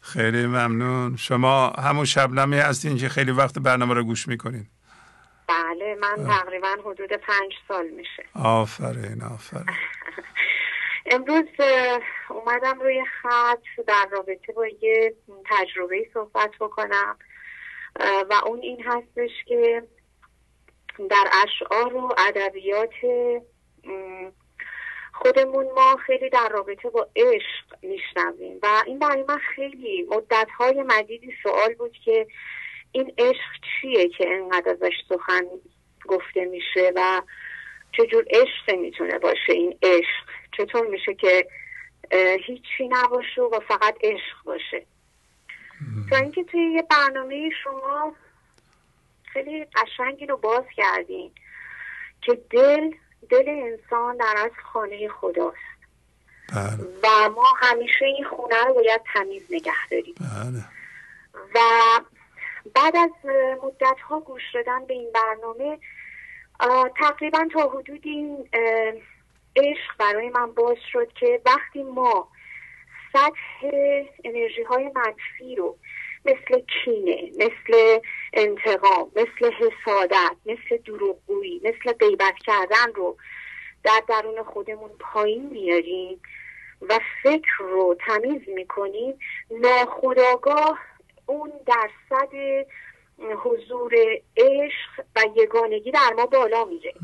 خیلی 0.00 0.46
ممنون. 0.46 1.16
شما 1.16 1.68
همون 1.70 2.04
شبنمی 2.04 2.58
هستین 2.58 2.96
که 2.98 3.08
خیلی 3.08 3.30
وقت 3.30 3.58
برنامه 3.58 3.94
رو 3.94 4.04
گوش 4.04 4.28
می‌کنین. 4.28 4.66
بله 5.48 5.94
من 5.94 6.26
تقریبا 6.26 6.76
حدود 6.84 7.12
پنج 7.12 7.52
سال 7.68 7.88
میشه. 7.88 8.24
آفرین 8.44 9.22
آفرین. 9.22 9.66
امروز 11.12 11.44
اومدم 12.30 12.80
روی 12.80 13.04
خط 13.04 13.86
در 13.86 14.06
رابطه 14.10 14.52
با 14.52 14.66
یه 14.66 15.14
تجربه 15.44 16.06
صحبت 16.14 16.50
بکنم. 16.60 17.16
و 18.30 18.34
اون 18.46 18.60
این 18.60 18.82
هستش 18.84 19.30
که 19.46 19.82
در 21.10 21.28
اشعار 21.44 21.96
و 21.96 22.14
ادبیات 22.18 22.94
خودمون 25.12 25.66
ما 25.76 25.96
خیلی 26.06 26.30
در 26.30 26.48
رابطه 26.48 26.90
با 26.90 27.08
عشق 27.16 27.76
میشنویم. 27.82 28.58
و 28.62 28.82
این 28.86 28.98
برای 28.98 29.24
من 29.28 29.38
خیلی 29.38 30.06
مدت 30.10 30.48
های 30.58 30.82
مدیدی 30.82 31.32
سوال 31.42 31.74
بود 31.74 31.92
که 32.04 32.26
این 32.92 33.14
عشق 33.18 33.50
چیه 33.62 34.08
که 34.08 34.28
انقدر 34.28 34.70
ازش 34.70 34.92
سخن 35.08 35.42
گفته 36.06 36.44
میشه 36.44 36.92
و 36.96 37.22
چجور 37.92 38.24
عشق 38.30 38.78
می‌تونه 38.78 39.18
باشه 39.18 39.52
این 39.52 39.78
عشق؟ 39.82 40.28
چطور 40.56 40.86
میشه 40.86 41.14
که 41.14 41.46
هیچی 42.46 42.88
نباشه 42.88 43.42
و 43.42 43.60
فقط 43.68 43.96
عشق 44.02 44.44
باشه؟ 44.44 44.86
تا 46.10 46.16
اینکه 46.16 46.44
توی 46.44 46.72
یه 46.72 46.82
برنامه 46.82 47.50
شما 47.64 48.14
خیلی 49.24 49.64
قشنگی 49.64 50.26
رو 50.26 50.36
باز 50.36 50.64
کردین 50.76 51.30
که 52.22 52.38
دل 52.50 52.90
دل 53.30 53.48
انسان 53.48 54.16
در 54.16 54.34
از 54.44 54.50
خانه 54.72 55.08
خداست. 55.08 55.56
بله. 56.48 56.88
و 57.02 57.30
ما 57.30 57.54
همیشه 57.60 58.04
این 58.04 58.24
خونه 58.24 58.64
رو 58.66 58.74
باید 58.74 59.00
تمیز 59.14 59.42
نگه 59.50 59.88
داریم. 59.90 60.14
بله. 60.20 60.64
و 61.54 61.58
بعد 62.74 62.96
از 62.96 63.10
مدت 63.62 64.00
ها 64.08 64.20
گوش 64.20 64.42
دادن 64.54 64.86
به 64.86 64.94
این 64.94 65.08
برنامه 65.14 65.78
تقریبا 66.98 67.48
تا 67.52 67.68
حدود 67.68 68.00
این 68.02 68.48
عشق 69.56 69.96
برای 69.98 70.28
من 70.28 70.52
باز 70.52 70.76
شد 70.92 71.12
که 71.12 71.40
وقتی 71.46 71.82
ما 71.82 72.28
سطح 73.12 73.66
انرژی 74.24 74.62
های 74.62 74.90
منفی 74.94 75.56
رو 75.56 75.78
مثل 76.24 76.60
کینه 76.60 77.30
مثل 77.38 77.98
انتقام 78.32 79.10
مثل 79.16 79.52
حسادت 79.52 80.36
مثل 80.46 80.76
دروغگویی 80.76 81.60
مثل 81.64 81.92
غیبت 81.92 82.34
کردن 82.46 82.92
رو 82.94 83.16
در 83.84 84.02
درون 84.08 84.42
خودمون 84.42 84.90
پایین 85.00 85.46
میاریم 85.46 86.20
و 86.88 87.00
فکر 87.22 87.58
رو 87.58 87.96
تمیز 88.06 88.48
می‌کنیم 88.48 89.18
ناخداگاه 89.50 90.78
اون 91.26 91.52
درصد 91.66 92.32
حضور 93.44 93.94
عشق 94.36 95.04
و 95.16 95.20
یگانگی 95.36 95.90
در 95.90 96.12
ما 96.16 96.26
بالا 96.26 96.64
میره. 96.64 96.94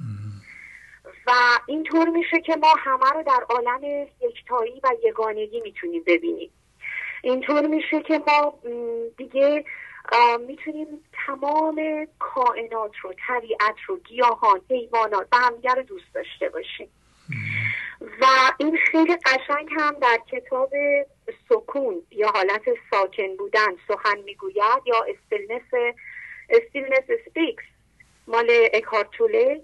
و 1.26 1.32
اینطور 1.66 2.08
میشه 2.08 2.40
که 2.40 2.56
ما 2.56 2.74
همه 2.78 3.10
رو 3.14 3.22
در 3.22 3.46
عالم 3.50 4.06
یکتایی 4.20 4.80
و 4.84 4.88
یگانگی 5.02 5.60
می‌تونیم 5.60 6.02
ببینیم. 6.06 6.50
اینطور 7.22 7.66
میشه 7.66 8.02
که 8.02 8.20
ما 8.26 8.58
دیگه 9.16 9.64
می‌تونیم 10.46 11.04
تمام 11.26 12.06
کائنات 12.18 12.96
رو 13.02 13.14
طبیعت 13.28 13.76
رو 13.86 13.96
گیاهان 13.98 14.60
حیوانات 14.70 15.28
و 15.32 15.36
همدیگه 15.36 15.74
رو 15.74 15.82
دوست 15.82 16.14
داشته 16.14 16.48
باشیم. 16.48 16.88
و 18.20 18.26
این 18.58 18.76
خیلی 18.76 19.16
قشنگ 19.16 19.68
هم 19.76 19.96
در 20.00 20.18
کتاب 20.32 20.70
سکون 21.48 22.02
یا 22.10 22.28
حالت 22.28 22.62
ساکن 22.90 23.36
بودن 23.38 23.76
سخن 23.88 24.18
می‌گوید 24.24 24.82
یا 24.86 25.06
Stillness 25.08 25.96
Stillness 26.50 27.20
Speaks 27.26 27.64
مال 28.28 28.50
اکهارت 28.72 29.29
تله 29.29 29.62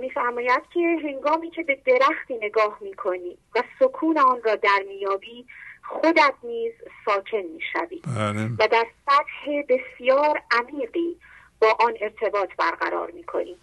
میفرماید 0.00 0.62
که 0.74 0.80
هنگامی 0.80 1.50
که 1.50 1.62
به 1.62 1.74
درختی 1.86 2.36
نگاه 2.36 2.78
می‌کنی 2.80 3.38
و 3.54 3.62
سکون 3.80 4.18
آن 4.18 4.42
را 4.42 4.54
در 4.54 4.84
میابی 4.88 5.46
خودت 5.82 6.34
نیز 6.42 6.72
ساکن 7.04 7.42
می‌شوی 7.42 8.02
بله. 8.16 8.48
و 8.58 8.68
در 8.68 8.86
سطح 9.06 9.62
بسیار 9.68 10.42
عمیقی 10.50 11.16
با 11.60 11.76
آن 11.80 11.94
ارتباط 12.00 12.48
برقرار 12.58 13.10
می‌کنی 13.10 13.56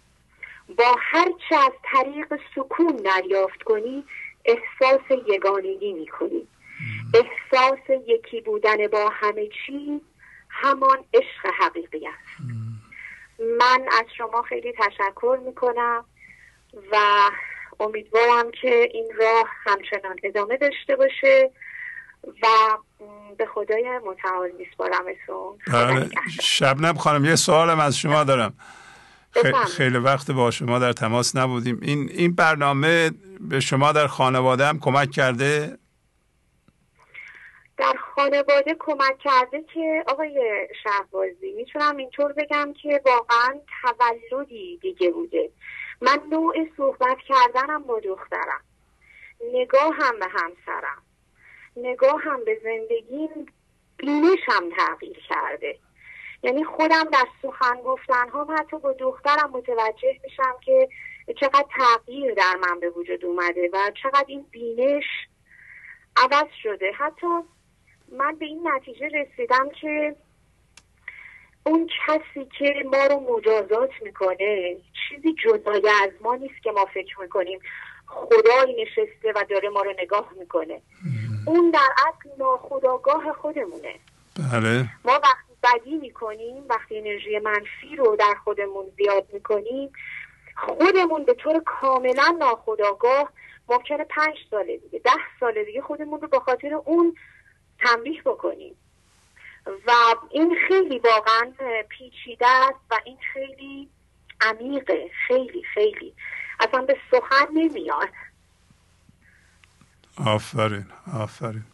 با 0.76 0.96
هرچه 0.98 1.56
از 1.66 1.72
طریق 1.82 2.40
سکون 2.54 2.96
دریافت 2.96 3.62
کنی 3.62 4.04
احساس 4.44 5.18
یگانگی 5.28 5.92
می‌کنی. 5.92 6.48
احساس 7.14 7.78
یکی 8.06 8.40
بودن 8.40 8.86
با 8.86 9.08
همه 9.12 9.48
چیز 9.66 10.00
همان 10.50 11.04
عشق 11.14 11.54
حقیقی 11.60 12.06
است. 12.06 12.40
من 13.58 13.86
از 13.92 14.04
شما 14.18 14.42
خیلی 14.42 14.72
تشکر 14.72 15.38
می‌کنم 15.46 16.04
و 16.92 16.96
امیدوارم 17.80 18.50
که 18.62 18.88
این 18.92 19.08
راه 19.18 19.48
همچنان 19.64 20.16
ادامه 20.22 20.56
داشته 20.56 20.96
باشه 20.96 21.50
و 22.42 22.46
به 23.38 23.46
خدای 23.46 23.98
متعال 24.06 24.50
میسپارمتون. 24.58 25.58
بله 25.72 26.08
شبنم 26.40 26.94
خانم 26.94 27.24
یه 27.24 27.36
سوالم 27.36 27.80
از 27.80 27.98
شما 27.98 28.24
دارم. 28.24 28.54
خیلی 29.76 29.98
وقت 29.98 30.30
با 30.30 30.50
شما 30.50 30.78
در 30.78 30.92
تماس 30.92 31.36
نبودیم. 31.36 31.78
این 31.82 32.08
این 32.10 32.34
برنامه 32.34 33.10
به 33.40 33.60
شما 33.60 33.92
در 33.92 34.06
خانواده 34.06 34.66
هم 34.66 34.78
کمک 34.80 35.10
کرده؟ 35.10 35.78
در 37.76 37.94
خانواده 38.14 38.76
کمک 38.78 39.18
کرده 39.18 39.64
که 39.74 40.04
آقای 40.06 40.68
شهبازی 40.84 41.52
می‌تونم 41.56 41.96
اینطور 41.96 42.32
بگم 42.32 42.72
که 42.82 43.00
واقعا 43.06 43.60
تولدی 43.82 44.78
دیگه 44.82 45.10
بوده. 45.10 45.50
من 46.00 46.18
نوع 46.30 46.54
صحبت 46.76 47.18
کردنم 47.28 47.82
با 47.82 48.00
دخترم. 48.00 48.60
نگاه 49.54 49.94
هم 50.00 50.18
به 50.18 50.26
همسرم. 50.26 51.02
نگاه 51.76 52.20
هم 52.22 52.44
به 52.44 52.60
زندگیم 52.64 53.46
بینشم 53.96 54.76
تغییر 54.76 55.18
کرده. 55.28 55.78
یعنی 56.42 56.64
خودم 56.64 57.04
در 57.12 57.26
سخن 57.42 57.76
گفتن 57.84 58.28
هم 58.34 58.56
حتی 58.58 58.78
با 58.78 58.92
دخترم 58.92 59.50
متوجه 59.52 60.20
میشم 60.24 60.56
که 60.64 60.88
چقدر 61.40 61.66
تغییر 61.78 62.34
در 62.34 62.56
من 62.62 62.80
به 62.80 62.90
وجود 62.90 63.24
اومده 63.24 63.70
و 63.72 63.90
چقدر 64.02 64.24
این 64.28 64.46
بینش 64.50 65.04
عوض 66.16 66.48
شده. 66.62 66.92
حتی 66.98 67.26
من 68.12 68.36
به 68.36 68.46
این 68.46 68.68
نتیجه 68.68 69.08
رسیدم 69.08 69.68
که 69.80 70.16
اون 71.66 71.90
کسی 72.06 72.48
که 72.58 72.74
ما 72.92 73.06
رو 73.06 73.36
مجازات 73.36 73.90
می‌کنه 74.02 74.76
چیزی 75.08 75.34
جدای 75.44 75.82
از 76.02 76.10
ما 76.20 76.34
نیست 76.34 76.62
که 76.62 76.70
ما 76.70 76.84
فکر 76.94 77.20
می‌کنیم. 77.20 77.58
خدایی 78.06 78.82
نشسته 78.82 79.32
و 79.34 79.44
داره 79.50 79.68
ما 79.68 79.82
رو 79.82 79.94
نگاه 79.98 80.32
می‌کنه. 80.38 80.82
اون 81.46 81.70
در 81.70 81.88
اصل 82.08 82.28
ناخداگاه 82.38 83.32
خودمونه. 83.32 83.94
بله. 84.52 84.84
ما 85.04 85.12
وقتی 85.12 85.47
بدی 85.74 85.96
می‌کنیم 85.96 86.64
وقتی 86.68 86.98
انرژی 86.98 87.38
منفی 87.38 87.96
رو 87.96 88.16
در 88.16 88.34
خودمون 88.44 88.84
زیاد 88.96 89.26
می‌کنیم 89.32 89.92
خودمون 90.56 91.24
به 91.24 91.34
طور 91.34 91.62
کاملا 91.66 92.36
ناخداگاه 92.38 93.32
ممکنه 93.68 94.04
پنج 94.04 94.36
ساله 94.50 94.76
دیگه 94.76 94.98
ده 94.98 95.10
ساله 95.40 95.64
دیگه 95.64 95.82
خودمون 95.82 96.20
رو 96.20 96.28
به 96.28 96.40
خاطر 96.40 96.74
اون 96.74 97.16
تنبیه 97.78 98.22
بکنیم. 98.22 98.76
و 99.86 99.92
این 100.30 100.56
خیلی 100.68 100.98
واقعا 100.98 101.52
پیچیده 101.88 102.46
است 102.46 102.80
و 102.90 102.98
این 103.04 103.18
خیلی 103.32 103.88
عمیقه 104.40 105.10
خیلی 105.26 105.62
خیلی. 105.74 106.14
اصلا 106.60 106.82
به 106.82 106.96
سخن 107.10 107.46
نمیاد. 107.54 108.08
آفرین 110.26 110.86
آفرین. 111.14 111.64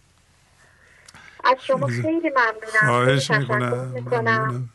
از 1.44 1.56
شما 1.64 1.86
خیلی 1.86 2.30
ممنونم. 2.30 2.86
خواهش 2.86 3.30
می‌کنم. 3.30 4.68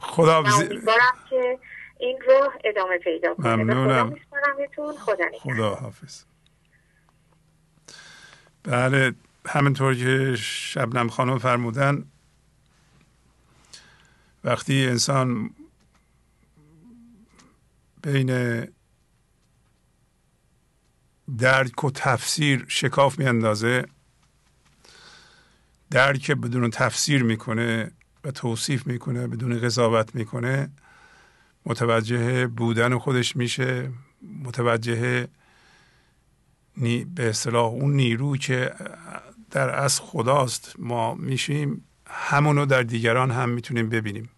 خدا 0.00 0.42
که 1.30 1.58
این 1.98 2.18
راه 2.28 2.54
ادامه 2.64 2.98
پیدا 2.98 3.34
کنه. 3.34 3.56
ممنونم. 3.56 4.14
خدا, 4.98 5.26
خدا 5.38 5.74
حافظ. 5.74 6.24
بله 8.62 9.14
همینطور 9.46 9.94
که 9.94 10.36
شبنم 10.36 11.08
خانم 11.08 11.38
فرمودن 11.38 12.04
وقتی 14.44 14.86
انسان 14.86 15.50
بین 18.02 18.60
درک 21.38 21.84
و 21.84 21.90
تفسیر 21.90 22.64
شکاف 22.68 23.18
میاندازه 23.18 23.84
درک 25.94 26.30
بدون 26.30 26.70
تفسیر 26.70 27.22
می‌کنه 27.22 27.90
و 28.24 28.30
توصیف 28.30 28.86
می‌کنه 28.86 29.26
بدون 29.26 29.60
قضاوت 29.60 30.14
می‌کنه 30.14 30.70
متوجه 31.66 32.46
بودن 32.46 32.98
خودش 32.98 33.36
میشه 33.36 33.90
متوجه 34.44 35.28
به 37.14 37.28
اصطلاح 37.28 37.64
اون 37.64 37.92
نیرو 37.92 38.36
که 38.36 38.74
در 39.50 39.70
از 39.70 40.00
خداست 40.00 40.74
ما 40.78 41.14
میشیم 41.14 41.84
همونو 42.06 42.66
در 42.66 42.82
دیگران 42.82 43.30
هم 43.30 43.48
می‌تونیم 43.48 43.88
ببینیم. 43.88 44.30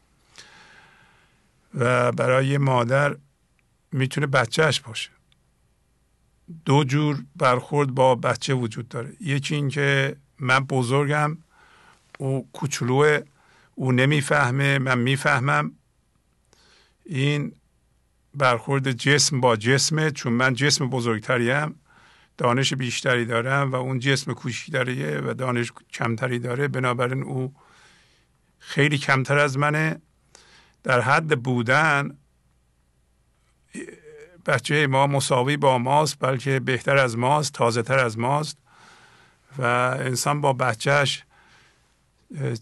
و 1.75 2.13
برای 2.13 2.59
مادر 2.59 3.17
می‌تونه 3.93 4.27
بچهش 4.27 4.81
باشه. 4.81 5.11
دو 6.65 6.85
جور 6.85 7.25
برخورد 7.37 7.91
با 7.91 8.15
بچه 8.15 8.55
وجود 8.55 8.89
داره. 8.89 9.13
یکی 9.21 9.55
اینکه 9.55 10.17
من 10.39 10.61
بزرگم 10.61 11.39
او 12.19 12.49
کوچولوه 12.53 13.21
او 13.75 13.93
نمی‌فهمه 13.93 14.79
من 14.79 14.99
می‌فهمم. 14.99 15.73
این 17.05 17.53
برخورد 18.35 18.93
جسم 18.93 19.41
با 19.41 19.57
جسمه 19.57 20.11
چون 20.11 20.33
من 20.33 20.55
جسم 20.55 20.91
بزرگتریم 20.91 21.81
دانش 22.39 22.75
بیشتری 22.75 23.25
دارم 23.25 23.73
و 23.73 23.75
اون 23.75 23.99
جسم 23.99 24.33
کوچیکتریه 24.33 25.21
و 25.21 25.35
دانش 25.35 25.73
کمتری 25.93 26.39
داره. 26.39 26.69
بنابراین 26.69 27.23
او 27.23 27.55
خیلی 28.59 28.99
کمتر 28.99 29.39
از 29.39 29.59
منه. 29.59 30.01
در 30.83 31.01
حد 31.01 31.43
بودن 31.43 32.19
بچه 34.47 34.87
ما 34.87 35.07
مساوی 35.07 35.57
با 35.57 35.79
ماست 35.79 36.17
بلکه 36.21 36.61
بهتر 36.61 36.97
از 36.97 37.19
ماست 37.19 37.53
تازه 37.53 37.83
تر 37.83 37.99
از 37.99 38.19
ماست. 38.19 38.59
و 39.59 39.63
انسان 40.01 40.41
با 40.41 40.53
بچهش 40.53 41.25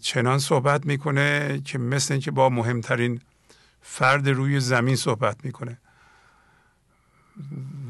چنان 0.01 0.39
صحبت 0.39 0.85
می‌کنه 0.85 1.61
که 1.65 1.77
مثل 1.77 2.13
اینکه 2.13 2.31
با 2.31 2.49
مهمترین 2.49 3.21
فرد 3.81 4.29
روی 4.29 4.59
زمین 4.59 4.95
صحبت 4.95 5.45
می‌کنه. 5.45 5.77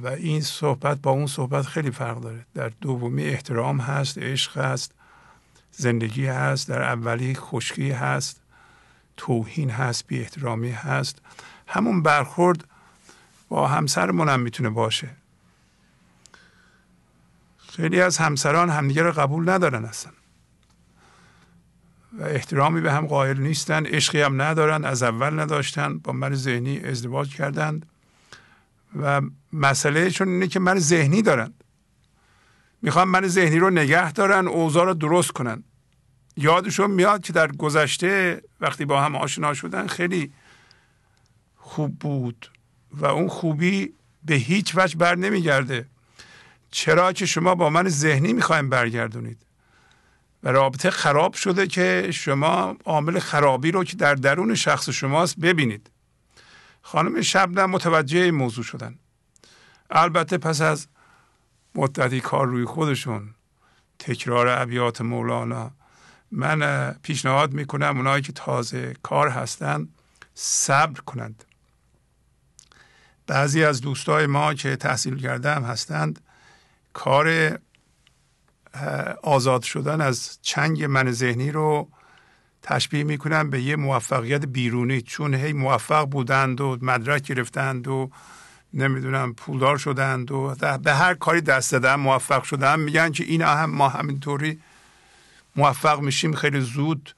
و 0.03 0.07
این 0.07 0.41
صحبت 0.41 1.01
با 1.01 1.11
اون 1.11 1.27
صحبت 1.27 1.65
خیلی 1.65 1.91
فرق 1.91 2.19
داره. 2.19 2.45
در 2.53 2.71
دومی 2.81 3.23
احترام 3.23 3.79
هست 3.79 4.17
عشق 4.17 4.57
هست 4.57 4.91
زندگی 5.71 6.25
هست 6.25 6.67
در 6.67 6.81
اولی 6.81 7.35
خشکی 7.35 7.91
هست 7.91 8.41
توهین 9.17 9.69
هست 9.69 10.07
بی 10.07 10.19
احترامی 10.19 10.71
هست. 10.71 11.21
همون 11.67 12.03
برخورد 12.03 12.63
با 13.49 13.67
همسرمون 13.67 14.29
هم 14.29 14.39
می‌تونه 14.39 14.69
باشه. 14.69 15.09
خیلی 17.57 18.01
از 18.01 18.17
همسران 18.17 18.69
همدیگه 18.69 19.03
رو 19.03 19.11
قبول 19.11 19.49
ندارن 19.49 19.85
اصلا. 19.85 20.11
و 22.19 22.23
احترامی 22.23 22.81
به 22.81 22.93
هم 22.93 23.07
قائل 23.07 23.39
نیستن 23.39 23.85
عشقی 23.85 24.21
هم 24.21 24.41
ندارن 24.41 24.85
از 24.85 25.03
اول 25.03 25.39
نداشتن 25.39 25.97
با 25.97 26.13
من 26.13 26.35
ذهنی 26.35 26.79
ازدواج 26.79 27.35
کردند. 27.35 27.85
و 29.01 29.21
مسئلهشون 29.53 30.27
اینه 30.27 30.47
که 30.47 30.59
من 30.59 30.79
ذهنی 30.79 31.21
دارند 31.21 31.63
می‌خوان 32.81 33.07
من 33.07 33.27
ذهنی 33.27 33.59
رو 33.59 33.69
نگه 33.69 34.11
دارن 34.11 34.47
اوضاع 34.47 34.85
رو 34.85 34.93
درست 34.93 35.31
کنن. 35.31 35.63
یادشون 36.37 36.91
میاد 36.91 37.21
که 37.21 37.33
در 37.33 37.51
گذشته 37.51 38.41
وقتی 38.61 38.85
با 38.85 39.01
هم 39.01 39.15
آشنا 39.15 39.53
شدن 39.53 39.87
خیلی 39.87 40.33
خوب 41.57 41.99
بود 41.99 42.51
و 42.91 43.05
اون 43.05 43.27
خوبی 43.27 43.93
به 44.25 44.35
هیچ 44.35 44.73
وجه 44.75 44.97
بر 44.97 45.15
نمیگرده 45.15 45.85
چرا 46.71 47.13
که 47.13 47.25
شما 47.25 47.55
با 47.55 47.69
من 47.69 47.89
ذهنی 47.89 48.33
می‌خوایم 48.33 48.69
برگردونید؟ 48.69 49.37
و 50.45 50.49
رابطه 50.49 50.89
خراب 50.89 51.33
شده 51.33 51.67
که 51.67 52.11
شما 52.13 52.75
عامل 52.85 53.19
خرابی 53.19 53.71
رو 53.71 53.83
که 53.83 53.97
در 53.97 54.15
درون 54.15 54.55
شخص 54.55 54.89
شماست 54.89 55.39
ببینید. 55.39 55.89
خانم 56.81 57.21
شبنم 57.21 57.69
متوجه 57.69 58.19
این 58.19 58.35
موضوع 58.35 58.63
شدن. 58.63 58.99
البته 59.89 60.37
پس 60.37 60.61
از 60.61 60.87
مدتی 61.75 62.21
کار 62.21 62.47
روی 62.47 62.65
خودشون 62.65 63.29
تکرار 63.99 64.47
ابیات 64.47 65.01
مولانا 65.01 65.71
من 66.31 66.91
پیشنهاد 66.91 67.53
می‌کنم 67.53 67.97
اونایی 67.97 68.21
که 68.21 68.31
تازه 68.31 68.93
کار 69.03 69.29
هستند 69.29 69.89
صبر 70.33 70.99
کنند. 70.99 71.43
بعضی 73.27 73.63
از 73.63 73.81
دوستای 73.81 74.25
ما 74.25 74.53
که 74.53 74.75
تحصیل 74.75 75.21
کرده 75.21 75.55
هم 75.55 75.63
هستند 75.63 76.19
کار 76.93 77.59
آزاد 79.23 79.61
شدن 79.61 80.01
از 80.01 80.39
چنگ 80.41 80.83
من 80.83 81.11
ذهنی 81.11 81.51
رو 81.51 81.89
تشبیه 82.61 83.03
می‌کنن 83.03 83.49
به 83.49 83.61
یه 83.61 83.75
موفقیت 83.75 84.45
بیرونی. 84.45 85.01
چون 85.01 85.33
هی 85.33 85.53
موفق 85.53 86.05
بودند 86.05 86.61
و 86.61 86.77
مدرک 86.81 87.27
گرفتند 87.27 87.87
و 87.87 88.11
نمی‌دونم 88.73 89.33
پولدار 89.33 89.77
شدند 89.77 90.31
و 90.31 90.55
به 90.83 90.93
هر 90.93 91.13
کاری 91.13 91.41
دست 91.41 91.71
دادن 91.71 91.95
موفق 91.95 92.43
شدن. 92.43 92.79
میگن 92.79 93.11
که 93.11 93.23
این 93.23 93.41
هم 93.41 93.69
ما 93.69 93.89
همینطوری 93.89 94.61
موفق 95.55 95.99
میشیم 95.99 96.33
خیلی 96.33 96.61
زود 96.61 97.15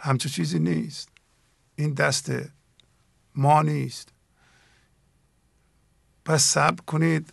همچه 0.00 0.28
چیزی 0.28 0.58
نیست. 0.58 1.08
این 1.76 1.94
دست 1.94 2.32
ما 3.34 3.62
نیست. 3.62 4.08
پس 6.24 6.42
صبر 6.42 6.82
کنید. 6.86 7.32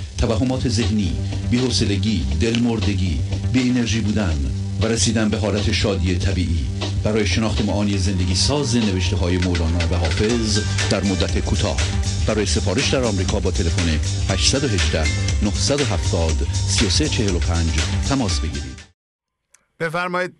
توهمات 0.21 0.67
ذهنی 0.67 1.11
بی‌حوصلگی 1.51 2.25
دلمردگی 2.41 3.19
بی 3.53 3.69
انرژی 3.69 4.01
بودن 4.01 4.37
و 4.81 4.85
رسیدن 4.85 5.29
به 5.29 5.37
حالت 5.37 5.71
شادی 5.71 6.17
طبیعی. 6.17 6.65
برای 7.03 7.27
شناخت 7.27 7.65
معانی 7.65 7.97
زندگی 7.97 8.35
ساز 8.35 8.75
نوشته 8.75 9.15
های 9.15 9.37
مولانا 9.37 9.77
و 9.91 9.95
حافظ 9.95 10.59
در 10.89 11.03
مدت 11.03 11.45
کوتاه. 11.45 11.77
برای 12.27 12.45
سفارش 12.45 12.89
در 12.93 13.03
آمریکا 13.03 13.39
با 13.39 13.51
تلفن 13.51 13.89
818 14.33 14.99
970 15.43 16.31
3345 16.53 17.69
تماس 18.09 18.39
بگیرید. 18.39 18.81
بفرمایید. 19.79 20.35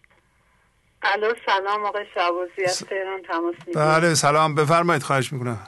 الو 1.03 1.33
سلام 1.45 1.85
آقای 1.85 2.05
شعبازی 2.13 2.63
از 2.65 2.79
تهران 2.79 3.21
تماس 3.27 3.75
بله 3.75 4.15
سلام. 4.15 4.55
بفرمایید 4.55 5.03
خواهش 5.03 5.33
می‌کنم. 5.33 5.59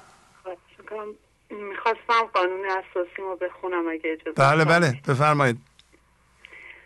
می‌خواستم 1.56 2.24
قانون 2.34 2.66
اساسی 2.66 3.22
ما 3.22 3.36
بخونم 3.36 3.88
اگه 3.88 4.12
اجازه 4.12 4.32
بله 4.32 4.66
بله 4.66 4.94
بفرمایید. 5.10 5.58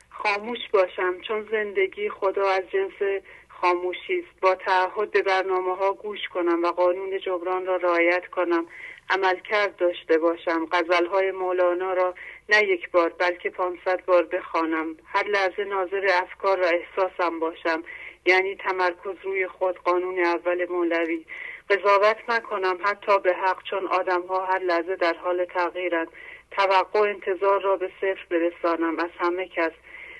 خاموش 0.10 0.60
باشم 0.74 1.22
چون 1.28 1.48
زندگی 1.52 2.10
خدا 2.10 2.50
از 2.50 2.64
جنس 2.74 3.22
خاموشی 3.50 4.20
است. 4.20 4.42
با 4.42 4.56
تعهد 4.56 5.12
به 5.12 5.22
برنامه 5.22 5.76
ها 5.76 5.94
گوش 5.94 6.20
کنم 6.34 6.64
و 6.64 6.68
قانون 6.68 7.20
جبران 7.26 7.66
را 7.66 7.76
رعایت 7.76 8.28
کنم. 8.28 8.66
عملکرد 9.10 9.76
داشته 9.76 10.18
باشم. 10.18 10.66
غزل 10.72 11.06
های 11.06 11.32
مولانا 11.32 11.94
را 11.94 12.16
نه 12.50 12.64
یک 12.64 12.92
بار 12.92 13.10
بلکه 13.10 13.50
پانصد 13.50 14.06
بار 14.06 14.24
بخوانم. 14.24 14.96
هر 15.06 15.28
لحظه 15.28 15.64
ناظر 15.64 16.08
افکار 16.24 16.62
و 16.62 16.66
احساسم 16.66 17.40
باشم. 17.40 17.84
یعنی 18.26 18.56
تمرکز 18.56 19.16
روی 19.24 19.48
خود 19.48 19.78
قانون 19.78 20.20
اول 20.20 20.66
مولوی. 20.70 21.26
قضاوت 21.70 22.18
نکنم 22.30 22.78
حتی 22.84 23.20
به 23.20 23.34
حق 23.34 23.64
چون 23.64 23.88
آدم 23.88 24.22
ها 24.22 24.46
هر 24.46 24.60
لحظه 24.60 24.96
در 24.96 25.14
حال 25.14 25.46
تغییرند. 25.46 26.08
توقع 26.52 27.00
انتظار 27.00 27.62
را 27.62 27.76
به 27.76 27.92
صفر 28.02 28.26
برسانم. 28.30 29.00
از 29.00 29.10
همه 29.20 29.48
کس. 29.48 29.72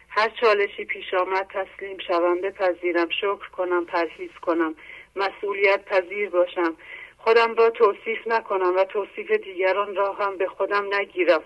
هر 0.10 0.30
چالشی 0.42 0.86
پیش 0.86 1.14
آمد 1.14 1.48
تسلیم 1.50 1.98
شوم 2.08 2.42
بپذیرم. 2.42 3.10
شکر 3.10 3.50
کنم 3.58 3.86
پرهیز 3.86 4.32
کنم. 4.42 4.76
مسئولیت 5.16 5.86
پذیر 5.86 6.30
باشم. 6.30 6.76
خودم 7.18 7.56
را 7.56 7.70
توصیف 7.70 8.28
نکنم 8.28 8.76
و 8.76 8.84
توصیف 8.84 9.32
دیگران 9.32 9.96
را 9.96 10.14
هم 10.14 10.38
به 10.38 10.48
خودم 10.48 10.96
نگیرم. 10.96 11.44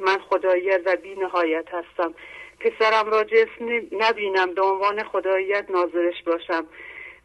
من 0.00 0.18
خداییت 0.18 0.80
و 0.84 0.96
بی 0.96 1.14
نهایت 1.14 1.66
هستم. 1.72 2.14
پسرم 2.60 3.10
را 3.10 3.24
جسم 3.24 3.86
نبینم. 3.92 4.54
به 4.54 4.62
عنوان 4.62 5.02
خداییت 5.02 5.70
ناظرش 5.70 6.22
باشم. 6.26 6.66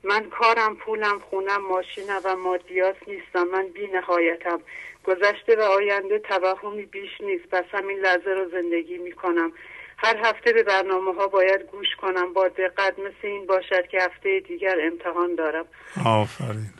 من 0.04 0.30
کارم 0.30 0.76
پولم 0.76 1.20
خونم 1.20 1.62
ماشینم 1.70 2.22
و 2.24 2.36
مادیات 2.36 2.96
نیستم. 3.08 3.44
من 3.44 3.68
بی 3.68 3.88
نهایتم 3.88 4.62
گذشته 5.04 5.56
و 5.56 5.62
آینده 5.62 6.20
توهمی 6.20 6.86
بیش 6.86 7.22
نیست. 7.22 7.46
پس 7.52 7.66
همین 7.72 8.00
لحظه 8.00 8.30
رو 8.30 8.50
زندگی 8.50 8.98
می 8.98 9.12
کنم 9.12 9.52
هر 9.98 10.18
هفته 10.24 10.54
به 10.54 10.64
برنامه 10.64 11.14
ها 11.14 11.28
باید 11.28 11.62
گوش 11.62 11.88
کنم. 12.02 12.34
با 12.34 12.48
دقت 12.48 13.00
مثل 13.00 13.28
این 13.28 13.46
باشد 13.46 13.88
که 13.88 14.02
هفته 14.02 14.40
دیگر 14.40 14.78
امتحان 14.82 15.36
دارم. 15.36 15.66
آفرین. 16.06 16.74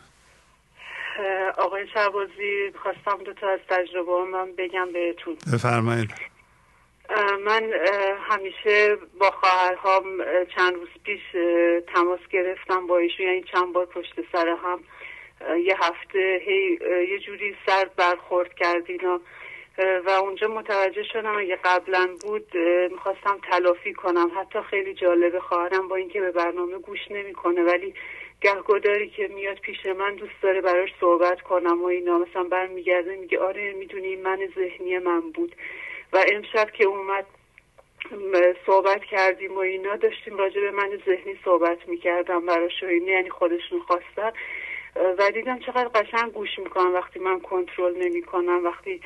آقای 1.58 1.88
شعبازی 1.94 2.72
خواستم 2.84 3.24
دو 3.24 3.34
تا 3.34 3.50
از 3.50 3.60
تجربه 3.70 4.24
من 4.32 4.52
بگم 4.58 4.88
بهتون. 4.94 5.38
بفرمایید. 5.54 6.31
من 7.46 7.74
همیشه 8.30 8.98
با 9.20 9.32
خواهرهام 9.32 10.06
چند 10.56 10.74
روز 10.76 10.90
پیش 11.04 11.22
تماس 11.94 12.20
گرفتم 12.32 12.88
با 12.88 12.98
ایشون 12.98 13.26
یعنی 13.26 13.44
چند 13.44 13.74
بار 13.74 13.86
پشت 13.86 14.14
سر 14.32 14.48
هم. 14.48 14.80
یه 15.58 15.76
هفته 15.80 16.42
هی 16.46 16.80
یه 17.10 17.20
جوری 17.20 17.56
سرد 17.66 17.96
برخورد 17.96 18.54
کردین 18.54 19.00
و 20.06 20.10
اونجا 20.10 20.48
متوجه 20.48 21.04
شدم 21.04 21.38
اگه 21.38 21.60
قبلا 21.64 22.10
بود 22.22 22.58
می‌خواستم 22.92 23.40
تلافی 23.52 23.94
کنم. 23.94 24.32
حتی 24.38 24.60
خیلی 24.70 24.94
جالبه 24.94 25.40
خواهرم 25.40 25.88
با 25.88 25.96
اینکه 25.96 26.22
به 26.22 26.32
برنامه 26.32 26.78
گوش 26.78 27.00
نمی‌کنه 27.10 27.64
ولی 27.64 27.94
گهگداری 28.42 29.10
که 29.10 29.28
میاد 29.28 29.58
پیش 29.60 29.86
من 29.86 30.16
دوست 30.16 30.42
داره 30.42 30.62
براش 30.62 30.90
صحبت 31.00 31.42
کنم 31.42 31.82
و 31.82 31.86
اینا. 31.86 32.18
مثلا 32.20 32.44
برمیگرده 32.44 33.16
میگه 33.16 33.40
آره 33.40 33.74
می‌دونی 33.74 34.16
من 34.16 34.40
ذهنی 34.56 34.98
من 34.98 35.32
بود. 35.32 35.56
و 36.14 36.26
امشب 36.34 36.72
که 36.72 36.86
اومد 36.86 37.26
صحبت 38.66 39.04
کردیم 39.04 39.56
و 39.56 39.60
اینا 39.60 39.96
داشتیم 39.96 40.38
راجع 40.38 40.62
به 40.62 40.72
من 40.72 41.00
ذهنی 41.06 41.40
صحبت 41.46 41.88
می‌کردم 41.88 42.46
براش 42.46 42.84
و 42.84 42.92
یعنی 42.92 43.30
خودشون 43.30 43.80
خواستن. 43.80 44.32
و 45.18 45.32
دیدم 45.32 45.60
چقدر 45.60 45.88
قشنگ 45.88 46.32
گوش 46.32 46.60
می‌کنم 46.60 46.94
وقتی 46.94 47.20
من 47.20 47.40
کنترل 47.40 47.98
نمی‌کنم 47.98 48.66
وقتی 48.66 49.02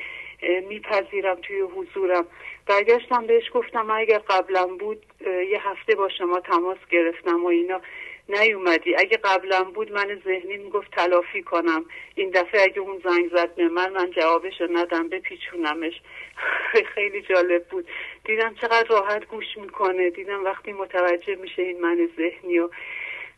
میپذیرم 0.68 1.34
توی 1.34 1.60
حضورم. 1.60 2.26
برگشتم 2.66 3.26
بهش 3.26 3.50
گفتم 3.54 3.90
اگر 3.90 4.18
قبلا 4.18 4.66
بود 4.66 5.06
یه 5.50 5.68
هفته 5.68 5.94
با 5.94 6.08
شما 6.08 6.40
تماس 6.40 6.78
گرفتم 6.90 7.44
و 7.44 7.46
اینا. 7.46 7.80
نیومدی. 8.28 8.94
اگه 8.96 9.16
قبلا 9.16 9.64
بود 9.64 9.92
من 9.92 10.20
ذهنی 10.24 10.56
می‌گفت 10.56 10.90
تلافی 10.90 11.42
کنم. 11.42 11.84
این 12.14 12.30
دفعه 12.30 12.62
اگه 12.62 12.80
اون 12.80 13.02
زنگ 13.04 13.30
زد 13.36 13.54
به 13.54 13.68
من 13.68 13.92
من 13.92 14.10
جوابش 14.10 14.60
ندم 14.70 15.08
بپیچونمش. 15.08 16.00
خیلی 16.94 17.22
جالب 17.22 17.64
بود. 17.64 17.88
دیدم 18.24 18.54
چقدر 18.54 18.86
راحت 18.88 19.26
گوش 19.26 19.56
می‌کنه. 19.56 20.10
دیدم 20.10 20.44
وقتی 20.44 20.72
متوجه 20.72 21.34
میشه 21.34 21.62
این 21.62 21.80
من 21.80 22.08
ذهنی 22.16 22.58
و 22.58 22.68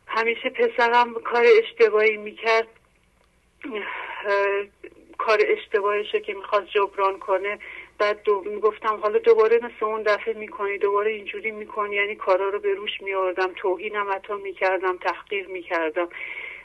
همیشه 0.07 0.49
پسرم 0.49 1.13
کار 1.13 1.45
اشتباهی 1.63 2.17
می‌کرد. 2.17 2.67
کار 5.17 5.39
اشتباهشه 5.47 6.19
که 6.19 6.33
می‌خواست 6.33 6.67
جبران 6.67 7.19
کنه 7.19 7.59
بعد 7.97 8.23
دو 8.23 8.43
می‌گفتم 8.45 8.95
حالا 8.95 9.19
دوباره 9.19 9.57
مثل 9.57 9.85
اون 9.85 10.03
دفعه 10.03 10.33
می‌کنی 10.33 10.77
دوباره 10.77 11.11
اینجوری 11.11 11.51
می‌کنی. 11.51 11.95
یعنی 11.95 12.15
کارا 12.15 12.49
رو 12.49 12.59
به 12.59 12.73
روش 12.73 13.01
میآوردم. 13.01 13.53
توهینم 13.55 14.11
حتی 14.11 14.33
می‌کردم 14.33 14.97
تحقیر 14.97 15.47
می‌کردم. 15.47 16.09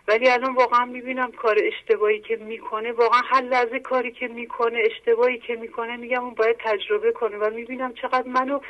ولی 0.08 0.28
الان 0.30 0.54
واقعا 0.54 0.84
می‌بینم 0.84 1.32
کار 1.32 1.58
اشتباهی 1.64 2.20
که 2.20 2.36
می‌کنه 2.36 2.92
واقعا 2.92 3.20
هر 3.24 3.40
لحظه 3.40 3.80
کاری 3.80 4.12
که 4.12 4.28
می‌کنه 4.28 4.78
اشتباهی 4.90 5.38
که 5.38 5.54
می‌کنه 5.56 5.96
میگم 5.96 6.24
اون 6.24 6.34
باید 6.34 6.56
تجربه 6.64 7.12
کنه 7.12 7.36
و 7.36 7.50
می‌بینم 7.50 7.94
چقدر 7.94 8.28
منو 8.28 8.60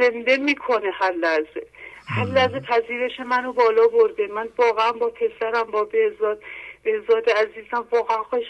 زنده 0.00 0.36
می‌کنه 0.36 0.90
هر 0.94 1.12
لحظه. 1.12 1.66
هر 2.06 2.24
لحظه 2.24 2.60
پذیرش 2.60 3.20
منو 3.20 3.52
بالا 3.52 3.86
برده. 3.86 4.26
من 4.26 4.48
واقعا 4.58 4.92
با 4.92 5.10
پسرم 5.10 5.70
با 5.70 5.84
بهزاد 5.84 6.42
بهزاد 6.82 7.30
عزیزم 7.30 7.86
واقعا 7.90 8.22
خوش 8.22 8.44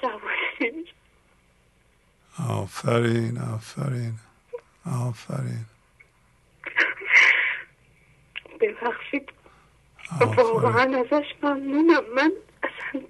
آفرین 2.48 3.38
آفرین 3.54 4.14
آفرین. 5.08 5.64
ببخشید. 8.60 9.35
واقعا 10.36 11.00
ازش 11.00 11.26
ممنونم. 11.42 12.02
من 12.16 12.32
اصلا 12.62 13.02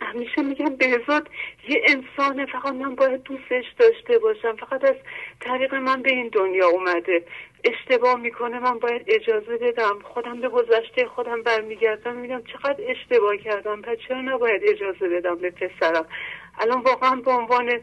همیشه 0.00 0.42
میگم 0.42 0.76
بهزاد 0.76 1.28
یه 1.68 1.82
انسانه 1.88 2.46
فقط 2.46 2.72
من 2.72 2.94
باید 2.94 3.22
دوستش 3.22 3.64
داشته 3.78 4.18
باشم. 4.18 4.56
فقط 4.56 4.84
از 4.84 4.96
طریق 5.40 5.74
من 5.74 6.02
به 6.02 6.10
این 6.10 6.28
دنیا 6.28 6.68
اومده. 6.68 7.24
اشتباه 7.64 8.20
می‌کنه 8.20 8.58
من 8.58 8.78
باید 8.78 9.04
اجازه 9.06 9.56
بدم. 9.56 9.98
خودم 10.04 10.40
به 10.40 10.48
گذشته 10.48 11.06
خودم 11.06 11.42
برمیگردم 11.42 12.16
میگم 12.16 12.42
چقدر 12.52 12.84
اشتباه 12.88 13.36
کردم. 13.36 13.82
پس 13.82 13.96
چرا 14.08 14.20
نباید 14.20 14.62
اجازه 14.64 15.08
بدم 15.08 15.36
به 15.36 15.50
پسرم؟ 15.50 16.06
الان 16.58 16.80
واقعا 16.80 17.16
به 17.16 17.30
عنوان 17.30 17.80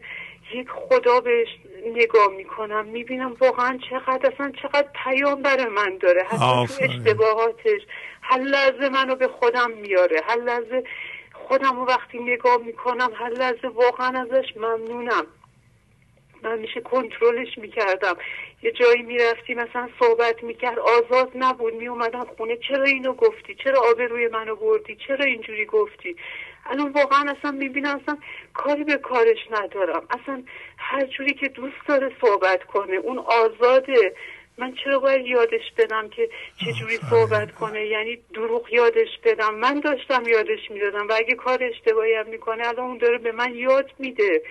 یک 0.54 0.68
خدا 0.68 1.20
بهش 1.20 1.48
نگاه 1.94 2.28
می‌کنم 2.36 2.84
می‌بینم 2.84 3.36
واقعا 3.40 3.78
چقدر 3.90 4.32
اصلا 4.34 4.52
چقدر 4.62 4.88
پیام 5.04 5.42
برای 5.42 5.66
من 5.66 5.98
داره. 5.98 6.22
حتی 6.22 6.38
تو 6.38 6.84
اشتباهاتش. 6.84 7.80
هر 8.22 8.38
لحظه 8.38 8.88
منو 8.88 9.14
به 9.14 9.28
خودم 9.28 9.70
میاره. 9.70 10.20
هر 10.28 10.36
لحظه 10.36 10.84
خودم 11.32 11.76
رو 11.76 11.84
وقتی 11.84 12.18
نگاه 12.18 12.56
می‌کنم 12.56 13.10
هر 13.14 13.30
لحظه 13.30 13.68
واقعا 13.68 14.20
ازش 14.20 14.56
ممنونم. 14.56 15.26
من 16.42 16.58
میشه 16.58 16.80
کنترلش 16.80 17.58
می‌کردم. 17.58 18.16
یه 18.62 18.72
جایی 18.72 19.02
می‌رفتی 19.02 19.54
مثلا 19.54 19.88
صحبت 20.00 20.42
می‌کرد 20.42 20.78
آزاد 20.78 21.30
نبود. 21.34 21.74
میومدم 21.74 22.26
خونه. 22.36 22.56
چرا 22.56 22.84
اینو 22.84 23.12
گفتی؟ 23.12 23.54
چرا 23.54 23.80
روی 23.98 24.28
منو 24.28 24.56
بردی؟ 24.56 24.96
چرا 25.06 25.24
اینجوری 25.24 25.66
گفتی؟ 25.66 26.16
الان 26.66 26.92
واقعا 26.92 27.34
اصلا 27.38 27.50
می‌بینم 27.50 28.00
اصلا 28.02 28.18
کاری 28.54 28.84
به 28.84 28.96
کارش 28.96 29.38
ندارم. 29.50 30.06
اصلا 30.10 30.42
هر 30.78 31.06
جوری 31.06 31.34
که 31.34 31.48
دوست 31.48 31.88
داره 31.88 32.12
صحبت 32.20 32.64
کنه 32.64 32.96
اون 32.96 33.18
آزاده. 33.18 34.14
من 34.58 34.74
چرا 34.84 34.98
باید 34.98 35.26
یادش 35.26 35.72
بدم 35.78 36.08
که 36.08 36.28
چجوری 36.64 36.96
صحبت 37.10 37.54
کنه؟ 37.54 37.86
یعنی 37.86 38.18
دروغ 38.34 38.72
یادش 38.72 39.08
بدم. 39.24 39.54
من 39.54 39.80
داشتم 39.80 40.22
یادش 40.26 40.70
می‌دادم 40.70 41.08
و 41.08 41.12
اگه 41.12 41.34
کار 41.34 41.58
اشتباهی 41.62 42.14
هم 42.14 42.26
می‌کنه 42.26 42.68
الان 42.68 42.86
اون 42.86 42.98
داره 42.98 43.18
به 43.18 43.32
من 43.32 43.54
یاد 43.54 43.90
میده 43.98 44.42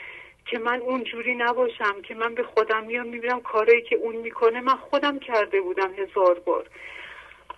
که 0.46 0.60
من 0.60 0.80
اونجوری 0.80 1.36
نباشم 1.36 2.02
که 2.08 2.16
من 2.16 2.36
به 2.36 2.44
خودم 2.44 2.84
میام 2.84 3.08
می‌بینم 3.08 3.42
کارایی 3.42 3.82
که 3.82 3.96
اون 3.96 4.16
می‌کنه 4.16 4.62
من 4.62 4.76
خودم 4.76 5.20
کرده 5.20 5.62
بودم 5.62 5.94
هزار 5.94 6.40
بار. 6.40 6.66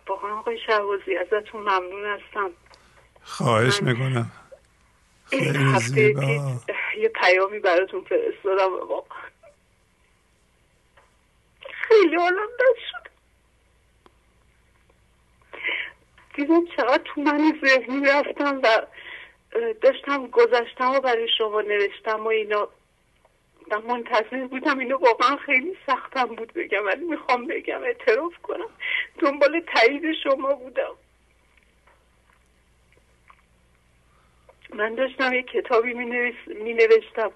واقعا 0.07 0.39
آقای 0.39 0.57
شهوازی 0.67 1.17
ازتون 1.17 1.61
ممنون 1.61 2.05
هستم. 2.05 2.49
خواهش 3.23 3.81
می‌کنم. 3.81 4.31
این 5.35 5.55
هفته 5.55 6.01
یه 6.97 7.09
پیامی 7.09 7.59
براتون 7.59 8.01
فرستادم 8.01 8.69
خیلی 11.71 12.15
حالم 12.15 12.47
بد 12.59 12.79
شد. 12.91 13.09
دیدم 16.35 16.65
چقدر 16.77 17.03
تو 17.05 17.21
من 17.21 17.59
ذهنی 17.65 18.05
رفتم 18.05 18.59
و 18.63 18.81
داشتم 19.81 20.27
گذشتم 20.27 20.91
و 20.91 20.99
برای 20.99 21.27
شما 21.37 21.61
نوشتم 21.61 22.23
و 22.23 22.27
اینا. 22.27 22.67
من 23.71 23.81
منتظر 23.81 24.47
بودم 24.47 24.79
اینو 24.79 24.97
واقعا 24.97 25.35
خیلی 25.35 25.77
سختم 25.87 26.25
بود 26.25 26.53
بگم 26.53 26.85
ولی 26.85 27.05
می‌خوام 27.05 27.47
بگم 27.47 27.83
اعتراف 27.83 28.33
کنم. 28.43 28.69
دنبال 29.19 29.61
تایید 29.73 30.03
شما 30.23 30.53
بودم. 30.53 30.95
من 34.73 34.95
داشتم 34.95 35.33
یه 35.33 35.43
کتابی 35.43 35.93
می, 35.93 36.05
نوشتم 36.73 37.31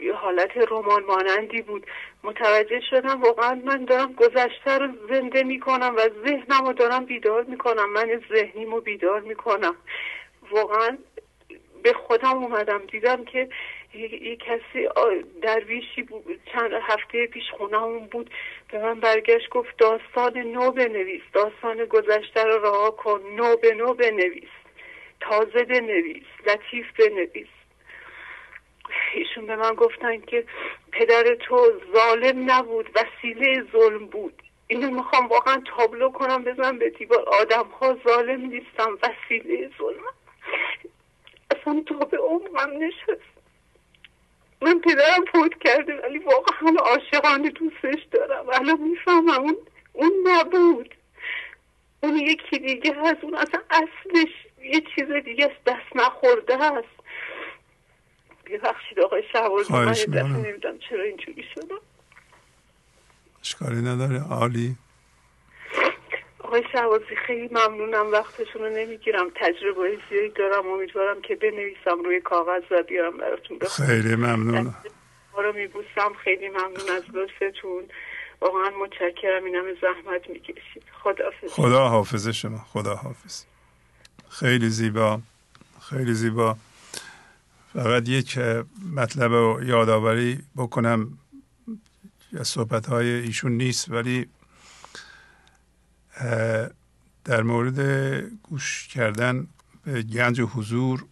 یه 0.00 0.12
حالت 0.12 0.50
رمان 0.70 1.04
مانندی 1.04 1.62
بود. 1.62 1.86
متوجه 2.24 2.80
شدم 2.90 3.22
واقعا 3.22 3.60
من 3.64 3.84
دارم 3.84 4.12
گذشته 4.12 4.78
رو 4.78 4.88
زنده 5.10 5.42
می‌کنم 5.42 5.94
و 5.96 6.00
ذهنم 6.26 6.66
رو 6.66 6.72
دارم 6.72 7.04
بیدار 7.04 7.42
می‌کنم. 7.44 7.92
من 7.92 8.22
ذهنیمو 8.32 8.80
بیدار 8.80 9.20
می‌کنم. 9.20 9.76
واقعا 10.50 10.98
به 11.82 11.92
خودم 11.92 12.42
اومدم. 12.42 12.86
دیدم 12.86 13.24
که 13.24 13.48
یه 13.94 14.36
کسی 14.36 14.88
درویشی 15.42 16.02
بود. 16.02 16.40
چند 16.52 16.72
هفته 16.72 17.26
پیش 17.26 17.50
خونهمون 17.50 18.06
بود. 18.06 18.30
به 18.72 18.78
من 18.78 19.00
برگشت 19.00 19.48
گفت 19.48 19.76
داستان 19.78 20.38
نو 20.38 20.70
بنویس. 20.70 21.22
داستان 21.32 21.84
گذشته 21.84 22.44
رو 22.44 22.62
رها 22.62 22.90
کن. 22.90 23.22
نو 23.36 23.56
به 23.56 23.74
نو 23.74 23.94
بنویس. 23.94 24.48
تازه 25.20 25.64
بنویس 25.64 26.26
لطیف 26.46 26.86
بنویس. 26.98 27.48
ایشون 29.14 29.46
به 29.46 29.56
من 29.56 29.74
گفتن 29.74 30.20
که 30.20 30.44
پدر 30.92 31.34
تو 31.34 31.80
ظالم 31.94 32.50
نبود 32.50 32.90
وسیله 32.94 33.64
ظلم 33.72 34.06
بود. 34.06 34.42
اینو 34.66 34.90
می‌خوام 34.90 35.26
واقعا 35.26 35.62
تابلو 35.76 36.10
کنم 36.10 36.44
بزنم 36.44 36.78
به 36.78 36.90
دیوار. 36.90 37.28
آدم 37.28 37.62
ها 37.80 37.98
ظالم 38.08 38.40
نیستم 38.40 38.98
وسیله 39.02 39.70
ظلم. 39.78 40.02
اصلا 41.50 41.84
تا 41.86 41.94
به 41.94 42.18
عمقم 42.18 42.70
نشست. 42.70 43.28
من 44.62 44.80
پدرم 44.80 45.24
فوت 45.32 45.58
کرده 45.58 46.00
ولی 46.00 46.18
واقعا 46.18 46.76
عاشقانه 46.78 47.50
دوستش 47.50 48.02
دارم. 48.10 48.48
الان 48.48 48.80
می‌فهمم 48.80 49.28
اون 49.28 49.56
اون 49.92 50.12
نبود. 50.26 50.94
اون 52.02 52.16
یکی 52.16 52.58
دیگه 52.58 52.94
هست 52.94 53.24
اون 53.24 53.34
اصلا 53.34 53.60
اصلش 53.70 54.47
یه 54.64 54.82
چیز 54.94 55.24
دیگه 55.24 55.46
است 55.46 55.64
دست 55.66 55.96
نخورده 55.96 56.56
هست. 56.58 56.98
ببخشید 58.46 59.00
آقای 59.00 59.22
شهبازی 59.32 59.72
من 59.72 59.92
دفعه 59.92 60.22
نمی‌دونم 60.22 60.78
چرا 60.78 61.02
اینجوری 61.02 61.44
شدم 61.54 61.80
اشکالی 63.40 63.82
نداره. 63.82 64.22
عالی. 64.30 64.76
آقای 66.38 66.64
شهبازی 66.72 67.16
خیلی 67.26 67.48
ممنونم. 67.48 68.12
وقتشون 68.12 68.62
رو 68.62 68.70
نمی‌گیرم. 68.70 69.30
تجربه 69.36 69.98
زیادی 70.10 70.28
دارم. 70.28 70.66
امیدوارم 70.66 71.20
که 71.20 71.36
بنویسم 71.36 72.02
روی 72.04 72.20
کاغذ 72.20 72.62
و 72.70 72.82
بیارم 72.82 73.16
براتون. 73.16 73.58
بخونم 73.58 73.88
خیلی 73.88 74.16
ممنونم 74.16 74.74
رو 75.36 75.52
میبوسم. 75.52 76.12
خیلی 76.24 76.48
ممنون 76.48 76.90
از 76.96 77.02
لطفتون. 77.12 77.84
واقعا 78.40 78.70
متشکرم. 78.70 79.44
این 79.44 79.54
همه 79.54 79.74
زحمت 79.82 80.30
می‌کشید. 80.30 80.82
خدا 81.02 81.30
خدا 81.50 81.88
حافظ 81.88 82.28
شما. 82.28 82.58
خدا 82.58 82.94
حافظ 82.94 83.44
خیلی 84.30 84.70
زیبا 84.70 85.20
خیلی 85.80 86.14
زیبا. 86.14 86.56
فقط 87.72 88.08
یک 88.08 88.38
مطلب 88.94 89.32
رو 89.32 89.60
یادآوری 89.64 90.42
بکنم. 90.56 91.18
از 92.38 92.48
صحبت 92.48 92.86
های 92.86 93.06
ایشون 93.06 93.52
نیست 93.52 93.90
ولی 93.90 94.26
در 97.24 97.42
مورد 97.42 97.80
گوش 98.42 98.88
کردن 98.88 99.46
به 99.84 100.02
گنج 100.02 100.40
حضور 100.40 101.04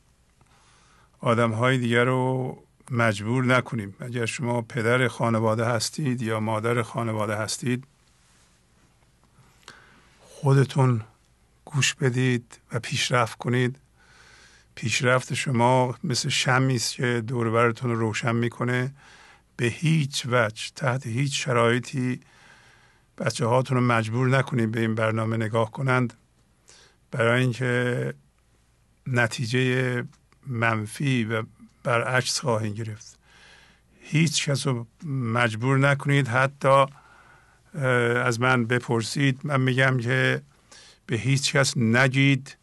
آدم 1.21 1.51
های 1.51 1.79
دیگر 1.79 2.05
رو 2.05 2.57
مجبور 2.91 3.45
نکنیم. 3.45 3.95
اگر 4.01 4.27
شما 4.27 4.63
پدر 4.63 5.09
خانواده 5.09 5.65
هستید 5.65 6.23
یا 6.23 6.41
مادر 6.41 6.83
خانواده 6.83 7.37
هستید 7.37 7.85
خودتون 10.21 11.03
گوش 11.67 11.95
بدید 11.95 12.61
و 12.73 12.79
پیشرفت 12.79 13.39
کنید. 13.39 13.79
پیشرفت 14.75 15.35
شما 15.35 15.95
مثل 16.05 16.29
شمی 16.29 16.77
است 16.77 16.95
که 16.95 17.23
دوربرتون 17.27 17.91
رو 17.91 17.97
روشن 17.97 18.35
می‌کنه. 18.35 18.95
به 19.57 19.67
هیچ 19.67 20.27
وجه 20.27 20.71
تحت 20.77 21.07
هیچ 21.07 21.45
شرایطی 21.45 22.21
بچه 23.19 23.47
هاتون 23.47 23.77
رو 23.77 23.85
مجبور 23.85 24.29
نکنید 24.29 24.71
به 24.71 24.81
این 24.81 24.95
برنامه 24.95 25.37
نگاه 25.37 25.71
کنند. 25.71 26.15
برای 27.11 27.41
اینکه 27.41 28.15
نتیجه 29.07 30.05
منفی 30.47 31.25
و 31.25 31.43
برعکس 31.83 32.41
خواهید 32.41 32.75
گرفت. 32.75 33.19
هیچ 34.01 34.49
کس 34.49 34.67
رو 34.67 34.87
مجبور 35.07 35.79
نکنید. 35.79 36.29
حتی 36.29 36.87
از 38.25 38.41
من 38.41 38.65
بپرسید. 38.65 39.41
من 39.45 39.61
میگم 39.61 39.99
که 39.99 40.43
به 41.07 41.17
هیچ 41.17 41.53
کس 41.53 41.77
نگید 41.77 42.57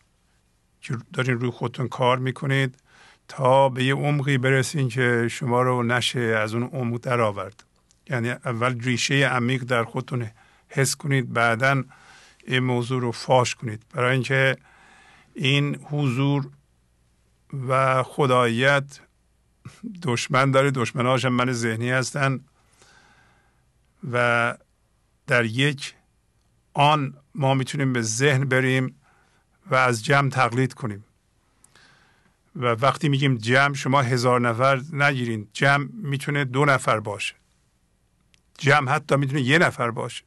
که 0.82 0.98
دارین 1.14 1.40
روی 1.40 1.50
خودتون 1.50 1.88
کار 1.88 2.18
می‌کنید 2.18 2.76
تا 3.28 3.70
به 3.70 3.84
یه 3.84 3.96
عمقی 3.96 4.38
برسین 4.38 4.90
که 4.90 5.28
شما 5.32 5.62
رو 5.62 5.84
نشه 5.84 6.20
از 6.20 6.54
اون 6.54 6.64
عمق 6.64 7.00
در 7.00 7.22
آورد 7.22 7.64
یعنی 8.10 8.30
اول 8.30 8.80
ریشه 8.80 9.16
عمیق 9.16 9.64
در 9.64 9.84
خودتون 9.84 10.28
حس 10.68 10.96
کنید 10.96 11.34
بعدا 11.34 11.84
این 12.48 12.60
موضوع 12.60 13.02
رو 13.02 13.12
فاش 13.12 13.56
کنید. 13.56 13.84
برای 13.94 14.14
اینکه 14.14 14.58
این 15.34 15.76
حضور 15.76 16.50
و 17.68 18.04
خداییت 18.04 19.00
دشمن 20.04 20.52
داره. 20.52 20.72
دشمناش 20.72 21.26
من 21.26 21.52
ذهنی 21.52 21.90
هستن 21.90 22.40
و 24.12 24.58
در 25.28 25.46
یک 25.46 25.96
آن 26.74 27.14
ما 27.36 27.54
می‌تونیم 27.54 27.94
به 27.94 28.02
ذهن 28.02 28.46
بریم 28.46 28.96
و 29.72 29.76
از 29.76 30.06
جمع 30.06 30.30
تقلید 30.30 30.74
کنیم. 30.74 31.06
و 32.56 32.66
وقتی 32.66 33.10
میگیم 33.10 33.38
جمع 33.38 33.74
شما 33.74 34.02
هزار 34.02 34.42
نفر 34.42 34.82
نگیرین. 34.94 35.48
جمع 35.54 35.88
می‌تونه 35.94 36.46
دو 36.46 36.66
نفر 36.66 37.00
باشه. 37.00 37.36
جمع 38.58 38.92
حتی 38.92 39.16
می‌تونه 39.16 39.42
یه 39.42 39.58
نفر 39.58 39.92
باشه. 39.92 40.24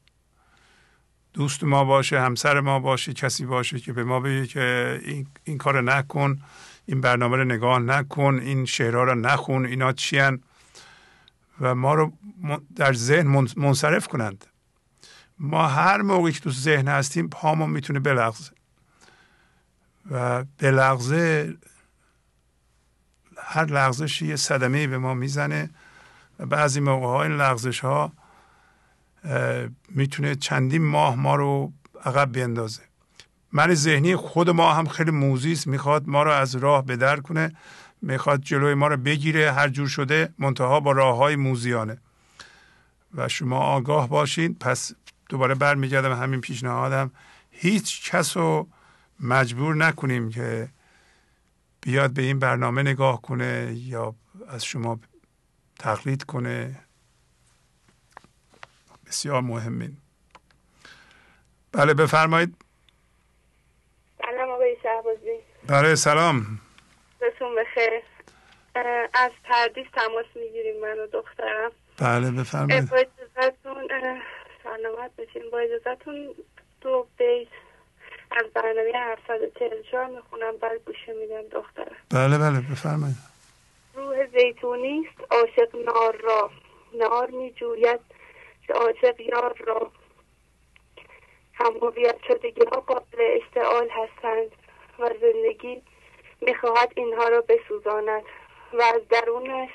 دوست 1.33 1.63
ما 1.63 1.83
باشه 1.83 2.21
همسر 2.21 2.59
ما 2.59 2.79
باشه 2.79 3.13
کسی 3.13 3.45
باشه 3.45 3.79
که 3.79 3.93
به 3.93 4.03
ما 4.03 4.19
بگه 4.19 4.47
که 4.47 4.99
این, 5.05 5.27
این 5.43 5.57
کار 5.57 5.81
نکن 5.81 6.41
این 6.85 7.01
برنامه 7.01 7.37
رو 7.37 7.43
نگاه 7.43 7.79
نکن 7.79 8.39
این 8.39 8.65
شعرها 8.65 9.03
رو 9.03 9.15
نخون 9.15 9.65
اینا 9.65 9.91
چیان 9.91 10.41
و 11.61 11.75
ما 11.75 11.93
رو 11.93 12.13
در 12.75 12.93
ذهن 12.93 13.47
منصرف 13.57 14.07
کنند. 14.07 14.45
ما 15.39 15.67
هر 15.67 16.01
موقعی 16.01 16.33
که 16.33 16.39
تو 16.39 16.51
ذهن 16.51 16.87
هستیم 16.87 17.27
پامون 17.27 17.69
می‌تونه 17.69 17.99
بلغزه. 17.99 18.51
و 20.11 20.43
بلغزه 20.43 21.57
هر 23.37 23.65
لغزشی 23.65 24.27
یه 24.27 24.35
صدمه 24.35 24.87
به 24.87 24.97
ما 24.97 25.13
می‌زنه 25.13 25.69
و 26.39 26.45
بعضی 26.45 26.79
موقع 26.79 27.05
ها 27.05 27.23
این 27.23 27.31
لغزش 27.31 27.79
ها 27.79 28.11
می‌تونه 29.89 30.35
چندین 30.35 30.85
ماه 30.85 31.15
ما 31.15 31.35
رو 31.35 31.73
عقب 32.05 32.31
بیندازه. 32.31 32.81
من 33.51 33.73
ذهنی 33.73 34.15
خود 34.15 34.49
ما 34.49 34.73
هم 34.73 34.87
خیلی 34.87 35.11
موزیست 35.11 35.67
می‌خواد 35.67 36.07
ما 36.07 36.23
رو 36.23 36.31
از 36.31 36.55
راه 36.55 36.85
بدر 36.85 37.19
کنه 37.19 37.55
می‌خواد 38.01 38.41
جلوی 38.41 38.73
ما 38.73 38.87
رو 38.87 38.97
بگیره 38.97 39.51
هر 39.51 39.69
جور 39.69 39.87
شده 39.87 40.33
منتها 40.39 40.79
با 40.79 40.91
راه 40.91 41.17
های 41.17 41.35
موزیانه. 41.35 41.97
و 43.15 43.27
شما 43.27 43.59
آگاه 43.59 44.09
باشین 44.09 44.53
پس 44.53 44.91
دوباره 45.29 45.55
برمیگردم 45.55 46.21
همین 46.21 46.41
پیشنهادم. 46.41 47.11
هیچ 47.51 48.11
کس 48.11 48.37
رو 48.37 48.67
مجبور 49.19 49.75
نکنیم 49.75 50.29
که 50.29 50.69
بیاد 51.81 52.13
به 52.13 52.21
این 52.21 52.39
برنامه 52.39 52.81
نگاه 52.83 53.21
کنه 53.21 53.73
یا 53.75 54.15
از 54.47 54.65
شما 54.65 54.99
تقلید 55.79 56.23
کنه. 56.23 56.79
بسیار 59.07 59.41
مهمین. 59.41 59.97
بله 61.71 61.93
بفرمایید. 61.93 62.55
سلام 64.21 64.49
آقای 64.49 64.77
شهبازی. 64.83 65.39
بله 65.67 65.95
سلام. 65.95 66.59
بسون 67.21 67.55
بخیر 67.55 67.89
از 69.13 69.31
پردیس 69.43 69.87
تماس 69.93 70.25
می‌گیریم 70.35 70.81
من 70.81 70.99
و 70.99 71.07
دخترم. 71.07 71.71
بله 71.97 72.31
بفرمایید. 72.31 72.89
با 72.89 73.05
سلامت 74.77 75.15
بشین. 75.15 75.49
با 75.51 75.59
اجازتون 75.59 76.35
دو 76.81 77.07
بیت 77.17 77.47
از 78.31 78.45
برنامه 78.53 78.91
744 78.95 80.05
می‌خونم 80.05 80.57
بعد 80.57 80.85
گوشه 80.85 81.13
میدم 81.13 81.41
دخترم. 81.41 81.95
بله 82.11 82.37
بله 82.37 82.59
بفرمایید. 82.71 83.15
روح 83.93 84.25
زیتونی 84.25 85.07
است 85.07 85.31
عاشق 85.31 85.75
نار 85.75 86.15
را. 86.15 86.51
نار 86.93 87.29
میجوید 87.29 87.99
که 88.67 88.73
عاشق 88.73 89.19
یار 89.19 89.57
را. 89.67 89.91
هم 91.53 91.77
هویت 91.81 92.17
شدگی 92.27 92.65
ها 92.71 92.79
قابل 92.79 93.17
اشتعال 93.19 93.89
هستند 93.89 94.51
و 94.99 95.09
زندگی 95.21 95.81
می‌خواهد 96.41 96.93
اینها 96.95 97.27
را 97.27 97.41
بسوزاند 97.41 98.23
و 98.73 98.81
از 98.81 99.01
درونش 99.09 99.69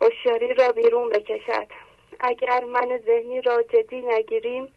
هوشیاری 0.00 0.54
را 0.54 0.72
بیرون 0.72 1.08
بکشد. 1.08 1.87
اگر 2.20 2.64
من 2.64 2.98
ذهنی 3.06 3.40
را 3.40 3.62
جدی 3.62 4.00
نگیریم 4.00 4.74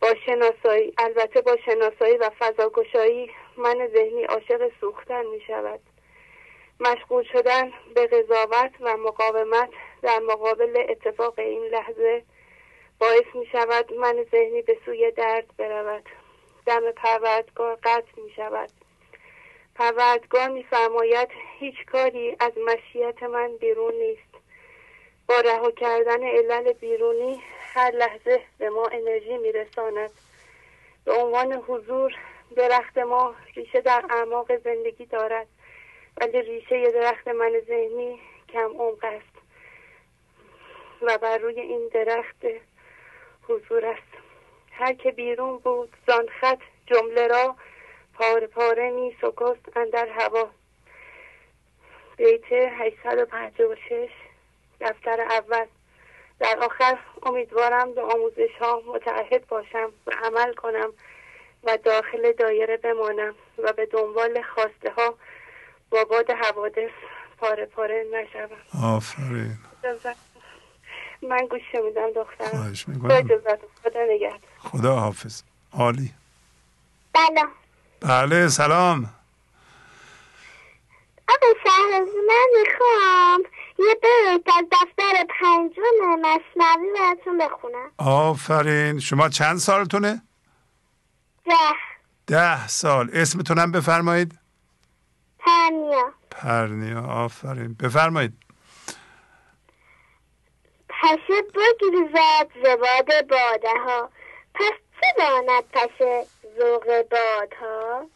با 0.00 0.14
شناسایی 0.26 0.94
البته 0.98 1.40
با 1.40 1.56
شناسایی 1.64 2.16
و 2.16 2.30
فضاگشایی 2.38 3.30
من 3.56 3.88
ذهنی 3.94 4.24
عاشق 4.24 4.70
سوختن 4.80 5.26
می 5.26 5.40
شود. 5.40 5.80
مشغول 6.80 7.24
شدن 7.32 7.72
به 7.94 8.06
قضاوت 8.06 8.72
و 8.80 8.96
مقاومت 8.96 9.68
در 10.02 10.18
مقابل 10.18 10.84
اتفاق 10.88 11.38
این 11.38 11.64
لحظه 11.64 12.24
باعث 12.98 13.34
می 13.34 13.46
شود 13.46 13.92
من 13.92 14.26
ذهنی 14.32 14.62
به 14.62 14.78
سوی 14.84 15.10
درد 15.10 15.46
برود. 15.58 16.08
دم 16.66 16.90
پروردگار 16.90 17.78
قطع 17.82 18.22
می 18.24 18.30
شود. 18.36 18.70
پروردگار 19.74 20.48
میفرماید 20.48 21.28
هیچ 21.58 21.86
کاری 21.86 22.36
از 22.40 22.52
مشیت 22.66 23.22
من 23.22 23.56
بیرون 23.56 23.94
نیست. 23.94 24.27
با 25.28 25.40
رها 25.40 25.70
کردن 25.70 26.22
علل 26.22 26.72
بیرونی 26.72 27.42
هر 27.74 27.90
لحظه 27.90 28.42
به 28.58 28.70
ما 28.70 28.86
انرژی 28.86 29.38
میرساند. 29.38 30.10
به 31.04 31.12
عنوان 31.12 31.52
حضور 31.52 32.14
درخت 32.56 32.98
ما 32.98 33.34
ریشه 33.54 33.80
در 33.80 34.04
اعماق 34.10 34.56
زندگی 34.56 35.06
دارد 35.06 35.46
ولی 36.20 36.42
ریشه 36.42 36.90
درخت 36.90 37.28
من 37.28 37.52
ذهنی 37.68 38.20
کم 38.52 38.72
عمق 38.78 39.04
است 39.04 39.38
و 41.02 41.18
بر 41.18 41.38
روی 41.38 41.60
این 41.60 41.88
درخت 41.88 42.46
حضور 43.48 43.86
است. 43.86 44.08
هر 44.72 44.92
که 44.92 45.10
بیرون 45.10 45.58
بود 45.58 45.96
زان 46.06 46.28
خط 46.40 46.60
جمله 46.86 47.26
را 47.26 47.56
پاره 48.14 48.46
پاره 48.46 48.90
می 48.90 49.16
سکست 49.22 49.76
اندر 49.76 50.08
هوا. 50.08 50.48
بیت 52.16 52.52
856 52.52 54.10
دفتر 54.80 55.20
اول. 55.20 55.66
در 56.40 56.58
آخر 56.58 56.98
امیدوارم 57.22 57.94
به 57.94 58.02
آموزش 58.02 58.54
ها 58.60 58.82
متعهد 58.86 59.46
باشم 59.46 59.92
و 60.06 60.10
عمل 60.24 60.54
کنم 60.54 60.92
و 61.64 61.78
داخل 61.84 62.32
دایره 62.32 62.76
بمانم 62.76 63.34
و 63.58 63.72
به 63.72 63.86
دنبال 63.86 64.42
خواسته 64.54 64.90
ها 64.90 65.14
با 65.90 66.04
باد 66.04 66.30
حوادث 66.30 66.90
پاره 67.38 67.66
پاره 67.66 68.06
نشوم. 68.12 68.84
آفرین. 68.96 69.58
من 71.22 71.46
گوشه 71.46 71.80
میدم 71.84 72.10
دخترم. 72.10 72.74
خدا 73.82 74.04
نگهد 74.10 74.40
خدا 74.58 74.96
حافظ. 74.96 75.42
عالی. 75.72 76.10
بله. 77.12 77.44
بله 78.00 78.48
سلام. 78.48 79.14
آقا 81.28 81.46
شهرزی 81.64 82.18
من 82.28 82.46
می‌خوام 82.60 83.42
یه 83.78 83.94
بیت 83.94 84.56
از 84.56 84.64
دفتر 84.72 85.26
پنجم 85.40 86.20
مصنوی 86.20 86.92
براتون 86.98 87.38
بخونم. 87.38 87.90
آفرین. 87.98 88.98
شما 88.98 89.28
چند 89.28 89.56
سالتونه؟ 89.56 90.22
ده. 91.44 91.52
ده 92.26 92.68
سال. 92.68 93.10
اسمتونم 93.12 93.72
بفرمایید. 93.72 94.38
پرنیا. 95.38 96.12
پرنیا. 96.30 97.00
آفرین. 97.00 97.74
بفرمایید. 97.74 98.32
پشه 100.88 101.42
بگریزد 101.42 102.48
زباد 102.64 103.26
باده 103.28 103.78
ها. 103.86 104.10
پس 104.54 104.72
چه 105.00 105.06
داند 105.18 105.64
پشه 105.72 106.26
ذوق 106.58 106.84
بادها؟ 106.86 108.06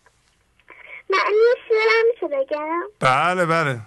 معنی 1.11 1.55
شعرم 1.69 2.07
میشه 2.15 2.37
بگم؟ 2.37 2.83
بله 3.01 3.47
بله. 3.47 3.81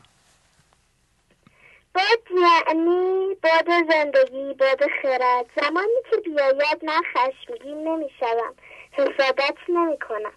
باد 1.95 2.39
یعنی 2.67 3.37
باد 3.43 3.89
زندگی 3.91 4.53
باد 4.53 4.83
خرد. 5.01 5.45
زمانی 5.61 6.01
که 6.11 6.17
بیاید 6.17 6.85
من 6.85 7.01
خشمگین 7.13 7.87
نمی‌شوم. 7.87 8.55
حسادت 8.91 9.57
نمی 9.69 9.99
کنم 9.99 10.33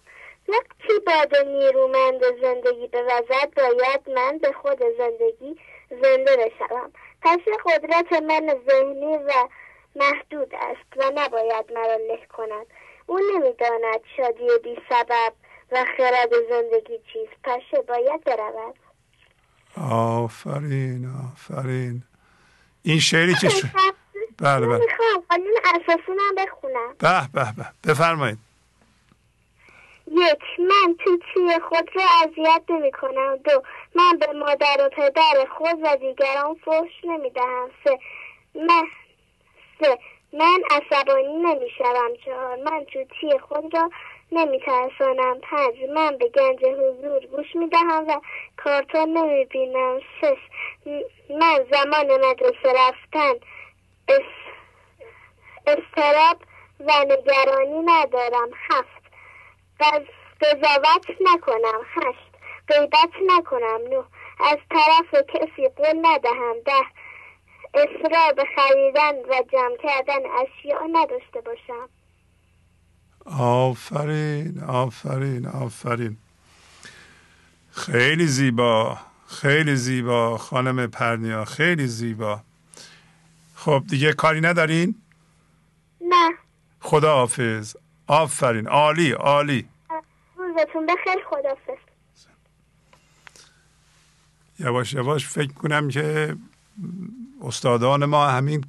وقتی 0.47 0.99
باد 1.05 1.47
نیرومند 1.47 2.21
زندگی 2.41 2.89
وزد 2.93 3.53
باید 3.55 4.09
من 4.09 4.37
به 4.37 4.51
خود 4.51 4.83
زندگی 4.97 5.55
زنده 5.89 6.37
بشوم. 6.37 6.91
پس 7.21 7.39
قدرت 7.65 8.13
من 8.13 8.59
ذهنی 8.69 9.17
و 9.17 9.31
محدود 9.95 10.55
است 10.55 10.97
و 10.97 11.11
نباید 11.15 11.73
مرا 11.73 11.95
له 11.95 12.25
کند. 12.37 12.67
او 13.07 13.19
نمی‌داند 13.19 14.01
شادی 14.17 14.47
بی 14.63 14.77
سبب 14.89 15.33
و 15.71 15.85
خرد 15.97 16.33
زندگی 16.49 16.99
چیست. 17.13 17.35
پس 17.43 17.79
باید 17.87 18.23
برود. 18.23 18.75
آفرین 19.77 21.09
آفرین. 21.31 22.03
این 22.83 22.99
شعری 22.99 23.35
که 23.35 23.49
ش... 23.49 23.65
بله 24.37 24.67
بله. 24.67 24.77
می‌خوام 24.77 25.23
قانون 25.29 25.53
اساسی 25.65 26.11
من 26.11 26.43
بخونم. 26.43 26.95
به 26.99 27.27
به 27.33 27.53
به. 27.57 27.91
بفرمایید. 27.91 28.37
یک 30.11 30.59
من 30.59 30.95
چی 31.05 31.59
خود 31.69 31.89
را 31.95 32.03
اذیت 32.23 32.63
نمی 32.69 32.91
کنم 32.91 33.35
دو 33.35 33.63
من 33.95 34.17
به 34.19 34.33
مادر 34.33 34.77
و 34.79 34.89
پدر 34.89 35.47
خود 35.57 35.79
و 35.83 35.95
دیگران 35.95 36.55
فحش 36.65 37.05
نمی 37.05 37.29
دهم 37.29 37.69
سه 37.83 37.99
من 38.55 38.87
سه 39.79 39.97
من 40.33 40.61
عصبانی 40.71 41.37
نمی 41.37 41.69
شوم 41.77 42.09
چهار 42.25 42.55
من 42.55 42.85
چوتی 42.85 43.39
خود 43.39 43.73
را 43.73 43.89
نمی 44.31 44.59
ترسانم 44.59 45.39
پنج 45.39 45.83
من 45.95 46.17
به 46.17 46.29
گنج 46.29 46.65
حضور 46.65 47.25
گوش 47.25 47.55
می 47.55 47.69
دهم 47.69 48.07
و 48.07 48.21
کارتون 48.57 49.17
نمی 49.17 49.45
بینم 49.45 49.99
شش 50.21 50.37
من 51.29 51.65
زمان 51.71 52.25
مدرسه 52.25 52.73
رفتن 52.75 53.33
اس... 54.07 54.21
استراب 55.67 56.37
و 56.79 56.91
نگرانی 57.05 57.79
ندارم. 57.85 58.49
هفت. 58.69 58.99
قضاوت 60.41 61.05
نکنم. 61.21 61.81
هشت. 61.85 62.29
غیبت 62.67 63.13
نکنم. 63.27 63.81
نه. 63.89 64.03
از 64.39 64.57
طرف 64.69 65.23
کسی 65.27 65.69
قول 65.69 65.99
ندهم. 66.01 66.55
ده. 66.65 66.85
اصرار 67.73 68.33
به 68.33 68.43
خریدن 68.55 69.15
و 69.29 69.43
جمع 69.51 69.77
کردن 69.77 70.25
اشیاء 70.25 70.87
نداشته 70.91 71.41
باشم. 71.41 71.89
آفرین 73.25 74.63
آفرین 74.63 75.45
آفرین. 75.47 76.17
خیلی 77.71 78.27
زیبا 78.27 78.97
خیلی 79.27 79.75
زیبا 79.75 80.37
خانم 80.37 80.87
پرنیا 80.87 81.45
خیلی 81.45 81.87
زیبا. 81.87 82.41
خب 83.55 83.83
دیگه 83.87 84.13
کاری 84.13 84.41
ندارین؟ 84.41 84.95
نه. 86.01 86.31
خدا 86.79 87.13
حافظ. 87.13 87.75
آفرین. 88.07 88.67
عالی 88.67 89.11
عالی. 89.11 89.69
روزتون 90.37 90.85
بخیر 90.85 91.23
خدافظ 91.29 91.79
یواش 94.59 94.93
یواش 94.93 95.27
فکر 95.27 95.53
کنم 95.53 95.87
که 95.87 96.35
استادان 97.41 98.05
ما 98.05 98.27
همین 98.27 98.65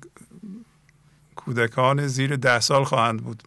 کودکان 1.36 2.06
زیر 2.06 2.36
ده 2.36 2.60
سال 2.60 2.84
خواهند 2.84 3.22
بود. 3.22 3.42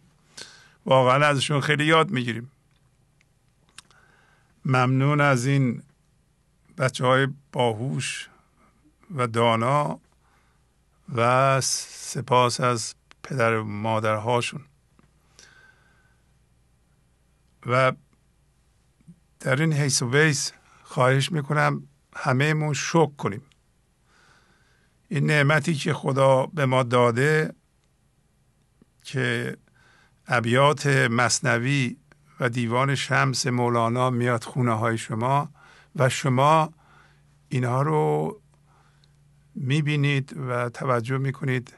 واقعا 0.86 1.26
ازشون 1.26 1.60
خیلی 1.60 1.86
یاد 1.86 2.10
می‌گیریم. 2.10 2.50
ممنون 4.64 5.20
از 5.20 5.46
این 5.46 5.82
بچه 6.78 7.06
های 7.06 7.28
باهوش 7.52 8.28
و 9.14 9.26
دانا 9.26 10.00
و 11.14 11.60
سپاس 11.60 12.60
از 12.60 12.94
پدر 13.22 13.56
و 13.56 13.64
مادرهاشون. 13.64 14.64
و 17.66 17.92
در 19.40 19.60
این 19.60 19.72
حیث 19.72 20.02
و 20.02 20.08
بیس 20.08 20.52
خواهش 20.82 21.32
می‌کنم 21.32 21.88
همه 22.16 22.54
مون 22.54 22.74
شک 22.74 23.16
کنیم. 23.16 23.42
این 25.08 25.26
نعمتی 25.26 25.74
که 25.74 25.94
خدا 25.94 26.46
به 26.46 26.66
ما 26.66 26.82
داده 26.82 27.54
که 29.02 29.56
ابیات 30.28 30.86
مصنوی 30.86 31.96
و 32.40 32.48
دیوان 32.48 32.94
شمس 32.94 33.46
مولانا 33.46 34.10
میاد 34.10 34.44
خونه 34.44 34.72
های 34.72 34.98
شما 34.98 35.48
و 35.96 36.08
شما 36.08 36.72
اینها 37.48 37.82
رو 37.82 38.40
می‌بینید 39.54 40.36
و 40.48 40.68
توجه 40.68 41.18
می‌کنید 41.18 41.74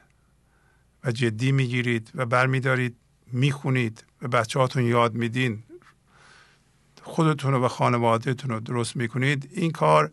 و 1.03 1.11
جدی 1.11 1.51
می‌گیرید 1.51 2.11
و 2.15 2.25
برمیدارید 2.25 2.95
می‌خونید 3.31 4.03
و 4.21 4.27
بچه 4.27 4.59
هاتون 4.59 4.83
یاد 4.83 5.13
میدین. 5.13 5.63
خودتون 7.01 7.53
و 7.53 7.67
خانوادهتون 7.67 8.49
رو 8.49 8.59
درست 8.59 8.95
می‌کنید. 8.95 9.49
این 9.51 9.71
کار 9.71 10.11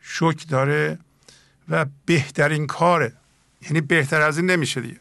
شک 0.00 0.48
داره 0.48 0.98
و 1.68 1.86
بهترین 2.06 2.66
کاره. 2.66 3.12
یعنی 3.62 3.80
بهتر 3.80 4.20
از 4.20 4.38
این 4.38 4.50
نمیشه 4.50 4.80
دیگه. 4.80 5.00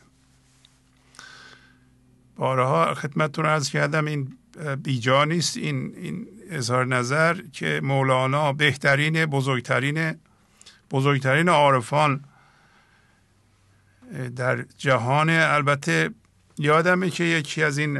بارها 2.37 2.93
خدمتتون 2.93 3.45
ارز 3.45 3.69
کردم 3.69 4.05
این 4.05 4.37
بیجا 4.83 5.25
نیست 5.25 5.57
این 5.57 5.95
این 5.95 6.27
اظهار 6.49 6.85
نظر 6.85 7.41
که 7.53 7.81
مولانا 7.83 8.53
بهترین 8.53 9.25
بزرگترین 9.25 10.15
بزرگترین 10.91 11.49
عارفان 11.49 12.23
در 14.35 14.61
جهان 14.61 15.29
البته 15.29 16.09
یادمه 16.57 17.09
که 17.09 17.23
یکی 17.23 17.63
از 17.63 17.77
این 17.77 17.93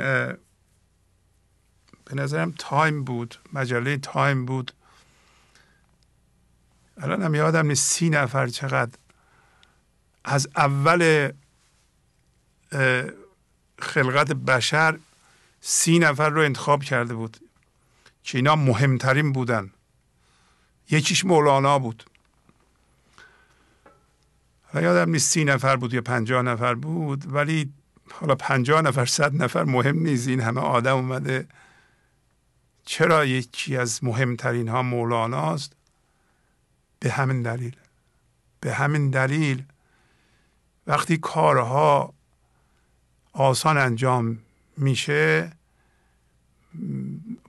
به 2.05 2.15
نظرم 2.15 2.53
Time 2.57 3.03
بود 3.03 3.35
مجله 3.53 3.97
Time 3.98 4.45
بود. 4.45 4.72
الان 6.97 7.23
هم 7.23 7.35
یادم 7.35 7.68
نیست 7.68 7.91
سی 7.91 8.09
نفر 8.09 8.47
چقدر 8.47 8.97
از 10.26 10.47
اول 10.55 11.31
خلقت 13.80 14.32
بشر 14.32 14.99
سی 15.62 15.99
نفر 15.99 16.30
رو 16.30 16.41
انتخاب 16.41 16.84
کرده 16.84 17.14
بود 17.14 17.38
که 18.24 18.38
اینا 18.38 18.56
مهمترین 18.56 19.32
بودن. 19.32 19.72
یکیش 20.90 21.26
مولانا 21.26 21.80
بود. 21.80 22.04
حالا 24.64 24.86
یادم 24.86 25.12
نیست 25.12 25.32
سی 25.32 25.44
نفر 25.44 25.76
بود 25.76 25.94
یا 25.94 26.02
پنجاه 26.02 26.41
نفر 26.41 26.76
بود 26.76 27.34
ولی 27.34 27.74
حالا 28.12 28.36
پنجاه 28.36 28.82
نفر 28.82 29.06
صد 29.06 29.44
نفر 29.44 29.64
مهم 29.64 29.99
نیست. 29.99 30.28
این 30.28 30.41
همه 30.41 30.62
آدم 30.62 30.95
اومده. 30.95 31.48
چرا 32.86 33.26
یکی 33.26 33.78
از 33.78 34.04
مهمترین 34.04 34.68
ها 34.68 34.82
مولاناست؟ 34.82 35.74
به 36.99 37.12
همین 37.12 37.41
دلیل. 37.41 37.76
به 38.60 38.74
همین 38.74 39.10
دلیل 39.10 39.64
وقتی 40.88 41.18
کارها 41.18 42.14
آسان 43.38 43.77
انجام 43.77 44.38
میشه 44.77 45.51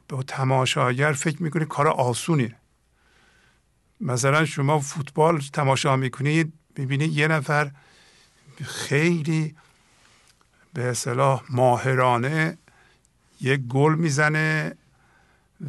به 0.09 0.23
تماشاگر 0.27 1.13
فکر 1.13 1.43
می‌کنی 1.43 1.65
کار 1.65 1.89
آسونیه. 1.89 2.55
مثلا 4.01 4.45
شما 4.45 4.81
فوتبال 4.81 5.41
تماشا 5.53 5.97
می‌کنید 5.97 6.53
می‌بینید 6.77 7.13
یه 7.13 7.29
نفر 7.29 7.71
خیلی 8.65 9.55
به 10.75 10.83
اصطلاح 10.83 11.43
ماهرانه 11.51 12.59
یک 13.41 13.61
گل 13.61 13.95
می‌زنه 13.95 14.75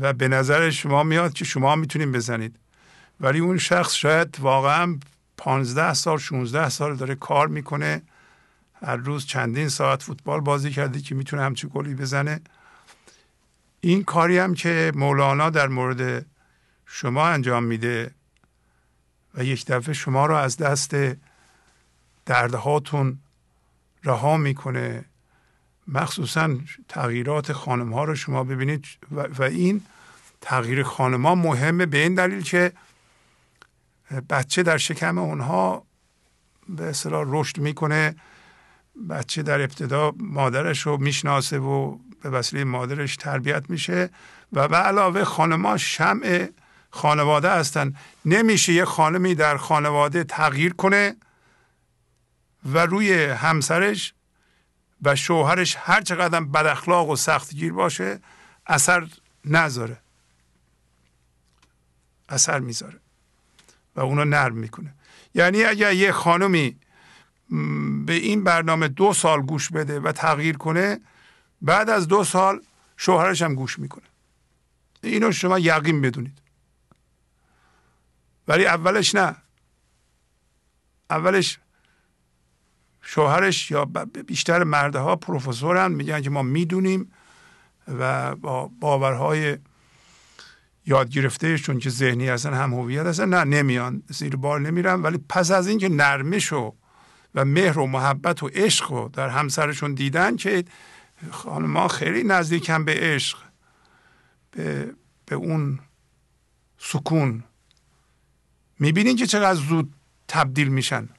و 0.01 0.13
به 0.13 0.27
نظر 0.27 0.69
شما 0.69 1.03
میاد 1.03 1.33
که 1.33 1.45
شما 1.45 1.75
می‌تونید 1.75 2.11
بزنید. 2.11 2.55
ولی 3.19 3.39
اون 3.39 3.57
شخص 3.57 3.93
شاید 3.93 4.39
واقعا 4.39 4.99
پانزده 5.37 5.93
سال 5.93 6.17
16 6.17 6.69
سال 6.69 6.95
داره 6.95 7.15
کار 7.15 7.47
می‌کنه. 7.47 8.01
هر 8.81 8.95
روز 8.95 9.25
چندین 9.25 9.69
ساعت 9.69 10.03
فوتبال 10.03 10.39
بازی 10.39 10.71
کرده 10.71 11.01
که 11.01 11.15
می‌تونه 11.15 11.43
همچی 11.43 11.67
گلی 11.67 11.95
بزنه. 11.95 12.41
این 13.81 14.03
کاری 14.03 14.37
هم 14.37 14.53
که 14.53 14.91
مولانا 14.95 15.49
در 15.49 15.67
مورد 15.67 16.25
شما 16.85 17.27
انجام 17.27 17.63
میده 17.63 18.11
و 19.35 19.43
یک 19.43 19.65
دفعه 19.65 19.93
شما 19.93 20.25
رو 20.25 20.35
از 20.35 20.57
دست 20.57 20.95
دردهاتون 22.25 23.19
رها 24.03 24.37
می‌کنه. 24.37 25.05
مخصوصا 25.87 26.57
تغییرات 26.87 27.53
خانم 27.53 27.93
ها 27.93 28.03
رو 28.03 28.15
شما 28.15 28.43
ببینید 28.43 28.85
و, 29.11 29.43
این 29.43 29.81
تغییر 30.41 30.83
خانم 30.83 31.25
ها 31.25 31.35
مهمه 31.35 31.85
به 31.85 31.97
این 31.97 32.15
دلیل 32.15 32.41
که 32.41 32.71
بچه 34.29 34.63
در 34.63 34.77
شکم 34.77 35.17
اونها 35.17 35.83
به 36.69 36.83
اصطلاح 36.83 37.25
رشد 37.27 37.57
می‌کنه. 37.57 38.15
بچه 39.09 39.43
در 39.43 39.61
ابتدا 39.61 40.13
مادرش 40.17 40.81
رو 40.81 40.97
می‌شناسه 40.97 41.59
و 41.59 41.97
به 42.21 42.29
وسیله 42.29 42.63
مادرش 42.63 43.15
تربیت 43.15 43.69
میشه 43.69 44.09
و 44.53 44.67
به 44.67 44.77
علاوه 44.77 45.23
خانما 45.23 45.77
شمع 45.77 46.49
خانواده 46.91 47.51
هستن. 47.51 47.95
نمیشه 48.25 48.73
یه 48.73 48.85
خانمی 48.85 49.35
در 49.35 49.57
خانواده 49.57 50.23
تغییر 50.23 50.73
کنه 50.73 51.15
و 52.65 52.85
روی 52.85 53.23
همسرش 53.25 54.13
و 55.01 55.15
شوهرش 55.15 55.77
هر 55.79 56.01
چقدر 56.01 56.39
بد 56.39 56.65
اخلاق 56.65 57.09
و 57.09 57.15
سختگیر 57.15 57.73
باشه 57.73 58.19
اثر 58.67 59.07
نذاره. 59.45 59.97
اثر 62.29 62.59
می‌ذاره 62.59 62.99
و 63.95 63.99
اونو 63.99 64.25
نرم 64.25 64.55
می‌کنه. 64.55 64.93
یعنی 65.35 65.63
اگر 65.63 65.93
یه 65.93 66.11
خانمی 66.11 66.75
به 68.05 68.13
این 68.13 68.43
برنامه 68.43 68.87
دو 68.87 69.13
سال 69.13 69.41
گوش 69.41 69.69
بده 69.69 69.99
و 69.99 70.11
تغییر 70.11 70.57
کنه 70.57 70.99
بعد 71.61 71.89
از 71.89 72.07
دو 72.07 72.23
سال 72.23 72.61
شوهرش 72.97 73.41
هم 73.41 73.55
گوش 73.55 73.79
می‌کنه. 73.79 74.03
اینو 75.03 75.31
شما 75.31 75.59
یقین 75.59 76.01
بدونید. 76.01 76.37
ولی 78.47 78.65
اولش 78.65 79.15
نه. 79.15 79.35
اولش 81.09 81.59
شوهرش 83.01 83.71
یا 83.71 83.85
بیشتر 84.27 84.63
مردها 84.63 85.15
پروفسورن 85.15 85.91
میگن 85.91 86.21
که 86.21 86.29
ما 86.29 86.41
می‌دونیم 86.41 87.11
و 87.87 88.35
با 88.35 88.71
باورهای 88.79 89.57
یاد 90.85 91.09
گرفتهشون 91.09 91.79
که 91.79 91.89
ذهنی 91.89 92.27
هستن 92.27 92.53
هم 92.53 92.73
هویت 92.73 93.05
هستن 93.05 93.29
نه 93.29 93.43
نمیان 93.43 94.03
زیر 94.07 94.35
بار 94.35 94.59
نمیرن. 94.59 95.01
ولی 95.01 95.19
پس 95.29 95.51
از 95.51 95.67
اینکه 95.67 95.89
نرمش 95.89 96.53
و 96.53 96.73
مهر 97.43 97.79
و 97.79 97.87
محبت 97.87 98.43
و 98.43 98.47
عشق 98.47 98.91
رو 98.91 99.09
در 99.13 99.29
همسرشون 99.29 99.93
دیدن 99.93 100.35
که 100.35 100.63
خانما 101.31 101.87
خیلی 101.87 102.23
نزدیکن 102.23 102.85
به 102.85 102.93
عشق 102.99 103.37
به, 104.51 104.93
به 105.25 105.35
اون 105.35 105.79
سکون. 106.77 107.43
می‌بینین 108.79 109.15
که 109.15 109.25
چقدر 109.25 109.59
زود 109.59 109.93
تبدیل 110.27 110.67
میشن. 110.67 111.09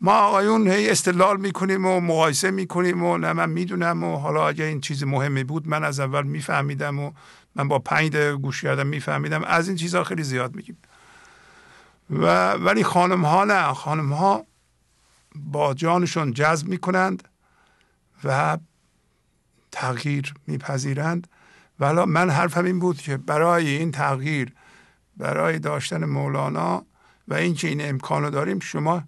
ما 0.00 0.12
آقایون 0.12 0.68
هی 0.68 0.90
استدلال 0.90 1.40
می‌کنیم 1.40 1.86
و 1.86 2.00
مقایسه 2.00 2.50
می‌کنیم 2.50 3.02
و 3.02 3.18
نه 3.18 3.32
من 3.32 3.50
می‌دونم 3.50 4.04
و 4.04 4.16
حالا 4.16 4.48
اگه 4.48 4.64
این 4.64 4.80
چیز 4.80 5.04
مهمی 5.04 5.44
بود 5.44 5.68
من 5.68 5.84
از 5.84 6.00
اول 6.00 6.22
میفهمیدم 6.22 6.98
و 6.98 7.12
من 7.54 7.68
با 7.68 7.78
پنج 7.78 8.10
دقیقه 8.10 8.36
گوش 8.36 8.62
کردم 8.62 8.86
میفهمیدم. 8.86 9.44
از 9.44 9.68
این 9.68 9.76
چیزها 9.76 10.04
خیلی 10.04 10.22
زیاد 10.22 10.54
میگیم. 10.54 10.78
و 12.10 12.52
ولی 12.52 12.84
خانم 12.84 13.24
ها 13.24 13.44
نه. 13.44 13.74
خانم 13.74 14.12
ها 14.12 14.46
با 15.34 15.74
جانشون 15.74 16.32
جذب 16.32 16.68
می‌کنند 16.68 17.28
و 18.24 18.58
تغییر 19.72 20.34
میپذیرند. 20.46 21.26
ولی 21.80 22.04
من 22.04 22.30
حرفم 22.30 22.64
این 22.64 22.78
بود 22.78 22.98
که 22.98 23.16
برای 23.16 23.68
این 23.68 23.92
تغییر 23.92 24.52
برای 25.16 25.58
داشتن 25.58 26.04
مولانا 26.04 26.86
و 27.28 27.34
اینکه 27.34 27.68
این 27.68 27.88
امکانو 27.88 28.30
داریم 28.30 28.58
شما 28.58 29.02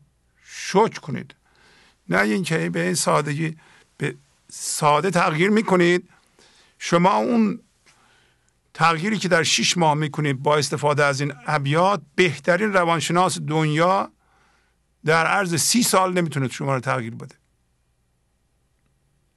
شکر 0.45 1.01
کنید. 1.01 1.35
نه 2.09 2.21
اینکه 2.21 2.71
به 2.71 2.83
این 2.83 2.95
سادگی 2.95 3.57
به 3.97 4.15
ساده 4.51 5.11
تغییر 5.11 5.51
می‌کنید. 5.51 6.09
شما 6.79 7.17
اون 7.17 7.61
تغییری 8.79 9.19
که 9.19 9.29
در 9.29 9.43
شیش 9.43 9.79
ماه 9.79 9.95
می‌کنید 9.95 10.43
با 10.43 10.57
استفاده 10.57 11.05
از 11.05 11.21
این 11.21 11.33
ابیات 11.47 12.03
بهترین 12.15 12.73
روانشناس 12.73 13.39
دنیا 13.39 14.11
در 15.05 15.27
عرض 15.27 15.55
سی 15.55 15.83
سال 15.83 16.13
نمی‌تونه 16.13 16.49
شما 16.49 16.75
رو 16.75 16.81
تغییر 16.81 17.15
بده. 17.15 17.35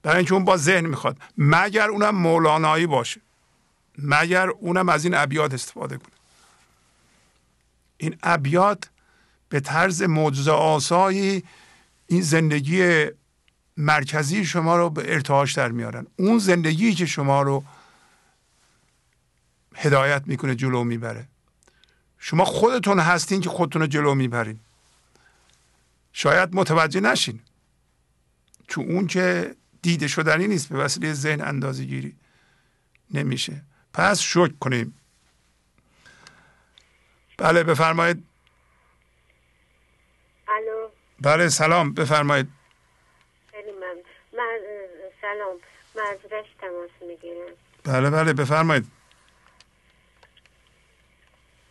برای 0.04 0.18
اینکه 0.18 0.34
اون 0.34 0.46
با 0.46 0.58
ذهن 0.58 0.86
می‌خواد. 0.86 1.18
مگر 1.38 1.90
اونم 1.90 2.16
مولانایی 2.16 2.88
باشه. 2.88 3.22
مگر 3.98 4.50
اونم 4.50 4.90
از 4.90 5.06
این 5.06 5.16
ابیات 5.16 5.54
استفاده 5.54 5.98
کنه. 5.98 6.16
این 7.98 8.16
ابیات 8.24 8.90
به 9.50 9.60
طرز 9.60 10.02
معجزه 10.02 10.52
آسایی 10.52 11.44
این 12.08 12.22
زندگی 12.22 13.06
مرکزی 13.78 14.46
شما 14.46 14.78
رو 14.78 14.90
به 14.90 15.14
ارتعاش 15.14 15.54
در 15.54 15.72
میارن. 15.72 16.08
اون 16.16 16.40
زندگی 16.40 16.94
که 16.94 17.06
شما 17.06 17.42
رو 17.42 17.64
هدایت 19.82 20.24
می‌کنه 20.26 20.56
جلو 20.56 20.84
می‌بره. 20.84 21.28
شما 22.20 22.46
خودتون 22.46 23.00
هستین 23.00 23.42
که 23.42 23.50
خودتون 23.50 23.82
رو 23.82 23.88
جلو 23.88 24.16
می‌برین. 24.16 24.60
شاید 26.14 26.56
متوجه 26.56 27.00
نشین. 27.00 27.40
چون 28.68 28.86
اون 28.92 29.08
که 29.08 29.56
دیده 29.82 30.08
شدنی 30.08 30.48
نیست 30.48 30.70
به 30.70 30.78
وسیله 30.78 31.14
ذهن 31.14 31.42
اندازه 31.42 31.84
گیری 31.84 32.16
نمیشه. 33.14 33.62
پس 33.94 34.20
شکر 34.20 34.54
کنیم. 34.60 34.94
بله 37.38 37.64
بفرمایید. 37.64 38.24
الو. 40.48 40.90
بله 41.22 41.50
سلام 41.50 41.94
بفرمایید. 41.94 42.48
خیلی 43.52 43.72
من 43.72 43.96
من 44.34 44.60
سلام. 45.22 45.56
مزرش 45.96 46.46
تماس 46.62 47.10
می‌گیرم. 47.10 47.54
بله 47.84 48.10
بله 48.10 48.34
بفرمایید 48.34 48.92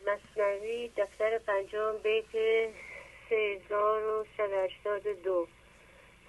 مصنوی 0.03 0.91
دفتر 1.21 1.39
پنجم 1.39 1.93
بیت 2.03 2.33
سه 3.29 3.61
هزار 3.71 4.03
و 4.05 5.15
دو. 5.25 5.47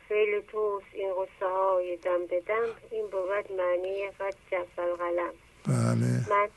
فعل 0.10 0.42
توست 0.42 0.86
این 0.94 1.14
غصه 1.14 1.46
های 1.46 1.98
دم 1.98 2.26
به 2.26 2.42
دم 2.42 2.76
این 2.92 3.08
بود 3.08 3.52
معنی 3.52 4.12
قد 4.20 4.36
جف 4.52 4.80
القلم. 4.80 5.34
بله. 5.68 6.30
من 6.30 6.50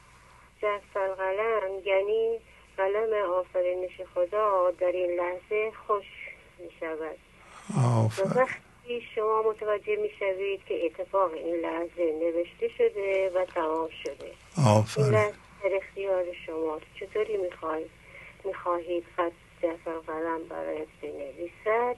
جف 0.62 0.96
القلم 0.96 1.82
یعنی 1.84 2.40
قلم 2.76 3.30
آفرینش 3.30 4.00
خدا 4.14 4.70
در 4.70 4.92
این 4.92 5.10
لحظه 5.10 5.72
خوش 5.86 6.06
می 6.58 6.70
شود 6.80 7.18
وقتی 8.36 9.02
شما 9.14 9.42
متوجه 9.42 9.96
می 9.96 10.10
شوید 10.18 10.64
که 10.64 10.86
اتفاق 10.86 11.32
این 11.32 11.56
لحظه 11.56 12.12
نوشته 12.12 12.68
شده 12.78 13.30
و 13.34 13.44
تمام 13.44 13.88
شده. 14.04 14.32
آفرین. 14.66 15.14
این 15.14 15.32
در 15.64 15.76
اختیار 15.76 16.24
شما 16.46 16.80
چطوری 17.00 17.36
می‌خواهید 17.36 18.03
می‌خواهید 18.44 19.04
خط 19.16 19.32
دفتر 19.62 19.98
قلم 20.06 20.44
برای 20.48 20.86
بنویسد 21.02 21.96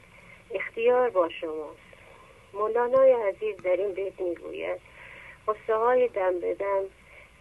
اختیار 0.55 1.11
با 1.11 1.29
شماست. 1.29 1.81
مولانای 2.53 3.13
عزیز 3.13 3.57
در 3.57 3.77
این 3.77 3.93
بیت 3.93 4.21
می‌گوید 4.21 4.81
قصه 5.49 5.77
های 5.77 6.09
دم 6.09 6.41
به 6.41 6.55
دم 6.55 6.85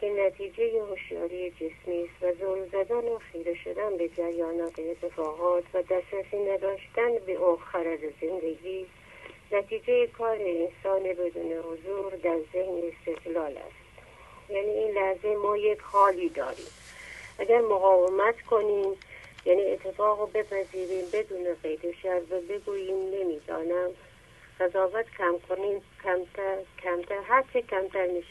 که 0.02 0.10
نتیجه 0.10 0.82
هوشیاری 0.82 1.52
جسمی 1.52 2.04
است 2.04 2.24
و 2.24 2.34
زور 2.34 2.66
زدن 2.66 3.08
و 3.08 3.20
خیره 3.20 3.56
شدن 3.64 3.98
به 3.98 4.10
جریانات 4.10 4.80
اتفاقات 4.80 5.64
و 5.74 5.82
دسترسی 5.82 6.38
نداشتن 6.38 7.18
به 7.26 7.38
خرد 7.72 8.00
زندگی 8.22 8.86
نتیجه 9.52 10.08
کار 10.08 10.38
انسان 10.40 11.04
بدون 11.04 11.52
حضور 11.52 12.16
در 12.16 12.40
ذهن 12.54 12.82
استقلال 12.92 13.58
است. 13.58 13.86
یعنی 14.50 14.70
این 14.70 14.92
لحظه 14.92 15.36
ما 15.36 15.58
یک 15.58 15.80
حالی 15.80 16.30
داریم. 16.30 16.85
اگر 17.40 17.62
مقاومت 17.62 18.42
کنیم 18.42 18.98
یعنی 19.46 19.66
اتفاق 19.66 20.20
رو 20.20 20.26
بپذیریم 20.26 21.06
بدون 21.14 21.56
قید 21.64 21.96
شر 22.04 22.22
و 22.30 22.42
بگوییم 22.50 22.96
نمی‌دانم. 22.96 23.90
قضاوت 24.60 25.06
کم 25.18 25.36
کنیم 25.50 25.82
کمتر 26.04 26.58
کمتر 26.84 27.20
هرچه 27.28 27.62
کمتر 27.62 28.08
می 28.08 28.24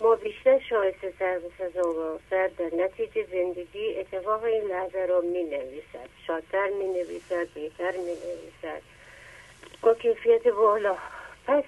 ما 0.00 0.14
بیشتر 0.14 0.58
شایسته 0.58 1.12
سر 1.18 1.40
سزا 1.58 2.18
سر 2.30 2.50
در 2.58 2.70
نتیجه 2.76 3.26
زندگی 3.32 3.96
اتفاق 3.98 4.44
این 4.44 4.62
لحظه 4.62 5.06
را 5.06 5.20
می 5.20 5.42
نویسد 5.42 6.08
شادتر 6.26 6.68
می 6.70 6.84
نویسد 6.84 7.48
بهتر 7.54 7.92
می 7.92 8.14
نویسد 8.14 8.82
با 9.82 9.94
کیفیت 9.94 10.46
بالا 10.48 10.96
پس 11.46 11.64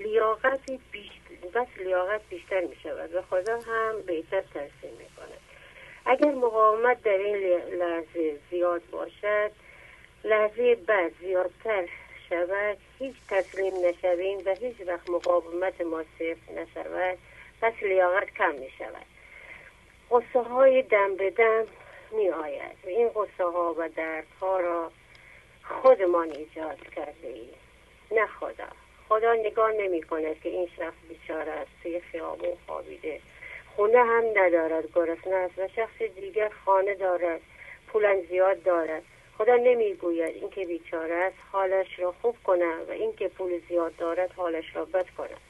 لیاقت 0.00 0.70
بیشتر 0.92 1.19
بس 1.54 1.66
لیاقت 1.76 2.20
بیشتر 2.30 2.60
می 2.60 2.76
شود 2.82 3.14
و 3.14 3.22
خدا 3.22 3.60
هم 3.60 4.02
بهتر 4.06 4.40
ترسیم 4.40 4.90
می 4.98 5.06
کند 5.16 5.40
اگر 6.06 6.30
مقاومت 6.30 7.02
در 7.02 7.18
این 7.18 7.36
لحظه 7.78 8.38
زیاد 8.50 8.82
باشد 8.90 9.50
لحظه 10.24 10.74
بعد 10.74 11.12
زیادتر 11.20 11.88
شود 12.28 12.78
هیچ 12.98 13.16
تسلیم 13.28 13.72
نشویم 13.86 14.38
و 14.46 14.54
هیچ 14.54 14.76
وقت 14.86 15.10
مقاومت 15.10 15.80
ما 15.80 16.02
صفر 16.02 16.52
نشود 16.56 17.18
پس 17.62 17.72
لیاقت 17.82 18.30
کم 18.34 18.54
می 18.54 18.70
شود 18.78 19.06
قصه 20.10 20.42
های 20.42 20.82
دم 20.82 21.16
به 21.16 21.30
دم 21.30 21.66
می 22.12 22.30
آید 22.30 22.76
این 22.84 23.08
قصه 23.08 23.44
ها 23.44 23.74
و 23.78 23.88
دردها 23.88 24.60
را 24.60 24.90
خودمان 25.64 26.30
ایجاد 26.30 26.78
کرده 26.96 27.28
ایم 27.28 27.54
نه 28.10 28.26
خدا. 28.26 28.68
خدا 29.10 29.34
نگاه 29.34 29.72
نمی 29.72 30.02
کند 30.02 30.40
که 30.40 30.48
این 30.48 30.68
شخص 30.76 30.94
بیچاره 31.08 31.52
است 31.52 31.70
توی 31.82 32.00
خیابون 32.00 32.56
خوابیده. 32.66 33.20
خونه 33.76 33.98
هم 33.98 34.24
ندارد 34.34 34.92
گرسنه 34.94 35.34
است 35.34 35.58
و 35.58 35.68
شخص 35.68 36.02
دیگر 36.02 36.48
خانه 36.64 36.94
دارد 36.94 37.40
پولن 37.88 38.20
زیاد 38.20 38.62
دارد 38.62 39.02
خدا 39.38 39.56
نمی‌گوید 39.56 40.34
اینکه 40.34 40.66
بیچاره 40.66 41.14
است 41.14 41.36
حالش 41.52 41.98
را 41.98 42.14
خوب 42.22 42.36
کند 42.44 42.88
و 42.88 42.92
اینکه 42.92 43.28
پول 43.28 43.60
زیاد 43.68 43.96
دارد 43.96 44.32
حالش 44.32 44.76
را 44.76 44.84
بد 44.84 45.06
کند 45.18 45.40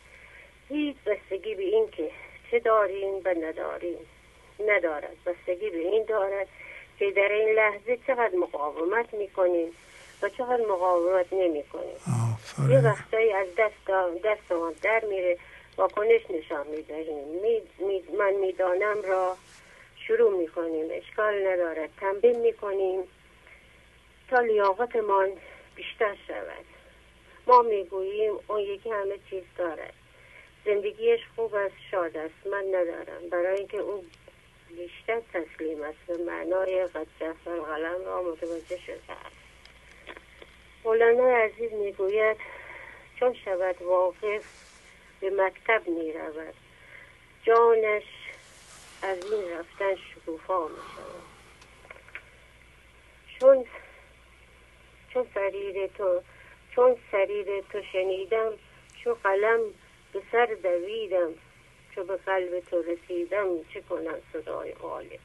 هیچ 0.68 0.96
بستگی 1.06 1.54
به 1.54 1.62
اینکه 1.62 2.10
چه 2.50 2.58
داریم 2.58 3.14
و 3.24 3.28
نداریم. 3.28 3.98
ندارد. 4.66 5.16
بستگی 5.26 5.70
به 5.70 5.78
این 5.78 6.04
دارد 6.04 6.48
که 6.98 7.10
در 7.10 7.32
این 7.32 7.48
لحظه 7.48 7.98
چقدر 8.06 8.36
مقاومت 8.36 9.14
می‌کنیم. 9.14 9.72
و 10.22 10.28
چقدر 10.28 10.66
مقاومت 10.66 11.32
نمی‌کنیم 11.32 11.96
یه 12.70 12.80
وقتایی 12.80 13.32
از 13.32 13.48
دست 13.58 13.90
دست 14.24 14.52
ما 14.52 14.72
در 14.82 15.04
میره 15.04 15.38
واکنش 15.76 16.30
نشان 16.30 16.66
می‌دهیم 16.66 17.28
می، 17.28 17.62
می، 17.78 18.02
من 18.18 18.32
می‌دانم 18.32 19.02
را 19.02 19.36
شروع 20.06 20.38
می‌کنیم. 20.38 20.86
اشکال 20.90 21.46
ندارد. 21.46 21.90
تمرین 22.00 22.40
می‌کنیم 22.40 23.02
تا 24.30 24.40
لیاقتمان 24.40 25.28
بیشتر 25.74 26.16
شود. 26.26 26.64
ما 27.46 27.62
می‌گوییم 27.62 28.32
اون 28.48 28.60
یکی 28.60 28.90
همه 28.90 29.18
چیز 29.30 29.44
دارد. 29.58 29.92
زندگیش 30.64 31.20
خوب 31.36 31.54
است 31.54 31.74
شاد 31.90 32.16
است. 32.16 32.46
من 32.46 32.64
ندارم. 32.68 33.28
برای 33.30 33.58
اینکه 33.58 33.78
او 33.78 34.04
بیشتر 34.68 35.20
تسلیم 35.32 35.82
است. 35.82 35.98
به 36.06 36.16
معنای 36.16 36.86
قد 36.86 37.06
قلم 37.44 38.04
را 38.04 38.22
متوجه 38.22 38.78
شده 38.86 39.12
است. 39.26 39.39
مولانا 40.84 41.36
عزیز 41.36 41.72
می‌گوید 41.72 42.36
چون 43.20 43.34
شود 43.34 43.82
واقف 43.82 44.44
به 45.20 45.30
مکتب 45.30 45.88
می 45.88 46.12
رود 46.12 46.54
جانش 47.42 48.02
از 49.02 49.32
این 49.32 49.50
رفتن 49.50 49.94
شکوفا 49.96 50.68
می 50.68 50.76
شود 50.76 51.22
چون 53.40 53.66
چون 55.12 55.26
سریر 55.34 55.86
تو 55.86 56.22
چون 56.74 56.96
سریر 57.12 57.60
تو 57.60 57.82
شنیدم 57.92 58.52
چون 59.04 59.14
قلم 59.14 59.60
به 60.12 60.22
سر 60.32 60.46
دویدم 60.46 61.34
چون 61.94 62.06
به 62.06 62.16
قلب 62.16 62.60
تو 62.60 62.82
رسیدم 62.82 63.64
چه 63.74 63.80
کنم 63.80 64.18
صدای 64.32 64.72
غالب؟ 64.72 65.20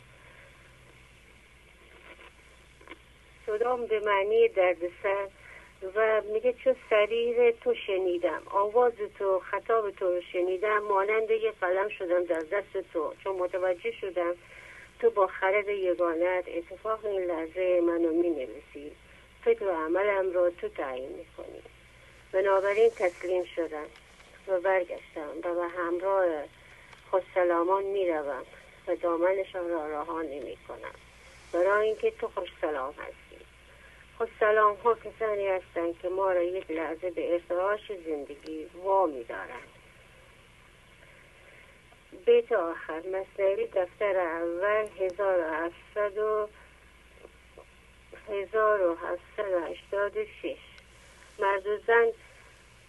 صدام 3.46 3.86
به 3.86 4.00
معنی 4.00 4.48
دردسر 4.48 5.28
و 5.96 6.22
میگه 6.34 6.54
چون 6.54 6.76
سریر 6.90 7.52
تو 7.52 7.74
شنیدم. 7.88 8.42
آواز 8.46 8.94
تو 9.20 9.40
خطاب 9.40 9.92
تو 9.92 10.22
شنیدم. 10.34 10.80
مانند 10.80 11.32
یه 11.32 11.52
قلم 11.62 11.90
شدم 11.90 12.24
در 12.24 12.40
دست 12.40 12.92
تو. 12.94 13.14
چون 13.24 13.36
متوجه 13.36 13.92
شدم 13.92 14.36
تو 15.00 15.10
با 15.10 15.28
خرد 15.28 15.70
یگانت 15.70 16.46
اتفاق 16.48 17.06
این 17.06 17.22
لحظه 17.22 17.82
منو 17.82 18.12
می 18.12 18.30
نویسی 18.30 18.92
فکر 19.44 19.64
و 19.64 19.72
عملم 19.72 20.32
رو 20.34 20.50
تو 20.50 20.70
تعیین 20.70 21.10
می‌کنی. 21.10 21.62
بنابراین 22.32 22.90
تسلیم 22.90 23.44
شدم 23.44 23.86
و 24.48 24.60
برگشتم 24.60 25.30
و 25.44 25.56
به 25.56 25.68
همراه 25.68 26.26
خوشسلامان 27.12 27.84
می‌روم 27.84 28.44
و 28.88 28.96
دامنشان 28.96 29.70
را 29.70 29.88
رها 29.88 30.22
نمی 30.22 30.58
کنم 30.68 30.96
برای 31.54 31.88
اینکه 31.88 32.12
تو 32.12 32.28
خوش 32.28 32.50
سلام 32.62 32.94
هستی. 32.94 33.45
خوش 34.18 34.30
سلام 34.40 34.76
ها 34.76 34.96
کسانی 34.96 35.48
هستند 35.48 36.00
که 36.00 36.10
ما 36.10 36.32
را 36.32 36.44
یک 36.44 36.72
لحظه 36.72 37.12
به 37.12 37.34
ارتعاش 37.34 37.92
زندگی 38.06 38.66
وامی 38.84 39.24
دارند 39.24 39.68
بیت 42.26 42.52
آخر 42.52 43.00
مصنوی 43.00 43.68
دفتر 43.68 44.18
اول 44.18 44.88
هزار 45.00 45.40
و 45.40 45.54
هفتصد 45.54 46.18
و 46.18 46.48
هزار 48.30 48.82
و 48.82 48.96
هفتصد 48.96 49.54
و 49.54 49.60
هشتاد 49.66 50.18
و 50.18 50.26
شش. 50.26 50.58
مرد 51.40 51.68
و 51.68 51.78
زن 51.78 52.08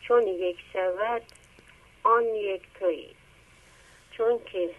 چون 0.01 0.27
یک 0.27 0.59
شود 0.73 1.23
آن 2.03 2.24
یک 2.24 2.62
تویی. 2.78 3.16
چون 4.11 4.40
که 4.44 4.70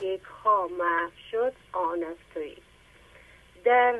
یک 0.00 0.22
ها 0.22 0.68
محو 0.68 1.10
شد 1.30 1.52
آن 1.72 2.02
از 2.02 2.16
در 3.64 3.98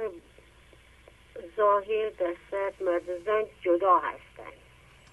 ظاهر 1.56 2.10
دستت 2.10 2.82
مرد 2.82 3.24
زن 3.24 3.44
جدا 3.62 3.98
هستند 3.98 4.60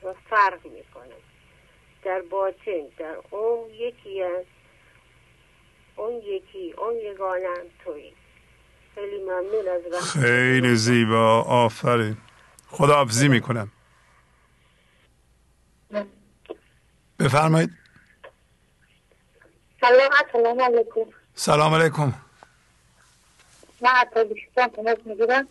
و 0.03 0.13
فرق 0.29 0.65
می‌کنند 0.65 1.27
در 2.03 2.21
باطن 2.21 2.87
در 2.97 3.15
اون 3.29 3.69
یکی 3.69 4.23
است. 4.23 4.47
اون 5.95 6.13
یکی 6.15 6.73
اون 6.77 6.95
یگانم 6.95 7.65
تویی. 7.83 8.13
خیلی 8.95 9.23
ممنون 9.23 9.67
از 9.67 9.81
وقت 9.91 10.03
خیلی 10.03 10.75
زیبا. 10.75 11.41
آفرین. 11.41 12.17
خدا 12.67 12.93
حافظی 12.93 13.27
می‌کنم. 13.27 13.71
بفرمایید. 17.19 17.69
سلام 19.81 20.61
علیکم. 20.61 21.11
سلام 21.35 21.73
علیکم. 21.73 22.13
من 23.81 24.05
تماس 24.75 24.97
می‌گیرم. 25.05 25.47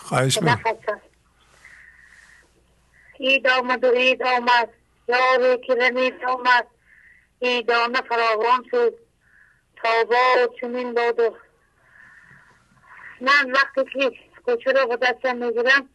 خواهش 0.00 0.38
اید 3.18 3.48
آمد 3.48 3.84
و 3.84 3.86
اید 3.86 4.22
آمد. 4.22 4.68
یاری 5.08 5.58
که 5.66 5.74
رمید 5.74 6.24
آمد. 6.24 6.66
ایدانه 7.38 8.00
فراوان 8.00 8.64
شد. 8.70 8.94
تابا 9.76 10.44
و 10.44 10.56
چنین 10.60 10.94
داد 10.94 11.20
و 11.20 11.36
من 13.20 13.52
وقتی 13.52 13.84
که 13.84 14.12
کوچه 14.44 14.72
رو 14.72 14.96
دستم 14.96 15.36
می‌گیرم 15.36 15.88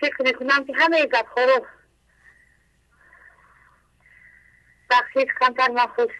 فکر 0.00 0.22
می‌کنم 0.22 0.64
که 0.64 0.72
همه 0.76 1.06
گفت 1.06 1.38
رو 1.38 1.66
بخشید 4.90 5.28
کمتر 5.40 5.70
من 5.70 5.86
خوش 5.86 6.10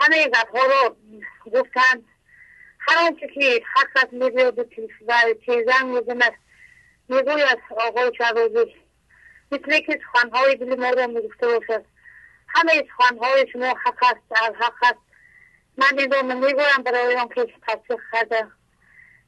همه 0.00 0.28
گفت 0.28 0.54
رو 0.54 0.96
گفتن. 1.52 2.15
هر 2.88 3.06
آنچه 3.06 3.28
که 3.28 3.62
حقت 3.74 4.12
می‌گوید 4.12 4.58
و 4.58 4.64
چیزن 5.44 5.86
می‌زند. 5.86 6.34
می‌گوید 7.08 7.58
آقای 7.76 8.12
شعبازی 8.18 8.76
مثل 9.52 9.80
که 9.80 10.00
سخنهای 10.06 10.56
دل 10.56 10.80
ما 10.80 10.90
را 10.90 11.06
می‌گفته 11.06 11.46
باشد. 11.46 11.84
همه 12.48 12.88
سخنهای 12.98 13.46
شما 13.52 13.66
حق 13.84 14.02
است 14.02 14.42
از 14.42 14.54
حق 14.60 14.74
است. 14.82 15.00
من 15.78 15.98
این 15.98 16.12
رو 16.12 16.22
می‌گویم 16.22 16.82
برای 16.84 17.16
آنکه 17.16 17.46
تصدیق 17.68 18.00
کرده 18.12 18.46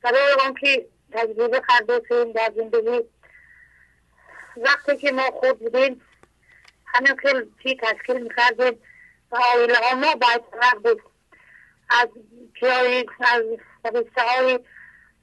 برای 0.02 0.32
آنکه 0.46 0.86
تجربه 1.12 1.62
کرده 1.68 2.02
شدیم 2.08 2.32
در 2.32 2.52
زندگی. 2.56 3.04
وقتی 4.56 4.96
که 4.96 5.12
ما 5.12 5.22
خود 5.22 5.58
بودیم 5.58 6.00
همین 6.86 7.16
که 7.22 7.46
چی 7.62 7.76
تشکیل 7.76 8.22
می‌کردیم 8.22 8.82
و 9.30 9.36
آیله 9.54 9.74
ها 9.78 9.94
ما 9.94 10.14
باید 10.14 10.82
بود. 10.82 11.02
از 11.90 12.08
پیای 12.54 13.06
از 13.20 13.42
قصه 13.84 14.26
های 14.28 14.58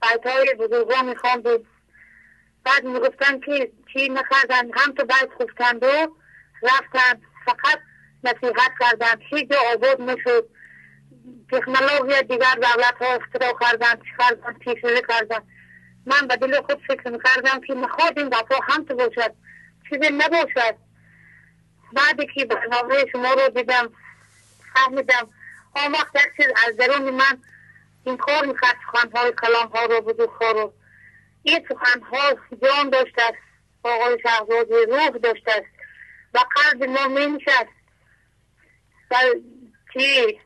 بیت 0.02 0.26
های 0.26 0.54
بزرگان 0.54 1.08
میخواندیم 1.08 1.66
بعد 2.64 2.84
می‌گفتن 2.84 3.40
که 3.40 3.72
چی 3.92 4.08
نکردن؟ 4.08 4.70
هم 4.74 4.92
تو 4.92 5.04
باید 5.04 5.30
خفتند 5.40 5.84
و 5.84 6.08
رفتن 6.62 7.20
فقط 7.46 7.78
نصیحت 8.24 8.72
کردن. 8.80 9.20
هیچ 9.30 9.50
آباد 9.74 10.00
نشد. 10.00 10.48
تکنولوژی 11.52 12.22
دیگر 12.22 12.54
دولت 12.54 12.94
ها 13.00 13.06
اختراع 13.06 13.52
کردن 13.60 14.00
کردن 14.18 14.52
پیشوری 14.52 15.02
کردن. 15.08 15.40
من 16.06 16.26
به 16.28 16.36
دل 16.36 16.60
خود 16.60 16.82
فکر 16.88 17.10
می‌کردم 17.10 17.60
که 17.60 17.74
می‌خواد 17.74 18.18
این 18.18 18.28
دفعه 18.28 18.58
هم 18.62 18.84
تو 18.84 18.94
باشد. 18.94 19.34
چیزی 19.90 20.10
نباشد. 20.12 20.76
بعدی 21.92 22.26
که 22.34 22.44
برنامه 22.44 23.04
شما 23.12 23.32
رو 23.32 23.48
دیدم 23.48 23.92
فهمیدم 24.74 25.28
آن 25.76 25.92
وقت 25.92 26.14
یک 26.14 26.36
چیز 26.36 26.52
از 26.68 26.76
درون 26.76 27.10
من 27.10 27.42
این 28.04 28.16
کار 28.16 28.46
می‌کرد 28.46 28.76
سخنهای 28.86 29.32
کلام 29.32 29.66
ها 29.66 29.84
رو 29.84 30.00
بدو 30.00 30.26
رو. 30.40 30.72
این 31.42 31.68
سخنها 31.68 32.34
جان 32.62 32.90
داشته 32.90 33.22
است. 33.22 33.38
آقای 33.82 34.18
شهزادی 34.22 34.74
روح 34.90 35.10
داشته 35.10 35.50
است. 35.50 35.66
و 36.34 36.38
قلب 36.38 36.84
ما 36.84 37.08
می 37.08 37.38
و 39.10 39.16
که 39.92 40.38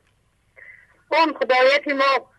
اون 1.09 1.33
خدایت 1.33 1.87
ما 1.87 2.31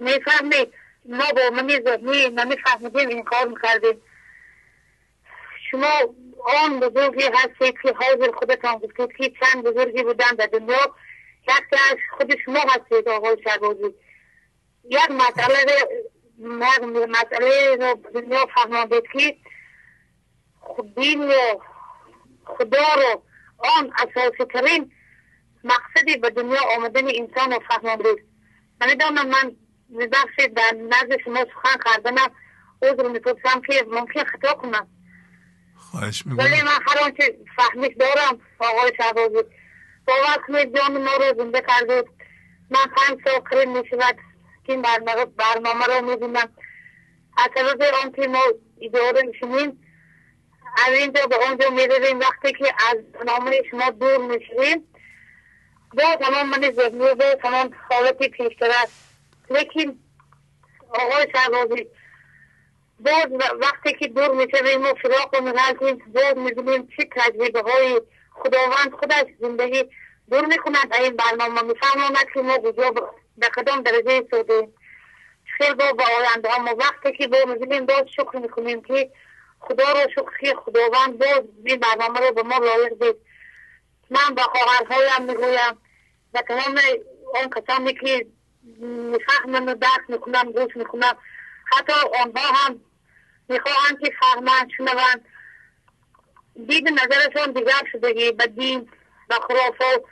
می‌فهمید 0.00 0.74
ما 1.04 1.24
با 1.32 1.50
منی 1.56 1.80
ذهنی 1.80 2.28
نمیفهمیدیم 2.28 3.08
این 3.08 3.24
کار 3.24 3.48
می‌کردیم. 3.48 4.02
شما 5.70 6.14
آن 6.44 6.80
بزرگی 6.80 7.22
هستید 7.34 7.74
که 7.82 7.92
حاضر 7.92 8.32
خودتان 8.32 8.74
گفتید 8.78 9.12
که 9.16 9.32
چند 9.40 9.64
بزرگی 9.64 10.02
بودن 10.02 10.34
در 10.38 10.46
دنیا 10.46 10.94
یکی 11.42 11.82
از 11.90 11.96
خود 12.16 12.36
شما 12.44 12.60
هستید 12.60 13.08
آقای 13.08 13.36
شهبازی. 13.44 13.94
یک 14.84 15.10
مسئله 15.10 15.66
مسئله 17.08 17.76
رو 17.76 18.20
دنیا 18.20 18.46
فهماندید 18.54 19.04
که 19.12 19.36
دین 20.96 21.28
و 21.28 21.32
خدا 22.44 22.94
رو 22.96 23.22
آن 23.58 23.92
اساسی 23.98 24.44
ترین 24.44 24.92
مقصدی 25.64 26.16
به 26.16 26.30
دنیا 26.30 26.60
آمدن 26.76 27.04
انسان 27.06 27.52
رو 27.52 27.60
فهماندید 27.68 28.24
من 28.80 28.94
دانم 28.94 29.28
من 29.28 29.56
ببخشید 29.98 30.54
در 30.54 30.72
نزد 30.76 31.20
شما 31.24 31.44
سخن 31.44 31.78
کردنم 31.86 32.30
عذر 32.82 33.08
می‌پرسم 33.08 33.60
که 33.66 33.86
ممکن 33.88 34.24
خطا 34.24 34.54
کنم. 34.54 34.88
خواهش 35.90 36.22
ولی 36.26 36.62
من 36.62 36.78
هر 36.86 37.04
آنچه 37.04 37.38
فهمیش 37.56 37.96
دارم 38.00 38.40
آقای 38.58 38.92
شهبازی 38.96 39.44
باور 40.06 40.36
کنید 40.46 40.76
جان 40.76 41.02
ما 41.04 41.10
رو 41.16 41.34
زنده 41.38 41.60
کرده 41.60 42.04
من 42.70 42.80
پنج 42.96 43.18
سال 43.24 43.40
کریم 43.50 43.78
می 43.78 43.88
شود. 43.90 44.16
که 44.64 44.72
این 44.72 44.82
برنامه 45.36 45.86
رو 45.86 46.10
می 46.10 46.16
بینم. 46.16 46.48
از 47.36 47.48
طرف 47.54 47.94
آنکه 48.04 48.28
ما 48.28 48.42
ایداره 48.78 49.22
میشونیم 49.22 49.80
از 50.86 50.94
اینجا 50.94 51.26
به 51.26 51.36
اونجا 51.48 51.70
می‌رویم 51.70 52.20
وقتی 52.20 52.52
که 52.52 52.74
از 52.90 52.96
نامه 53.26 53.62
شما 53.70 53.90
دور 53.90 54.18
می‌شویم 54.18 54.86
با 55.94 56.16
تمام 56.20 56.48
من 56.48 56.70
ذهنی 56.70 57.14
با 57.14 57.34
تمام 57.42 57.70
حالتی 57.90 58.28
پیشتر 58.28 58.70
است 58.82 58.92
لیکن 59.50 59.98
آقای 60.88 61.26
شهبازی 61.34 61.86
باز 63.04 63.26
وقتی 63.60 63.92
که 63.92 64.08
دور 64.08 64.30
می‌شویم 64.30 64.82
و 64.82 64.94
فراق 64.94 65.36
میغلطیم 65.42 66.12
باز 66.14 66.36
می‌بینیم 66.36 66.88
چه 66.96 67.08
تجربه 67.16 67.70
های 67.70 68.00
خداوند 68.30 68.92
خودش 69.00 69.24
زندگی 69.40 69.84
دور 70.30 70.46
می‌کنند 70.46 70.94
این 70.94 71.16
برنامه 71.16 71.62
میفهماند 71.62 72.26
که 72.34 72.40
ما 72.40 72.58
کجا 72.58 72.90
به 73.38 73.46
کدام 73.56 73.82
درجه 73.82 74.26
شدیم 74.30 74.74
خیلی 75.44 75.74
با 75.74 75.92
با 75.92 76.04
آینده 76.18 76.60
ما 76.60 76.74
وقتی 76.74 77.12
که 77.12 77.28
با 77.28 77.38
می‌بینیم 77.46 77.86
باز 77.86 78.04
شکر 78.16 78.36
می‌کنیم 78.36 78.82
که 78.82 79.10
خدا 79.60 79.92
رو 79.92 80.10
شکر 80.10 80.38
که 80.40 80.54
خداوند 80.54 81.18
باز 81.18 81.42
این 81.64 81.80
برنامه 81.80 82.20
رو 82.20 82.34
به 82.34 82.42
ما 82.42 82.58
لایق 82.58 82.92
دید 82.98 83.16
من 84.10 84.34
با 84.36 84.42
خواهرهایم 84.42 85.22
می‌گویم 85.22 85.78
و 86.34 86.42
تمام 86.48 86.78
آن 87.34 87.50
کسانی 87.50 87.94
که 87.94 88.26
می‌فهمن 88.80 89.68
و 89.68 89.74
درک 89.74 90.00
می‌کنم 90.08 90.52
گوش 90.52 90.76
می‌کنم 90.76 91.16
حتی 91.72 91.92
آنها 92.24 92.54
هم 92.54 92.80
می‌خواهند 93.50 94.00
که 94.00 94.12
فهمند 94.20 94.70
شنوند 94.76 95.24
دید 96.68 96.88
نظرشان 96.88 97.52
دیگر 97.52 97.82
شدگی 97.92 98.32
به 98.32 98.46
دین 98.46 98.90
و 99.30 99.34
خرافه 99.34 100.02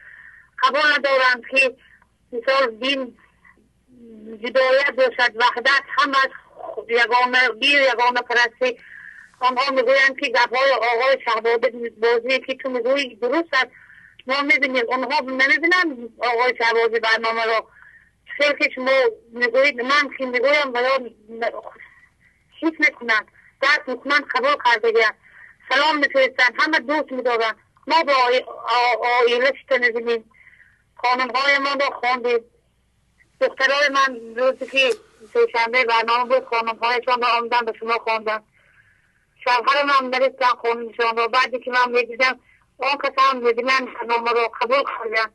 قبول 0.63 0.93
ندارند 0.99 1.43
که 1.51 1.77
مثال 2.33 2.71
دین 2.71 3.19
جدایت 4.45 4.91
باشد 4.97 5.37
وحدت 5.37 5.83
هم 5.99 6.11
از 6.11 6.31
یگانه 6.89 7.49
بیر 7.49 7.83
یگانه 7.83 8.21
پرستی. 8.21 8.81
آنها 9.41 9.71
می‌گویند 9.71 10.21
که 10.21 10.29
گفهای 10.29 10.71
آقای 10.73 11.19
شهباده 11.25 11.93
بازی 12.03 12.39
که 12.39 12.55
تو 12.55 12.71
می‌گویی 12.71 13.17
درست 13.17 13.49
است. 13.53 13.71
ما 14.27 14.43
می‌بینیم. 14.43 14.85
آنها 14.93 15.21
نمی‌بینن 15.21 16.09
آقای 16.19 16.55
شهبازی 16.59 17.01
برنامه 17.01 17.45
را. 17.45 17.69
خیلی 18.37 18.55
که 18.59 18.71
شما 18.75 18.91
می‌گویید 19.33 19.81
من 19.81 20.11
که 20.19 20.27
می‌گویم 20.27 20.73
و 20.75 20.79
حیث 22.61 22.73
می‌کنن 22.79 23.27
درک 23.61 23.83
می‌کنن 23.87 24.21
قبول 24.35 24.57
کرده 24.65 24.93
سلام 25.69 25.99
میفرستن. 25.99 26.55
همه 26.59 26.79
دوست 26.79 27.13
میدارن 27.13 27.55
ما 27.87 28.03
با 28.03 28.13
آیلش 29.21 29.65
نبینیم 29.71 30.31
خانم 30.97 31.31
های 31.31 31.59
ما 31.59 31.71
را 31.81 31.91
خواندیم 31.91 32.39
دخترای 33.41 33.89
من 33.89 34.35
روزی 34.37 34.67
که 34.67 34.91
سهشنبه 35.33 35.85
برنامه 35.85 36.25
بود 36.25 36.49
خانم 36.49 36.77
هایشان 36.77 37.23
را 37.23 37.29
آمدن 37.29 37.61
به 37.61 37.73
شما 37.81 37.99
خواندن 37.99 38.43
شوهر 39.45 39.83
من 39.85 40.11
نرسیدن 40.11 40.47
خانمشان 40.63 41.17
را 41.17 41.29
بعدی 41.29 41.59
که 41.59 41.71
من 41.71 41.91
می‌دیدم 41.93 42.41
آن 42.79 42.99
کس 42.99 43.13
هم 43.19 43.37
می‌بینن 43.37 43.87
برنامه 43.87 44.33
را 44.33 44.49
قبول 44.61 44.83
کردن. 44.83 45.33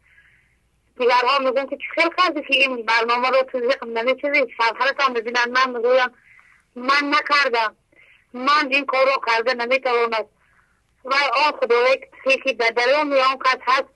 دیگرها 0.97 1.39
میگن 1.39 1.65
که 1.65 1.77
خیلی 1.95 2.09
کردی 2.17 2.41
که 2.41 2.53
این 2.53 2.85
برنامه 2.85 3.29
رو 3.29 3.43
تو 3.43 3.59
ذکر 3.69 3.85
نمیچیزی 3.85 4.53
شوهرت 4.57 5.01
هم 5.01 5.11
می‌بینن. 5.11 5.51
من 5.51 5.69
می‌گویم 5.69 6.09
من 6.75 7.03
نکردم. 7.03 7.75
من 8.33 8.67
این 8.69 8.85
کار 8.85 9.05
رو 9.05 9.21
کرده 9.27 9.53
نمی‌تواند 9.53 10.25
و 11.05 11.13
آن 11.45 11.51
خدایی 11.61 11.99
که 12.43 12.53
در 12.53 12.69
درون 12.69 13.13
آن 13.13 13.37
کس 13.45 13.57
هست. 13.61 13.89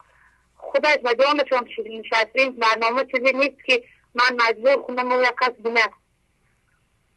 خودش 0.57 0.97
و 1.03 1.13
جانشان 1.13 1.67
نشستیم 1.85 2.51
برنامه 2.51 3.05
چیزی 3.05 3.33
نیست 3.33 3.65
که 3.65 3.83
من 4.15 4.37
مجبور 4.47 4.81
کنم 4.81 5.11
و 5.11 5.21
یک 5.21 5.33
کس 5.41 5.51
بینه. 5.63 5.89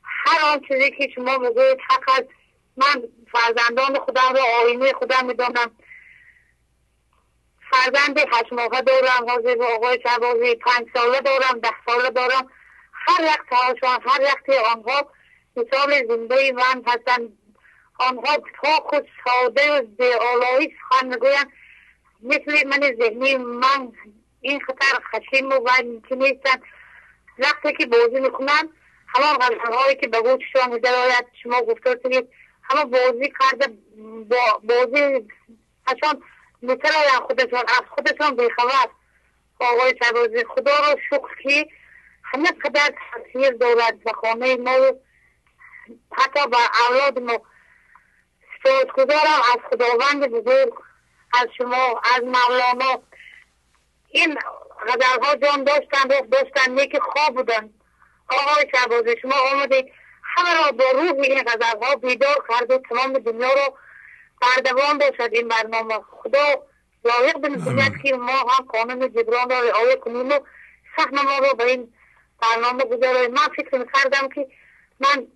هر 0.02 0.44
آن 0.52 0.60
چیزی 0.68 0.90
که 0.90 1.08
شما 1.14 1.38
بگوید 1.38 1.78
حق 1.90 2.08
است. 2.08 2.28
من 2.76 3.02
فرزندان 3.32 3.98
خودم 3.98 4.34
را 4.34 4.42
آینه 4.64 4.92
خودم 4.92 5.26
می‌دانم 5.26 5.70
فرزند 7.70 8.18
هشت 8.18 8.52
ماهه 8.52 8.80
دارم 8.80 9.30
حاضر 9.30 9.54
به 9.54 9.64
آقای 9.64 10.00
شبازی 10.02 10.54
پنج 10.54 10.86
ساله 10.94 11.20
دارم 11.20 11.60
ده 11.62 11.74
ساله 11.86 12.10
دارم. 12.10 12.50
هر 12.92 13.24
یک 13.24 13.40
تاشان 13.50 14.00
هر 14.06 14.20
یک 14.20 14.56
آنها 14.74 15.10
مثال 15.60 16.06
زنده 16.08 16.52
من 16.52 16.82
هستن. 16.86 17.28
آنها 17.98 18.36
تا 18.36 18.70
خود 18.70 19.08
ساده 19.24 19.72
و 19.72 19.84
زیالایی 19.98 20.74
سخن 20.80 21.06
می‌گویند. 21.06 21.52
مثل 22.22 22.68
من 22.68 22.96
ذهنی 23.00 23.36
من 23.36 23.92
این 24.40 24.60
خطر 24.60 25.00
خشیم 25.12 25.48
و 25.48 25.60
که 26.08 26.14
نیستن 26.14 26.62
وقتی 27.38 27.72
که 27.72 27.86
بازی 27.86 28.20
می‌کنن 28.20 28.68
همان 29.06 29.38
غزل 29.38 29.72
هایی 29.72 29.96
که 29.96 30.08
به 30.08 30.20
گوششان 30.22 30.78
درآید 30.78 31.26
شما 31.42 31.62
گفته 31.62 32.00
سید 32.02 32.28
همه 32.62 32.84
بازی 32.84 33.32
کرده 33.40 33.66
با 34.28 34.60
بازی 34.62 35.26
اشان 35.86 36.22
میتراین 36.62 37.20
خودشان 37.26 37.64
از 37.68 37.82
خودشان 37.90 38.36
بیخبر. 38.36 38.88
آقای 39.60 39.94
شبازی 40.04 40.44
خدا 40.44 40.76
رو 40.76 41.00
شکر 41.10 41.42
که 41.42 41.66
همه 42.24 42.48
قدر 42.64 42.94
تاثیر 43.12 43.50
دارد 43.50 44.04
به 44.04 44.12
خانه 44.12 44.56
ما 44.56 44.76
حتی 46.12 46.46
به 46.46 46.56
اولاد 46.88 47.18
ما 47.18 47.40
سپاسگزارم 48.64 49.40
از 49.52 49.58
خداوند 49.70 50.26
بزرگ 50.26 50.74
از 51.32 51.48
شما 51.58 52.00
از 52.16 52.22
مولانا. 52.22 53.02
این 54.08 54.38
غزل 54.86 55.24
ها 55.24 55.36
جان 55.36 55.64
داشتن 55.64 56.10
روح 56.10 56.20
داشتن 56.20 56.78
یکی 56.78 57.00
خواب 57.00 57.34
بودن. 57.34 57.70
آقای 58.28 58.66
شبازی 58.74 59.20
شما 59.22 59.34
آمدید. 59.52 59.92
همه 60.22 60.54
را 60.54 60.72
با 60.72 60.84
روح 60.90 61.20
این 61.22 61.42
غزل 61.42 61.78
ها 61.82 61.96
بیدار 61.96 62.44
کرده 62.48 62.78
تمام 62.78 63.12
دنیا 63.12 63.48
رو 63.48 63.76
بردوان 64.40 64.98
باشد 64.98 65.30
این 65.32 65.48
برنامه. 65.48 65.94
خدا 66.10 66.66
لایق 67.04 67.38
بنظریت 67.38 67.92
که 68.02 68.16
ما 68.16 68.32
هم 68.32 68.64
قانون 68.64 69.12
جبران 69.12 69.50
را 69.50 69.60
رعایه 69.60 69.96
کنیم 69.96 70.28
و 70.28 70.40
سهم 70.96 71.24
ما 71.24 71.38
رو 71.38 71.54
به 71.54 71.64
این 71.64 71.94
برنامه 72.42 72.84
گذاره 72.84 73.28
من 73.28 73.48
فکر 73.56 73.86
کردم 73.94 74.28
که 74.28 74.48
من 75.00 75.26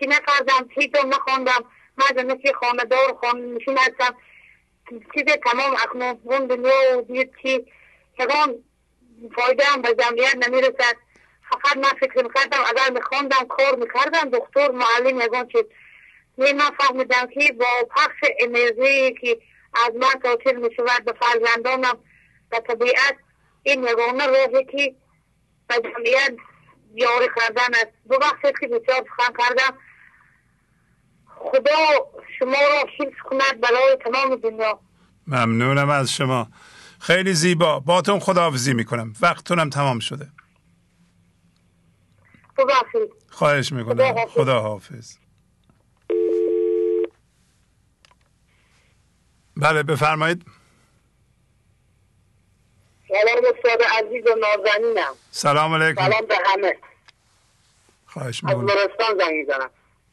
چی 0.00 0.06
نکردم 0.06 0.68
هیچ 0.70 0.94
نخواندم 0.94 1.64
من 1.96 2.26
مثل 2.26 2.52
خاندار 2.52 3.18
خانه 3.20 3.46
نشین 3.46 3.78
هستم 3.78 4.16
چیز 4.90 5.24
تمام 5.24 5.72
اکنون 5.72 6.20
اون 6.24 6.46
دنیا 6.46 6.98
و 6.98 7.02
دید 7.02 7.36
که 7.42 7.64
یکان 8.18 8.54
فایده 9.36 9.64
هم 9.64 9.82
به 9.82 9.94
جمعیت 9.94 10.36
نمی‌رسد. 10.36 10.96
فقط 11.50 11.76
من 11.76 11.90
فکر 12.00 12.22
می‌کردم 12.22 12.58
اگر 12.68 12.90
میخواندم 12.94 13.46
کار 13.48 13.76
می‌کردم 13.76 14.30
دکتر 14.30 14.70
معلم 14.70 15.20
یکان 15.20 15.48
چیز 15.48 15.64
می 16.36 16.52
من 16.52 16.70
فهمیدم 16.78 17.26
که 17.26 17.52
با 17.52 17.88
پخش 17.90 18.30
انرژی 18.38 19.14
که 19.20 19.40
از 19.86 19.94
من 19.94 20.20
تاثیر 20.22 20.58
می‌شود 20.58 21.04
به 21.04 21.12
فرزندانم 21.12 21.98
به 22.50 22.60
طبیعت 22.60 23.16
این 23.62 23.84
یگانه 23.84 24.26
راهی 24.26 24.64
که 24.64 24.94
به 25.68 25.74
جمعیت 25.74 26.36
یاری 26.94 27.28
کردن 27.36 27.74
است. 27.74 27.92
ببخشید 28.10 28.58
که 28.60 28.66
بسیار 28.66 29.04
سخن 29.16 29.32
کردم. 29.38 29.78
خدا 31.40 32.10
شما 32.38 32.52
را 32.52 32.84
حفظ 32.98 33.18
کند 33.24 33.60
برای 33.60 33.98
تمام 34.04 34.36
دنیا. 34.36 34.80
ممنونم 35.26 35.90
از 35.90 36.12
شما. 36.12 36.48
خیلی 37.00 37.34
زیبا. 37.34 37.80
باتون 37.80 38.18
خداحافظی 38.18 38.74
می‌کنم. 38.74 39.12
وقتونم 39.20 39.70
تمام 39.70 39.98
شده. 39.98 40.28
ببخشید 42.58 43.12
خواهش 43.30 43.72
می‌کنم. 43.72 44.26
خدا 44.26 44.60
حافظ 44.60 45.16
بله 49.56 49.82
بفرمایید. 49.82 50.44
سلام 53.08 53.44
استاد 53.56 53.82
عزیز 53.82 54.24
و 54.26 54.34
نازنینم. 54.40 55.14
سلام 55.30 55.74
علیکم. 55.74 56.10
سلام 56.10 56.26
به 56.26 56.34
همه. 56.46 56.76
خواهش 58.06 58.44
از 58.44 58.50
می‌کنم. 58.50 58.66
لرستان 58.66 59.18
زنگ 59.18 59.34
می‌زنم. 59.34 59.70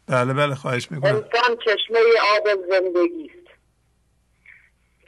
بله 0.07 0.34
بله 0.34 0.55
خواهش 0.55 0.91
می‌کنم. 0.91 1.15
انسان 1.15 1.57
چشمه 1.65 1.99
آب 2.38 2.47
زندگی 2.69 3.31
است 3.35 3.47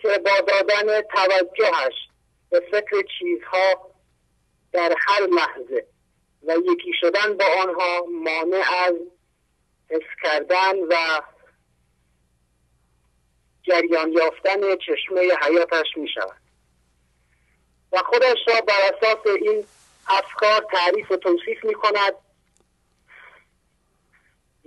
که 0.01 0.07
با 0.26 0.31
دادن 0.47 1.01
توجهش 1.01 1.93
به 2.49 2.59
فکر 2.71 3.03
چیزها 3.19 3.91
در 4.71 4.95
هر 5.07 5.21
لحظه 5.21 5.85
و 6.43 6.53
یکی 6.71 6.91
شدن 7.01 7.38
با 7.38 7.45
آنها 7.63 8.05
مانع 8.23 8.63
از 8.85 8.93
حس 9.89 10.23
کردن 10.23 10.76
و 10.89 11.21
جریان 13.63 14.11
یافتن 14.11 14.76
چشمه 14.76 15.21
حیاتش 15.41 15.88
می 15.97 16.07
شود 16.13 16.41
و 17.91 17.97
خودش 17.97 18.38
را 18.47 18.61
بر 18.61 18.91
اساس 18.93 19.27
این 19.41 19.65
افکار 20.07 20.67
تعریف 20.71 21.11
و 21.11 21.17
توصیف 21.17 21.65
می 21.65 21.73
کند 21.73 22.13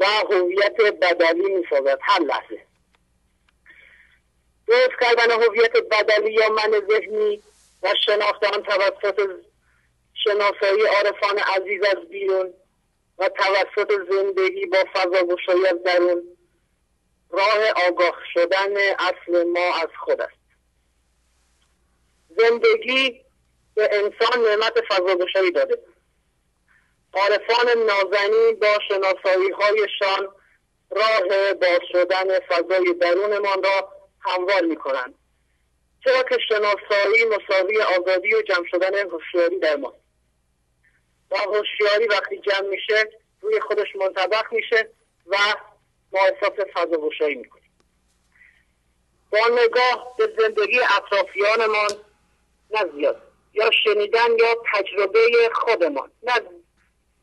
و 0.02 0.34
هویت 0.34 0.76
بدلی 1.02 1.54
می 1.54 1.64
سازد 1.70 1.98
هر 2.02 2.20
لحظه. 2.20 2.66
درست 4.66 5.00
کردن 5.00 5.30
هویت 5.30 5.76
بدلی 5.76 6.32
یا 6.32 6.48
من 6.48 6.82
ذهنی 6.90 7.42
و 7.82 7.94
شناخت 8.06 8.44
آن 8.44 8.62
توسط 8.62 9.20
شناسایی 10.14 10.82
عارفان 10.82 11.38
عزیز 11.38 11.82
از 11.84 12.08
بیرون 12.08 12.54
و 13.18 13.28
توسط 13.28 13.92
زندگی 14.10 14.66
با 14.66 14.78
فضا 14.94 15.26
گشایی 15.26 15.66
از 15.66 15.82
درون 15.82 16.22
راه 17.30 17.88
آگاه 17.88 18.18
شدن 18.34 18.76
اصل 18.98 19.44
ما 19.44 19.74
از 19.82 19.88
خود 20.04 20.20
است. 20.20 20.42
زندگی 22.28 23.24
به 23.74 23.88
انسان 23.92 24.44
نعمت 24.44 24.80
فضا 24.88 25.16
داده. 25.54 25.78
عارفان 27.14 27.66
نازنین 27.86 28.58
با 28.60 28.78
شناسایی 28.88 29.50
هایشان 29.50 30.28
راه 30.90 31.54
باز 31.54 31.80
شدن 31.92 32.40
فضای 32.40 32.94
درونمان 33.00 33.62
را 33.62 33.92
هموار 34.20 34.62
می 34.62 34.76
کنند 34.76 35.14
چرا 36.04 36.22
که 36.22 36.38
شناسایی 36.48 37.24
مساوی 37.24 37.80
آزادی 37.80 38.34
و 38.34 38.42
جمع 38.42 38.66
شدن 38.70 39.10
هوشیاری 39.10 39.58
در 39.58 39.76
ما 39.76 39.94
و 41.30 41.36
هوشیاری 41.36 42.06
وقتی 42.06 42.38
جمع 42.38 42.68
میشه 42.68 43.10
روی 43.40 43.60
خودش 43.60 43.96
منطبق 43.96 44.52
میشه 44.52 44.88
و 45.26 45.36
ما 46.12 46.20
احساس 46.20 46.66
فضا 46.74 46.96
گشایی 46.96 47.34
می‌کنیم 47.34 47.72
با 49.32 49.38
نگاه 49.64 50.14
به 50.18 50.34
زندگی 50.38 50.80
اطرافیانمان 50.96 51.90
نه 52.70 52.92
زیاد 52.94 53.22
یا 53.54 53.70
شنیدن 53.84 54.38
یا 54.38 54.56
تجربه 54.72 55.20
خودمان 55.54 56.10
نه 56.22 56.32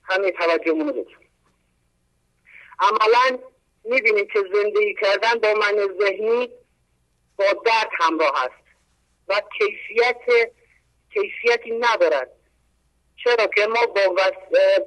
همه 0.09 0.31
توجهمون 0.31 0.87
رو 0.87 1.05
عملا 2.79 3.39
می‌بینیم 3.83 4.27
که 4.27 4.39
زندگی 4.53 4.95
کردن 5.01 5.33
با 5.33 5.53
من 5.53 5.87
ذهنی 6.01 6.49
با 7.37 7.45
درد 7.65 7.89
همراه 7.99 8.43
است 8.43 8.63
و 9.27 9.41
کیفیت 9.57 10.51
کیفیتی 11.13 11.71
ندارد. 11.71 12.31
چرا 13.23 13.47
که 13.47 13.67
ما 13.67 13.85
با 13.85 14.31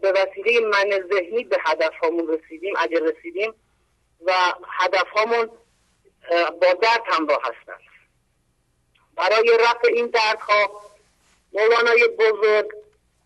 به 0.03 0.13
وسیله 0.13 0.61
من 0.61 1.09
ذهنی 1.13 1.45
به 1.45 1.57
هدف 1.61 1.93
همون 2.03 2.29
رسیدیم 2.29 2.75
اگر 2.79 3.01
رسیدیم 3.01 3.55
و 4.27 4.33
هدف 4.69 5.17
همون 5.17 5.51
با 6.61 6.73
درد 6.83 7.03
همراه 7.07 7.41
هستند. 7.43 7.81
برای 9.17 9.59
رفع 9.61 9.89
این 9.89 10.07
دردها 10.07 10.83
مولانای 11.53 12.09
بزرگ 12.09 12.82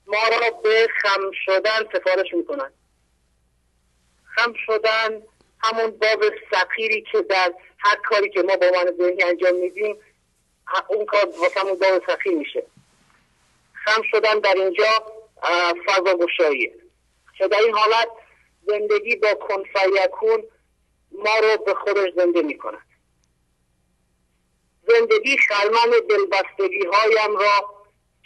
ما 0.06 0.28
را 0.28 0.50
به 0.50 0.88
خم 1.02 1.30
شدن 1.44 1.88
سفارش 1.92 2.34
می‌کنند 2.34 2.74
خم 4.36 4.52
شدن 4.66 5.22
همون 5.58 5.90
باب 5.90 6.24
سقیری 6.50 7.02
که 7.12 7.22
در 7.22 7.54
هر 7.78 7.96
کاری 7.96 8.30
که 8.30 8.42
ما 8.42 8.56
با 8.56 8.66
من 8.66 8.92
ذهنی 8.98 9.22
انجام 9.22 9.54
میدیم 9.54 9.98
اون 10.88 11.06
کار 11.06 11.26
واسه 11.26 11.62
باب 11.64 12.06
سخیر 12.06 12.32
میشه. 12.32 12.66
خم 13.72 14.02
شدن 14.10 14.38
در 14.38 14.54
اینجا 14.56 14.84
فضا 15.86 16.16
گشاییه 16.16 16.74
که 17.38 17.48
در 17.48 17.58
این 17.58 17.74
حالت 17.74 18.08
زندگی 18.66 19.16
با 19.16 19.34
کنفیکون 19.34 20.44
ما 21.12 21.38
رو 21.42 21.64
به 21.64 21.74
خودش 21.74 22.12
زنده 22.16 22.42
می‌کند. 22.42 22.86
زندگی 24.88 25.38
خرمن 25.38 25.90
دلبستگی 26.08 26.86
هایم 26.92 27.36
را 27.36 27.75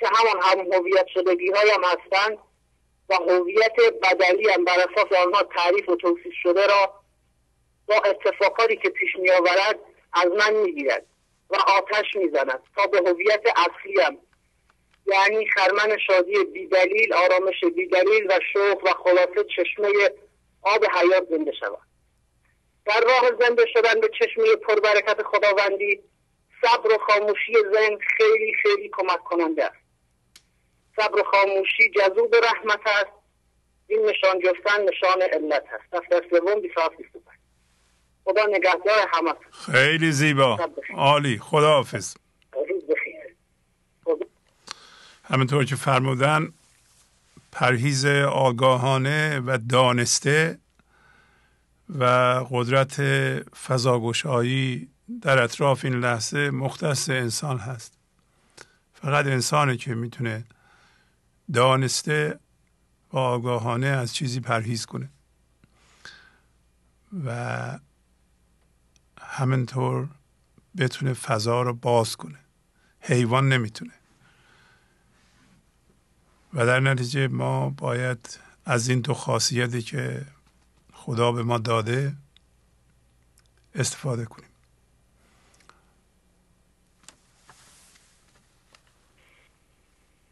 که 0.01 0.07
همان 0.07 0.43
هم 0.43 0.73
هویت 0.73 1.07
شدگی 1.15 1.51
هایم 1.51 1.85
هستند 1.85 2.39
و 3.09 3.15
هویت 3.15 3.77
بدلی 4.03 4.49
هم 4.51 4.65
بر 4.65 4.79
اساس 4.79 5.13
آنها 5.27 5.43
تعریف 5.43 5.89
و 5.89 5.97
توصیف 5.97 6.33
شده 6.43 6.67
را 6.67 6.95
با 7.87 7.95
اتفاقاتی 7.95 8.77
که 8.77 8.91
پیش 8.91 9.17
می 9.17 9.31
آورد 9.31 9.79
از 10.13 10.27
من 10.27 10.55
می‌گیرد 10.55 11.07
و 11.51 11.57
آتش 11.57 12.15
می‌زند 12.15 12.63
تا 12.77 12.87
به 12.87 12.99
هویت 12.99 13.43
اصلیم 13.57 14.19
یعنی 15.07 15.47
خرمن 15.47 15.99
شادی 16.07 16.45
بیدلیل 16.45 17.13
آرامش 17.15 17.65
بیدلیل 17.77 18.27
و 18.31 18.41
شوق 18.53 18.85
و 18.85 18.89
خلاصه 19.05 19.45
چشمه 19.57 19.89
آب 20.63 20.85
حیات 20.85 21.29
زنده 21.31 21.53
شود. 21.53 21.79
در 22.87 23.01
راه 23.01 23.31
زنده 23.41 23.67
شدن 23.75 24.01
به 24.01 24.11
چشمه 24.19 24.57
پربرکت 24.57 25.23
خداوندی 25.23 26.03
صبر 26.63 26.95
و 26.95 26.99
خاموشی 26.99 27.53
ذهن 27.75 27.99
خیلی 28.17 28.53
خیلی 28.63 28.91
کمک 28.93 29.25
کننده 29.25 29.65
است. 29.65 29.80
صبر 30.97 31.21
و 31.21 31.25
خاموشی 31.25 31.91
جذوب 31.97 32.35
رحمت 32.35 32.81
است. 32.87 33.11
این 33.87 34.01
نشان 34.01 34.41
جفتن 34.41 34.83
نشان 34.89 35.23
علت 35.33 35.65
هست 35.73 35.93
دفتر 35.93 36.29
سوم 36.31 36.61
27 36.61 36.95
خدا 38.25 38.47
نگهدار 38.47 39.09
همه 39.13 39.35
خیلی 39.73 40.13
زیبا. 40.13 40.59
عالی. 40.95 41.39
خدا 41.39 41.73
حافظ 41.73 42.17
همینطور 45.25 45.65
که 45.65 45.77
فرمودن 45.77 46.53
پرهیز 47.53 48.07
آگاهانه 48.27 49.41
و 49.47 49.59
دانسته 49.71 50.59
و 51.99 52.05
قدرت 52.51 53.01
فضاگشایی 53.67 54.89
در 55.23 55.43
اطراف 55.43 55.85
این 55.85 56.01
لحظه 56.01 56.51
مختص 56.51 57.11
انسان 57.11 57.59
هست. 57.59 57.99
فقط 58.95 59.27
انسانه 59.27 59.77
که 59.77 59.95
می‌تونه 59.95 60.45
دانسته 61.53 62.39
و 63.13 63.19
آگاهانه 63.19 63.87
از 63.87 64.15
چیزی 64.15 64.41
پرهیز 64.41 64.87
کنه. 64.87 65.11
و 67.25 67.79
همینطور 69.21 70.09
بتونه 70.77 71.15
فضا 71.15 71.63
رو 71.63 71.75
باز 71.75 72.17
کنه. 72.17 72.39
حیوان 73.01 73.49
نمی‌تونه. 73.49 73.93
و 76.55 76.67
در 76.67 76.81
نتیجه 76.81 77.29
ما 77.29 77.71
باید 77.71 78.39
از 78.65 78.89
این 78.89 79.01
دو 79.01 79.15
خاصیتی 79.15 79.83
که 79.83 80.27
خدا 80.93 81.33
به 81.33 81.43
ما 81.43 81.59
داده 81.59 82.17
استفاده 83.75 84.25
کنیم. 84.25 84.49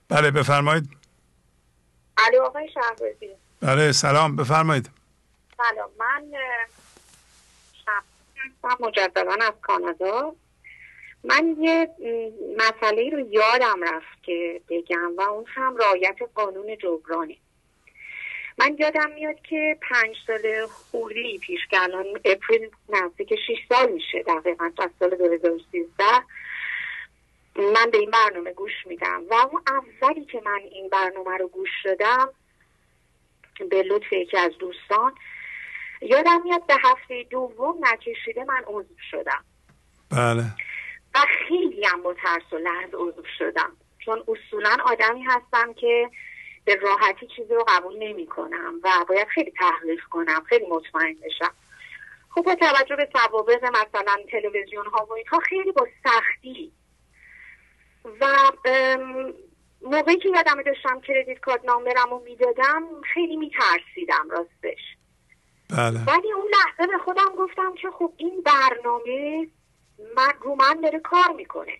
بله 0.09 0.31
بفرمایید. 0.31 0.98
علی 2.27 2.37
آقای 2.37 2.69
شهرزی. 2.69 3.31
بله 3.63 3.93
سلام 3.93 4.37
بفرمایید. 4.37 4.91
سلام 5.57 5.91
من 5.99 6.25
هستم 7.87 8.85
مجددا 8.85 9.37
از 9.47 9.53
کانادا. 9.63 10.35
من 11.25 11.57
یه 11.61 11.91
مسئله 12.57 13.11
رو 13.11 13.21
یادم 13.21 13.83
رفت 13.83 14.23
که 14.23 14.61
بگم 14.69 15.17
و 15.17 15.21
اون 15.21 15.45
هم 15.49 15.77
رایت 15.77 16.17
قانون 16.35 16.77
جبرانه 16.77 17.37
من 18.59 18.77
یادم 18.79 19.11
میاد 19.11 19.41
که 19.41 19.79
پنج 19.91 20.17
سال 20.27 20.67
خوری 20.67 21.39
پیش 21.39 21.61
که 21.71 21.83
الان 21.83 22.07
اپریل 22.25 22.71
نزدیک 22.89 23.35
شیش 23.47 23.59
سال 23.69 23.93
میشه 23.93 24.23
دقیقا 24.23 24.71
از 24.79 24.91
سال 24.99 25.11
2013 25.11 26.05
من 27.59 27.91
به 27.91 27.99
این 27.99 28.11
برنامه 28.11 28.53
گوش 28.53 28.87
میدم. 28.87 29.23
و 29.31 29.35
اون 29.35 29.63
اولی 29.67 30.25
که 30.25 30.43
من 30.45 30.61
این 30.71 30.89
برنامه 30.89 31.37
رو 31.37 31.49
گوش 31.49 31.71
دادم 31.85 32.29
به 33.71 33.83
لطف 33.83 34.13
یکی 34.13 34.37
از 34.37 34.51
دوستان 34.59 35.15
یادم 36.03 36.43
میاد 36.43 36.67
به 36.67 36.75
هفته 36.83 37.27
دوم 37.31 37.79
نکشیده 37.81 38.45
من 38.45 38.65
عضو 38.67 38.95
شدم. 39.11 39.45
بله. 40.11 40.45
و 41.15 41.19
خیلی 41.49 41.85
هم 41.85 42.03
با 42.03 42.15
ترس 42.15 42.53
و 42.53 42.57
لحظ 42.57 42.95
عضو 42.95 43.23
شدم. 43.39 43.77
چون 43.99 44.25
اصولا 44.29 44.77
آدمی 44.85 45.23
هستم 45.23 45.73
که 45.73 46.11
به 46.65 46.75
راحتی 46.75 47.27
چیزی 47.37 47.55
رو 47.55 47.65
قبول 47.69 47.97
نمی 47.99 48.27
کنم 48.27 48.75
و 48.83 48.91
باید 49.09 49.29
خیلی 49.29 49.51
تحقیق 49.51 50.01
کنم 50.11 50.45
خیلی 50.49 50.67
مطمئن 50.67 51.15
بشم. 51.15 51.55
خب 52.31 52.43
با 52.43 52.55
توجه 52.55 52.97
به 52.97 53.09
سوابق 53.13 53.65
مثلا 53.65 54.17
تلویزیون 54.33 54.87
ها 54.87 55.07
و 55.11 55.13
اینها 55.13 55.39
خیلی 55.39 55.73
با 55.73 55.87
سختی 56.05 56.73
و 58.05 58.27
موقعی 59.83 60.17
که 60.17 60.29
یادم 60.29 60.63
داشتم 60.63 61.01
کردیت 61.01 61.41
کارت 61.41 61.65
نامبرم 61.65 62.11
رو 62.11 62.23
می‌دادم 62.25 62.83
خیلی 63.15 63.37
میترسیدم 63.37 64.29
راستش 64.31 64.81
بله. 65.71 66.05
ولی 66.05 66.33
اون 66.33 66.47
لحظه 66.51 66.93
به 66.93 66.99
خودم 67.05 67.35
گفتم 67.39 67.75
که 67.75 67.91
خب 67.91 68.13
این 68.17 68.43
برنامه 68.43 69.47
من 70.17 70.33
رو 70.41 70.55
من 70.55 70.81
داره 70.81 70.99
کار 71.01 71.33
می‌کنه 71.37 71.73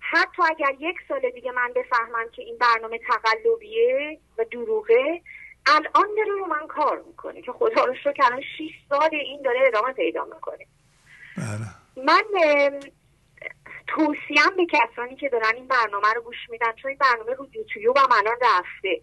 حتی 0.00 0.42
اگر 0.50 0.74
یک 0.80 0.96
سال 1.08 1.30
دیگه 1.34 1.52
من 1.52 1.72
بفهمم 1.76 2.30
که 2.32 2.42
این 2.42 2.58
برنامه 2.58 2.98
تقلبیه 2.98 4.18
و 4.38 4.44
دروغه 4.44 5.22
الان 5.66 6.08
داره 6.16 6.32
رو 6.38 6.46
من 6.46 6.66
کار 6.66 7.02
می‌کنه 7.06 7.42
که 7.42 7.52
خدا 7.52 7.84
رو 7.84 7.94
شکر 7.94 8.24
الان 8.24 8.40
6 8.40 8.70
سال 8.88 9.10
این 9.12 9.42
داره 9.42 9.60
ادامه 9.66 9.92
پیدا 9.92 10.24
می‌کنه 10.24 10.66
بله. 11.36 12.04
من 12.04 12.22
توصیم 13.86 14.56
به 14.56 14.66
کسانی 14.66 15.16
که 15.16 15.28
دارن 15.28 15.54
این 15.54 15.68
برنامه 15.68 16.12
رو 16.16 16.22
گوش 16.22 16.50
میدن 16.50 16.72
چون 16.72 16.88
این 16.88 16.98
برنامه 16.98 17.34
رو 17.34 17.46
یوتیوب 17.52 17.96
هم 17.98 18.08
الان 18.12 18.36
رفته 18.42 19.00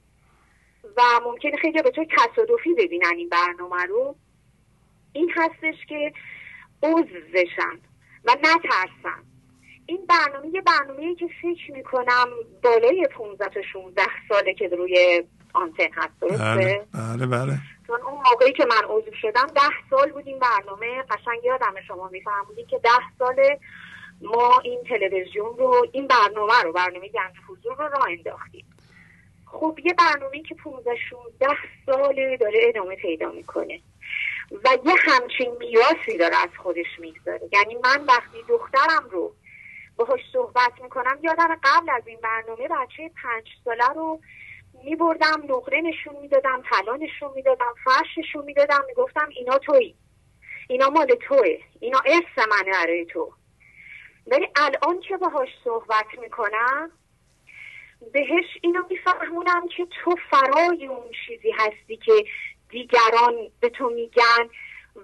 و 0.97 1.01
ممکنه 1.23 1.57
خیلی 1.57 1.81
به 1.81 1.91
طور 1.91 2.05
تصادفی 2.17 2.73
ببینن 2.77 3.13
این 3.17 3.29
برنامه 3.29 3.83
رو 3.83 4.15
این 5.13 5.31
هستش 5.35 5.85
که 5.89 6.13
عضو 6.83 7.19
بشن 7.33 7.79
و 8.25 8.35
نترسن 8.41 9.23
این 9.85 10.05
برنامه 10.09 10.47
یه 10.53 10.61
برنامه 10.61 11.15
که 11.15 11.27
فکر 11.41 11.71
می‌کنم 11.71 12.27
بالای 12.63 13.07
15 13.17 13.45
تا 13.45 13.61
16 13.73 14.01
ساله 14.29 14.53
که 14.53 14.67
روی 14.67 15.23
آنتن 15.53 15.89
هست 15.93 16.19
درسته؟ 16.21 16.45
بله 16.45 16.85
بله, 16.93 17.27
بله. 17.27 17.57
چون 17.87 18.01
اون 18.01 18.21
موقعی 18.31 18.53
که 18.53 18.65
من 18.65 18.95
عضو 18.95 19.11
شدم 19.21 19.47
ده 19.55 19.89
سال 19.89 20.11
بود 20.11 20.27
این 20.27 20.39
برنامه 20.39 21.01
قشنگ 21.01 21.43
یادم 21.43 21.73
شما 21.87 22.09
میفهمونی 22.09 22.65
که 22.65 22.77
ده 22.77 22.89
سال 23.19 23.35
ما 24.21 24.59
این 24.63 24.83
تلویزیون 24.83 25.57
رو 25.57 25.87
این 25.91 26.07
برنامه 26.07 26.61
رو 26.63 26.71
برنامه 26.71 27.07
گنج 27.07 27.35
حضور 27.47 27.75
رو 27.75 27.83
راه 27.83 28.07
انداختیم. 28.09 28.65
خب 29.45 29.79
یه 29.85 29.93
برنامه 29.93 30.41
که 30.41 30.55
15 30.55 30.95
16 31.09 31.47
ساله 31.85 32.37
داره 32.37 32.59
ادامه 32.63 32.95
پیدا 32.95 33.31
می‌کنه 33.31 33.81
و 34.51 34.77
یه 34.85 34.93
همچین 34.99 35.57
میراسی 35.59 36.17
داره 36.17 36.35
از 36.35 36.49
خودش 36.57 36.99
می‌گذاره. 36.99 37.49
یعنی 37.51 37.75
من 37.75 38.05
وقتی 38.05 38.37
دخترم 38.49 39.07
رو 39.11 39.35
باهاش 39.95 40.21
صحبت 40.33 40.71
می‌کنم 40.83 41.19
یادم 41.23 41.59
قبل 41.63 41.89
از 41.89 42.07
این 42.07 42.19
برنامه 42.23 42.67
بچه 42.67 43.11
پنج 43.23 43.47
ساله 43.65 43.87
رو 43.87 44.19
میبردم 44.83 45.43
نقره 45.49 45.81
نشون 45.81 46.15
می‌دادم 46.21 46.63
طلا 46.69 46.95
نشون 46.95 47.31
می‌دادم 47.35 47.73
فرش 47.85 48.17
نشون 48.17 48.45
می‌دادم 48.45 48.83
می‌گفتم 48.87 49.29
اینا 49.29 49.57
توی 49.57 49.95
اینا 50.69 50.89
مال 50.89 51.15
توه. 51.27 51.57
اینا 51.79 51.99
ارث 52.05 52.47
منه 52.47 52.71
برای 52.71 53.05
تو. 53.05 53.33
ولی 54.27 54.47
الان 54.55 54.99
که 54.99 55.17
باهاش 55.17 55.49
صحبت 55.63 56.05
می‌کنم 56.21 56.91
بهش 58.13 58.45
اینو 58.61 58.83
میفهمونم 58.89 59.67
که 59.77 59.87
تو 60.03 60.15
فرای 60.29 60.87
اون 60.87 61.11
چیزی 61.27 61.51
هستی 61.51 61.97
که 61.97 62.23
دیگران 62.69 63.33
به 63.59 63.69
تو 63.69 63.89
میگن 63.89 64.49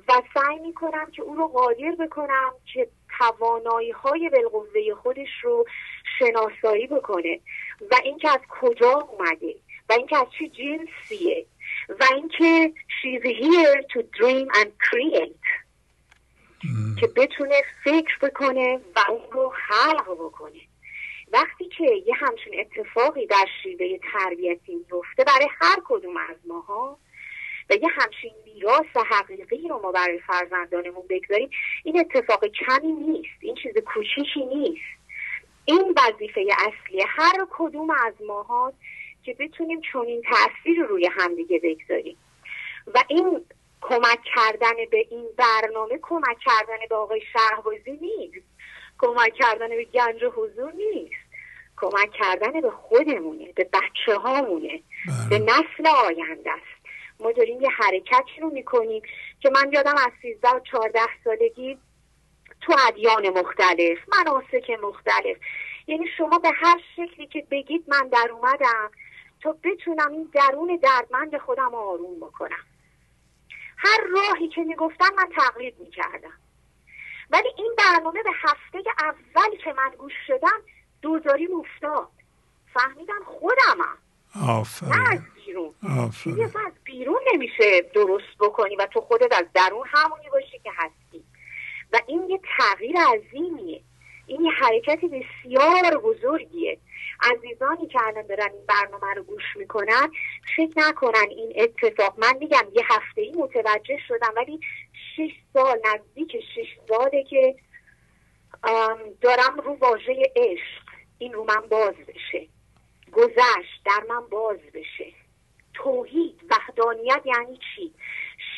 و 0.07 0.21
سعی 0.33 0.59
می‌کنم 0.59 1.11
که 1.11 1.21
او 1.21 1.35
رو 1.35 1.47
قادر 1.47 1.95
بکنم 1.99 2.53
که 2.73 2.87
توانایی 3.19 3.91
های 3.91 4.29
بالقوه 4.29 4.95
خودش 5.01 5.29
رو 5.43 5.65
شناسایی 6.19 6.87
بکنه 6.87 7.39
و 7.91 7.95
اینکه 8.03 8.29
از 8.29 8.39
کجا 8.49 8.91
اومده 8.91 9.55
و 9.89 9.93
اینکه 9.93 10.17
از 10.17 10.27
چه 10.39 10.47
جنسیه 10.47 11.45
و 11.89 12.03
اینکه 12.13 12.73
she's 12.87 13.23
here 13.23 13.81
to 13.93 14.01
dream 14.17 14.47
and 14.59 14.69
create. 14.79 15.66
که 16.99 17.07
بتونه 17.07 17.61
فکر 17.83 18.17
بکنه 18.21 18.79
و 18.95 19.11
اون 19.11 19.31
رو 19.31 19.53
خلق 19.67 20.13
بکنه. 20.13 20.59
وقتی 21.31 21.65
که 21.77 22.03
یه 22.05 22.13
همچین 22.15 22.59
اتفاقی 22.59 23.25
در 23.25 23.45
شیوه 23.63 23.99
تربیتی 24.13 24.75
میفته 24.75 25.23
برای 25.23 25.47
هر 25.61 25.77
کدوم 25.85 26.17
از 26.17 26.35
ماها 26.47 26.97
و 27.69 27.73
یه 27.73 27.89
همچین 27.91 28.31
میراث 28.45 28.97
حقیقی 29.11 29.67
رو 29.67 29.79
ما 29.81 29.91
برای 29.91 30.19
فرزندانمون 30.19 31.07
بگذاریم 31.09 31.49
این 31.83 31.99
اتفاق 31.99 32.45
کمی 32.45 32.91
نیست 32.91 33.37
این 33.41 33.55
چیز 33.55 33.73
کوچیکی 33.77 34.45
نیست. 34.45 34.97
این 35.65 35.95
وظیفه 35.97 36.45
اصلی 36.57 37.03
هر 37.07 37.47
کدوم 37.49 37.89
از 37.89 38.13
ماها 38.27 38.73
که 39.23 39.33
بتونیم 39.33 39.81
چنین 39.93 40.21
تاثیر 40.21 40.83
روی 40.83 41.09
همدیگه 41.17 41.59
بگذاریم. 41.63 42.17
و 42.93 43.03
این 43.07 43.45
کمک 43.81 44.19
کردن 44.35 44.75
به 44.91 45.07
این 45.09 45.25
برنامه 45.37 45.99
کمک 46.01 46.37
کردن 46.45 46.77
به 46.89 46.95
آقای 46.95 47.21
شهبازی 47.33 47.91
نیست. 48.01 48.47
کمک 48.99 49.33
کردن 49.33 49.69
به 49.69 49.83
گنج 49.83 50.23
حضور 50.23 50.71
نیست. 50.73 51.27
کمک 51.77 52.11
کردن 52.11 52.61
به 52.61 52.71
خودمونه 52.71 53.53
به 53.55 53.63
بچه 53.63 54.17
هامونه 54.17 54.79
به 55.29 55.39
بله. 55.39 55.43
نسل 55.43 55.87
آینده 55.87 56.51
است. 56.51 56.87
ما 57.19 57.31
داریم 57.31 57.61
یه 57.61 57.69
حرکتی 57.69 58.41
رو 58.41 58.49
می‌کنیم 58.49 59.01
که 59.39 59.49
من 59.49 59.71
یادم 59.73 59.95
از 59.97 60.11
13 60.21 60.49
و 60.49 60.59
14 60.59 60.99
سالگی 61.23 61.77
تو 62.61 62.75
ادیان 62.87 63.29
مختلف 63.29 63.97
مناسک 64.07 64.69
مختلف. 64.83 65.37
یعنی 65.87 66.05
شما 66.17 66.39
به 66.39 66.49
هر 66.55 66.81
شکلی 66.95 67.27
که 67.27 67.47
بگید 67.51 67.83
من 67.87 68.07
در 68.07 68.29
اومدم 68.31 68.91
تا 69.41 69.55
بتونم 69.63 70.11
این 70.11 70.29
درون 70.33 70.79
دردمند 70.83 71.37
خودم 71.37 71.75
آروم 71.75 72.19
بکنم. 72.19 72.65
هر 73.77 73.99
راهی 74.11 74.47
که 74.47 74.61
می‌گفتم 74.61 75.09
من 75.17 75.29
تقلید 75.35 75.79
می‌کردم. 75.79 76.39
ولی 77.29 77.47
این 77.57 77.75
برنامه 77.77 78.23
به 78.23 78.31
هفته 78.33 78.83
اول 78.99 79.57
که 79.63 79.73
من 79.73 79.91
گوش 79.97 80.13
شدم 80.27 80.61
دوزاری 81.01 81.47
افتاد. 81.47 82.09
فهمیدم 82.73 83.23
خودمم. 83.25 83.97
آفرین. 84.47 84.93
نه 84.93 85.11
از 85.11 85.19
بیرون. 85.45 85.73
چیزی 86.23 86.43
از 86.43 86.73
بیرون 86.83 87.21
نمیشه 87.33 87.81
درست 87.93 88.37
بکنی 88.39 88.75
و 88.75 88.85
تو 88.85 89.01
خودت 89.01 89.33
از 89.39 89.45
درون 89.53 89.87
همونی 89.87 90.29
باشی 90.29 90.59
که 90.63 90.71
هستی. 90.75 91.23
و 91.93 91.99
این 92.07 92.29
یه 92.29 92.39
تغییر 92.57 92.95
عظیمیه. 92.97 93.81
این 94.25 94.45
یه 94.45 94.51
حرکت 94.51 94.99
بسیار 95.01 95.97
بزرگیه. 95.97 96.79
عزیزانی 97.21 97.87
که 97.87 97.99
الان 98.01 98.27
دارن 98.27 98.51
این 98.53 98.65
برنامه 98.67 99.13
رو 99.13 99.23
گوش 99.23 99.43
می‌کنن 99.55 100.11
فکر 100.57 100.73
نکنن 100.75 101.29
این 101.29 101.53
اتفاق. 101.55 102.19
من 102.19 102.37
میگم 102.39 102.67
یه 102.73 102.83
هفته 102.85 103.21
ای 103.21 103.31
متوجه 103.31 103.97
شدم 104.07 104.33
ولی 104.35 104.59
شش 105.15 105.31
سال 105.53 105.79
نزدیک 105.85 106.31
شش 106.55 106.77
ساله 106.87 107.23
که 107.23 107.55
دارم 109.21 109.59
رو 109.65 109.73
واژه 109.73 110.31
عشق. 110.35 110.87
این 111.17 111.33
رو 111.33 111.43
من 111.43 111.67
باز 111.69 111.95
بشه. 112.07 112.47
گذشت 113.11 113.83
در 113.85 114.03
من 114.09 114.27
باز 114.27 114.59
بشه. 114.73 115.13
توحید 115.73 116.41
وحدانیت 116.49 117.21
یعنی 117.25 117.59
چی؟ 117.75 117.93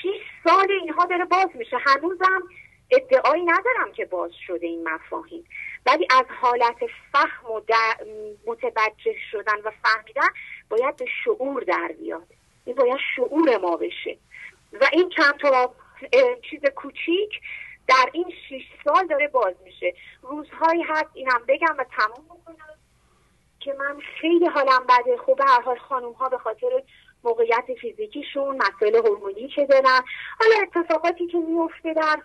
شیش 0.02 0.22
سال 0.44 0.72
اینها 0.72 1.06
داره 1.06 1.26
باز 1.26 1.48
میشه. 1.56 1.78
هنوزم 1.86 2.44
ادعایی 2.92 3.44
ندارم 3.44 3.92
که 3.96 4.06
باز 4.06 4.32
شده 4.48 4.68
این 4.68 4.90
مفاهیم. 4.90 5.46
ولی 5.86 6.08
از 6.10 6.26
حالت 6.42 6.78
فهم 7.12 7.52
و 7.52 7.62
متوجه 8.46 9.16
شدن 9.32 9.62
و 9.64 9.72
فهمیدن 9.84 10.28
باید 10.70 10.96
به 10.96 11.06
شعور 11.24 11.64
در 11.64 11.92
بیاد. 12.00 12.28
این 12.66 12.76
باید 12.76 13.00
شعور 13.16 13.58
ما 13.58 13.78
بشه. 13.78 14.18
و 14.74 14.88
این 14.94 15.10
چند 15.10 15.38
تا 15.38 15.76
چیز 16.50 16.60
کوچیک 16.76 17.42
در 17.88 18.10
این 18.14 18.34
شیش 18.50 18.64
سال 18.84 19.08
داره 19.08 19.28
باز 19.28 19.56
میشه. 19.64 19.94
روزهایی 20.22 20.82
هست 20.82 21.10
اینم 21.14 21.42
بگم 21.48 21.76
و 21.78 21.86
تمام 21.98 22.26
بکنم 22.26 22.78
که 23.60 23.74
من 23.74 24.00
خیلی 24.22 24.46
حالم 24.46 24.86
بده. 24.90 25.18
خوب 25.18 25.42
هر 25.42 25.62
حال 25.62 25.78
خانوم 25.78 26.14
ها 26.14 26.30
به 26.30 26.38
خاطر 26.38 26.84
موقعیت 27.24 27.66
فیزیکیشون 27.82 28.58
مسائل 28.58 28.96
هورمونی 28.96 29.48
که 29.48 29.66
دارن 29.66 30.02
حالا 30.40 30.56
اتفاقاتی 30.62 31.28
که 31.28 31.38
میفته 31.38 31.94
در 31.94 32.22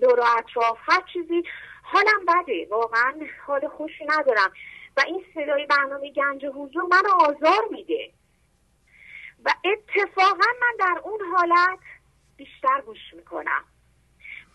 دور 0.00 0.20
و 0.20 0.24
اطراف 0.38 0.78
هر 0.80 1.02
چیزی. 1.12 1.42
حالم 1.82 2.24
بده. 2.28 2.66
واقعا 2.70 3.14
حال 3.46 3.68
خوشی 3.68 4.04
ندارم. 4.04 4.52
و 4.96 5.02
این 5.06 5.24
صدای 5.34 5.66
برنامه 5.66 6.10
گنج 6.10 6.44
حضور 6.44 6.82
من 6.82 7.02
آزار 7.20 7.68
میده. 7.70 8.10
و 9.44 9.54
اتفاقا 9.64 10.46
من 10.60 10.76
در 10.78 11.00
اون 11.04 11.20
حالت 11.36 11.78
بیشتر 12.36 12.80
گوش 12.86 12.98
می‌کنم. 13.12 13.64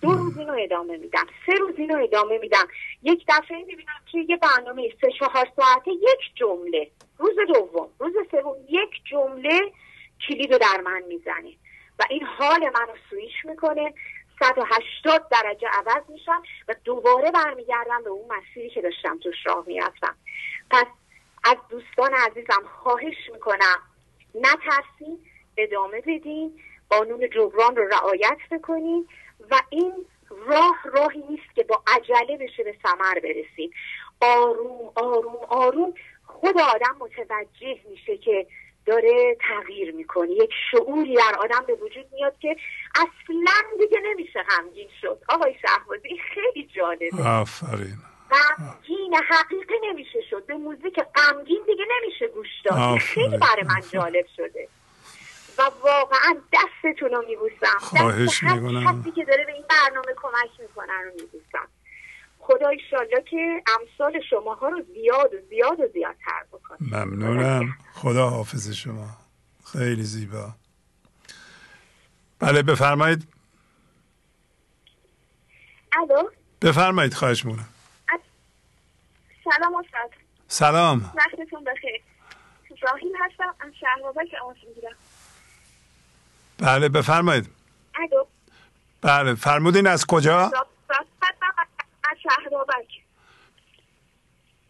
دو 0.02 0.12
روز 0.12 0.38
اینو 0.38 0.56
ادامه 0.60 0.98
میدم. 0.98 1.26
سه 1.46 1.54
روز 1.54 1.76
اینو 1.78 2.04
ادامه 2.04 2.38
میدم. 2.38 2.68
یک 3.04 3.26
دفعه 3.28 3.58
می‌بینم 3.58 4.02
که 4.12 4.20
یه 4.30 4.38
برنامه 4.38 4.90
سه 5.02 5.12
چهار 5.20 5.48
ساعته 5.56 5.92
یک 5.92 6.36
جمله. 6.36 6.92
روز 7.18 7.36
دوم 7.48 7.90
روز 8.00 8.14
سوم 8.32 8.56
یک 8.70 8.90
جمله 9.12 9.72
کلید 10.28 10.52
رو 10.54 10.58
در 10.58 10.82
من 10.82 11.02
می‌زنه. 11.02 11.54
و 12.00 12.04
این 12.10 12.24
حال 12.24 12.60
منو 12.60 12.96
سویش 13.10 13.46
می‌کنه. 13.46 13.94
180 14.40 15.30
درجه 15.30 15.68
عوض 15.68 16.10
میشم 16.10 16.44
و 16.68 16.76
دوباره 16.84 17.32
برمیگردم 17.32 18.04
به 18.04 18.10
اون 18.10 18.26
مسیری 18.38 18.70
که 18.70 18.82
داشتم 18.82 19.18
توش 19.18 19.36
راه 19.46 19.64
می‌رفتم. 19.68 20.16
پس 20.72 20.86
از 21.44 21.58
دوستان 21.70 22.14
عزیزم 22.14 22.64
خواهش 22.84 23.30
می‌کنم 23.34 23.80
نترسین 24.36 25.20
ادامه 25.58 26.02
بدین 26.02 26.60
قانون 26.90 27.30
جبران 27.30 27.76
رو 27.76 27.88
رعایت 27.88 28.38
بکنین 28.52 29.08
و 29.52 29.62
این 29.70 29.94
راه 30.30 30.78
راهی 30.84 31.24
نیست 31.30 31.56
که 31.56 31.64
با 31.64 31.84
عجله 31.88 32.38
بشه 32.38 32.64
به 32.64 32.76
ثمر 32.84 33.20
برسیم 33.20 33.72
آروم 34.22 34.92
آروم 34.96 35.38
آروم 35.50 35.94
خود 36.26 36.58
آدم 36.62 36.96
متوجه 37.00 37.80
میشه 37.90 38.18
که 38.18 38.48
داره 38.88 39.38
تغییر 39.50 39.92
می‌کنه. 39.92 40.32
یک 40.32 40.50
شعوری 40.72 41.16
در 41.16 41.36
آدم 41.40 41.64
به 41.68 41.74
وجود 41.74 42.06
میاد 42.14 42.38
که 42.40 42.56
اصلا 42.96 43.78
دیگه 43.80 44.00
نمیشه 44.04 44.44
غمگین 44.44 44.90
شد. 45.02 45.20
آقای 45.30 45.56
شهبازی 45.62 46.22
خیلی 46.34 46.70
جالبه. 46.76 47.24
آفرین. 47.28 47.98
غمگین 48.32 49.16
حقیقی 49.30 49.74
نمیشه 49.84 50.22
شد. 50.30 50.46
به 50.46 50.54
موزیک 50.54 51.00
غمگین 51.16 51.62
دیگه 51.68 51.86
نمیشه 51.98 52.28
گوش 52.28 52.48
داد. 52.66 52.98
خیلی 52.98 53.38
برای 53.38 53.64
من 53.68 53.82
جالب 53.92 54.26
شده. 54.38 54.68
و 55.58 55.62
واقعا 55.84 56.36
دستتون 56.54 57.10
رو 57.10 57.26
میبوسم. 57.28 57.78
خواهش 57.80 58.44
می‌کنم. 58.44 59.02
کسی 59.02 59.12
که 59.12 59.26
داره 59.26 59.46
به 59.46 59.54
این 59.54 59.64
برنامه 59.70 60.14
کمک 60.22 60.50
می‌کنن 60.60 61.04
رو 61.06 61.12
میبوسم. 61.12 61.68
خدا 62.48 62.68
ایشالله 62.68 63.24
که 63.30 63.64
امثال 63.80 64.22
شماها 64.30 64.70
رو 64.70 64.82
زیاد 64.94 65.34
و 65.34 65.38
زیاد 65.50 65.80
و 65.80 65.88
زیادتر 65.94 66.44
بکنه. 66.52 66.78
ممنونم. 66.82 67.78
خدا 67.94 68.30
حافظ 68.30 68.72
شما. 68.72 69.08
خیلی 69.72 70.04
زیبا. 70.04 70.56
بله 72.40 72.62
بفرمایید. 72.62 73.28
الو؟ 75.92 76.30
بفرمایید 76.62 77.14
خواهش 77.14 77.46
مونم 77.46 77.70
سلام 79.44 79.76
استاد. 79.76 80.12
سلام. 80.48 81.14
وقتتون 81.16 81.64
بخیر. 81.64 82.02
راهیل 82.82 83.14
هستم. 83.20 83.56
از 83.60 83.74
که 84.32 84.38
می‌گیرم. 84.68 84.96
بله 86.58 86.90
بفرمایید. 86.90 87.50
بله 89.02 89.36
فرمودین 89.36 89.88
از 89.88 90.06
کجا؟ 90.06 90.52
شهرآباد 92.30 92.86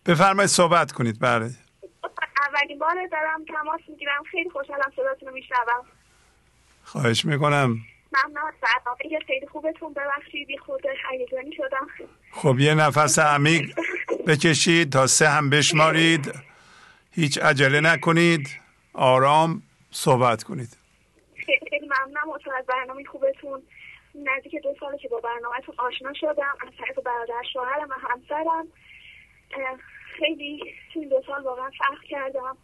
بفرمایید 0.05 0.49
صحبت 0.49 0.91
کنید 0.91 1.19
بله. 1.19 1.51
اولین 2.47 2.79
بار 2.79 2.95
دارم 3.11 3.45
تماس 3.45 3.81
می‌گیرم. 3.87 4.23
خیلی 4.31 4.49
خوشحالم 4.49 4.91
صداتون 4.95 5.27
رو 5.27 5.33
میشنوم. 5.33 5.85
خواهش 6.83 7.25
می‌کنم. 7.25 7.69
ممنون. 8.11 8.51
برنامه 8.61 9.19
خیلی 9.27 9.47
خوبتون. 9.47 9.93
ببخشید 9.93 10.47
خود 10.65 10.81
هیجانی 11.11 11.55
شدم. 11.55 11.87
خب 12.31 12.59
یه 12.59 12.73
نفس 12.73 13.19
عمیق 13.19 13.79
بکشید 14.27 14.91
تا 14.91 15.07
سه 15.07 15.29
هم 15.29 15.49
بشمارید. 15.49 16.31
هیچ 17.11 17.37
عجله 17.37 17.81
نکنید. 17.81 18.49
آرام 18.93 19.63
صحبت 19.91 20.43
کنید. 20.43 20.77
خیلی 21.69 21.87
ممنونم 21.87 22.29
از 22.59 22.65
برنامه 22.65 23.03
خوبتون. 23.03 23.63
نزدیک 24.17 24.55
دو 24.63 24.75
ساله 24.79 24.97
که 24.97 25.07
با 25.07 25.19
برنامهتون 25.19 25.75
آشنا 25.77 26.13
شدم 26.13 26.55
از 26.67 26.73
طریق 26.77 27.01
برادر 27.01 27.43
شوهرم 27.53 27.89
و 27.89 27.93
همسرم 27.93 28.67
خیلی 30.17 30.75
این 30.93 31.09
دو 31.09 31.21
سال 31.27 31.43
واقعا 31.43 31.69
فرق 31.69 32.03
کردم. 32.09 32.57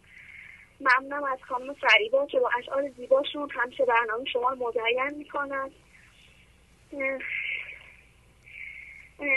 ممنونم 0.80 1.24
از 1.24 1.38
خانم 1.42 1.74
فریبا 1.74 2.26
که 2.26 2.40
با 2.40 2.50
اشعار 2.58 2.88
زیباشون 2.88 3.50
همیشه 3.50 3.84
برنامه 3.84 4.24
شما 4.24 4.50
رو 4.50 4.68
مزین 4.68 5.16
می‌کنن 5.16 5.70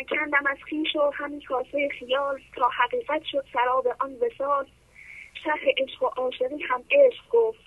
کندم 0.10 0.48
از 0.48 0.58
خیش 0.70 0.96
و 0.96 1.12
همین 1.14 1.42
کاسه 1.42 1.90
خیال 2.00 2.42
تا 2.56 2.70
حقیقت 2.70 3.24
شد 3.24 3.46
سراب 3.54 3.88
آن 4.00 4.14
وسال. 4.14 4.68
شهر 5.44 5.66
عشق 5.78 6.04
و 6.04 6.06
عاشقی 6.06 6.64
هم 6.70 6.84
عشق 6.92 7.30
گفت. 7.30 7.60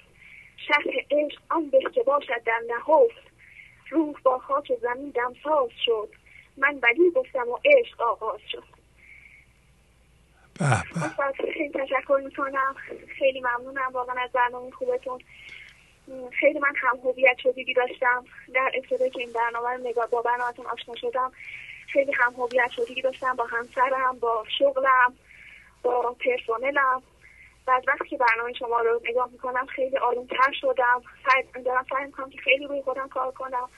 شهر 0.56 1.04
عشق 1.10 1.40
آن 1.50 1.70
به 1.70 1.78
که 1.94 2.02
باشد 2.02 2.42
در 2.46 2.60
نهفت. 2.68 3.29
روح 3.90 4.20
با 4.22 4.38
خاک 4.38 4.72
زمین 4.82 5.10
دمساز 5.10 5.70
شد. 5.84 6.08
من 6.56 6.78
ولی 6.82 7.10
گفتم 7.10 7.48
و 7.48 7.58
عشق 7.64 8.00
آغاز 8.00 8.40
شد. 8.52 8.64
خیلی 11.54 11.68
تشکر 11.68 12.20
می‌کنم. 12.24 12.74
خیلی 13.18 13.40
ممنونم. 13.40 13.90
واقعا 13.92 14.22
از 14.22 14.32
برنامه 14.32 14.70
خوبتون. 14.70 15.20
خیلی 16.40 16.58
من 16.58 16.72
هم 16.76 16.98
هویت 17.04 17.38
شدگی 17.38 17.74
داشتم. 17.74 18.24
در 18.54 18.70
ابتدای 18.74 19.10
که 19.10 19.20
این 19.20 19.32
برنامه 19.32 19.68
رو 19.70 19.88
نگاه 19.88 20.06
با 20.06 20.22
برنامهتون 20.22 20.66
آشنا 20.66 20.94
شدم 20.96 21.32
خیلی 21.92 22.12
هم 22.12 22.32
هویت 22.32 22.70
شدگی 22.70 23.02
داشتم. 23.02 23.36
با 23.36 23.44
همسرم 23.44 24.18
با 24.18 24.44
شغلم 24.58 25.16
با 25.82 26.16
پرسنلم. 26.20 27.02
و 27.66 27.70
از 27.70 27.82
وقتی 27.86 28.08
که 28.08 28.16
برنامه 28.16 28.52
شما 28.52 28.80
رو 28.80 29.00
نگاه 29.10 29.28
می‌کنم 29.32 29.66
خیلی 29.66 29.98
آرومتر 29.98 30.52
شدم. 30.60 31.02
دارم 31.64 31.86
سعی 31.90 32.06
می‌کنم 32.06 32.30
که 32.30 32.38
خیلی 32.38 32.66
روی 32.66 32.82
خودم 32.82 33.08
کار 33.08 33.32
کنم. 33.32 33.68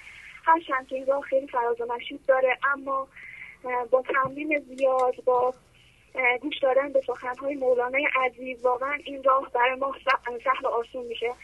هرچند 0.45 0.87
که 0.89 0.97
این 0.97 1.07
راه 1.07 1.21
خیلی 1.21 1.47
فراز 1.47 1.81
و 1.81 1.97
نشید 1.97 2.21
داره 2.27 2.59
اما 2.75 3.09
با 3.91 4.03
تمرین 4.03 4.65
زیاد 4.77 5.15
با 5.25 5.55
گوش 6.41 6.59
دادن 6.63 6.93
به 6.93 7.03
سخنهای 7.07 7.55
مولانای 7.55 8.09
عزیز 8.25 8.65
واقعا 8.65 8.99
این 9.05 9.23
راه 9.23 9.51
برای 9.55 9.75
ما 9.75 9.95
سهل 10.45 10.65
و 10.65 10.69
آسون 10.69 11.07
میشه. 11.07 11.35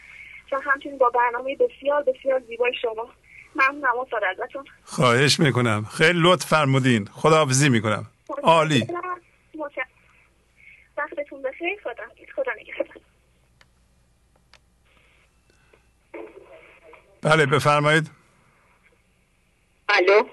و 0.51 0.59
همچنین 0.59 0.97
با 0.97 1.09
برنامه 1.09 1.55
بسیار 1.55 2.03
بسیار 2.03 2.39
زیبای 2.39 2.73
شما. 2.81 3.09
ممنونم 3.55 3.99
استاد 3.99 4.21
ازتون. 4.23 4.65
خواهش 4.83 5.39
می‌کنم. 5.39 5.85
خیلی 5.97 6.19
لطف 6.21 6.45
فرمودین. 6.45 7.05
خداحافظی 7.05 7.69
می‌کنم. 7.69 8.05
عالی. 8.43 8.87
وقتتون 10.99 11.41
بخیر. 11.41 11.79
خدا 11.83 12.03
خدا 12.35 12.51
بله 17.21 17.45
بفرمایید. 17.45 18.11
الو. 19.89 20.23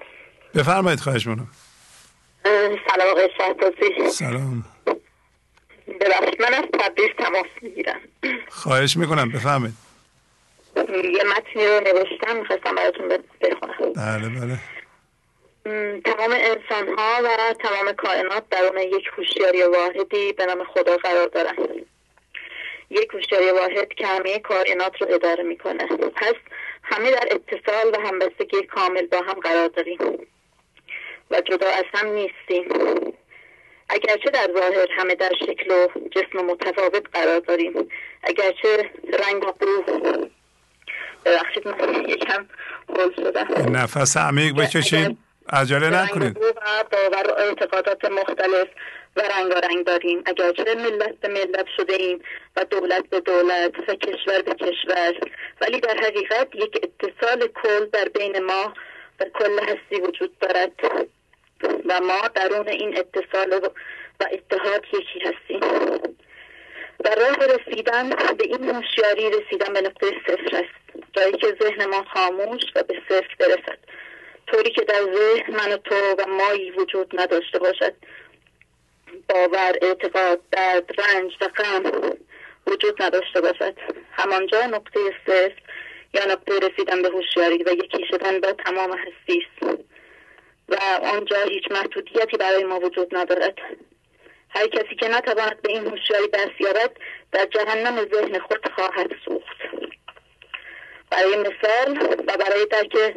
بفرمایید 0.55 0.99
خواهش 0.99 1.27
می‌کنم. 1.27 1.47
سلام 2.43 3.09
آقای 3.11 3.29
شهبازی. 3.37 4.09
سلام. 4.11 4.65
ببخشید 6.01 6.41
من 6.41 6.53
از 6.53 6.65
تبریز 6.79 7.09
تماس 7.17 7.45
می‌گیرم. 7.61 7.99
خواهش 8.49 8.97
می‌کنم 8.97 9.31
بفهمید 9.31 9.73
یه 10.75 11.23
متنی 11.23 11.65
رو 11.67 11.79
نوشتم 11.79 12.37
می‌خواستم 12.37 12.75
براتون 12.75 13.07
بخونم. 13.41 13.93
بله 13.93 14.29
بله. 14.29 14.59
تمام 16.05 16.31
انسان 16.31 16.97
ها 16.97 17.21
و 17.23 17.53
تمام 17.53 17.91
کائنات 17.91 18.43
درون 18.49 18.77
یک 18.77 19.09
هوشیاری 19.17 19.63
واحدی 19.63 20.33
به 20.33 20.45
نام 20.45 20.63
خدا 20.63 20.97
قرار 20.97 21.27
دارن. 21.27 21.55
یک 22.89 23.09
هوشیاری 23.13 23.51
واحد 23.51 23.93
که 23.93 24.07
همه 24.07 24.39
کائنات 24.39 25.01
رو 25.01 25.07
اداره 25.09 25.43
می‌کنه. 25.43 25.85
پس 26.15 26.33
همه 26.83 27.11
در 27.11 27.27
اتصال 27.31 27.91
و 27.93 28.07
همبستگی 28.07 28.63
کامل 28.63 29.05
با 29.05 29.17
هم 29.17 29.33
قرار 29.33 29.67
داریم 29.67 29.99
و 31.31 31.41
جدا 31.41 31.67
از 31.67 31.85
هم 31.93 32.07
نیستیم. 32.07 32.65
اگرچه 33.89 34.29
در 34.29 34.49
ظاهر 34.53 34.87
همه 34.97 35.15
در 35.15 35.31
شکل 35.39 35.71
و 35.71 35.87
جسم 36.11 36.45
متفاوت 36.45 37.03
قرار 37.13 37.39
داریم. 37.39 37.73
اگرچه 38.23 38.89
رنگ 39.19 39.43
و 39.43 39.51
ببخشید 41.25 41.67
من 41.67 42.09
یکم 42.09 42.47
شدم. 43.15 43.75
نفس 43.77 44.17
عمیق 44.17 44.55
بکشید. 44.55 45.17
عجله 45.53 46.03
نکنید 46.03 46.37
و 46.37 46.53
باور 46.91 47.31
و 47.31 47.39
اعتقادات 47.39 48.05
مختلف 48.05 48.67
و 49.15 49.21
رنگ 49.63 49.85
داریم. 49.85 50.23
اگرچه 50.25 50.75
ملت 50.75 51.19
به 51.19 51.27
ملت 51.27 51.65
شده 51.77 51.93
ایم 51.93 52.21
و 52.55 52.65
دولت 52.65 53.09
به 53.09 53.19
دولت 53.19 53.79
و 53.79 53.95
کشور 53.95 54.41
به 54.41 54.53
کشور 54.53 55.13
ولی 55.61 55.79
در 55.79 55.97
حقیقت 56.03 56.55
یک 56.55 56.79
اتصال 56.83 57.47
کل 57.47 57.85
در 57.85 58.07
بین 58.07 58.43
ما 58.43 58.73
و 59.19 59.25
کل 59.39 59.59
هستی 59.59 60.01
وجود 60.01 60.39
دارد 60.39 60.71
و 61.85 61.99
ما 61.99 62.27
درون 62.35 62.67
این 62.67 62.97
اتصال 62.97 63.53
و 64.19 64.25
اتحاد 64.31 64.85
یکی 64.93 65.19
هستیم. 65.19 65.61
و 67.05 67.09
راه 67.09 67.37
رسیدن 67.45 68.09
به 68.09 68.43
این 68.43 68.69
هوشیاری 68.69 69.29
رسیدن 69.29 69.73
به 69.73 69.81
نقطه 69.81 70.07
صفر 70.27 70.57
است. 70.57 71.05
جایی 71.13 71.37
که 71.37 71.57
ذهن 71.63 71.85
ما 71.85 72.03
خاموش 72.13 72.61
و 72.75 72.83
به 72.83 73.01
صفر 73.09 73.35
برسد. 73.39 73.77
طوری 74.47 74.71
که 74.71 74.81
در 74.81 75.03
ذهن 75.15 75.55
من 75.55 75.73
و 75.73 75.77
تو 75.77 75.95
و 75.95 76.25
مایی 76.27 76.71
وجود 76.71 77.19
نداشته 77.19 77.59
باشد. 77.59 77.93
باور 79.29 79.73
اعتقاد 79.81 80.41
درد 80.51 81.01
رنج 81.01 81.33
و 81.41 81.47
غم 81.47 82.11
وجود 82.67 83.03
نداشته 83.03 83.41
باشد. 83.41 83.73
همانجا 84.11 84.65
نقطه 84.65 84.99
صفر 85.25 85.53
یا 86.13 86.25
نقطه 86.25 86.59
رسیدن 86.59 87.01
به 87.01 87.09
هوشیاری 87.09 87.63
و 87.63 87.69
یکی 87.69 88.05
شدن 88.09 88.39
با 88.39 88.51
تمام 88.51 88.97
هستی 88.97 89.45
است. 89.45 89.79
و 90.69 90.75
آنجا 91.05 91.43
هیچ 91.43 91.71
محدودیتی 91.71 92.37
برای 92.37 92.63
ما 92.63 92.79
وجود 92.79 93.15
ندارد. 93.15 93.57
هر 94.49 94.67
کسی 94.67 94.95
که 94.95 95.07
نتواند 95.07 95.61
به 95.61 95.71
این 95.71 95.87
هوشیاری 95.87 96.27
دست 96.27 96.61
یابد 96.61 96.91
در 97.31 97.45
جهنم 97.45 98.05
ذهن 98.13 98.39
خود 98.39 98.67
خواهد 98.75 99.11
سوخت. 99.25 99.57
برای 101.11 101.35
مثال 101.35 102.17
و 102.27 102.37
برای 102.37 102.65
درک 102.65 103.15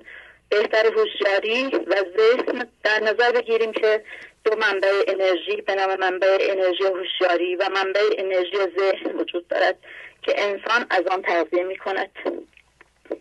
بهتر 0.51 0.87
هوشیاری 0.87 1.65
و 1.87 1.95
ذهن 2.19 2.69
در 2.85 3.01
نظر 3.01 3.33
بگیریم 3.33 3.73
که 3.73 4.05
دو 4.45 4.57
منبع 4.57 5.05
انرژی 5.09 5.57
به 5.57 5.75
نام 5.75 5.97
منبع 6.01 6.39
انرژی 6.41 6.85
هوشیاری 6.85 7.57
و 7.57 7.69
منبع 7.75 8.01
انرژی 8.19 8.57
ذهن 8.79 9.17
وجود 9.17 9.49
دارد 9.49 9.79
که 10.23 10.35
انسان 10.37 10.87
از 10.91 11.07
آن 11.07 11.23
تغذیه 11.23 11.63
می 11.63 11.77
کند 11.77 12.11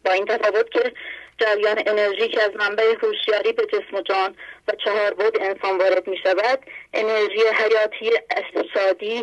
با 0.05 0.11
این 0.11 0.25
تفاوت 0.25 0.71
که 0.71 0.93
جریان 1.37 1.83
انرژی 1.87 2.27
که 2.27 2.43
از 2.43 2.51
منبع 2.55 2.95
هوشیاری 3.03 3.51
به 3.51 3.65
جسم 3.65 3.95
و 3.95 4.01
جان 4.01 4.35
و 4.67 4.71
چهار 4.85 5.13
بود 5.13 5.41
انسان 5.41 5.77
وارد 5.77 6.07
می 6.07 6.17
شود 6.17 6.59
انرژی 6.93 7.41
حیاتی 7.53 8.11
شادی 8.73 9.21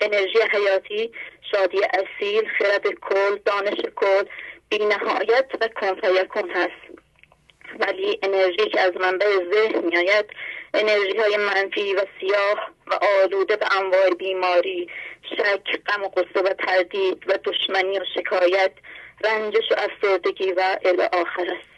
انرژی 0.00 0.38
حیاتی 0.52 1.12
شادی 1.50 1.80
اصیل 1.84 2.48
خرد 2.58 2.86
کل 2.86 3.38
دانش 3.44 3.80
کل 3.96 4.24
بینهایت 4.68 5.46
و 5.60 5.68
کن 6.24 6.50
هست. 6.50 6.91
ولی 7.78 8.18
انرژی 8.22 8.70
که 8.70 8.80
از 8.80 8.92
منبع 9.00 9.26
ذهن 9.52 9.84
میآید 9.84 10.26
انرژی 10.74 11.16
های 11.18 11.36
منفی 11.36 11.94
و 11.94 12.00
سیاه 12.20 12.70
و 12.86 12.98
آلوده 13.22 13.56
به 13.56 13.76
انواع 13.76 14.10
بیماری 14.10 14.88
شک 15.36 15.82
غم 15.86 16.04
و 16.04 16.08
قصه 16.08 16.40
و 16.44 16.48
تردید 16.48 17.24
و 17.26 17.38
دشمنی 17.44 17.98
و 17.98 18.04
شکایت 18.14 18.72
رنجش 19.24 19.72
و 19.72 19.74
افسردگی 19.76 20.52
و 20.52 20.78
الی 20.84 21.02
آخر 21.02 21.46
است. 21.50 21.72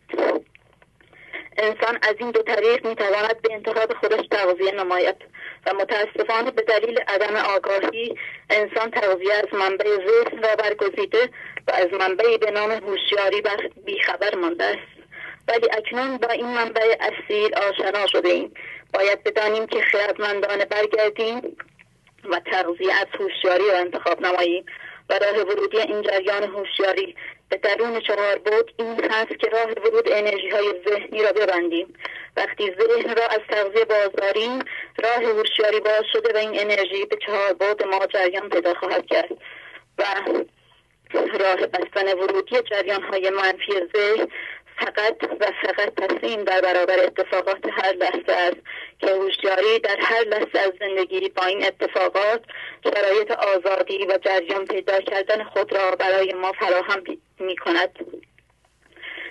انسان 1.59 1.99
از 2.03 2.15
این 2.19 2.31
دو 2.31 2.43
طریق 2.43 2.87
می‌تواند 2.87 3.43
به 3.43 3.55
انتخاب 3.55 3.95
خودش 3.95 4.27
تغذیه 4.31 4.73
نماید 4.73 5.16
و 5.66 5.75
متاسفانه 5.75 6.51
به 6.51 6.62
دلیل 6.62 6.99
عدم 6.99 7.37
آگاهی 7.37 8.15
انسان 8.51 8.91
تغذیه 8.91 9.35
از 9.35 9.55
منبع 9.55 9.85
ذهن 9.85 10.43
را 10.43 10.57
برگزیده 10.57 11.31
و 11.69 11.73
از 11.73 11.89
منبعی 12.01 12.39
به 12.39 12.51
نام 12.51 12.71
هوشیاری 12.71 13.43
بیخبر 13.85 14.35
مانده 14.35 14.65
است. 14.65 14.94
ولی 15.49 15.69
اکنون 15.73 16.16
با 16.16 16.29
این 16.29 16.47
منبع 16.47 16.97
اصیل 17.01 17.55
آشنا 17.55 18.07
شده 18.07 18.29
ایم 18.29 18.55
باید 18.95 19.25
بدانیم 19.25 19.66
که 19.66 19.81
خیردمندانه 19.81 20.65
برگردیم 20.65 21.57
و 22.31 22.41
تغذیه 22.41 22.95
از 22.95 23.07
هوشیاری 23.19 23.71
را 23.71 23.79
انتخاب 23.79 24.21
نماییم 24.21 24.65
و 25.11 25.19
راه 25.19 25.43
ورودی 25.43 25.79
این 25.79 26.03
جریان 26.03 26.43
هوشیاری 26.43 27.16
به 27.49 27.57
درون 27.57 28.01
چهار 28.01 28.39
بود 28.39 28.75
این 28.79 29.05
هست 29.11 29.39
که 29.39 29.47
راه 29.47 29.71
ورود 29.71 30.12
انرژی 30.12 30.49
های 30.49 30.75
ذهنی 30.89 31.23
را 31.23 31.33
ببندیم. 31.33 31.95
وقتی 32.37 32.65
ذهن 32.65 33.16
را 33.16 33.27
از 33.27 33.41
تغذیه 33.49 33.85
بازداریم 33.85 34.59
راه 34.99 35.25
هوشیاری 35.25 35.81
باز 35.81 36.03
شده 36.12 36.35
و 36.35 36.37
این 36.37 36.61
انرژی 36.61 37.05
به 37.05 37.16
چهار 37.27 37.53
بود 37.53 37.87
ما 37.87 38.07
جریان 38.07 38.49
پیدا 38.49 38.75
خواهد 38.75 39.07
کرد 39.07 39.31
و 39.99 40.05
راه 41.15 41.57
بستن 41.66 42.19
ورودی 42.19 42.57
جریان 42.71 43.03
های 43.03 43.31
منفی 43.31 43.73
ذهن 43.97 44.29
فقط 44.78 45.16
و 45.40 45.52
فقط 45.62 45.94
تسلیم 45.94 46.44
در 46.44 46.60
برابر 46.60 46.98
اتفاقات 46.98 47.66
هر 47.72 47.92
لحظه 47.92 48.32
است 48.32 48.56
که 48.98 49.06
هوشیاری 49.06 49.78
در 49.78 49.96
هر 50.01 50.24
لحظه 50.24 50.59
از 50.59 50.72
زندگی 50.80 51.28
با 51.28 51.44
این 51.44 51.64
اتفاقات 51.64 52.44
شرایط 52.84 53.30
آزادی 53.30 54.06
و 54.06 54.18
جریان 54.24 54.64
پیدا 54.64 55.01
کردن 55.01 55.44
خود 55.44 55.72
را 55.72 55.90
برای 55.90 56.32
ما 56.32 56.52
فراهم 56.52 57.02
می 57.38 57.56
کند 57.56 57.98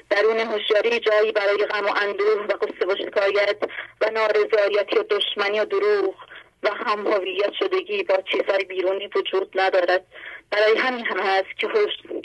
درون 0.09 0.39
هوشیاری 0.39 0.99
جایی 0.99 1.31
برای 1.31 1.65
غم 1.65 1.85
و 1.85 1.93
اندوه 2.01 2.45
و 2.49 2.53
قصه 2.53 2.85
و 2.85 2.95
شکایت 2.95 3.57
و 4.01 4.09
نارضایتی 4.09 4.97
و 4.97 5.03
دشمنی 5.03 5.59
و 5.59 5.65
دروغ 5.65 6.15
و 6.63 6.69
هم 6.69 7.07
هویت 7.07 7.53
شدگی 7.59 8.03
با 8.03 8.17
چیزهای 8.31 8.63
بیرونی 8.63 9.09
وجود 9.15 9.51
ندارد. 9.55 10.05
برای 10.51 10.77
همین 10.77 11.05
هم 11.05 11.19
هست 11.19 11.57
که 11.57 11.67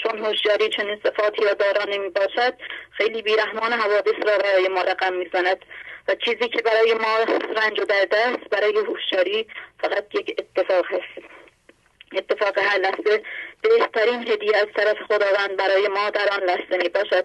چون 0.02 0.24
هوشیاری 0.24 0.68
چنین 0.68 1.00
صفاتی 1.04 1.44
را 1.44 1.52
دارا 1.52 2.08
باشد 2.08 2.54
خیلی 2.90 3.22
بیرحمان 3.22 3.72
حوادث 3.72 4.26
را 4.26 4.38
برای 4.38 4.68
ما 4.68 4.82
رقم 4.82 5.12
می‌زند. 5.12 5.64
و 6.08 6.14
چیزی 6.14 6.48
که 6.48 6.62
برای 6.62 6.94
ما 6.94 7.18
رنج 7.62 7.80
و 7.80 7.84
درد 7.84 8.14
است 8.14 8.50
برای 8.50 8.78
هوشیاری 8.78 9.46
فقط 9.80 10.14
یک 10.14 10.34
اتفاق 10.38 10.86
هست 10.86 11.28
اتفاق 12.12 12.58
هر 12.58 12.78
لحظه 12.78 13.22
بهترین 13.62 14.28
هدیه 14.28 14.56
از 14.56 14.66
طرف 14.76 14.96
خداوند 15.02 15.56
برای 15.56 15.88
ما 15.88 16.10
در 16.10 16.28
آن 16.32 16.42
لحظه 16.42 16.76
می 16.82 16.88
باشد 16.88 17.24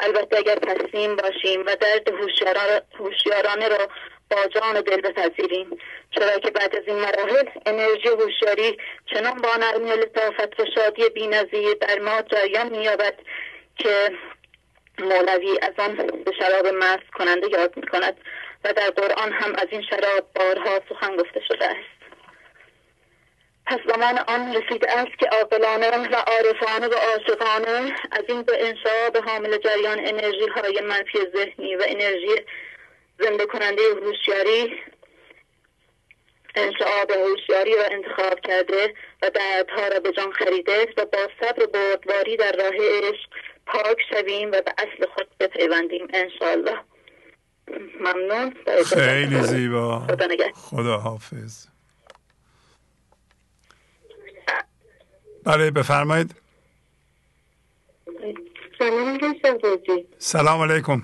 البته 0.00 0.38
اگر 0.38 0.54
تسلیم 0.54 1.16
باشیم 1.16 1.60
و 1.60 1.76
درد 1.80 2.08
هوشیارانه 2.98 3.68
را 3.68 3.88
با 4.34 4.46
جان 4.46 4.80
دل 4.80 5.00
بپذیریم. 5.00 5.78
چرا 6.10 6.38
که 6.38 6.50
بعد 6.50 6.76
از 6.76 6.82
این 6.86 6.96
مراحل 6.96 7.48
انرژی 7.66 8.08
هوشیاری 8.08 8.78
چنان 9.14 9.40
با 9.40 9.56
نرمی 9.56 9.90
و 9.90 9.96
لطافت 9.96 10.60
و 10.60 10.64
شادی 10.74 11.08
بینظیر 11.08 11.74
در 11.74 11.98
ما 11.98 12.22
جریان 12.22 12.68
مییابد 12.68 13.14
که 13.78 14.12
مولوی 14.98 15.58
از 15.62 15.72
آن 15.78 15.94
به 15.96 16.32
شراب 16.38 16.66
مست 16.66 17.10
کننده 17.18 17.48
یاد 17.50 17.76
می 17.76 17.86
کند 17.86 18.16
و 18.64 18.72
در 18.72 18.90
قرآن 18.90 19.32
هم 19.32 19.54
از 19.54 19.66
این 19.70 19.82
شراب 19.82 20.24
بارها 20.34 20.80
سخن 20.88 21.16
گفته 21.16 21.40
شده 21.48 21.64
است. 21.64 21.94
پس 23.66 23.78
زمان 23.88 24.18
آن 24.18 24.54
رسیده 24.54 24.98
است 24.98 25.18
که 25.18 25.26
عاقلانه 25.26 26.08
و 26.08 26.14
عارفانه 26.14 26.88
و 26.88 26.94
عاشقانه 26.94 27.94
از 28.12 28.22
این 28.28 28.42
به 28.42 28.66
انشاء 28.66 29.10
به 29.10 29.20
حامل 29.20 29.58
جریان 29.58 29.98
انرژی 29.98 30.46
های 30.46 30.80
منفی 30.80 31.18
ذهنی 31.36 31.76
و 31.76 31.84
انرژی 31.88 32.44
زنده 33.18 33.46
کننده 33.46 33.82
هوشیاری 34.02 34.74
انشاء 36.54 37.04
به 37.04 37.14
هوشیاری 37.14 37.76
را 37.76 37.84
انتخاب 37.84 38.40
کرده 38.40 38.94
و 39.22 39.30
دردها 39.30 39.88
را 39.88 40.00
به 40.00 40.12
جان 40.12 40.32
خریده 40.32 40.88
و 40.96 41.04
با 41.04 41.28
صبر 41.40 41.62
و 41.62 41.66
بردباری 41.66 42.36
در 42.36 42.52
راه 42.52 42.74
عشق 42.74 43.30
پاک 43.66 43.96
شویم 44.10 44.48
و 44.48 44.50
به 44.50 44.74
اصل 44.78 45.06
خود 45.14 45.26
بپیوندیم 45.40 46.08
انشاءالله. 46.14 46.80
ممنون. 48.00 48.54
خیلی 48.86 49.42
زیبا. 49.42 50.06
خدا 50.54 50.98
حافظ. 50.98 51.66
بله 55.44 55.70
بفرمایید. 55.70 56.34
سلام 60.18 60.60
علیکم. 60.70 61.02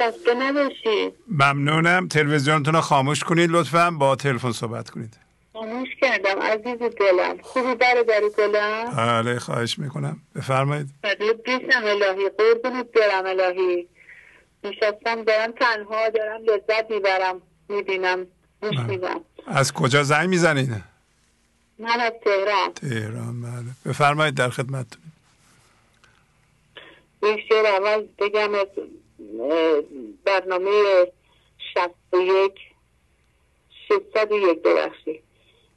خسته 0.00 0.34
نباشید. 0.34 1.14
ممنونم. 1.28 2.08
تلویزیونتون 2.08 2.74
رو 2.74 2.80
خاموش 2.80 3.24
کنید 3.24 3.50
لطفا. 3.50 3.90
با 3.90 4.16
تلفن 4.16 4.52
صحبت 4.52 4.90
کنید. 4.90 5.16
خاموش 5.52 5.88
کردم. 6.00 6.42
عزیز 6.42 6.78
دلم. 6.78 7.38
خوبی 7.42 7.74
برادر 7.74 8.22
گلم 8.38 8.96
بله 8.96 9.38
خواهش 9.38 9.78
می‌کنم. 9.78 10.20
بفرمایید. 10.36 10.88
بیشم 11.44 11.84
الهی. 11.84 12.28
قربونت 12.38 12.86
برم 12.92 13.26
الهی. 13.26 13.88
نشستم 14.64 15.22
دارم 15.24 15.52
تنها 15.52 16.08
دارم 16.08 16.40
لذت 16.42 16.90
می‌برم. 16.90 17.42
می‌بینم. 17.68 18.26
گوش 18.62 18.78
میدم. 18.78 19.20
از 19.46 19.72
کجا 19.72 20.02
زنگ 20.02 20.28
می‌زنید 20.28 20.70
من 21.78 22.00
از 22.00 22.12
تهران. 22.24 22.72
تهران 22.74 23.42
بله. 23.42 23.70
بفرمایید 23.92 24.34
در 24.34 24.50
خدمتتون. 24.50 25.02
بیشتر 27.22 27.66
اول 27.66 28.06
بگم 28.18 28.50
برنامه 30.24 31.06
شست 31.74 32.14
و 32.14 32.16
یک 32.16 32.54
شستد 33.88 34.32
و 34.32 34.38
یک 34.38 34.62
ببخشید. 34.62 35.22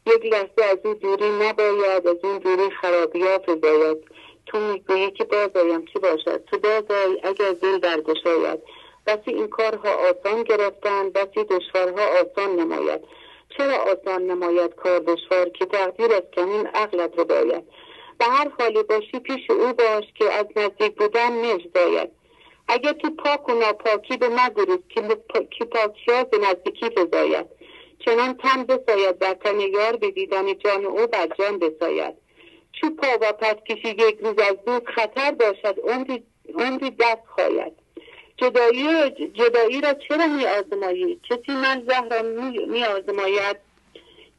یک 0.07 0.25
لحظه 0.25 0.63
از 0.71 0.77
اون 0.83 0.93
دوری 0.93 1.29
نباید 1.29 2.07
از 2.07 2.17
اون 2.23 2.37
دوری 2.37 2.69
خرابیات 2.69 3.49
باید 3.49 3.97
تو 4.45 4.59
می‌گویی 4.59 5.11
که 5.11 5.23
بازایم 5.23 5.85
چی 5.85 5.99
باشد؟ 5.99 6.45
تو 6.45 6.57
بازای 6.57 7.19
اگر 7.23 7.51
دل 7.51 7.77
برگشاید. 7.77 8.59
بسی 9.07 9.31
این 9.31 9.47
کارها 9.47 9.89
آسان 9.89 10.43
گرفتن 10.43 11.09
بسی 11.09 11.43
دشوارها 11.43 12.05
آسان 12.05 12.55
نماید. 12.55 13.01
چرا 13.57 13.77
آسان 13.77 14.21
نماید 14.21 14.75
کار 14.75 14.99
دشوار 14.99 15.49
که 15.49 15.65
تقدیر 15.65 16.13
از 16.13 16.23
کمین 16.35 16.67
عقلت 16.67 17.17
رو 17.17 17.25
باید؟ 17.25 17.63
به 18.17 18.25
هر 18.25 18.51
حالی 18.59 18.83
باشی 18.83 19.19
پیش 19.19 19.49
او 19.49 19.73
باش 19.73 20.03
که 20.15 20.33
از 20.33 20.45
نزدیک 20.55 20.95
بودن 20.95 21.45
نجد 21.45 22.11
اگر 22.67 22.93
تو 22.93 23.09
پاک 23.09 23.49
و 23.49 23.53
ناپاکی 23.53 24.17
به 24.17 24.29
مگروز 24.29 24.79
که 24.89 25.65
پاکی 25.65 26.11
ها 26.11 26.23
به 26.23 26.37
نزدیکی 26.37 26.89
فضاید 26.89 27.45
چنان 28.05 28.33
تن 28.33 28.63
بساید 28.63 29.17
در 29.17 29.33
تن 29.33 29.59
یار 29.59 29.95
به 29.95 30.11
دیدن 30.11 30.57
جان 30.57 30.85
او 30.85 31.07
بر 31.07 31.27
جان 31.39 31.59
بساید 31.59 32.13
چو 32.73 32.89
پا 32.89 33.07
و 33.21 33.33
پس 33.33 33.55
کشی 33.69 33.89
یک 33.89 34.17
روز 34.21 34.39
از 34.39 34.55
دود 34.65 34.89
خطر 34.89 35.31
باشد 35.31 35.79
عمری 36.53 36.89
دست 36.89 37.25
خواید. 37.35 37.73
جدایی 38.37 39.09
جدایی 39.09 39.81
را 39.81 39.93
چرا 39.93 40.27
می 40.27 40.45
آزمایی 40.45 41.19
کسی 41.29 41.51
من 41.51 41.83
زهر 41.87 42.21
می 42.67 42.83
آزماید 42.83 43.57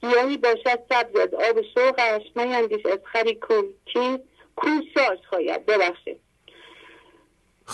یعنی 0.03 0.37
باشد 0.37 0.81
سبز 0.89 1.17
از 1.21 1.35
آب 1.35 1.63
شوقش 1.75 2.23
نیندیش 2.37 2.87
از 2.87 2.99
خری 3.05 3.35
کو 3.35 3.63
کی 3.87 4.19
کو 4.57 4.69
شاش 4.95 5.19
خواید. 5.31 5.67
ببخشید. 5.67 6.24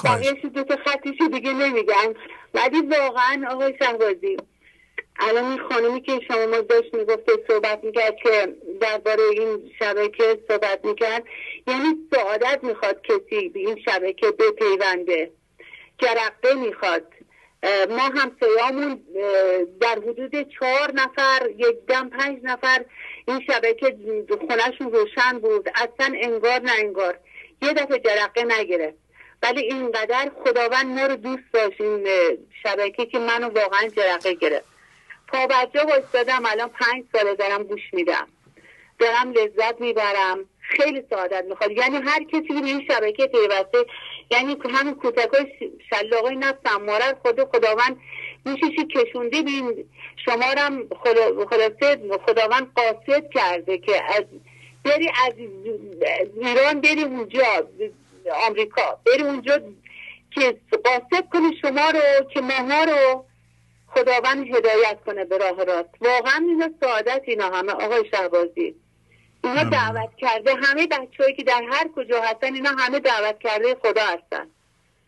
بقیهش 0.04 0.44
دو 0.54 0.64
تا 0.64 0.76
خطیشو 0.76 1.26
دیگه 1.26 1.52
نمیگم. 1.52 2.14
ولی 2.54 2.80
واقعا 2.80 3.44
آقای 3.50 3.74
شهبازی 3.82 4.36
الان 5.22 5.44
این 5.44 5.58
خانمی 5.68 6.00
که 6.00 6.20
شما 6.28 6.46
ما 6.46 6.60
داشت 6.60 6.94
می‌گفته 6.94 7.32
صحبت 7.48 7.84
می‌کرد 7.84 8.16
که 8.16 8.56
درباره 8.80 9.22
این 9.32 9.70
شبکه 9.78 10.38
صحبت 10.48 10.84
می‌کرد 10.84 11.24
یعنی 11.66 12.08
سعادت 12.14 12.64
می‌خواد 12.64 13.02
کسی 13.02 13.48
به 13.48 13.60
این 13.60 13.78
شبکه 13.84 14.30
بپیونده 14.30 15.30
جرقه 15.98 16.54
می‌خواد. 16.54 17.06
ما 17.90 18.02
هم 18.02 18.36
سیامون 18.40 19.00
در 19.80 19.98
حدود 19.98 20.48
چهار 20.48 20.92
نفر 20.94 21.48
یک 21.56 21.86
دم 21.88 22.08
پنج 22.08 22.38
نفر 22.42 22.84
این 23.28 23.40
شبکه 23.46 23.96
خونهشون 24.48 24.92
روشن 24.92 25.38
بود. 25.38 25.68
اصلا 25.74 26.14
انگار 26.16 26.58
نه 26.58 26.72
انگار. 26.78 27.18
یه 27.62 27.72
دفعه 27.72 27.98
جرقه 27.98 28.44
نگرفت. 28.44 29.09
ولی 29.42 29.60
اینقدر 29.60 30.30
خداوند 30.44 30.86
ما 30.86 31.06
رو 31.06 31.16
دوست 31.16 31.52
داشت 31.52 31.80
این 31.80 32.08
شبکه 32.62 33.06
که 33.06 33.18
منو 33.18 33.48
واقعا 33.48 33.88
جرقه 33.96 34.34
گرفت. 34.34 34.68
پابرجا 35.28 35.86
وایستادم 35.86 36.42
الان 36.46 36.68
پنج 36.68 37.04
ساله 37.12 37.34
دارم 37.34 37.62
گوش 37.62 37.82
میدم. 37.92 38.28
دارم 38.98 39.32
لذت 39.32 39.80
می‌برم. 39.80 40.44
خیلی 40.60 41.02
سعادت 41.10 41.44
می‌خواد 41.48 41.70
یعنی 41.70 41.96
هر 41.96 42.24
کسی 42.24 42.48
که 42.48 42.54
به 42.54 42.66
این 42.66 42.86
شبکه 42.88 43.26
پیوسته 43.26 43.86
یعنی 44.30 44.56
همین 44.70 44.94
کودک 44.94 45.28
های 45.28 45.46
شلاقای 45.90 46.36
نفس 46.36 46.58
اماره 46.64 47.16
خود 47.22 47.44
خداوند 47.44 48.00
میششی 48.44 48.86
کشونده. 48.86 49.42
بین 49.42 49.84
شما 50.24 50.44
هم 50.58 50.88
خلاصه 51.50 52.00
خداوند 52.26 52.72
قاصد 52.74 53.30
کرده 53.34 53.78
که 53.78 54.02
از 54.14 54.24
بری 54.84 55.08
از 55.26 55.32
ایران 56.36 56.80
بری 56.80 57.02
اونجا. 57.02 57.66
آمریکا. 58.46 59.00
بری 59.06 59.22
اونجا 59.22 59.60
که 60.30 60.60
قاصد 60.84 61.28
کنی 61.32 61.56
شما 61.62 61.90
رو 61.90 62.24
که 62.34 62.40
ماها 62.40 62.84
رو 62.84 63.24
خداوند 63.86 64.46
هدایت 64.56 64.98
کنه 65.06 65.24
به 65.24 65.38
راه 65.38 65.64
راست. 65.64 65.88
واقعا 66.00 66.46
اینا 66.48 66.70
سعادت 66.80 67.22
اینا 67.24 67.50
همه 67.50 67.72
آقای 67.72 68.04
شهبازی. 68.10 68.74
اینا 69.44 69.64
دعوت 69.64 70.10
کرده 70.18 70.54
همه 70.54 70.86
بچههایی 70.86 71.36
که 71.36 71.42
در 71.42 71.62
هر 71.70 71.88
کجا 71.96 72.22
هستن 72.22 72.54
اینا 72.54 72.70
همه 72.70 72.98
دعوت 72.98 73.38
کرده 73.38 73.76
خدا 73.82 74.02
هستن. 74.02 74.50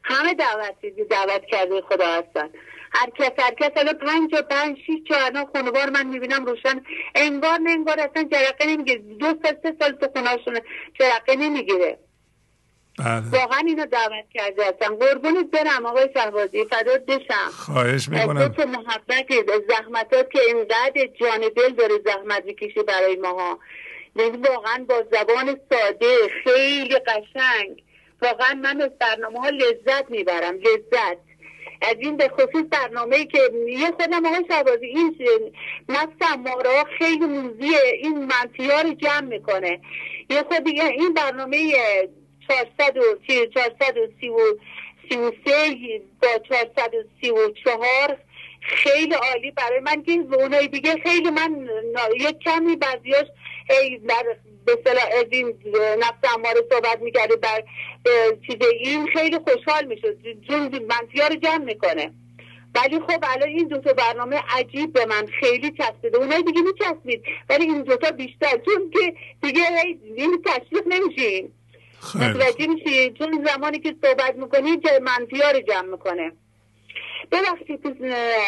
همه 0.04 0.34
دعوت 0.34 0.74
دعوت 1.10 1.46
کرده 1.46 1.80
خدا 1.80 2.06
هستن. 2.06 2.50
هر 2.94 3.10
کس 3.10 3.30
هر 3.38 3.54
کس 3.54 3.70
الان 3.76 3.94
پنج 3.94 4.34
و 4.34 4.42
پنج 4.42 4.78
شیش 4.86 5.08
چهارنا 5.08 5.46
خانوار 5.52 5.90
من 5.90 6.06
می‌بینم 6.06 6.44
روشن. 6.44 6.84
انگار 7.14 7.58
نه 7.58 7.70
انگار 7.70 8.00
اصلا 8.00 8.22
جرقه 8.22 8.66
نمی‌گیره. 8.66 8.98
دو 8.98 9.26
سال 9.26 9.56
سه 9.62 9.76
سال 9.80 9.92
تو 9.92 10.08
خونهاشونه 10.12 10.62
جرقه 11.00 11.36
نمی‌گیره. 11.36 11.98
واقعا 12.98 13.62
اینو 13.66 13.86
دعوت 13.86 14.24
کرده 14.34 14.64
هستم. 14.64 14.96
قربونت 14.96 15.50
برم 15.50 15.86
آقای 15.86 16.08
شهبازی. 16.14 16.64
فدات 16.64 17.06
بشم 17.06 17.50
خواهش 17.52 18.08
می‌کنم. 18.08 18.48
تو 18.48 18.66
محبت 18.66 19.26
زحمتات 19.68 20.30
که 20.30 20.40
اینقدر 20.40 21.06
جان 21.20 21.40
دل 21.56 21.68
داره 21.68 21.94
زحمت 22.04 22.44
می‌کشی 22.44 22.82
برای 22.82 23.16
ماها. 23.16 23.58
یعنی 24.16 24.36
واقعا 24.36 24.84
با 24.88 25.04
زبان 25.12 25.60
ساده 25.70 26.16
خیلی 26.44 26.94
قشنگ. 26.98 27.82
واقعا 28.22 28.54
من 28.54 28.82
از 28.82 28.90
برنامه 28.98 29.40
ها 29.40 29.48
لذت 29.48 30.10
می‌برم 30.10 30.54
لذت. 30.54 31.18
از 31.82 31.96
این 31.98 32.16
به 32.16 32.28
خصوص 32.28 32.64
برنامه 32.70 33.24
که 33.24 33.50
یه 33.68 33.90
خودم 33.90 34.26
آقای 34.26 34.44
شعبازی 34.48 34.86
این 34.86 35.52
نفس 35.88 36.36
مارا 36.38 36.84
خیلی 36.98 37.26
موزیه. 37.26 37.80
این 38.02 38.18
منفی 38.18 38.70
ها 38.70 38.80
رو 38.80 38.94
جمع 38.94 39.20
می‌کنه. 39.20 39.80
یه 40.30 40.42
خود 40.42 40.64
دیگه 40.64 40.84
این 40.84 41.14
برنامه 41.14 41.74
433 42.48 44.36
با 46.22 46.28
434 46.48 48.16
خیلی 48.60 49.14
عالی 49.14 49.50
برای 49.50 49.80
من 49.80 50.02
که 50.02 50.12
اونای 50.12 50.68
دیگه 50.68 50.94
خیلی 51.04 51.30
من 51.30 51.68
یک 52.20 52.38
کمی 52.38 52.76
بعضیاش 52.76 53.26
در 54.08 54.36
به 54.66 54.78
صلاح 54.84 55.04
از 55.18 55.26
این 55.30 55.46
نفس 55.98 56.34
اماره 56.34 56.62
صحبت 56.70 57.02
می‌کرده 57.02 57.36
بر 57.36 57.64
چیز 58.46 58.56
این 58.80 59.06
خیلی 59.06 59.38
خوشحال 59.38 59.84
میشه 59.84 60.16
جون 60.48 60.62
منفی 60.62 61.20
رو 61.30 61.36
جمع 61.36 61.64
می‌کنه. 61.64 62.12
ولی 62.74 63.00
خب 63.00 63.18
الان 63.22 63.48
این 63.48 63.68
دوتا 63.68 63.92
برنامه 63.92 64.42
عجیب 64.48 64.92
به 64.92 65.06
من 65.06 65.26
خیلی 65.40 65.70
چسبیده. 65.70 66.18
اونای 66.18 66.42
دیگه 66.42 66.60
میچسبید 66.60 67.22
ولی 67.48 67.64
این 67.64 67.82
دوتا 67.82 68.10
بیشتر. 68.10 68.58
چون 68.64 68.90
که 68.90 69.14
دیگه 69.42 69.62
این 70.16 70.44
تشویق 70.44 70.86
نمیشین. 70.86 71.52
متوجه 72.14 72.66
میشی 72.66 73.12
چون 73.12 73.46
زمانی 73.48 73.78
که 73.80 73.96
صحبت 74.04 74.34
می‌کنی 74.36 74.80
که 74.80 75.00
منفی 75.02 75.42
ها 75.42 75.50
رو 75.50 75.60
جمع 75.60 75.90
می‌کنه. 75.90 76.32
ببخشید 77.32 77.82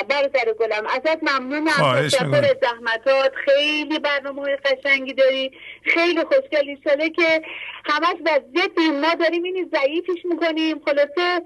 برادر 0.09 0.55
گلم 0.61 0.87
ازت 0.87 1.19
ممنونم. 1.23 2.03
تشکر 2.07 2.55
زحمتات. 2.63 3.33
خیلی 3.45 3.99
برنامه 3.99 4.43
های 4.43 4.57
قشنگی 4.57 5.13
داری. 5.13 5.51
خیلی 5.83 6.21
خوشگلی 6.25 6.79
شده 6.85 7.11
که 7.11 7.43
همش 7.85 8.17
وضعیت 8.27 8.79
ما 9.03 9.15
داریم 9.15 9.43
اینی 9.43 9.65
ضعیفش 9.73 10.25
می‌کنیم. 10.25 10.81
خلاصه 10.85 11.43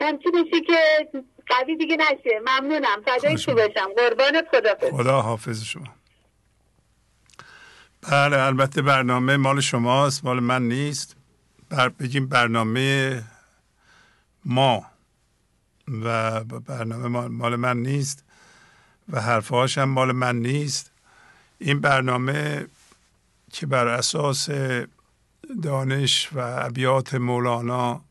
همچی 0.00 0.28
بشی 0.30 0.60
که 0.60 1.08
قوی 1.46 1.76
دیگه 1.76 1.96
نشه. 1.96 2.40
ممنونم. 2.46 3.02
فدای 3.06 3.36
تو 3.36 3.54
بشم 3.54 3.90
قربان 3.96 4.42
خدا 4.50 4.90
خدا 4.90 5.20
حافظ 5.20 5.64
شما. 5.64 5.94
بله 8.10 8.42
البته 8.42 8.82
برنامه 8.82 9.36
مال 9.36 9.60
شماست. 9.60 10.24
مال 10.24 10.40
من 10.40 10.62
نیست. 10.62 11.16
بر 11.72 11.88
بگیم 11.88 12.26
برنامه 12.26 13.22
ما 14.44 14.86
و 15.88 16.40
برنامه 16.44 17.28
مال 17.28 17.56
من 17.56 17.76
نیست 17.76 18.24
و 19.08 19.20
حرفهاش 19.20 19.78
هم 19.78 19.88
مال 19.88 20.12
من 20.12 20.36
نیست. 20.36 20.90
این 21.58 21.80
برنامه 21.80 22.66
که 23.52 23.66
بر 23.66 23.86
اساس 23.86 24.48
دانش 25.62 26.28
و 26.32 26.38
ابیات 26.38 27.14
مولانا 27.14 28.04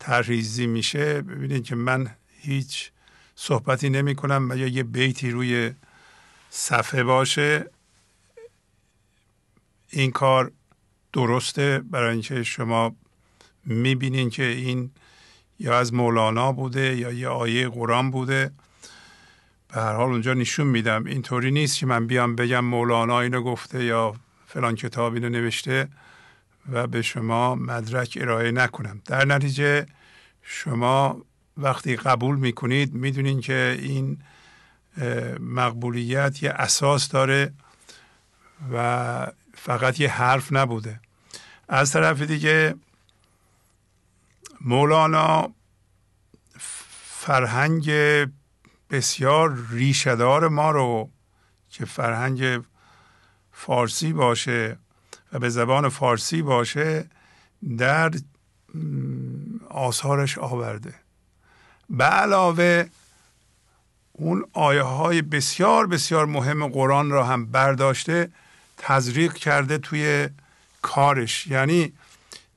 ترریزی 0.00 0.66
میشه 0.66 1.22
ببینید 1.22 1.64
که 1.64 1.74
من 1.74 2.10
هیچ 2.40 2.90
صحبتی 3.34 3.90
نمی 3.90 4.14
کنم 4.14 4.52
یا 4.56 4.66
یه 4.66 4.82
بیتی 4.82 5.30
روی 5.30 5.72
صفحه 6.50 7.02
باشه. 7.02 7.70
این 9.90 10.10
کار 10.10 10.52
درسته 11.12 11.78
برای 11.90 12.12
اینکه 12.12 12.42
شما 12.42 12.96
می‌بینین 13.66 14.30
که 14.30 14.44
این 14.44 14.90
یا 15.58 15.78
از 15.78 15.94
مولانا 15.94 16.52
بوده 16.52 16.96
یا 16.96 17.12
یه 17.12 17.28
آیه 17.28 17.68
قرآن 17.68 18.10
بوده. 18.10 18.50
به 19.68 19.80
هر 19.80 19.92
حال 19.92 20.10
اونجا 20.10 20.34
نشون 20.34 20.66
میدم. 20.66 21.04
اینطوری 21.06 21.50
نیست 21.50 21.78
که 21.78 21.86
من 21.86 22.06
بیام 22.06 22.36
بگم 22.36 22.64
مولانا 22.64 23.20
اینو 23.20 23.42
گفته 23.42 23.84
یا 23.84 24.14
فلان 24.46 24.74
کتاب 24.74 25.14
اینو 25.14 25.28
نوشته 25.28 25.88
و 26.72 26.86
به 26.86 27.02
شما 27.02 27.54
مدرک 27.54 28.18
ارائه 28.20 28.50
نکنم. 28.50 29.00
در 29.04 29.24
نتیجه 29.24 29.86
شما 30.42 31.22
وقتی 31.56 31.96
قبول 31.96 32.36
می‌کنید 32.36 32.94
می‌دونین 32.94 33.40
که 33.40 33.78
این 33.80 34.18
مقبولیت 35.40 36.42
یه 36.42 36.50
اساس 36.50 37.08
داره 37.08 37.52
و 38.72 39.26
فقط 39.54 40.00
یه 40.00 40.08
حرف 40.08 40.52
نبوده. 40.52 41.00
از 41.68 41.92
طرف 41.92 42.22
دیگه 42.22 42.74
مولانا 44.64 45.54
فرهنگ 47.04 47.90
بسیار 48.90 49.66
ریشهدار 49.70 50.48
ما 50.48 50.70
رو 50.70 51.10
که 51.70 51.84
فرهنگ 51.84 52.62
فارسی 53.52 54.12
باشه 54.12 54.76
و 55.32 55.38
به 55.38 55.48
زبان 55.48 55.88
فارسی 55.88 56.42
باشه 56.42 57.06
در 57.78 58.10
آثارش 59.70 60.38
آورده. 60.38 60.94
به 61.90 62.04
علاوه 62.04 62.86
اون 64.12 64.44
آیه 64.52 64.82
های 64.82 65.22
بسیار 65.22 65.86
بسیار 65.86 66.26
مهم 66.26 66.68
قرآن 66.68 67.10
را 67.10 67.24
هم 67.24 67.46
برداشته 67.46 68.30
تزریق 68.78 69.34
کرده 69.34 69.78
توی 69.78 70.28
کارش. 70.82 71.46
یعنی 71.46 71.92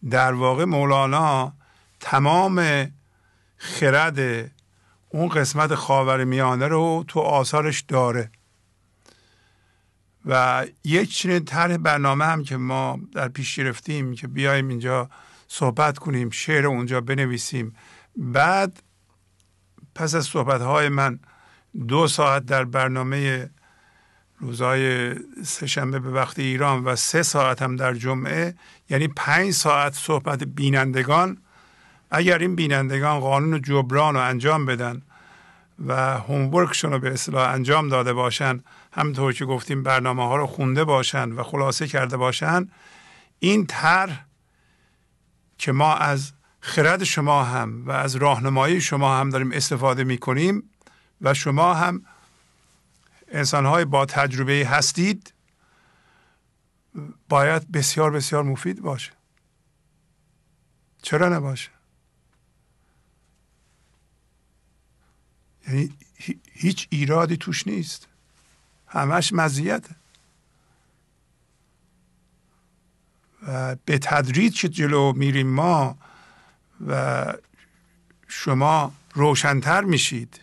در 0.10 0.34
واقع 0.34 0.66
مولانا 0.66 1.54
تمام 2.06 2.88
خرد 3.58 4.20
اون 5.10 5.30
قسمت 5.30 5.76
خاور 5.76 6.24
میانه 6.24 6.68
رو 6.68 7.06
تو 7.08 7.20
آثارش 7.20 7.82
داره. 7.82 8.32
و 10.26 10.66
یک 10.84 11.18
چنین 11.18 11.46
طرح 11.46 11.78
برنامه 11.78 12.26
هم 12.26 12.44
که 12.44 12.58
ما 12.58 13.00
در 13.14 13.28
پیش 13.28 13.60
گرفتیم 13.60 14.16
که 14.16 14.28
بیایم 14.28 14.68
اینجا 14.68 15.10
صحبت 15.48 15.98
کنیم 15.98 16.30
شعر 16.30 16.68
اونجا 16.68 17.02
بنویسیم. 17.02 17.76
بعد 18.18 18.84
پس 19.96 20.16
از 20.16 20.26
صحبت 20.26 20.62
های 20.62 20.90
من 20.90 21.20
دو 21.88 22.08
ساعت 22.08 22.46
در 22.46 22.66
برنامه 22.66 23.50
روزهای 24.40 25.16
سهشنبه 25.44 26.00
به 26.00 26.12
وقت 26.12 26.40
ایران 26.40 26.84
و 26.84 26.96
سه 26.96 27.24
ساعت 27.24 27.62
هم 27.62 27.76
در 27.76 27.94
جمعه 27.94 28.56
یعنی 28.90 29.08
پنج 29.08 29.52
ساعت 29.52 29.94
صحبت 29.94 30.44
بینندگان 30.44 31.38
اگر 32.16 32.38
این 32.38 32.56
بینندگان 32.56 33.20
قانون 33.20 33.62
جبران 33.62 34.14
رو 34.14 34.22
انجام 34.22 34.66
بدن 34.66 35.02
و 35.86 36.18
هومورکشون 36.18 36.92
رو 36.92 37.00
به 37.00 37.14
اصطلاح 37.14 37.50
انجام 37.50 37.90
داده 37.90 38.14
باشن 38.14 38.64
همطور 38.94 39.34
که 39.34 39.46
گفتیم 39.46 39.84
برنامه 39.84 40.28
ها 40.28 40.36
رو 40.36 40.48
خونده 40.48 40.84
باشن 40.84 41.32
و 41.32 41.44
خلاصه 41.44 41.88
کرده 41.88 42.18
باشن 42.18 42.70
این 43.40 43.66
طرح 43.66 44.26
که 45.58 45.72
ما 45.72 45.94
از 45.96 46.34
خرد 46.60 47.04
شما 47.04 47.44
هم 47.44 47.88
و 47.88 47.92
از 47.92 48.16
راهنمایی 48.16 48.82
شما 48.82 49.18
هم 49.18 49.30
داریم 49.30 49.52
استفاده 49.52 50.04
می 50.04 50.18
کنیم 50.18 50.70
و 51.22 51.34
شما 51.34 51.74
هم 51.74 52.06
انسان 53.32 53.66
های 53.66 53.86
با 53.86 54.06
تجربه 54.06 54.68
هستید 54.70 55.34
باید 57.30 57.72
بسیار 57.72 58.12
بسیار 58.12 58.44
مفید 58.44 58.82
باشه. 58.82 59.12
چرا 61.02 61.30
نباشه؟ 61.30 61.75
یعنی 65.68 65.94
هیچ 66.54 66.88
ایرادی 66.90 67.38
توش 67.38 67.68
نیست. 67.68 68.08
همش 68.88 69.34
مزیته 69.34 69.96
و 73.48 73.76
به 73.86 73.98
تدریج 73.98 74.62
که 74.62 74.70
جلو 74.70 75.14
میریم 75.14 75.48
ما 75.48 75.98
و 76.88 77.34
شما 78.28 78.94
روشنتر 79.14 79.82
میشید. 79.82 80.42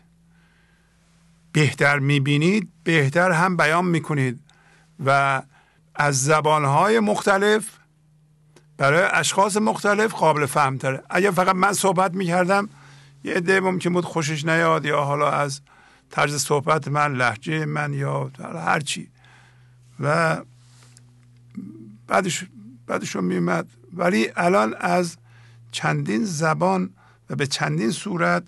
بهتر 1.52 1.98
می‌بینید 1.98 2.68
بهتر 2.84 3.30
هم 3.30 3.56
بیان 3.56 3.84
می‌کنید. 3.84 4.40
و 5.04 5.42
از 5.94 6.24
زبانهای 6.24 7.00
مختلف 7.00 7.78
برای 8.76 9.02
اشخاص 9.12 9.56
مختلف 9.56 10.14
قابل 10.14 10.46
فهمتره. 10.46 11.02
اگر 11.10 11.30
فقط 11.30 11.54
من 11.54 11.72
صحبت 11.72 12.14
می‌کردم 12.14 12.68
یه 13.24 13.34
عده 13.34 13.60
ممکن 13.60 13.92
بود 13.92 14.04
خوشش 14.04 14.44
نیاد 14.44 14.84
یا 14.84 15.04
حالا 15.04 15.30
از 15.30 15.60
طرز 16.10 16.42
صحبت 16.42 16.88
من 16.88 17.14
لحجه 17.14 17.64
من 17.64 17.92
یا 17.92 18.30
هر 18.38 18.80
چی. 18.80 19.10
و 20.00 20.40
بعدش 22.06 22.44
بعدشون 22.86 23.24
میومد 23.24 23.68
ولی 23.92 24.32
الان 24.36 24.74
از 24.80 25.16
چندین 25.72 26.24
زبان 26.24 26.94
و 27.30 27.36
به 27.36 27.46
چندین 27.46 27.90
صورت 27.90 28.44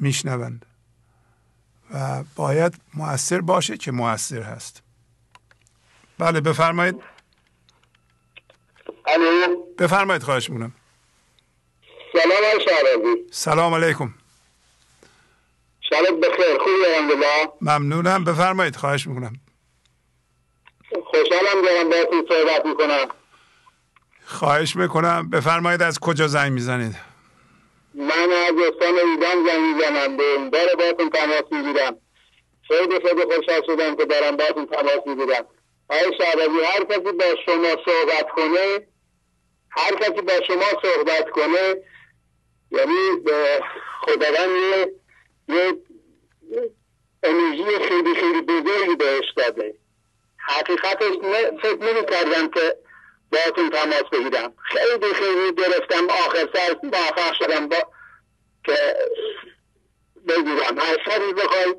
میشنوند. 0.00 0.66
و 1.94 2.24
باید 2.36 2.74
موثر 2.94 3.40
باشه 3.40 3.76
که 3.76 3.92
موثر 3.92 4.42
هست. 4.42 4.82
بله 6.18 6.40
بفرمایید. 6.40 6.96
بفرمایید 9.78 10.22
خواهش 10.22 10.50
می‌کنم. 10.50 10.72
سلام 12.12 13.24
سلام 13.30 13.74
علیکم. 13.74 14.14
شبت 15.80 16.12
بخیر. 16.12 16.58
خوبی 16.58 16.84
الحمدلله؟ 16.88 17.52
ممنونم. 17.60 18.24
بفرمایید 18.24 18.76
خواهش 18.76 19.06
می‌کنم. 19.06 19.32
خوشحالم 21.04 21.62
دارم 21.66 21.90
باهاتون 21.90 22.26
صحبت 22.28 22.66
می‌کنم. 22.66 23.08
خواهش 24.24 24.76
می‌کنم. 24.76 25.30
بفرمایید 25.30 25.82
از 25.82 25.98
کجا 25.98 26.26
زنگ 26.26 26.52
می‌زنید؟ 26.52 26.96
من 27.94 28.32
از 28.32 28.54
استان 28.68 28.94
ایران 28.94 29.46
زنگ 29.46 29.60
می‌زنم. 29.60 30.16
به 30.16 30.36
بار 30.52 30.74
باهاتون 30.78 31.10
تماس 31.10 31.44
می‌گیرم. 31.50 31.96
خیلی 32.68 33.00
خیلی 33.08 33.22
خوشحال 33.34 33.62
شدم 33.66 33.96
که 33.96 34.04
دارم 34.04 34.36
باهاتون 34.36 34.66
تماس 34.66 35.06
می‌گیرم. 35.06 35.44
آقای 35.88 36.18
شعبازی 36.18 36.60
هر 36.64 36.84
کسی 36.84 37.12
با 37.12 37.24
شما 37.46 37.76
صحبت 37.84 38.30
کنه 38.36 38.86
هر 39.70 39.94
کسی 39.94 40.20
با 40.20 40.32
شما 40.46 40.80
صحبت 40.82 41.30
کنه 41.30 41.74
یعنی 42.70 43.24
خداوند 44.00 44.50
یه 44.50 44.92
یه 45.48 45.78
انرژی 47.22 47.88
خیلی 47.88 48.14
خیلی 48.14 48.40
بزرگی 48.40 48.96
بهش 48.98 49.32
داده. 49.36 49.74
حقیقتش 50.36 51.12
فکر 51.62 51.78
نمی 51.78 52.06
کردم 52.06 52.48
که 52.48 52.76
باهاتون 53.32 53.70
تماس 53.70 54.02
بگیرم. 54.12 54.52
خیلی 54.62 55.14
خیلی 55.14 55.54
گرفتم. 55.54 56.04
آخر 56.10 56.48
سر 56.54 56.76
موفق 56.82 57.34
شدم 57.38 57.68
با 57.68 57.76
که 58.64 58.96
بگیرم. 60.28 60.78
هر 60.78 60.96
سری 61.06 61.32
بخوای 61.32 61.74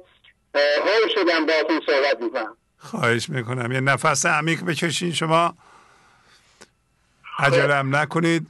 هول 0.55 1.09
شدم 1.15 1.45
باهاتون 1.45 1.81
صحبت 1.85 2.21
می‌کنم. 2.21 2.57
خواهش 2.77 3.29
می‌کنم. 3.29 3.71
یه 3.71 3.79
نفس 3.79 4.25
عمیق 4.25 4.63
بکشین 4.63 5.13
شما. 5.13 5.53
عجلم 7.39 7.95
نکنید. 7.95 8.47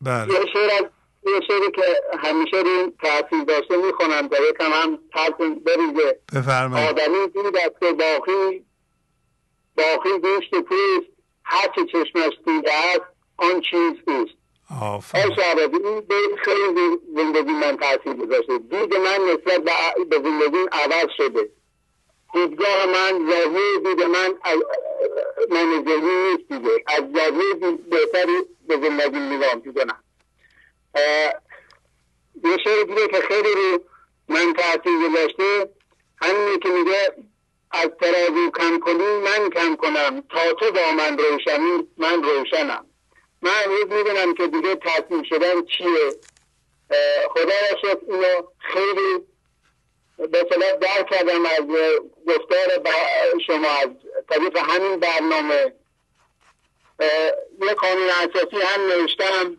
بله. 0.00 0.32
یه 0.32 0.46
شعر 0.52 0.70
از 0.70 0.84
یه 1.30 1.40
شعری 1.48 1.70
که 1.74 1.82
همیشه 2.18 2.56
رو 2.56 2.92
تحصیل 3.02 3.44
داشته 3.44 3.76
می‌خونم 3.76 4.28
تا 4.28 4.36
یکم 4.50 4.72
هم 4.72 4.98
ترسون 5.14 5.54
بریزه. 5.54 6.20
بفرمایید. 6.34 6.88
آدمی 6.88 7.26
دید 7.26 7.56
از 7.56 7.70
که 7.80 7.92
باقی 7.92 8.64
باقی 9.76 10.18
گوشت 10.18 10.50
پوست 10.50 11.06
هر 11.44 11.68
چه 11.76 11.84
چشمش 11.84 12.32
دیده 12.46 12.72
است 12.74 13.00
آن 13.36 13.60
چیز 13.60 13.92
اوست 14.06 14.34
آفرین. 14.82 15.32
این 15.84 16.00
بیت 16.00 16.38
خیلی 16.44 16.98
زندگی 17.16 17.52
من 17.52 17.76
تاثیر 17.76 18.14
گذاشته. 18.14 18.58
دید 18.58 18.94
من 18.94 19.20
نسبت 19.30 19.64
به 20.10 20.16
زندگی 20.16 20.58
عوض 20.72 21.06
شده. 21.16 21.50
دیدگاه 22.32 22.86
من 22.86 23.30
زاویه 23.30 23.78
دید 23.84 24.02
من 24.02 24.34
از 24.42 24.58
من 25.50 25.84
ذهنی 25.84 26.30
نیست 26.30 26.52
دیگه. 26.52 26.84
از 26.86 27.02
زاویه 27.14 27.78
بهتری 27.90 28.36
به 28.68 28.74
زندگی 28.76 29.18
نگاه 29.18 29.54
می‌کنم 29.64 30.02
یه 32.44 32.58
شعر 32.64 32.82
دیگه 32.82 33.08
که 33.08 33.20
خیلی 33.20 33.54
رو 33.54 33.84
من 34.28 34.52
تاثیر 34.52 35.08
گذاشته. 35.08 35.68
همینه 36.22 36.58
که 36.58 36.68
میگه 36.68 37.12
از 37.70 37.88
ترازو 38.00 38.50
کم 38.50 38.78
کنی 38.78 39.04
من 39.04 39.50
کم 39.50 39.76
کنم. 39.76 40.20
تا 40.20 40.52
تو 40.52 40.72
با 40.72 40.92
من 40.92 41.18
روشنی 41.18 41.88
من 41.96 42.22
روشنم. 42.22 42.86
من 43.42 43.50
امروز 43.64 43.84
می‌دونم 43.84 44.34
که 44.34 44.46
دیگه 44.46 44.74
تصمیم 44.74 45.22
شدن 45.22 45.64
چیه. 45.64 46.14
خدا 47.30 47.80
شد 47.82 48.02
اینو 48.08 48.48
خیلی 48.58 49.26
به 50.18 50.46
صلاح 50.52 50.72
درک 50.72 51.10
کردم 51.10 51.46
از 51.46 51.60
گفتار 52.28 52.66
شما 53.46 53.68
از 53.68 53.88
طریق 54.30 54.56
همین 54.58 55.00
برنامه. 55.00 55.72
یه 57.60 57.74
قانون 57.74 58.08
اساسی 58.08 58.56
هم 58.56 58.80
نوشتم. 58.80 59.56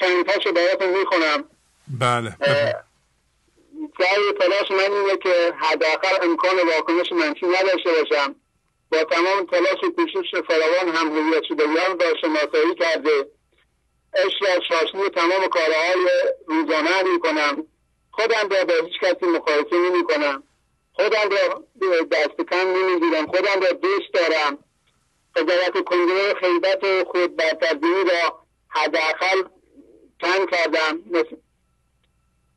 چند 0.00 0.26
تاشو 0.26 0.52
براتون 0.52 0.88
می‌خونم. 0.98 1.44
بله. 2.00 2.36
سعی 3.98 4.32
تلاش 4.40 4.70
من 4.70 4.96
اینه 4.96 5.16
که 5.16 5.54
حداقل 5.60 6.16
امکان 6.22 6.54
واکنش 6.68 7.12
منفی 7.12 7.46
نداشته 7.46 7.90
باشم. 7.92 8.34
با 8.92 9.04
تمام 9.04 9.46
تلاش 9.46 9.84
و 9.84 9.90
کوشش 9.90 10.30
فراوان 10.48 10.96
هم 10.96 11.18
هویت 11.18 11.42
شدگیان 11.42 12.00
را 12.00 12.16
شناسایی 12.20 12.74
کرده. 12.74 13.26
عشق 14.14 14.46
از 14.56 14.60
شاشنی 14.68 15.08
تمام 15.08 15.48
کارهای 15.48 16.08
روزانه 16.46 17.02
می 17.02 17.20
کنم 17.20 17.66
خودم 18.10 18.48
را 18.50 18.64
با 18.64 18.74
هیچ 18.86 19.00
کسی 19.00 19.26
مقایسه 19.26 19.76
نمی 19.76 20.04
کنم 20.04 20.42
خودم 20.92 21.28
را 21.30 21.64
دست 22.10 22.50
کم 22.50 22.68
نمی 22.68 23.00
گیرم 23.00 23.26
خودم 23.26 23.60
را 23.60 23.72
دوست 23.72 24.12
دارم. 24.14 24.58
قضاوت 25.36 25.84
کنگره 25.84 26.34
خیبت 26.34 27.02
خود 27.02 27.36
برتردینی 27.36 28.04
را 28.04 28.41
حداقل 28.74 29.42
کم 30.20 30.46
کردم؟ 30.52 30.98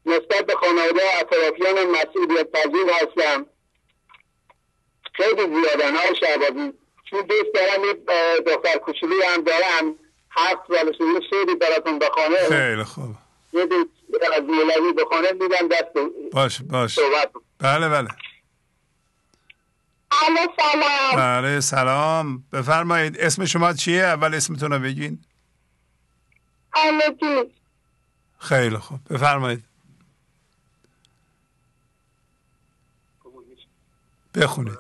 نسبت 0.06 0.46
به 0.48 0.56
خانواده 0.56 0.94
و 0.94 1.20
اطرافیان 1.20 1.92
مسئولیت 1.92 2.52
پذیر 2.52 2.90
هستم. 3.02 3.46
خیلی 5.14 5.42
زیادن 5.42 5.96
های 5.96 6.16
شعبازی 6.20 6.74
چون 7.10 7.22
دوست 7.22 7.54
دارم 7.54 7.84
یه 7.86 7.94
دختر 8.46 8.78
کوچولی 8.78 9.16
هم 9.36 9.44
دارم. 9.44 9.96
هفت 10.32 10.60
سالش 10.68 10.96
یه 11.00 11.22
شعری 11.30 11.56
براتون 11.56 12.00
بخانه 12.00 12.38
خیلی 12.38 12.84
خوب. 12.84 13.16
یه 13.54 13.66
دوست 13.66 13.90
از 14.34 14.44
مولوی 14.44 14.94
بخانه 14.94 15.32
میدم 15.32 15.68
دست 15.68 16.12
باش 16.32 16.62
باش 16.62 17.00
بله 17.60 17.90
بله. 17.90 18.08
الو 20.28 20.48
سلام. 20.58 21.16
بله 21.16 21.60
سلام. 21.60 22.44
بفرمایید 22.54 23.18
اسم 23.20 23.46
شما 23.46 23.74
چیه؟ 23.74 24.04
اول 24.04 24.36
اسمتون 24.36 24.72
رو 24.72 24.80
بگین. 24.80 25.20
آمدی 26.76 27.52
خیلی 28.40 28.78
خوب. 28.78 29.00
بفرمایید. 29.10 29.64
بخونید. 34.36 34.78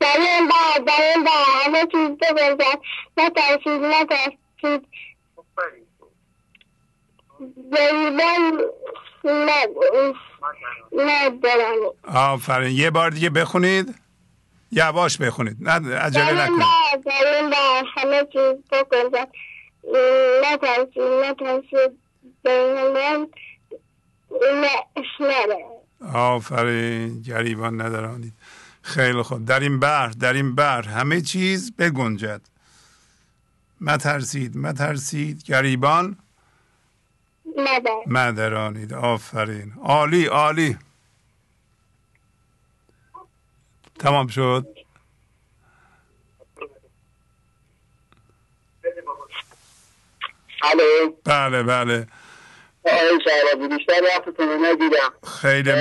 در 0.00 0.16
این 0.18 0.48
بار 0.48 0.84
در 0.86 1.02
این 1.14 1.24
بار 1.24 1.44
همه 1.64 1.86
چیز 1.92 2.10
بگذار 2.18 2.80
نترسید 3.16 3.82
نترسید 3.82 4.86
گریبان 7.72 8.60
ندارم 10.94 11.76
آفرین. 12.04 12.76
یه 12.76 12.90
بار 12.90 13.10
دیگه 13.10 13.30
بخونید. 13.30 13.94
یواش 14.72 15.18
بخونید. 15.18 15.56
نه 15.60 15.96
عجله 15.96 16.44
نکنید. 16.44 16.66
در 17.04 17.36
این 17.36 17.50
بار 17.50 17.84
همه 17.94 18.26
چیز 18.32 18.70
بگذار 18.72 19.26
نترسید. 20.52 21.02
نترسید 21.02 21.98
بین 22.44 23.28
آفرین. 26.14 27.22
گریبان 27.22 27.80
ندارانید. 27.80 28.32
خیلی 28.82 29.22
خوب. 29.22 29.44
در 29.44 29.60
این 29.60 29.80
بر 29.80 30.08
در 30.08 30.32
این 30.32 30.54
بر 30.54 30.82
همه 30.82 31.20
چیز 31.20 31.76
بگنجد. 31.76 32.40
مترسید 33.80 34.56
مترسید 34.56 35.42
گریبان 35.44 36.16
مدرانید 38.06 38.94
آفرین. 38.94 39.72
عالی 39.82 40.26
عالی. 40.26 40.78
تمام 43.98 44.26
شد. 44.26 44.79
بله 51.24 51.62
بله. 51.62 52.06
بیشتر 53.68 54.02
وقتتون 54.04 54.66
ندیدم. 54.66 55.12
خیلی 55.42 55.72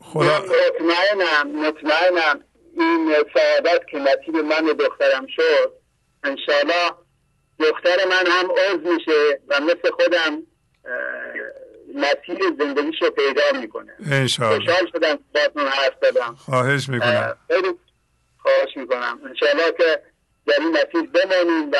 خدا 0.00 0.42
مطمئنم 0.42 1.66
مطمئنم 1.66 2.44
این 2.76 3.14
سعادت 3.34 3.86
که 3.90 3.98
نصیب 3.98 4.36
من 4.36 4.72
دخترم 4.78 5.26
شد 5.36 5.72
انشاءالله 6.24 6.90
دختر 7.58 7.96
من 8.10 8.26
هم 8.26 8.50
عضو 8.50 8.92
میشه 8.94 9.40
و 9.48 9.60
مثل 9.60 9.90
خودم 9.90 10.42
مسیر 11.94 12.38
زندگیش 12.58 13.02
رو 13.02 13.10
پیدا 13.10 13.60
می‌کنه. 13.60 13.92
انشاءالله. 14.10 14.58
خوشحال 14.58 14.90
شدم 14.92 15.18
باتون 15.34 15.68
حرف 15.68 15.98
دادم 16.02 16.34
خواهش 16.34 16.88
می‌کنم. 16.88 17.36
خیلی 17.48 17.74
خواهش 18.38 18.76
می‌کنم. 18.76 19.20
انشاءالله 19.28 19.72
که 19.78 20.02
در 20.46 20.54
این 20.58 20.70
مسیر 20.70 21.10
بمانیم 21.10 21.70
و 21.72 21.76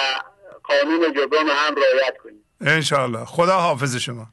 قانون 0.64 1.12
جبران 1.12 1.46
هم 1.48 1.74
رعایت 1.74 2.16
کنیم. 2.22 2.44
انشاءالله. 2.60 3.24
خدا 3.24 3.60
حافظ 3.60 3.96
شما. 3.96 4.26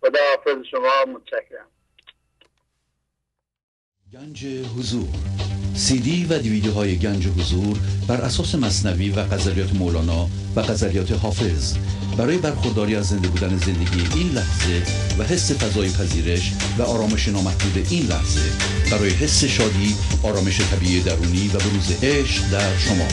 خدا 0.00 0.18
حافظ 0.30 0.62
شما. 0.70 1.12
متشکرم. 1.14 1.66
گنج 4.12 4.46
حضور. 4.78 5.08
سی 5.74 6.00
دی 6.00 6.26
و 6.30 6.38
دیویدیو 6.38 6.72
های 6.72 6.98
گنج 6.98 7.26
حضور 7.26 7.78
بر 8.08 8.20
اساس 8.20 8.54
مصنوی 8.54 9.10
و 9.10 9.20
قذریات 9.20 9.74
مولانا 9.74 10.28
و 10.56 10.60
قذریات 10.60 11.12
حافظ. 11.12 11.76
برای 12.18 12.38
برخورداری 12.38 12.96
از 12.96 13.06
زنده 13.08 13.28
بودن 13.28 13.56
زندگی 13.56 14.18
این 14.18 14.32
لحظه 14.32 14.82
و 15.18 15.24
حس 15.24 15.52
فضای 15.52 15.88
پذیرش 15.88 16.52
و 16.78 16.82
آرامش 16.82 17.28
نامحدود 17.28 17.86
این 17.90 18.06
لحظه 18.06 18.52
برای 18.90 19.10
حس 19.10 19.44
شادی 19.44 19.96
آرامش 20.22 20.60
طبیعی 20.60 21.02
درونی 21.02 21.48
و 21.48 21.58
بروز 21.58 22.04
عشق 22.04 22.50
در 22.50 22.76
شما. 22.76 23.08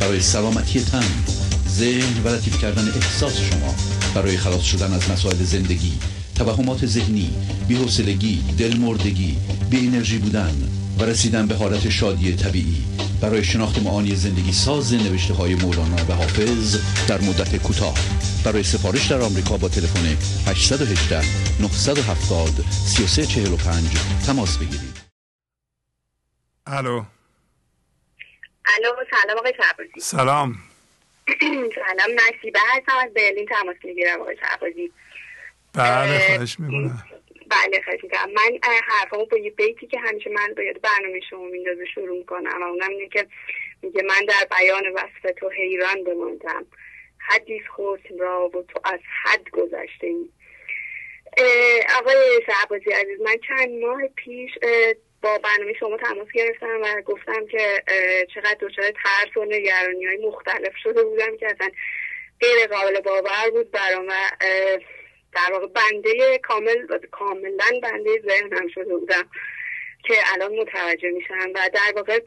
برای 0.00 0.20
سلامتی 0.20 0.84
تن 0.84 1.47
ذهن 1.78 2.22
و 2.24 2.28
لطیف 2.28 2.62
کردن 2.62 2.88
احساس 2.88 3.40
شما 3.40 3.74
برای 4.14 4.36
خلاص 4.36 4.62
شدن 4.62 4.92
از 4.92 5.10
مسائل 5.10 5.36
زندگی 5.36 5.98
توهمات 6.34 6.86
ذهنی 6.86 7.30
بی‌حوصلگی 7.68 8.44
دلمردگی 8.58 9.38
بی 9.70 9.86
انرژی 9.86 10.18
بودن 10.18 10.54
و 10.98 11.04
رسیدن 11.04 11.46
به 11.46 11.54
حالت 11.54 11.88
شادی 11.88 12.36
طبیعی. 12.36 12.84
برای 13.20 13.44
شناخت 13.44 13.82
معانی 13.82 14.14
زندگی 14.14 14.52
ساز 14.52 14.94
نوشته 14.94 15.34
های 15.34 15.54
مولانا 15.54 15.96
و 16.08 16.12
حافظ 16.12 16.76
در 17.08 17.20
مدت 17.20 17.56
کوتاه. 17.56 17.98
برای 18.44 18.62
سفارش 18.62 19.06
در 19.06 19.20
آمریکا 19.20 19.56
با 19.56 19.68
تلفن 19.68 20.16
818 20.46 21.22
970 21.60 22.64
3345 22.86 23.84
تماس 24.26 24.56
بگیرید. 24.56 24.98
الو. 26.66 27.04
الو 28.76 28.90
سلام 29.10 29.38
آقای 29.38 29.52
سلام. 30.00 30.67
سلام 31.74 32.16
نصیبه 32.16 32.58
هستم 32.68 32.96
از 33.04 33.14
برلین 33.14 33.46
تماس 33.46 33.76
می‌گیرم 33.84 34.20
آقای 34.20 34.36
شعبازی 34.36 34.92
بله 35.74 36.18
خواهش 36.26 36.60
می‌کنم. 36.60 37.04
بله 37.50 37.82
خواهش 37.84 38.04
می‌کنم. 38.04 38.30
من 38.34 38.58
حرفامو 38.88 39.26
با 39.26 39.36
یه 39.36 39.50
بیتی 39.50 39.86
که 39.86 39.98
همیشه 39.98 40.30
من 40.30 40.54
باید 40.56 40.80
برنامه 40.82 41.20
شما 41.30 41.44
میندازه 41.44 41.84
شروع 41.94 42.18
می‌کنم 42.18 42.62
و 42.62 42.64
اونم 42.64 42.90
اینه 42.90 43.08
که 43.08 43.26
میگه 43.82 44.02
من 44.02 44.24
در 44.28 44.58
بیان 44.58 44.82
وصف 44.94 45.34
تو 45.36 45.48
حیران 45.48 46.04
بماندم. 46.04 46.66
حدیث 47.18 47.62
حسن 47.76 48.18
را 48.18 48.48
و 48.48 48.62
تو 48.62 48.80
از 48.84 49.00
حد 49.24 49.50
گذشته 49.50 50.06
ای 50.06 50.28
آقای 52.00 52.40
شعبازی 52.46 52.90
عزیز 52.90 53.20
من 53.20 53.36
چند 53.48 53.70
ماه 53.84 54.08
پیش 54.16 54.50
با 55.22 55.38
برنامه 55.38 55.72
شما 55.80 55.96
تماس 55.96 56.28
گرفتم 56.34 56.80
و 56.82 57.02
گفتم 57.02 57.46
که 57.46 57.82
چقدر 58.34 58.56
دچار 58.60 58.92
ترس 59.04 59.36
و 59.36 59.44
نگرانی 59.44 60.06
های 60.06 60.26
مختلف 60.26 60.72
شده 60.82 61.04
بودم 61.04 61.36
که 61.36 61.46
اصلا 61.46 61.70
غیر 62.40 62.66
قابل 62.66 63.00
باور 63.00 63.50
بود 63.50 63.70
برام 63.70 64.06
در 65.32 65.52
واقع 65.52 65.66
بنده 65.66 66.38
کامل 66.38 66.86
کاملا 67.10 67.80
بنده 67.82 68.10
ذهنم 68.28 68.68
شده 68.68 68.96
بودم 68.96 69.30
که 70.04 70.14
الان 70.34 70.54
متوجه 70.54 71.10
میشم 71.10 71.50
و 71.54 71.70
در 71.74 71.92
واقع 71.96 72.20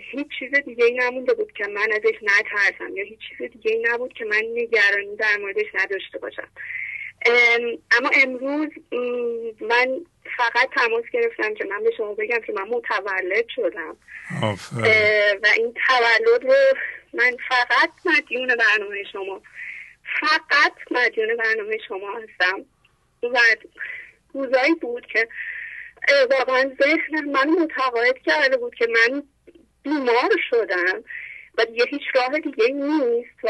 هیچ 0.00 0.26
چیز 0.38 0.50
دیگه 0.64 0.84
ای 0.84 0.94
نمونده 0.94 1.34
بود 1.34 1.52
که 1.52 1.66
من 1.66 1.92
ازش 1.92 2.18
نترسم 2.22 2.96
یا 2.96 3.04
هیچ 3.04 3.18
چیز 3.28 3.50
دیگه 3.50 3.70
ای 3.70 3.82
نبود 3.82 4.12
که 4.12 4.24
من 4.24 4.42
نگرانی 4.54 5.16
در 5.16 5.36
موردش 5.40 5.66
نداشته 5.74 6.18
باشم. 6.18 6.48
اما 7.98 8.10
امروز 8.22 8.68
من 9.60 10.06
فقط 10.36 10.68
تماس 10.76 11.04
گرفتم 11.12 11.54
که 11.54 11.64
من 11.64 11.84
به 11.84 11.90
شما 11.96 12.14
بگم 12.14 12.40
که 12.46 12.52
من 12.52 12.68
متولد 12.68 13.44
شدم. 13.48 13.96
و 15.42 15.46
این 15.56 15.74
تولد 15.86 16.44
رو 16.44 16.54
من 17.14 17.36
فقط 17.48 17.90
مدیون 18.04 18.56
برنامه 18.56 19.04
شما 19.12 19.42
فقط 20.20 20.72
مدیون 20.90 21.36
برنامه 21.36 21.78
شما 21.88 22.18
هستم. 22.18 22.64
و 23.22 23.38
روزایی 24.34 24.74
بود 24.74 25.06
که 25.06 25.28
واقعا 26.30 26.72
ذهن 26.82 27.24
من 27.24 27.48
متقاعد 27.48 28.18
کرده 28.26 28.56
بود 28.56 28.74
که 28.74 28.86
من 28.86 29.22
بیمار 29.82 30.30
شدم. 30.50 31.04
و 31.58 31.64
دیگه 31.64 31.84
هیچ 31.84 32.02
راه 32.14 32.38
دیگه 32.38 32.68
نیست. 32.68 33.44
و 33.44 33.48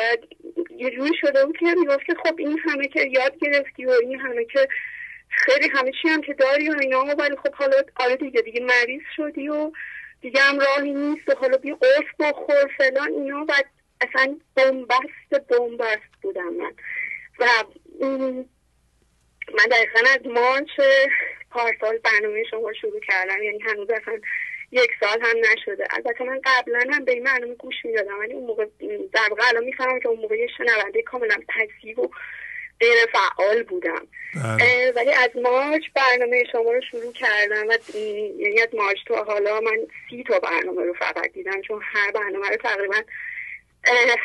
یه 0.77 0.91
جوری 0.91 1.13
شده 1.21 1.47
بود 1.47 1.59
که 1.59 1.67
می‌گفت 1.67 2.07
که 2.07 2.15
خب 2.25 2.35
این 2.39 2.59
همه 2.59 2.89
که 2.89 3.01
یاد 3.01 3.39
گرفتی 3.39 3.85
و 3.85 3.91
این 3.91 4.21
همه 4.21 4.45
که 4.45 4.69
خیلی 5.37 5.69
همه 5.69 5.93
چی 6.03 6.09
هم 6.09 6.21
که 6.21 6.35
داری 6.35 6.69
و 6.69 6.77
اینا 6.81 7.05
ولی 7.05 7.37
خب 7.37 7.55
حالا 7.55 7.77
آره 7.97 8.17
دیگه 8.17 8.41
دیگه 8.41 8.61
مریض 8.61 9.03
شدی 9.17 9.49
و 9.49 9.73
دیگه 10.21 10.41
هم 10.41 10.59
راهی 10.59 10.93
نیست 10.93 11.29
و 11.29 11.35
حالا 11.35 11.57
بی 11.57 11.75
قرص 11.75 12.07
بخور 12.19 12.71
فلان 12.79 13.13
اینا. 13.13 13.45
و 13.49 13.53
اصلا 14.01 14.37
بومبست 14.57 15.49
بومبست 15.49 16.13
بودم 16.23 16.53
من. 16.55 16.73
و 17.39 17.47
من 19.55 19.67
دقیقا 19.71 20.01
از 20.15 20.27
مارچ 20.27 20.71
پارسال 21.51 21.99
برنامه 21.99 22.45
شما 22.51 22.73
شروع 22.73 23.01
کردم. 23.01 23.43
یعنی 23.43 23.59
هنوز 23.59 23.91
اصلا 23.91 24.21
یک 24.73 24.91
سال 25.01 25.23
هم 25.23 25.37
نشده. 25.53 25.87
البته 25.91 26.25
من 26.25 26.41
قبلا 26.45 26.85
هم 26.93 27.05
به 27.05 27.13
این 27.13 27.25
برنامه 27.25 27.55
گوش 27.55 27.75
می‌دادم 27.85 28.19
ولی 28.19 28.33
اون 28.33 28.47
موقع 28.47 28.67
در 29.13 29.29
واقع 29.31 29.43
الان 29.49 29.65
می‌فهمم 29.65 30.01
که 30.01 30.09
اون 30.09 30.21
موقع 30.21 30.39
یه 30.39 30.49
شنونده 30.59 31.03
کاملا 31.03 31.37
پسیو 31.49 32.01
و 32.01 32.09
غیر 32.81 33.07
فعال 33.13 33.63
بودم. 33.63 34.07
بله. 34.35 34.93
ولی 34.97 35.13
از 35.13 35.31
مارچ 35.43 35.83
برنامه 35.95 36.45
شما 36.53 36.73
رو 36.73 36.81
شروع 36.91 37.13
کردم 37.13 37.69
و 37.69 37.99
یعنی 38.39 38.61
از 38.61 38.69
مارچ 38.75 38.99
تا 39.07 39.25
حالا 39.25 39.61
من 39.61 39.77
سی 40.11 40.25
تا 40.29 40.39
برنامه 40.39 40.83
رو 40.83 40.93
فقط 40.93 41.33
دیدم 41.33 41.61
چون 41.61 41.81
هر 41.85 42.11
برنامه 42.11 42.49
رو 42.49 42.57
تقریبا 42.57 43.03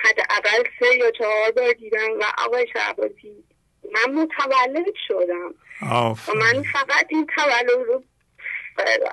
حد 0.04 0.20
اول 0.30 0.64
سه 0.80 0.96
یا 0.98 1.12
چهار 1.12 1.52
بار 1.52 1.74
دیدم 1.74 2.20
و 2.20 2.24
آقای 2.46 2.68
شعبازی 2.74 3.44
من 3.92 4.14
متولد 4.14 4.94
شدم. 5.08 5.54
و 6.28 6.34
من 6.34 6.64
فقط 6.64 7.06
این 7.10 7.28
تولد 7.36 7.70
رو 7.70 8.04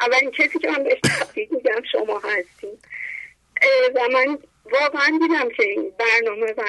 اولین 0.01 0.31
کسی 0.31 0.59
که 0.59 0.71
من 0.71 0.83
بهش 0.83 1.01
تبریک 1.01 1.53
میگم 1.53 1.83
شما 1.93 2.19
هستیم 2.19 2.79
و 3.95 4.09
من 4.13 4.39
واقعا 4.73 5.19
دیدم 5.21 5.49
که 5.49 5.63
این 5.63 5.93
برنامه 5.99 6.55
و 6.57 6.63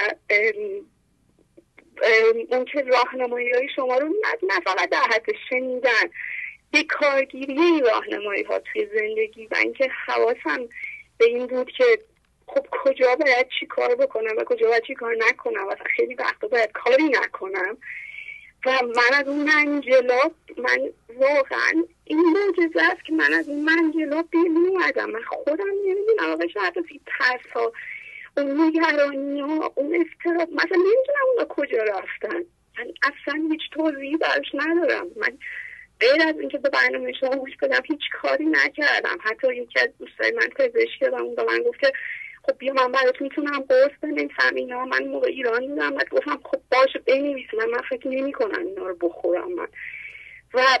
اون 2.50 2.64
که 2.64 2.82
راهنمایی 2.82 3.50
های 3.50 3.68
شما 3.76 3.98
رو 3.98 4.08
نه 4.42 4.60
فقط 4.64 4.90
در 4.90 5.02
حد 5.02 5.26
شنیدن. 5.50 6.10
به 6.72 6.82
کارگیری 6.82 7.52
این 7.52 7.84
راهنمایی 7.84 8.42
ها 8.42 8.58
توی 8.58 8.86
زندگی 8.86 9.46
و 9.46 9.56
اینکه 9.62 9.88
حواسم 10.06 10.68
به 11.18 11.24
این 11.24 11.46
بود 11.46 11.70
که 11.70 11.98
خب 12.46 12.66
کجا 12.70 13.16
باید 13.16 13.46
چی 13.60 13.66
کار 13.66 13.94
بکنم 13.94 14.36
و 14.38 14.44
کجا 14.44 14.68
باید 14.68 14.82
چی 14.82 14.94
کار 14.94 15.16
نکنم. 15.28 15.66
و 15.68 15.74
خیلی 15.96 16.14
وقتا 16.14 16.48
باید 16.48 16.72
کاری 16.72 17.08
نکنم. 17.08 17.76
و 18.66 18.70
من 18.82 19.18
از 19.18 19.28
اون 19.28 19.42
منجلاب 19.42 20.32
من 20.56 20.78
واقعا 21.16 21.84
این 22.04 22.20
معجزه 22.20 22.82
است 22.82 23.04
که 23.04 23.12
من 23.12 23.32
از 23.32 23.48
اون 23.48 23.64
منجلاب 23.64 24.26
بیرون 24.30 24.66
اومدم. 24.66 25.10
من 25.10 25.22
خودم 25.22 25.64
نمی‌دونم 25.86 26.32
آقا 26.32 26.48
شاید 26.48 26.78
از 26.78 26.84
این 26.88 27.00
ترس 27.06 27.52
ها 27.54 27.72
نگرانی 28.42 29.40
ها 29.40 29.72
اون 29.74 29.94
افتراب 29.94 30.52
مثلا 30.52 30.76
نمی‌دونم 30.76 31.26
اونا 31.32 31.44
کجا 31.48 31.82
رفتن. 31.82 32.44
من 32.78 32.86
اصلا 33.02 33.48
هیچ 33.50 33.60
توضیحی 33.72 34.16
براش 34.16 34.54
ندارم. 34.54 35.06
من 35.16 35.38
غیر 36.00 36.28
از 36.28 36.34
اینکه 36.40 36.58
به 36.58 36.70
برنامه 36.70 37.12
شما 37.12 37.36
گوش 37.36 37.56
بدم 37.62 37.82
هیچ 37.84 38.00
کاری 38.22 38.46
نکردم. 38.46 39.18
حتی 39.20 39.56
یکی 39.56 39.80
از 39.80 39.88
دوستای 39.98 40.30
من 40.30 40.48
پزشکی 40.56 41.04
و 41.04 41.14
اون 41.14 41.34
به 41.34 41.44
من 41.44 41.62
گفت 41.62 41.80
که 41.80 41.92
خب 42.42 42.58
بیا 42.58 42.72
من 42.72 42.92
برات 42.92 43.20
می‌تونم 43.22 43.60
قرص 43.60 43.90
بنویسم 44.02 44.54
اینا 44.54 44.84
من 44.84 45.04
موقع 45.04 45.28
ایران 45.28 45.66
بودم. 45.68 45.90
بعد 45.90 46.08
گفتم 46.08 46.40
خب 46.44 46.60
باشه 46.72 46.98
بنویس. 46.98 47.54
من 47.58 47.70
من 47.70 47.82
فکر 47.90 48.08
نمی 48.08 48.32
کنم 48.32 48.66
اینا 48.66 48.86
رو 48.86 48.94
بخورم. 48.94 49.52
من 49.52 49.68
و 50.54 50.78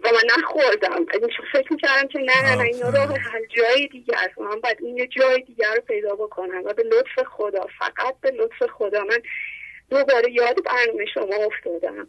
و 0.00 0.08
من 0.12 0.38
نخوردم. 0.38 1.06
فکر 1.52 1.72
می‌کردم 1.72 2.08
که 2.08 2.18
نه 2.18 2.56
نه 2.56 2.64
اینا 2.64 2.88
راه 2.88 3.18
هر 3.18 3.40
جای 3.56 3.86
دیگه 3.86 4.14
است. 4.16 4.38
من 4.38 4.60
باید 4.60 4.78
این 4.80 4.96
یه 4.96 5.06
جای 5.06 5.42
دیگر 5.42 5.74
رو 5.74 5.80
پیدا 5.80 6.14
بکنم 6.14 6.62
و 6.64 6.72
به 6.72 6.82
لطف 6.82 7.28
خدا 7.28 7.66
فقط 7.78 8.20
به 8.20 8.30
لطف 8.30 8.62
خدا. 8.72 9.04
من 9.04 9.22
دوباره 9.90 10.32
یاد 10.32 10.64
برنامه 10.64 11.06
شما 11.14 11.36
افتادم. 11.36 12.08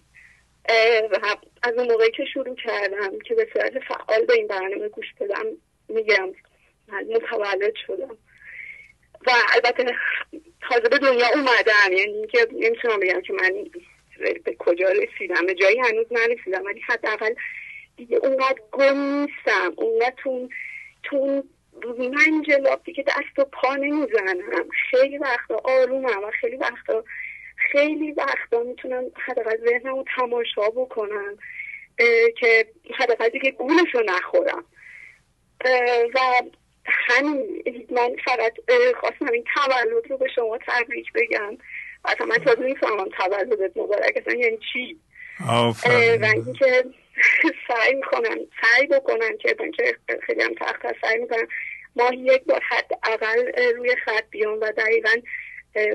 و 1.11 1.35
از 1.63 1.73
اون 1.73 1.91
موقعی 1.91 2.11
که 2.11 2.25
شروع 2.33 2.55
کردم 2.55 3.19
که 3.19 3.35
به 3.35 3.47
صورت 3.53 3.79
فعال 3.79 4.25
به 4.25 4.33
این 4.33 4.47
برنامه 4.47 4.89
گوش 4.89 5.05
بدم 5.19 5.45
میگم 5.89 6.33
من 6.87 7.03
متولد 7.03 7.73
شدم. 7.87 8.17
و 9.27 9.31
البته 9.53 9.95
تازه 10.69 10.89
به 10.89 10.97
دنیا 10.97 11.27
اومدم. 11.27 11.97
یعنی 11.97 12.27
که 12.27 12.47
نمی‌تونم 12.51 12.99
بگم 12.99 13.21
که 13.21 13.33
من 13.33 13.65
به 14.43 14.55
کجا 14.59 14.89
رسیدم؟ 14.89 15.45
به 15.45 15.53
جایی 15.53 15.79
هنوز 15.79 16.05
نرسیدم 16.11 16.65
ولی 16.65 16.81
حداقل 16.87 17.33
دیگه 17.97 18.17
اونقدر 18.17 18.61
گم 18.71 18.97
نیستم. 18.97 19.73
اونقدر 19.75 20.15
تو 21.03 21.43
من 21.99 22.41
جلاب 22.47 22.83
دیگه 22.83 23.03
دست 23.03 23.39
و 23.39 23.43
پا 23.43 23.75
نمی‌زنم. 23.75 24.69
خیلی 24.91 25.17
وقتا 25.17 25.61
آرومم 25.63 26.23
و 26.23 26.31
خیلی 26.41 26.55
وقتا 26.55 27.03
خیلی 27.71 28.11
وقتا 28.11 28.63
می‌تونم 28.63 29.03
حداقل 29.25 29.57
ذهنم 29.69 29.95
رو 29.95 30.05
تماشا 30.15 30.69
بکنم 30.69 31.37
که 32.39 32.67
حداقل 32.95 33.29
دیگه 33.29 33.51
گولش 33.51 33.95
نخورم. 34.05 34.65
و 36.15 36.19
همین 36.85 37.63
من 37.89 38.15
فقط 38.25 38.53
خواستم 38.99 39.31
این 39.33 39.43
تولد 39.53 40.09
رو 40.09 40.17
به 40.17 40.27
شما 40.35 40.57
تبریک 40.67 41.13
بگم. 41.13 41.57
اصلا 42.07 42.25
من 42.25 42.37
تازه 42.37 42.61
می‌فهمم 42.61 43.09
تولدت 43.09 43.77
مبارک 43.77 44.17
اصلا 44.17 44.33
یعنی 44.33 44.57
چی؟ 44.73 44.99
و 46.21 46.25
اینکه 46.25 46.85
سعی 47.67 47.93
می‌کنم 47.95 48.37
سعی 48.61 48.87
بکنم 48.87 49.37
که 49.37 49.55
که 49.77 49.97
خیلی 50.25 50.43
هم 50.43 50.53
تخت 50.53 50.81
سعی 51.01 51.17
می‌کنم 51.19 51.47
ماهی 51.95 52.17
یک 52.17 52.43
بار 52.43 52.61
حد 52.69 52.91
اقل 53.03 53.51
روی 53.77 53.95
خط 53.95 54.23
بیام 54.29 54.59
و 54.61 54.71
دقیقا 54.71 55.15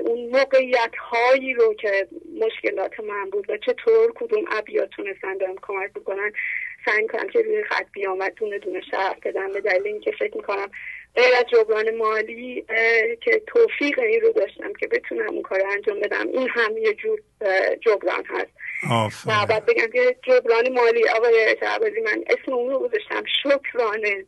اون 0.05 0.29
موقعیت 0.29 0.95
هایی 0.97 1.53
رو 1.53 1.73
که 1.73 2.07
مشکلات 2.41 2.99
من 2.99 3.29
بود 3.29 3.49
و 3.49 3.57
چطور 3.57 4.13
کدوم 4.15 4.45
ابیات 4.51 4.89
تونستن 4.89 5.37
دارم 5.37 5.55
کمک 5.61 5.93
بکنن 5.93 6.31
سعی 6.85 7.07
کنم 7.07 7.29
که 7.29 7.41
روی 7.41 7.63
خط 7.63 7.85
بیام 7.93 8.19
و 8.19 8.29
دونه 8.35 8.59
دونه 8.59 8.81
شرح 8.91 9.15
بدم. 9.23 9.53
به 9.53 9.61
دلیل 9.61 9.87
اینکه 9.87 10.11
فکر 10.11 10.37
می‌کنم 10.37 10.71
غیر 11.15 11.35
از 11.39 11.45
جبران 11.51 11.97
مالی 11.97 12.65
که 13.21 13.41
توفیق 13.47 13.99
این 13.99 14.21
رو 14.21 14.31
داشتم 14.31 14.73
که 14.73 14.87
بتونم 14.87 15.29
اون 15.29 15.41
کار 15.41 15.61
انجام 15.71 15.99
بدم. 15.99 16.27
این 16.27 16.49
هم 16.49 16.77
یه 16.77 16.93
جور 16.93 17.19
جبران 17.81 18.23
هست. 18.25 18.51
و 19.25 19.45
بعد 19.45 19.65
بگم 19.65 19.87
که 19.93 20.15
جبران 20.23 20.73
مالی. 20.73 21.09
آقای 21.09 21.55
شعبازی 21.59 22.01
من 22.01 22.23
اسم 22.29 22.53
اون 22.53 22.69
رو 22.69 22.79
گذاشتم. 22.79 23.23
شکرانه. 23.43 24.25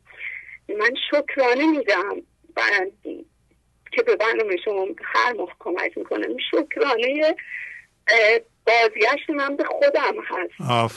من 0.70 0.94
شکرانه 1.12 1.66
میدم. 1.78 2.16
که 3.92 4.04
به 4.04 4.16
برنامه 4.16 4.58
شما 4.66 4.88
هر 5.04 5.34
موقع 5.34 5.54
کمک 5.60 5.98
می‌کنم. 5.98 6.38
شکرانه 6.52 7.36
بازگشت 8.68 9.30
من 9.30 9.56
به 9.56 9.64
خودم 9.64 10.16
هست. 10.26 10.96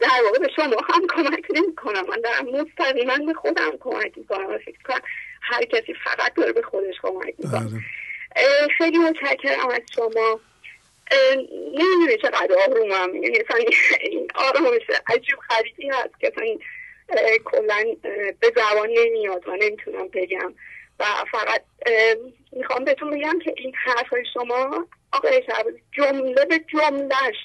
در 0.00 0.22
واقع 0.24 0.38
به 0.38 0.48
شما 0.56 0.76
هم 0.94 1.06
کمک 1.06 1.44
نمی 1.54 1.74
کنم 1.74 2.06
من 2.08 2.20
دارم 2.20 2.46
مستقیما 2.46 3.16
به 3.26 3.34
خودم 3.34 3.70
کمک 3.80 4.18
می‌کنم. 4.18 4.54
و 4.54 4.58
فکر 4.58 4.82
کنم 4.84 5.00
هر 5.42 5.64
کسی 5.64 5.94
فقط 6.04 6.34
داره 6.34 6.52
به 6.52 6.62
خودش 6.62 6.94
کمک 7.02 7.34
می‌کنه. 7.38 7.60
بله. 7.60 7.80
خیلی 8.78 8.98
متشکرم 8.98 9.68
از 9.68 9.80
شما. 9.94 10.40
نمی‌دونی 11.50 12.16
چقدر 12.22 12.56
آرومم. 12.68 13.14
یعنی 13.14 13.38
این 14.00 14.28
آرامش 14.34 14.82
عجیب 15.06 15.38
خریدی 15.48 15.88
هست 15.88 16.20
که 16.20 16.32
این 16.42 16.60
کلا 17.44 17.84
به 18.40 18.52
زبان 18.56 18.90
نمیاد 18.90 19.48
و 19.48 19.56
نمی‌تونم 19.56 20.08
بگم. 20.08 20.54
و 21.00 21.04
فقط 21.32 21.62
می‌خوام 22.52 22.84
بهتون 22.84 23.10
بگم 23.10 23.38
که 23.38 23.54
این 23.56 23.72
حرف 23.74 24.14
شما 24.34 24.86
آقای 25.12 25.42
شب 25.46 25.66
جمله 25.92 26.44
به 26.44 26.58
جملهش 26.58 27.36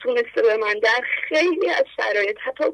تونسته 0.00 0.42
به 0.42 0.56
من 0.56 0.74
در 0.82 1.00
خیلی 1.28 1.70
از 1.70 1.84
شرایط 1.96 2.38
حتی 2.38 2.64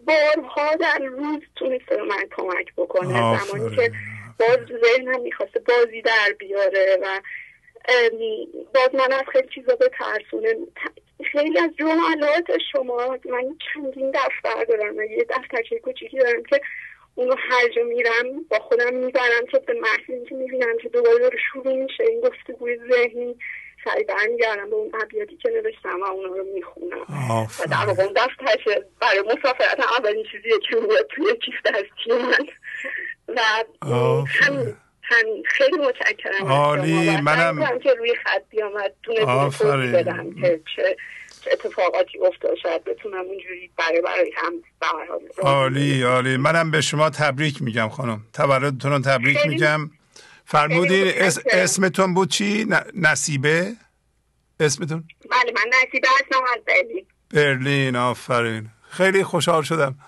بارها 0.00 0.76
در 0.76 0.98
روز 0.98 1.42
تونسته 1.56 1.96
به 1.96 2.02
من 2.02 2.28
کمک 2.36 2.74
بکنه. 2.76 3.38
زمانی 3.38 3.76
که 3.76 3.92
باز 4.38 4.58
ذهنم 4.84 5.20
می‌خواسته 5.20 5.60
بازی 5.60 6.02
در 6.02 6.32
بیاره 6.38 6.98
و 7.02 7.20
باز 8.74 8.94
من 8.94 9.12
از 9.12 9.24
خیلی 9.32 9.48
چیزا 9.54 9.76
به 9.76 9.90
ترسونه. 9.98 10.54
خیلی 11.32 11.58
از 11.58 11.70
جملات 11.78 12.58
شما 12.72 13.18
من 13.24 13.56
چندین 13.74 14.10
دفتر 14.10 14.64
دارم 14.64 14.96
و 14.96 15.02
یه 15.02 15.24
دفترچه 15.24 15.78
کوچیکی 15.78 16.18
دارم 16.18 16.42
که 16.42 16.60
اونو 17.14 17.34
هر 17.38 17.68
جا 17.68 17.82
میرم 17.82 18.44
با 18.50 18.58
خودم 18.58 18.94
می‌برم 18.94 19.46
که 19.50 19.58
به 19.58 19.72
محض 19.72 20.26
که 20.28 20.34
می‌بینم 20.34 20.78
که 20.82 20.88
دوباره 20.88 21.18
داره 21.18 21.38
شروع 21.52 21.74
میشه. 21.74 22.04
این 22.04 22.20
گفتگوی 22.20 22.78
ذهنی 22.92 23.36
سعی 23.84 24.04
برمیگردم 24.04 24.70
به 24.70 24.76
اون 24.76 24.92
ابیاتی 25.02 25.36
که 25.36 25.48
نوشتم 25.48 26.00
و 26.02 26.04
اونا 26.04 26.28
رو 26.28 26.44
می‌خونم. 26.54 27.06
و 27.60 27.66
در 27.70 27.86
واقع 27.86 28.02
اون 28.02 28.12
دفترش 28.12 28.78
برای 29.00 29.22
مسافرت 29.22 29.80
اولین 29.98 30.24
چیزیه 30.32 30.58
که 30.70 30.76
میاد 30.76 31.06
توی 31.16 31.36
کیف 31.36 31.54
دستی 31.66 32.10
من. 32.10 32.46
و 33.28 33.40
همین 35.02 35.42
خیلی 35.46 35.76
متشکرم 35.76 36.46
عالی. 36.46 37.20
منم 37.20 37.78
که 37.78 37.94
روی 37.94 38.14
خط 38.24 38.42
بیامد 38.50 38.94
دونه 39.02 39.92
بدم 39.92 40.34
که 40.40 40.60
چه 40.76 40.96
اتفاقاتی 41.52 42.18
افتاد. 42.18 42.54
شاید 42.62 42.84
بتونم 42.84 43.24
اونجوری 43.24 43.70
برای 43.78 44.00
برای 44.00 44.32
هم 44.36 44.52
عالی 45.42 46.02
عالی. 46.02 46.36
منم 46.36 46.70
به 46.70 46.80
شما 46.80 47.10
تبریک 47.10 47.62
میگم 47.62 47.88
خانم. 47.88 48.20
تولدتون 48.32 48.92
رو 48.92 48.98
تبریک 48.98 49.46
میگم. 49.46 49.90
فرمودین 50.50 51.12
اسمتون 51.52 52.14
بود 52.14 52.28
چی؟ 52.28 52.66
نصیبه؟ 52.94 53.76
اسمتون؟ 54.60 55.08
بله 55.30 55.52
من 55.52 55.70
نصیبه 55.82 56.08
هستم 56.20 56.42
از 56.56 56.64
برلین. 56.64 57.06
برلین 57.30 57.96
آفرین. 57.96 58.70
خیلی 58.90 59.24
خوشحال 59.24 59.62
شدم. 59.62 59.98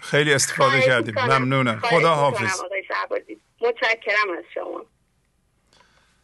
خیلی 0.00 0.34
استفاده 0.34 0.80
کردیم. 0.80 1.14
ممنونم. 1.18 1.80
خدا 1.80 2.14
حافظ. 2.14 2.62
متشکرم 3.60 4.30
از 4.38 4.44
شما. 4.54 4.86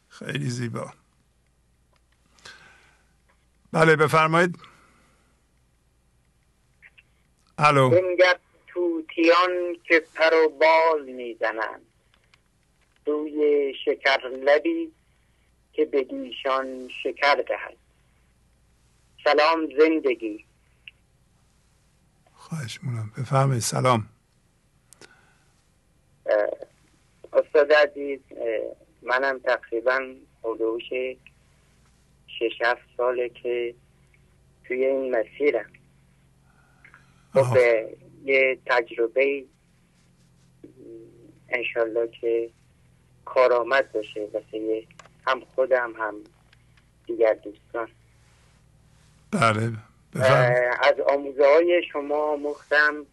خیلی 0.08 0.50
زیبا. 0.50 0.92
بله 3.72 3.96
بفرمایید. 3.96 4.58
الو. 7.58 7.90
بنگر 7.90 8.38
توتیان 8.66 9.76
که 9.84 10.04
پر 10.14 10.34
و 10.34 10.48
بال 10.48 11.02
می‌زنند. 11.04 11.89
روی 13.10 13.74
شکر 13.84 14.28
لبی 14.28 14.92
که 15.72 15.84
به 15.84 16.04
دیشان 16.04 16.88
شکر 17.02 17.34
دهد. 17.34 17.76
سلام 19.24 19.68
زندگی. 19.78 20.44
خواهش 22.34 22.78
مونم 22.82 23.12
بفرمایید. 23.18 23.62
سلام. 23.62 24.08
استاد 27.32 27.72
عزیز 27.72 28.20
منم 29.02 29.38
تقریبا 29.38 30.14
حدوش 30.42 30.82
شش 32.26 32.62
هفت 32.64 32.82
ساله 32.96 33.28
که 33.28 33.74
توی 34.64 34.84
این 34.84 35.16
مسیرم. 35.16 35.72
خب 37.32 37.56
یه 38.24 38.58
تجربه 38.66 39.44
انشالله 41.48 42.08
که 42.20 42.50
کارآمد 43.24 43.92
باشه 43.92 44.28
واسه 44.32 44.86
هم 45.26 45.40
خودم 45.54 45.92
هم 45.98 46.14
دیگر 47.06 47.34
دوستان. 47.34 47.88
بله 49.30 49.72
از 50.82 51.00
آموزه 51.00 51.44
های 51.46 51.82
شما 51.92 52.36
مختم 52.36 53.06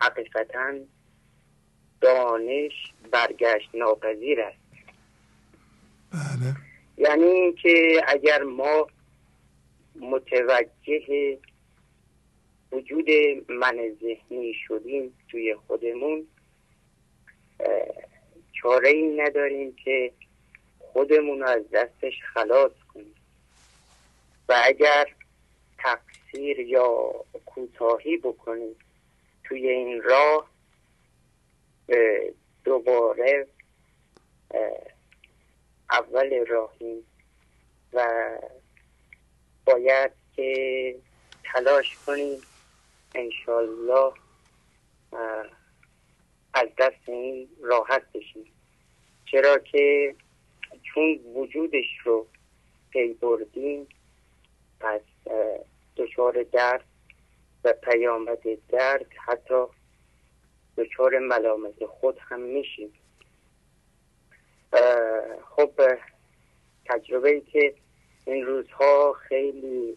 حقیقتا 0.00 0.72
دانش 2.00 2.72
برگشت 3.10 3.70
ناپذیر 3.74 4.40
است. 4.40 4.58
بله. 6.12 6.54
یعنی 6.98 7.24
اینکه 7.24 8.02
اگر 8.06 8.42
ما 8.42 8.86
متوجه 10.00 11.38
وجود 12.72 13.06
من 13.48 13.76
ذهنی 14.00 14.54
شدیم 14.68 15.14
توی 15.30 15.54
خودمون 15.66 16.26
چاره 18.62 18.88
ای 18.88 19.02
نداریم 19.02 19.76
که 19.84 20.12
خودمون 20.78 21.42
از 21.42 21.70
دستش 21.72 22.14
خلاص 22.34 22.72
کنیم. 22.94 23.14
و 24.48 24.62
اگر 24.64 25.06
تقصیر 25.78 26.60
یا 26.60 27.12
کوتاهی 27.46 28.16
بکنیم 28.16 28.76
توی 29.44 29.68
این 29.68 30.02
راه 30.02 30.50
دوباره 32.64 33.46
اول 35.90 36.46
راهیم 36.46 37.06
و 37.92 38.28
باید 39.64 40.12
که 40.36 40.94
تلاش 41.44 41.96
کنیم 42.06 42.40
انشالله 43.14 44.12
از 46.56 46.68
دست 46.78 47.08
این 47.08 47.48
راحت 47.62 48.12
بشیم 48.12 48.44
چرا 49.24 49.58
که 49.58 50.14
چون 50.82 51.18
وجودش 51.34 51.98
رو 52.04 52.26
پی 52.90 53.12
بردیم 53.12 53.86
پس 54.80 55.00
دچار 55.96 56.42
درد 56.42 56.84
و 57.64 57.72
پیامد 57.72 58.68
درد 58.68 59.06
حتی 59.26 59.64
دچار 60.76 61.18
ملامت 61.18 61.86
خود 61.86 62.18
هم 62.18 62.40
میشیم. 62.40 62.92
خب 65.50 65.70
تجربه 66.86 67.28
ای 67.28 67.40
که 67.40 67.74
این 68.26 68.46
روزها 68.46 69.12
خیلی 69.12 69.96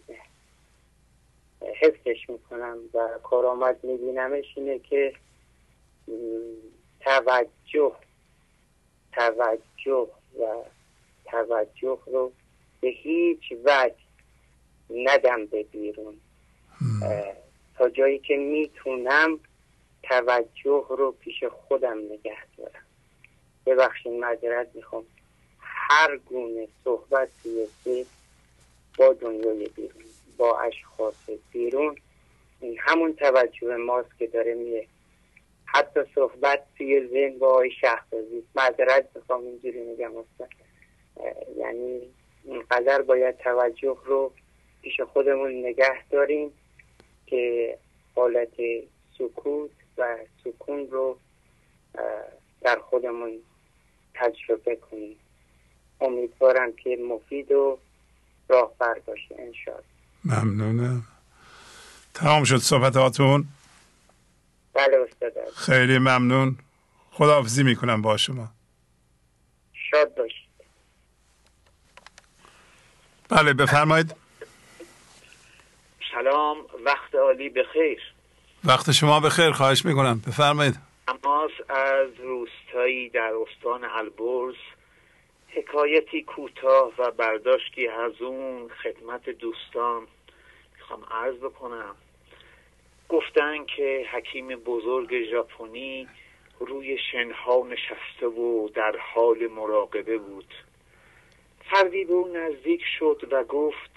حفظش 1.62 2.30
می‌کنم 2.30 2.78
و 2.94 3.20
کارآمد 3.24 3.84
میبینمش 3.84 4.46
اینه 4.56 4.80
که 4.80 5.14
توجه 7.00 7.96
توجه 9.14 10.08
و 10.40 10.64
توجه 11.26 12.00
رو 12.06 12.32
به 12.82 12.88
هیچ 12.88 13.52
وجه 13.66 13.96
ندم 14.90 15.46
به 15.46 15.64
بیرون. 15.64 16.18
تا 17.78 17.90
جایی 17.90 18.20
که 18.20 18.38
می‌تونم 18.38 19.40
توجه 20.04 20.86
رو 20.90 21.12
پیش 21.12 21.44
خودم 21.44 21.98
نگه 21.98 22.38
دارم. 22.58 22.86
ببخشید 23.66 24.12
معذرت 24.12 24.68
می‌خوام. 24.74 25.04
هر 25.60 26.18
گونه 26.18 26.68
صحبتی 26.84 27.68
که 27.84 28.06
با 28.98 29.14
دنیای 29.14 29.68
بیرون 29.68 30.04
با 30.38 30.60
اشخاص 30.60 31.30
بیرون 31.52 31.96
این 32.62 32.78
همون 32.80 33.14
توجه 33.14 33.76
ماست 33.76 34.18
که 34.20 34.28
داره 34.28 34.54
میره 34.54 34.88
حتی 35.72 36.00
صحبت 36.16 36.64
توی 36.78 37.08
ذهن 37.08 37.40
با 37.40 37.48
آقای 37.48 37.72
شهبازی. 37.72 38.44
معذرت 38.56 39.14
بخوام 39.14 39.42
اینجوری 39.42 39.82
میگم 39.82 40.12
اصلا. 40.18 40.48
یعنی 41.58 42.02
اینقدر 42.44 43.02
باید 43.02 43.38
توجه 43.38 43.98
رو 44.06 44.32
پیش 44.82 45.02
خودمون 45.02 45.66
نگه 45.66 46.10
داریم 46.10 46.52
که 47.26 47.78
حالت 48.16 48.54
سکوت 49.18 49.72
و 49.98 50.18
سکون 50.44 50.88
رو 50.92 51.18
در 52.62 52.80
خودمون 52.80 53.40
تجربه 54.14 54.76
کنیم. 54.76 55.16
امیدوارم 56.02 56.72
که 56.74 56.98
مفید 57.10 57.52
و 57.52 57.80
راهبر 58.50 59.00
باشه 59.00 59.36
انشاءالله. 59.38 59.86
ممنونم. 60.26 61.04
تمام 62.14 62.44
شد 62.44 62.58
صحبتاتون. 62.58 63.46
بله 64.74 64.98
استاد 64.98 65.34
خیلی 65.56 65.98
ممنون. 65.98 66.58
خداحافظی 67.12 67.64
می‌کنم 67.64 68.02
با 68.02 68.18
شما. 68.18 68.48
شاد 69.92 70.16
باشید. 70.16 70.50
بله 73.30 73.54
بفرمایید. 73.54 74.16
سلام 76.12 76.58
وقت 76.86 77.16
عالی 77.16 77.50
بخیر. 77.50 78.02
وقت 78.64 78.92
شما 78.92 79.20
بخیر 79.20 79.52
خواهش 79.52 79.86
می‌کنم. 79.86 80.22
بفرمایید. 80.28 80.80
اماس 81.08 81.52
از 81.70 82.10
روستایی 82.20 83.10
در 83.10 83.32
استان 83.42 83.84
البرز 83.84 84.56
حکایتی 85.48 86.24
کوتاه 86.24 86.92
و 86.98 87.12
برداشتی 87.12 87.88
از 87.88 88.12
اون 88.22 88.70
خدمت 88.84 89.30
دوستان 89.30 90.08
می‌خوام 90.78 91.04
عرض 91.12 91.36
بکنم. 91.36 91.96
گفتن 93.10 93.66
که 93.66 94.08
حکیم 94.12 94.48
بزرگ 94.48 95.30
ژاپنی 95.32 96.08
روی 96.60 96.98
شنها 97.12 97.68
نشسته 97.70 98.28
و 98.28 98.70
در 98.70 98.98
حال 98.98 99.48
مراقبه 99.48 100.18
بود. 100.18 100.54
فردی 101.70 102.06
به 102.06 102.14
او 102.14 102.28
نزدیک 102.28 102.82
شد 103.00 103.28
و 103.32 103.44
گفت 103.44 103.92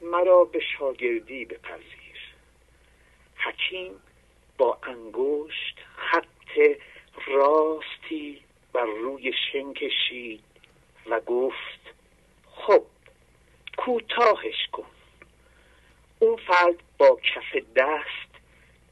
مرا 0.00 0.44
به 0.44 0.60
شاگردی 0.60 1.44
بپذیر. 1.44 2.34
حکیم 3.36 3.90
با 4.58 4.78
انگشت 4.82 5.78
خط 5.96 6.76
راستی 7.26 8.42
بر 8.72 8.84
روی 8.84 9.32
شن 9.52 9.72
کشید 9.72 10.44
و 11.06 11.20
گفت 11.20 11.94
خب 12.46 12.82
کوتاهش 13.78 14.68
کن. 14.72 14.97
اون 16.18 16.36
فرد 16.36 16.74
با 16.98 17.18
کف 17.34 17.56
دست 17.76 18.28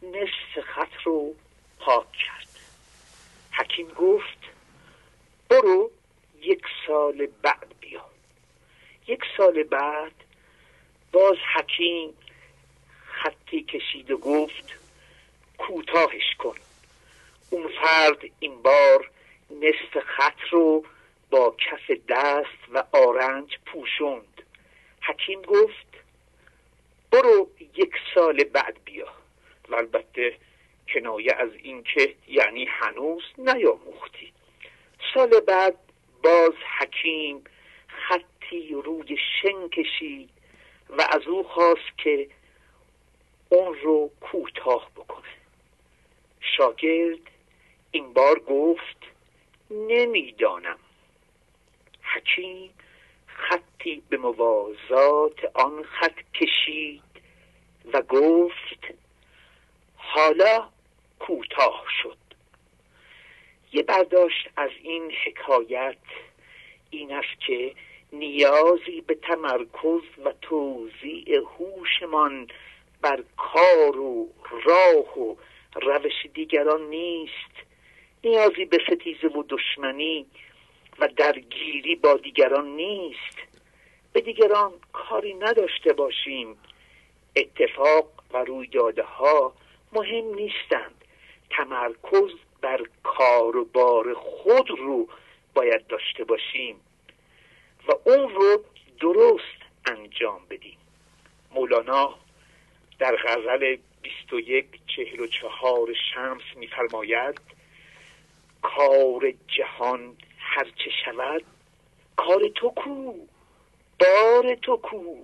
نصف 0.02 0.64
خط 0.64 1.02
رو 1.04 1.34
پاک 1.78 2.12
کرد. 2.12 2.48
حکیم 3.52 3.88
گفت 3.88 4.38
برو 5.48 5.90
یک 6.40 6.62
سال 6.86 7.28
بعد 7.42 7.74
بیا. 7.80 8.04
یک 9.06 9.20
سال 9.36 9.62
بعد 9.62 10.12
باز 11.12 11.36
حکیم 11.54 12.14
خطی 13.06 13.62
کشید 13.62 14.10
و 14.10 14.18
گفت 14.18 14.78
کوتاهش 15.58 16.34
کن. 16.38 16.56
اون 17.50 17.68
فرد 17.82 18.18
این 18.40 18.62
بار 18.62 19.10
نصف 19.50 20.04
خط 20.06 20.40
رو 20.50 20.84
با 21.30 21.56
کف 21.58 21.90
دست 22.08 22.68
و 22.72 22.84
آرنج 22.92 23.58
پوشوند. 23.66 24.42
حکیم 25.02 25.42
گفت 25.42 25.85
برو 27.16 27.51
یک 27.76 27.93
سال 28.14 28.44
بعد 28.44 28.76
بیا. 28.84 29.09
البته 29.72 30.36
کنایه 30.94 31.34
از 31.38 31.51
اینکه 31.62 32.14
یعنی 32.28 32.64
هنوز 32.64 33.22
نیاموختی. 33.38 34.32
سال 35.14 35.40
بعد 35.40 35.78
باز 36.22 36.52
حکیم 36.78 37.44
خطی 37.88 38.74
روی 38.84 39.16
شن 39.43 39.68
کشید 39.68 40.30
و 40.88 41.06
از 41.10 41.22
او 41.26 41.43
خواست 41.43 41.98
که 41.98 42.28
اون 43.48 43.74
رو 43.74 44.10
کوتاه 44.20 44.90
بکنه. 44.97 45.34
شاگرد 46.40 47.30
این 47.90 48.12
بار 48.12 48.38
گفت 48.38 48.98
نمی‌دانم. 49.70 50.78
حکیم 52.02 52.70
خطی 53.26 54.02
به 54.09 54.16
موازات 54.16 55.44
آن 55.55 55.82
خط 55.82 56.16
کشید 56.34 57.05
و 57.92 58.02
گفت 58.02 58.94
حالا 59.96 60.68
کوتاه 61.18 61.84
شد. 62.02 62.16
یه 63.73 63.82
برداشت 63.82 64.48
از 64.56 64.70
این 64.82 65.12
حکایت 65.26 65.97
این 66.90 67.12
است 67.12 67.40
که 67.47 67.74
نیازی 68.12 69.00
به 69.00 69.15
تمرکز 69.15 70.02
و 70.24 70.32
توضیع 70.42 71.42
هوشمان 71.58 72.48
بر 73.02 73.23
کار 73.36 74.00
و 74.00 74.28
راه 74.65 75.18
و 75.18 75.36
روش 75.82 76.26
دیگران 76.34 76.82
نیست. 76.82 77.66
نیازی 78.24 78.65
به 78.65 78.78
ستیزه 78.90 79.28
و 79.28 79.42
دشمنی 79.48 80.26
و 80.98 81.08
درگیری 81.16 81.94
با 81.97 82.15
دیگران 82.15 82.68
نیست. 82.68 83.39
به 84.12 84.20
دیگران 84.20 84.73
کاری 84.92 85.34
نداشته 85.34 85.92
باشیم. 85.92 86.56
اتفاق 87.36 88.08
و 88.32 88.36
رویدادها 88.36 89.52
مهم 89.92 90.34
نیستند. 90.34 91.05
تمرکز 91.50 92.31
بر 92.60 92.81
کار 93.02 93.56
و 93.56 93.65
بار 93.65 94.15
خود 94.15 94.70
رو 94.70 95.08
باید 95.55 95.86
داشته 95.86 96.24
باشیم 96.24 96.81
و 97.89 97.92
اون 98.05 98.31
رو 98.31 98.65
درست 99.00 99.58
انجام 99.86 100.40
بدیم. 100.50 100.78
مولانا 101.55 102.15
در 102.98 103.16
غزل 103.16 103.76
21 104.02 104.66
چهل 104.86 105.20
و 105.20 105.26
چهار 105.26 105.89
شمس 106.15 106.42
میفرماید 106.56 107.40
کار 108.62 109.32
جهان 109.48 110.16
هرچه 110.39 110.90
شود 111.05 111.42
کار 112.16 112.48
تو 112.55 112.70
کو 112.70 113.15
بار 114.00 114.55
تو 114.55 114.76
کو. 114.76 115.15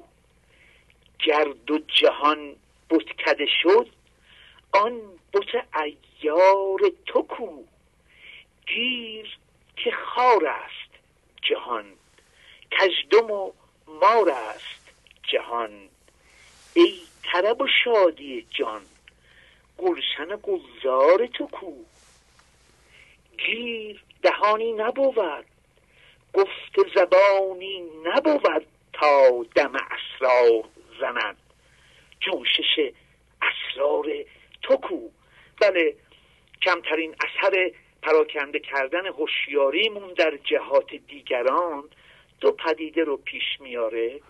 گرد 1.22 1.70
و 1.70 1.78
جهان 1.78 2.56
بتکده 2.90 3.46
شد 3.62 3.88
آن 4.72 5.00
بت 5.32 5.66
ایار 5.76 6.80
تو 7.06 7.22
کو 7.22 7.62
گیر 8.66 9.38
که 9.76 9.90
خار 9.90 10.46
است 10.46 10.92
جهان 11.42 11.84
کژدم 12.70 13.30
و 13.30 13.52
مار 13.86 14.30
است 14.30 14.90
جهان. 15.22 15.88
ای 16.74 17.00
طرب 17.22 17.60
و 17.60 17.66
شادی 17.84 18.46
جان 18.50 18.82
گلشن 19.78 20.38
گلزار 20.42 21.26
تو 21.26 21.46
کو. 21.46 21.72
گیر 23.38 24.02
دهانی 24.22 24.72
نبود 24.72 25.44
گفت 26.34 26.94
زبانی 26.94 27.90
نبود 28.04 28.66
تا 28.92 29.44
دم 29.54 29.72
اسرار. 29.74 30.64
زند 31.02 31.36
جوشش 32.20 32.92
اسرار 33.42 34.06
تو 34.62 34.76
کو 34.76 35.08
بله 35.60 35.94
کمترین 36.62 37.14
اثر 37.26 37.70
پراکنده 38.02 38.58
کردن 38.58 39.06
هوشیاریمون 39.06 40.12
در 40.12 40.38
جهات 40.44 40.94
دیگران 40.94 41.84
دو 42.40 42.52
پدیده 42.52 43.04
رو 43.04 43.16
پیش 43.16 43.60
میاره. 43.60 44.20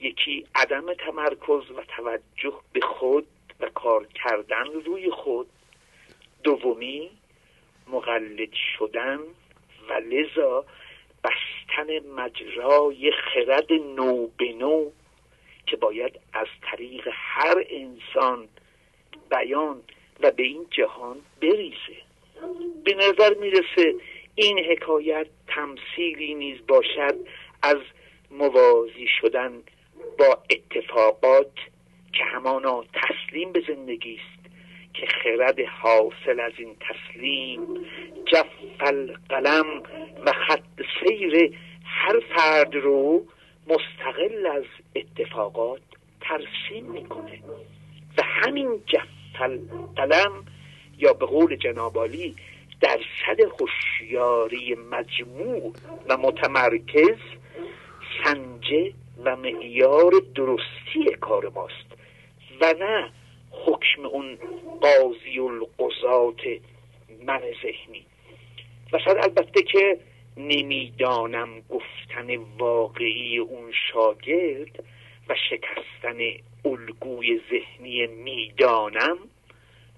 یکی 0.00 0.46
عدم 0.54 0.94
تمرکز 0.94 1.70
و 1.70 1.82
توجه 1.96 2.60
به 2.72 2.80
خود 2.80 3.26
و 3.60 3.68
کار 3.68 4.06
کردن 4.06 4.66
روی 4.84 5.10
خود. 5.10 5.48
دومی 6.42 7.10
مقلد 7.88 8.52
شدن 8.78 9.18
و 9.88 9.92
لذا 9.92 10.64
بستن 11.24 11.98
مجرای 12.08 13.12
خرد 13.12 13.72
نو 13.72 14.26
به 14.26 14.52
نو. 14.52 14.90
که 15.66 15.76
باید 15.76 16.20
از 16.32 16.46
طریق 16.62 17.08
هر 17.12 17.64
انسان 17.70 18.48
بیان 19.30 19.82
و 20.20 20.30
به 20.30 20.42
این 20.42 20.66
جهان 20.70 21.16
بریزه. 21.42 21.96
به 22.84 22.94
نظر 22.94 23.34
می‌رسه 23.34 23.94
این 24.34 24.58
حکایت 24.58 25.26
تمثیلی 25.48 26.34
نیز 26.34 26.58
باشد 26.68 27.14
از 27.62 27.78
موازی 28.30 29.06
شدن 29.20 29.62
با 30.18 30.42
اتفاقات 30.50 31.52
که 32.12 32.24
همانا 32.24 32.84
تسلیم 32.94 33.52
به 33.52 33.62
زندگی 33.68 34.14
است 34.14 34.46
که 34.94 35.06
خرد 35.06 35.60
حاصل 35.60 36.40
از 36.40 36.52
این 36.58 36.76
تسلیم 36.80 37.60
جف 38.26 38.46
القلم 38.80 39.82
و 40.26 40.32
خط 40.32 40.82
سیر 41.00 41.58
هر 41.84 42.20
فرد 42.36 42.74
رو 42.74 43.26
مستقل 43.66 44.46
از 44.46 44.64
اتفاقات 44.96 45.80
ترسیم 46.20 46.84
می‌کنه. 46.84 47.40
و 48.18 48.22
همین 48.24 48.82
جف 48.86 49.40
القلم 49.40 50.44
یا 50.98 51.12
به 51.12 51.26
قول 51.26 51.56
جنابالی 51.56 52.34
درصد 52.80 53.40
هوشیاری 53.60 54.74
مجموع 54.74 55.72
و 56.08 56.16
متمرکز 56.16 57.18
سنجه 58.24 58.92
و 59.24 59.36
معیار 59.36 60.12
درستی 60.34 61.16
کار 61.20 61.48
ماست. 61.48 61.86
و 62.60 62.74
نه 62.78 63.10
حکم 63.50 64.06
اون 64.06 64.38
قاضی 64.80 65.38
القضات 65.38 66.40
من 67.26 67.40
ذهنی. 67.62 68.04
و 68.92 68.98
شاید 68.98 69.16
البته 69.16 69.62
که 69.62 69.98
نمی‌دانم 70.36 71.60
گفتن 71.60 72.36
واقعی 72.58 73.38
اون 73.38 73.72
شاگرد 73.92 74.84
و 75.28 75.34
شکستن 75.50 76.18
الگوی 76.64 77.40
ذهنی 77.50 78.06
می‌دانم 78.06 79.18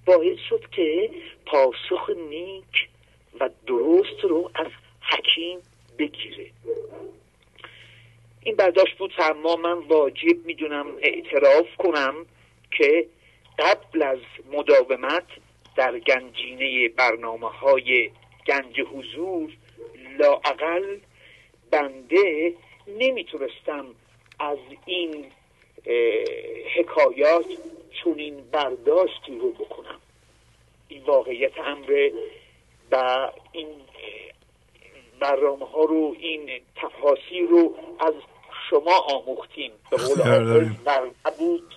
باعث 0.07 0.39
شد 0.49 0.71
که 0.71 1.11
پاسخ 1.47 2.11
نیک 2.31 2.89
و 3.41 3.51
درست 3.67 4.25
رو 4.25 4.51
از 4.55 4.67
حکیم 5.01 5.59
بگیره. 5.99 6.51
این 8.43 8.57
برداشت 8.57 8.99
بود 8.99 9.13
اما 9.19 9.57
من 9.57 9.79
واجب 9.79 10.47
می‌دونم 10.47 10.87
اعتراف 11.03 11.77
کنم 11.79 12.15
که 12.71 13.07
قبل 13.59 14.03
از 14.03 14.19
مداومت 14.53 15.27
در 15.77 15.99
گنجینه 15.99 16.89
برنامه 16.89 17.49
های 17.49 18.11
گنج 18.47 18.81
حضور 18.81 19.51
لاعقل 20.19 20.99
بنده 21.71 22.55
نمی‌تونستم 22.87 23.87
از 24.41 24.59
این 24.87 25.27
حکایات 26.77 27.47
چون 28.03 28.19
این 28.19 28.51
برداشتی 28.51 29.39
رو 29.39 29.51
بکنم. 29.51 30.01
این 30.89 31.03
واقعیت 31.03 31.59
امر 31.59 32.11
و 32.91 33.31
این 33.53 33.69
برنامه 35.21 35.67
ها 35.67 35.85
رو 35.85 36.17
این 36.19 36.61
تفاصیل 36.77 37.47
رو 37.49 37.75
از 38.01 38.15
شما 38.71 38.99
آموختیم. 38.99 39.73
به 39.91 39.97
قول 39.97 40.69
نبود 41.27 41.75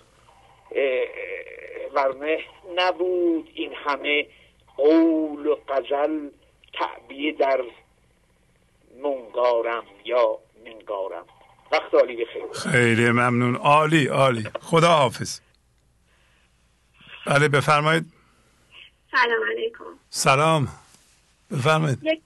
ورنه 1.93 2.39
نبود. 2.75 3.51
این 3.53 3.73
همه 3.73 4.27
قول 4.77 5.47
و 5.47 5.55
قزل 5.69 6.29
تعبیه 6.73 7.31
در 7.31 7.63
منگارم 9.03 9.83
یا 10.05 10.39
منگارم 10.65 11.25
وقت 11.71 11.93
عالی 11.93 12.25
بخیر 12.25 12.43
خیلی 12.53 13.09
ممنون. 13.09 13.55
عالی 13.55 14.07
عالی. 14.07 14.43
خدا 14.61 14.87
حافظ. 14.87 15.39
بله 17.27 17.47
بفرمایید. 17.47 18.05
سلام 19.11 19.49
علیکم. 19.51 19.83
سلام. 20.09 20.67
بفرمایید. 21.51 21.99
یک... 22.03 22.21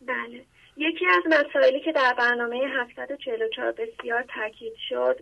بله. 0.00 0.44
یکی 0.76 1.06
از 1.06 1.22
مسائلی 1.26 1.80
که 1.80 1.92
در 1.92 2.14
برنامه 2.18 2.56
744 2.56 3.72
بسیار 3.72 4.24
تاکید 4.34 4.72
شد 4.88 5.20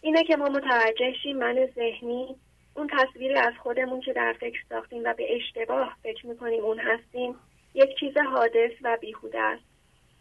اینه 0.00 0.24
که 0.24 0.36
ما 0.36 0.48
متوجه 0.48 1.12
شیم 1.22 1.38
من 1.38 1.68
ذهنی 1.74 2.36
اون 2.74 2.90
تصویری 2.98 3.34
از 3.34 3.52
خودمون 3.62 4.00
که 4.00 4.12
در 4.12 4.36
فکر 4.40 4.58
ساختیم 4.68 5.02
و 5.04 5.14
به 5.14 5.36
اشتباه 5.36 5.96
فکر 6.02 6.26
می‌کنیم 6.26 6.64
اون 6.64 6.78
هستیم 6.78 7.34
یک 7.74 7.98
چیز 8.00 8.16
حادث 8.16 8.70
و 8.82 8.98
بیهوده 9.00 9.40
است. 9.40 9.62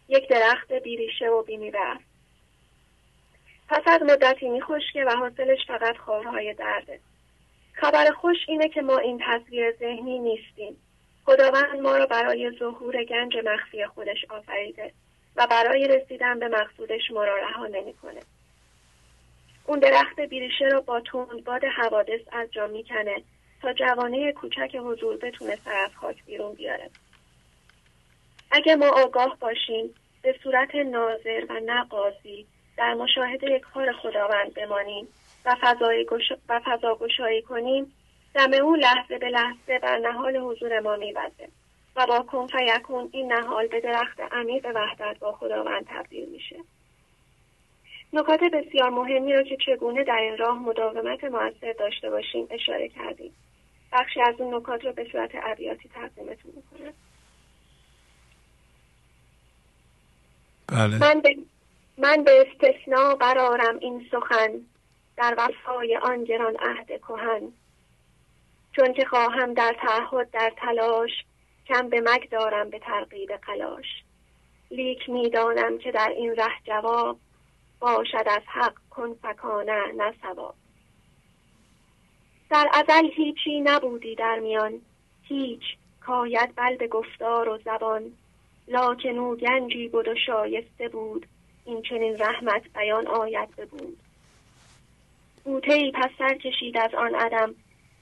یک 0.09 0.27
درخت 0.27 0.73
بیریشه 0.73 1.29
و 1.29 1.43
بیمیوه 1.43 1.79
است. 1.79 2.03
پس 3.69 3.81
از 3.85 4.01
مدتی 4.01 4.49
میخشکه 4.49 5.05
و 5.05 5.09
حاصلش 5.09 5.65
فقط 5.67 5.97
خارهای 5.97 6.53
درده. 6.53 6.99
خبر 7.73 8.11
خوش 8.11 8.37
اینه 8.47 8.69
که 8.69 8.81
ما 8.81 8.97
این 8.97 9.23
تصویر 9.25 9.71
ذهنی 9.71 10.19
نیستیم. 10.19 10.77
خداوند 11.25 11.79
ما 11.81 11.97
را 11.97 12.05
برای 12.05 12.51
ظهور 12.59 13.03
گنج 13.03 13.37
مخفی 13.45 13.85
خودش 13.85 14.25
آفریده 14.29 14.93
و 15.35 15.47
برای 15.47 15.87
رسیدن 15.87 16.39
به 16.39 16.47
مقصودش 16.47 17.11
ما 17.11 17.23
را 17.23 17.37
رها 17.37 17.67
نمی‌کنه. 17.67 18.19
اون 19.65 19.79
درخت 19.79 20.19
بیریشه 20.19 20.65
را 20.65 20.81
با 20.81 21.01
باد 21.45 21.65
حوادث 21.65 22.21
از 22.31 22.51
جا 22.51 22.67
می‌کنه 22.67 23.23
تا 23.61 23.73
جوانه 23.73 24.31
کوچک 24.31 24.75
حضور 24.75 25.17
بتونه 25.17 25.55
سر 25.55 25.75
از 25.75 25.95
خاک 25.95 26.25
بیرون 26.25 26.53
بیاره. 26.53 26.89
اگه 28.51 28.75
ما 28.75 28.87
آگاه 28.87 29.37
باشیم 29.39 29.95
به 30.21 30.35
صورت 30.43 30.75
ناظر 30.75 31.45
و 31.49 31.59
نقاضی 31.65 32.45
در 32.77 32.93
مشاهده 32.93 33.59
کار 33.59 33.91
خداوند 33.91 34.53
بمانیم 34.53 35.07
و 35.45 35.55
فضای 35.61 36.05
گش... 36.05 36.33
فضا 36.47 36.95
گشایی 36.95 37.41
کنیم 37.41 37.93
دم 38.33 38.53
اون 38.53 38.79
لحظه 38.79 39.17
به 39.17 39.29
لحظه 39.29 39.79
بر 39.79 39.97
نهال 39.97 40.37
حضور 40.37 40.79
ما 40.79 40.95
میوزه 40.95 41.49
و 41.95 42.05
با 42.05 42.19
کن 42.19 42.47
فیکون 42.47 43.09
این 43.11 43.33
نهال 43.33 43.67
به 43.67 43.81
درخت 43.81 44.19
عمیق 44.19 44.67
وحدت 44.75 45.19
با 45.19 45.31
خداوند 45.31 45.85
تبدیل 45.89 46.29
میشه. 46.29 46.55
نکات 48.13 48.39
بسیار 48.39 48.89
مهمی 48.89 49.33
رو 49.33 49.43
که 49.43 49.57
چگونه 49.65 50.03
در 50.03 50.15
این 50.15 50.37
راه 50.37 50.59
مداومت 50.59 51.23
موثر 51.23 51.73
داشته 51.79 52.09
باشیم 52.09 52.47
اشاره 52.49 52.89
کردیم. 52.89 53.33
بخشی 53.93 54.21
از 54.21 54.35
اون 54.37 54.55
نکات 54.55 54.85
رو 54.85 54.93
به 54.93 55.07
صورت 55.11 55.31
ابیاتی 55.33 55.89
تقدیمتون 55.89 56.51
می‌کنم. 56.55 56.93
بله. 60.67 60.97
من 60.97 61.21
به 61.21 61.37
من 61.97 62.23
به 62.23 62.47
استثناء 62.47 63.15
قرارم 63.15 63.79
این 63.79 64.07
سخن 64.11 64.51
در 65.17 65.35
وفای 65.37 65.97
آن 65.97 66.23
گران 66.23 66.55
عهد 66.59 66.87
کهن. 66.87 67.53
چون 68.75 68.93
که 68.93 69.05
خواهم 69.05 69.53
در 69.53 69.75
تعهد 69.81 70.31
در 70.31 70.53
تلاش 70.57 71.11
کم 71.67 71.89
به 71.89 72.01
مگ 72.01 72.29
دارم 72.29 72.69
به 72.69 72.79
ترغیب 72.79 73.31
قلاش. 73.31 73.85
لیک 74.71 75.09
می‌دانم 75.09 75.77
که 75.77 75.91
در 75.91 76.09
این 76.09 76.35
ره 76.35 76.61
جواب 76.63 77.19
باشد 77.79 78.23
از 78.25 78.41
حق 78.45 78.73
کن 78.89 79.13
فکانه 79.13 79.83
نه 79.97 80.13
در 82.49 82.69
ازل 82.73 83.09
هیچی 83.15 83.61
نبودی 83.61 84.15
در 84.15 84.39
میان 84.39 84.81
هیچ 85.23 85.61
کاید 86.01 86.55
بل 86.55 86.75
به 86.75 86.87
گفتار 86.87 87.49
و 87.49 87.57
زبان. 87.57 88.11
لاکن 88.67 89.17
او 89.17 89.35
گنجی 89.35 89.87
بود 89.87 90.07
و 90.07 90.15
شایسته 90.25 90.87
بود. 90.87 91.25
این 91.65 91.81
چنین 91.81 92.17
رحمت 92.17 92.61
بیان 92.73 93.07
آید 93.07 93.49
بود 93.49 93.97
بوته 95.47 95.73
ای 95.73 95.91
پس 95.91 96.09
سر 96.17 96.37
کشید 96.37 96.77
از 96.77 96.93
آن 96.93 97.15
عدم. 97.15 97.55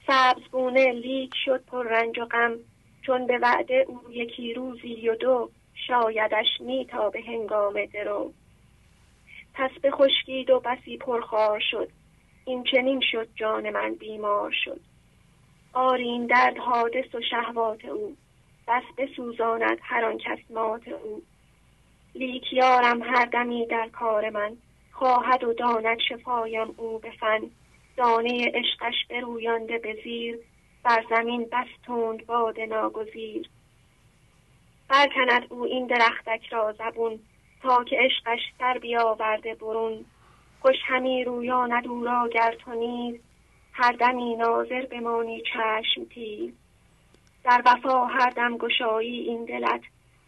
سبز 0.06 0.42
بونه 0.50 0.92
لیک 0.92 1.32
شد 1.44 1.64
پر 1.64 1.86
رنج 1.88 2.18
و 2.18 2.24
غم. 2.24 2.56
چون 3.02 3.26
به 3.26 3.38
وعده 3.38 3.84
او 3.88 4.00
یکی 4.10 4.54
روزی 4.54 5.08
و 5.08 5.14
دو 5.14 5.50
شایدش 5.86 6.46
می 6.60 6.86
تا 6.86 7.10
به 7.10 7.22
هنگام 7.22 7.84
درو. 7.84 8.32
پس 9.54 9.70
به 9.82 9.90
خشکید 9.90 10.50
و 10.50 10.60
بسی 10.60 10.96
پرخار 10.96 11.62
شد. 11.70 11.88
این 12.44 12.64
چنین 12.72 13.00
شد 13.12 13.28
جان 13.34 13.70
من 13.70 13.94
بیمار 13.94 14.54
شد. 14.64 14.80
آرین 15.72 16.26
درد 16.26 16.56
حادث 16.56 17.14
و 17.14 17.20
شهوات 17.30 17.84
او. 17.84 18.16
بس 18.68 18.82
بسوزاند 18.98 19.78
هر 19.82 20.04
آن 20.04 20.18
کس 20.18 20.38
مات 20.50 20.88
او. 20.88 21.22
لیک 22.14 22.52
یارم 22.52 23.02
هر 23.02 23.24
دمی 23.24 23.66
در 23.66 23.88
کار 23.88 24.30
من 24.30 24.56
خواهد 24.92 25.44
و 25.44 25.52
داند 25.52 25.98
شفایم 26.08 26.74
او 26.76 26.98
به 26.98 27.10
فن. 27.10 27.40
دانه 27.96 28.52
عشقش 28.54 28.94
برویانده 29.10 29.78
به 29.78 29.98
زیر 30.04 30.38
بر 30.82 31.04
زمین 31.10 31.44
بس 31.52 31.66
تند 31.86 32.26
باد 32.26 32.60
ناگزیر. 32.60 33.48
برکند 34.88 35.46
او 35.48 35.64
این 35.64 35.86
درختک 35.86 36.46
را 36.46 36.72
زبون 36.72 37.18
تا 37.62 37.84
که 37.84 37.96
عشقش 37.98 38.40
در 38.58 38.78
بیاورده 38.78 39.54
برون. 39.54 40.04
خوش 40.60 40.76
همی 40.86 41.24
رویاند 41.24 41.86
او 41.88 42.04
را 42.04 42.28
گر 42.28 42.54
تو 42.64 42.74
نیز 42.74 43.20
هر 43.72 43.92
دمی 43.92 44.36
ناظر 44.36 44.86
بمانی 44.86 45.42
چشم 45.42 46.04
تیز 46.04 46.52
در 47.46 47.62
وفا 47.66 48.06
هر 48.06 48.30
دم 48.30 48.58
گشایی 48.58 49.20
این 49.20 49.44
دلت 49.44 49.80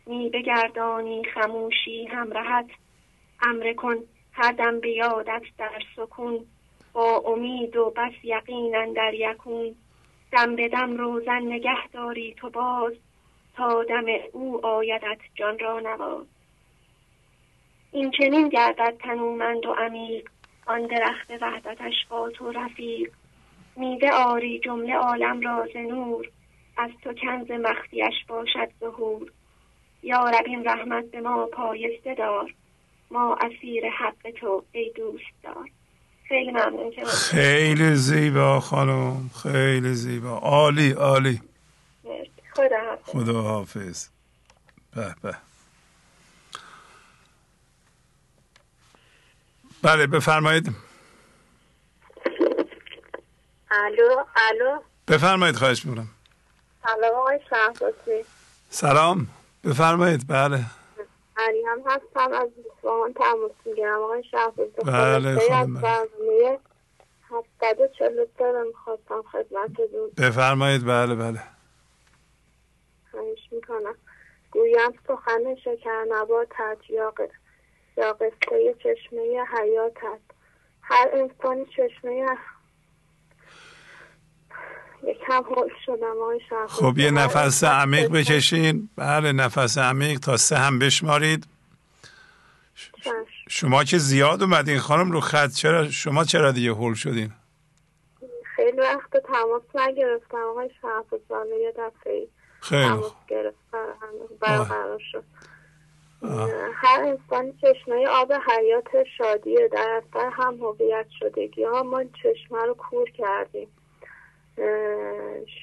می 0.06 0.30
بگردانی 0.30 1.24
خموشی 1.24 2.06
همرهت. 2.06 2.66
امر 3.42 3.72
کن 3.72 3.97
هر 4.32 4.52
دم 4.52 4.80
بیادت 4.80 5.42
در 5.58 5.82
سکون 5.97 6.47
با 6.92 7.22
امید 7.26 7.76
و 7.76 7.90
بس 7.97 8.12
یقینا 8.22 8.92
در 8.92 9.14
یکون. 9.14 9.74
دم 10.32 10.56
به 10.56 10.68
دم 10.68 10.97
روزن 10.97 11.42
نگه 11.42 11.88
داری 11.92 12.34
تو 12.34 12.50
باز 12.50 12.92
تا 13.56 13.84
دم 13.84 14.05
او 14.32 14.66
آیدت 14.66 15.18
جان 15.34 15.58
را 15.58 15.80
نواز. 15.80 16.26
این 17.92 18.10
چنین 18.10 18.48
گردد 18.48 18.97
تنومند 19.02 19.66
و 19.66 19.72
عمیق 19.72 20.28
آن 20.66 20.86
درخت 20.86 21.30
وحدتش 21.40 22.06
با 22.08 22.30
تو 22.30 22.52
رفیق. 22.52 23.12
میوه 23.76 24.10
آری 24.10 24.58
جمله 24.58 24.94
عالم 24.94 25.40
را 25.40 25.66
نور 25.74 26.28
از 26.78 26.90
تو 27.05 27.12
کنز 27.12 27.50
مخفیش 27.50 28.24
باشد 28.28 28.68
ظهور. 28.81 29.32
یا 30.02 30.24
رب 30.31 30.44
این 30.47 30.65
رحمت 30.65 31.05
به 31.05 31.20
ما 31.20 31.47
پایسته 31.47 32.15
دار. 32.15 32.55
ما 33.10 33.36
اسیر 33.36 33.90
حق 33.90 34.31
تو 34.40 34.65
ای 34.73 34.92
دوست 34.97 35.24
دار. 35.42 35.70
خیلی 36.28 36.50
ممنون 36.50 36.92
خیلی 37.05 37.94
زیبا 37.94 38.60
خانم 38.60 39.31
خیلی 39.42 39.94
زیبا. 39.94 40.39
عالی 40.39 40.92
عالی. 40.92 41.42
خدا 42.55 42.81
حافظ. 42.89 43.10
خدا 43.12 43.42
حافظ. 43.42 44.08
به 44.97 45.15
به. 45.23 45.36
بله 49.82 50.07
بفرمایید. 50.07 50.74
الو 53.70 54.24
الو. 54.36 54.81
بفرمایید 55.08 55.57
خواهش 55.57 55.86
می‌کنم. 55.86 56.08
سلام 56.94 57.15
آقای 57.15 57.41
شهبازی. 57.50 58.25
سلام. 58.70 59.26
بفرمایید. 59.65 60.20
بله. 60.28 60.60
هم 61.67 61.83
هستم 61.86 62.33
از 62.33 62.49
اصفهان 62.76 63.12
تماس 63.12 63.50
می‌گیرم. 63.65 64.02
آقای 64.02 64.25
شهبازی 64.31 64.70
بله 64.70 65.39
خانم 65.49 66.58
هفتاد 67.31 67.81
و 67.81 67.89
چلو 67.99 68.26
می‌خواستم 68.67 69.23
خدمتتون. 69.33 70.10
بفرمایید. 70.18 70.86
بله 70.86 71.15
بله. 71.15 71.42
خواهش 73.10 73.49
می‌کنم. 73.50 73.94
گویم 74.50 74.99
سخن 75.08 75.55
شکر 75.65 76.05
نباتت 76.08 76.78
یا 76.89 77.15
یا 77.97 78.12
قصه 78.12 78.75
چشمه 78.78 79.44
حیاتت. 79.58 80.20
هر 80.83 81.08
انسانی 81.12 81.67
چشمه 81.76 82.26
یکم 85.02 85.43
هول 85.43 85.68
شدم 85.86 86.17
آقای 86.23 86.41
خب 86.68 86.99
یه 86.99 87.10
نفس 87.10 87.65
عمیق 87.65 88.09
بکشین. 88.10 88.89
بله 88.97 89.33
نفس 89.33 89.78
عمیق 89.78 90.18
تا 90.18 90.36
سه 90.36 90.57
هم 90.57 90.78
بشمارید. 90.78 91.47
شما 93.49 93.85
که 93.85 93.99
زیاد 93.99 94.43
اومدین 94.43 94.78
خانم 94.78 95.10
رو 95.10 95.20
خط 95.20 95.51
چرا 95.51 95.91
شما 95.91 96.25
چرا 96.25 96.52
دیگه 96.52 96.70
هول 96.70 96.94
شدین؟ 96.94 97.33
خیلی 98.57 98.81
وقت 98.81 99.17
تماس 99.27 99.62
نگرفتم 99.75 100.39
آقای 100.51 100.70
شهباز 100.83 101.20
یه 101.60 101.73
دفعه 101.73 102.28
خیلی 102.60 103.02
گرفتم 103.28 103.94
برقرار 104.41 105.01
شد. 105.12 105.25
هر 106.75 107.01
انسانی 107.01 107.52
چشمه 107.52 108.07
آب 108.07 108.33
حیات 108.33 109.05
شادیه 109.18 109.68
در 109.73 110.02
اثر 110.02 110.31
هم 110.31 110.55
هویت 110.55 111.07
شدگی. 111.20 111.65
ها 111.65 111.83
ما 111.83 112.05
چشمه 112.05 112.65
رو 112.67 112.75
کور 112.75 113.10
کردیم. 113.10 113.68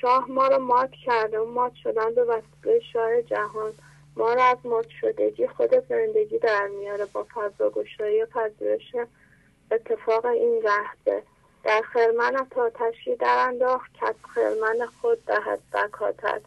شاه 0.01 0.32
ما 0.32 0.48
رو 0.48 0.59
مات 0.59 0.91
کرده 1.06 1.40
و 1.40 1.45
مات 1.45 1.74
شدن 1.83 2.15
به 2.15 2.24
وسیله 2.24 2.80
شاه 2.93 3.22
جهان. 3.22 3.74
ما 4.15 4.33
رو 4.33 4.41
از 4.41 4.57
مات 4.64 4.88
شدگی 5.01 5.48
خود 5.48 5.88
زندگی 5.90 6.40
در 6.40 6.67
میاره 6.67 7.06
با 7.06 7.25
فضا 7.35 7.69
گشایی 7.69 8.24
و 8.24 8.25
پذیرش 8.25 8.95
اتفاق 9.72 10.25
این 10.25 10.61
لحظه 10.64 11.24
در 11.64 11.82
خرمن 11.82 12.48
تاتشی 12.51 13.15
در 13.15 13.45
انداخت 13.48 13.93
که 13.93 14.06
خرمن 14.35 14.85
خود 15.01 15.25
دهد 15.25 15.59
زکاتت 15.74 16.41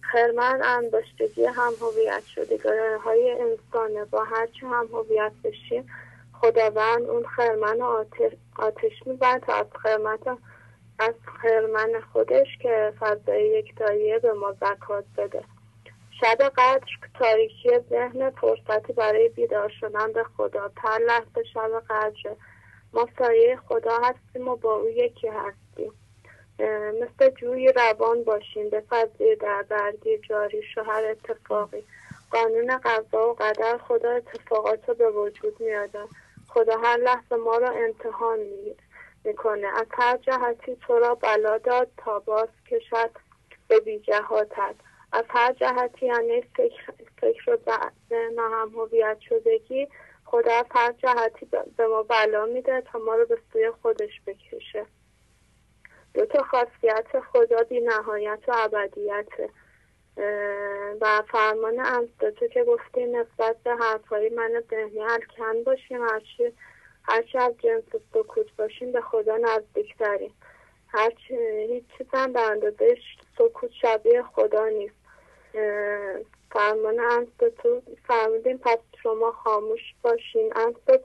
خرمن 0.00 0.60
انباشتگی 0.64 1.44
هم 1.44 1.72
هویت 1.80 2.22
شده 2.24 2.98
های 2.98 3.30
انسانه 3.30 4.04
با 4.04 4.24
هرچی 4.24 4.66
هم 4.66 4.88
هویت 4.92 5.32
بشیم. 5.44 5.88
خداوند 6.32 7.02
اون 7.02 7.26
خرمن 7.26 7.82
آتش, 7.82 8.32
آتش 8.58 9.06
می‌برد 9.06 9.42
تا 9.42 9.52
از 9.52 9.66
خرمت 9.82 10.38
از 10.98 11.14
خرمن 11.42 12.00
خودش 12.12 12.46
که 12.62 12.92
فضای 13.00 13.48
یکتاییه 13.48 14.18
به 14.18 14.32
ما 14.32 14.52
زکات 14.52 15.04
بده. 15.16 15.44
شب 16.20 16.52
قدر 16.56 16.86
تاریکی 17.18 17.78
ذهن 17.90 18.30
فرصتی 18.30 18.92
برای 18.92 19.28
بیدار 19.28 19.72
شدن 19.80 20.12
به 20.12 20.24
خدا. 20.24 20.70
تر 20.82 20.98
لحظه 20.98 21.44
شب 21.54 21.82
قدر 21.90 22.36
ما 22.92 23.08
سایه 23.18 23.56
خدا 23.56 23.98
هستیم 23.98 24.48
و 24.48 24.56
با 24.56 24.74
او 24.74 24.88
یکی 24.88 25.28
هستیم. 25.28 25.92
مثل 27.02 27.30
جوی 27.30 27.72
روان 27.72 28.24
باشیم. 28.24 28.70
به 28.70 28.82
فضای 28.90 29.36
در 29.36 29.62
بردی 29.62 30.18
جاری 30.18 30.62
شوهر 30.74 31.04
اتفاقی. 31.04 31.84
قانون 32.30 32.78
قضا 32.78 33.30
و 33.30 33.34
قدر 33.34 33.78
خدا 33.78 34.10
اتفاقات 34.10 34.88
رو 34.88 34.94
به 34.94 35.10
وجود 35.10 35.60
میاده 35.60 36.04
خدا 36.48 36.78
هر 36.78 36.96
لحظه 36.96 37.36
ما 37.36 37.56
رو 37.56 37.72
امتحان 37.72 38.38
می‌کنه. 39.24 39.66
از 39.66 39.86
هر 39.92 40.16
جهتی 40.16 40.76
تو 40.76 40.98
را 40.98 41.14
بلا 41.14 41.58
داد 41.58 41.88
تا 41.96 42.18
باز 42.18 42.48
کشد 42.70 43.10
به 43.68 43.80
بیجهاتت 43.80 44.74
از 45.12 45.24
هر 45.28 45.52
جهتی 45.52 46.06
یعنی 46.06 46.42
فکر, 46.42 46.92
فکر 47.20 47.58
و 48.36 48.42
هم 48.42 48.72
هویت 48.74 49.16
شدگی 49.20 49.88
خدا 50.24 50.52
از 50.52 50.66
هر 50.70 50.92
جهتی 50.92 51.46
به 51.76 51.86
ما 51.86 52.02
بلا 52.02 52.46
میده 52.46 52.80
تا 52.80 52.98
ما 52.98 53.14
رو 53.14 53.26
به 53.26 53.38
سوی 53.52 53.70
خودش 53.70 54.20
بکشه. 54.26 54.86
دو 56.14 56.26
تا 56.26 56.42
خاصیت 56.42 57.20
خدا 57.32 57.62
بی 57.62 57.80
نهایت 57.80 58.40
و 58.48 58.52
ابدیت. 58.56 59.28
و 61.00 61.22
فرمان 61.32 62.06
تو 62.18 62.48
که 62.48 62.64
گفتی 62.64 63.06
نسبت 63.06 63.56
به 63.64 63.74
حرفهای 63.74 64.28
من 64.28 64.62
ذهنی 64.70 65.00
الکن 65.00 65.62
باشیم 65.64 66.02
هرچی 66.02 66.52
هرچی 67.04 67.38
از 67.38 67.52
جنس 67.58 68.02
سکوت 68.14 68.56
باشیم 68.56 68.92
به 68.92 69.00
خدا 69.00 69.36
نزدیکتریم. 69.36 70.34
هرچی 70.88 71.36
هیچ 71.68 71.84
چیز 71.98 72.06
هم 72.12 72.32
به 72.32 72.40
اندازه 72.40 72.96
سکوت 73.38 73.70
شبیه 73.82 74.22
خدا 74.22 74.68
نیست. 74.68 74.94
فرمان 76.50 77.26
تو 77.62 77.82
فرمودیم 78.08 78.58
پس 78.58 78.78
شما 79.02 79.32
خاموش 79.32 79.94
باشین. 80.02 80.52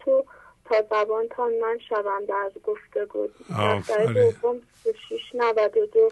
تو 0.06 0.26
تا 0.66 0.82
زبانتان 0.82 1.54
من 1.54 1.78
شوم 1.90 2.26
در 2.26 2.52
گفتگو. 2.64 3.28
دفتر 3.50 4.06
دوم 4.06 4.62
شیش 5.10 5.36
نود 5.36 5.78
و 5.78 5.86
دو. 5.86 6.10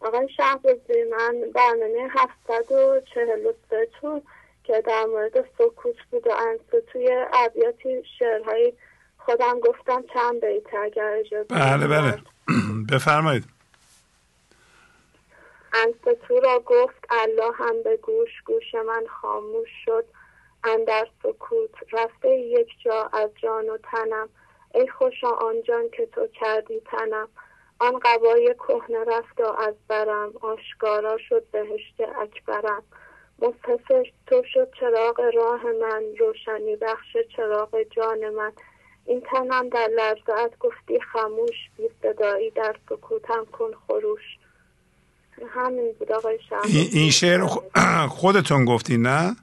آقای 0.00 0.28
شهبازی 0.28 1.04
من 1.10 1.50
برنامه 1.54 2.08
هفتاد 2.10 2.72
و 2.72 3.00
چهل 3.14 3.46
و 3.46 3.52
سه 3.70 3.88
تون 4.00 4.22
که 4.64 4.80
در 4.80 5.04
مورد 5.04 5.48
سکوت 5.58 5.96
بود 6.10 6.26
و 6.26 6.56
توی 6.80 7.26
ابیاتی 7.32 8.02
شعرهای 8.18 8.72
خودم 9.24 9.60
گفتم 9.60 10.04
چند 10.14 10.44
بیت 10.44 10.74
اگر 10.74 11.16
اجازه 11.20 11.44
بله 11.44 11.86
بله. 11.86 12.22
بفرمایید. 12.92 13.44
تو 16.28 16.40
را 16.40 16.62
گفت 16.66 17.06
الله 17.10 17.52
هم 17.54 17.82
به 17.82 17.96
گوش 17.96 18.42
گوش 18.46 18.74
من 18.74 19.04
خاموش 19.22 19.68
شد. 19.84 20.04
اندر 20.64 21.08
سکوت 21.22 21.70
رفته 21.92 22.28
یک 22.28 22.68
جا 22.84 23.10
از 23.12 23.30
جان 23.42 23.68
و 23.68 23.78
تنم. 23.78 24.28
ای 24.74 24.88
خوشا 24.88 25.30
آن 25.30 25.62
جان 25.62 25.88
که 25.96 26.06
تو 26.06 26.26
کردی 26.26 26.80
تنم. 26.80 27.28
آن 27.78 27.98
قبای 27.98 28.54
کهنه 28.54 29.04
رفت 29.04 29.40
و 29.40 29.52
از 29.52 29.74
برم. 29.88 30.32
آشکارا 30.40 31.18
شد 31.28 31.44
بهشت 31.52 32.00
اکبرم. 32.20 32.82
مصطفی 33.38 34.12
تو 34.26 34.42
شد 34.54 34.68
چراغ 34.80 35.20
راه 35.34 35.64
من. 35.64 36.02
روشنی 36.18 36.76
بخش 36.76 37.16
چراغ 37.36 37.82
جان 37.82 38.28
من. 38.28 38.52
این 39.06 39.20
تنم 39.20 39.68
در 39.68 39.88
لرزت 39.96 40.58
گفتی 40.58 41.00
خموش 41.00 41.70
بی 41.76 41.82
صدایی 42.02 42.50
در 42.50 42.76
سکوتم 42.88 43.46
کن 43.52 43.70
خروش. 43.86 44.38
همین 45.48 45.92
بود 45.98 46.12
آقای 46.12 46.38
این 46.92 47.10
شعر 47.10 47.46
خودتون 48.20 48.64
گفتی 48.64 48.96
نه؟ 48.96 49.36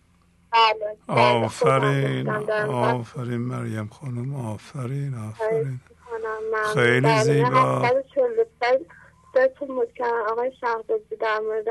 بله, 0.52 0.98
بله، 1.08 1.18
آفرین 1.18 2.30
آفرین 2.70 3.38
مریم 3.38 3.88
خانم 3.88 4.36
آفرین 4.36 5.16
آفرین. 5.16 5.80
خیلی 6.74 7.20
زیبا. 7.24 7.82
آقای 10.30 10.52
شهبازی 10.62 11.16
در 11.20 11.40
مورد 11.40 11.70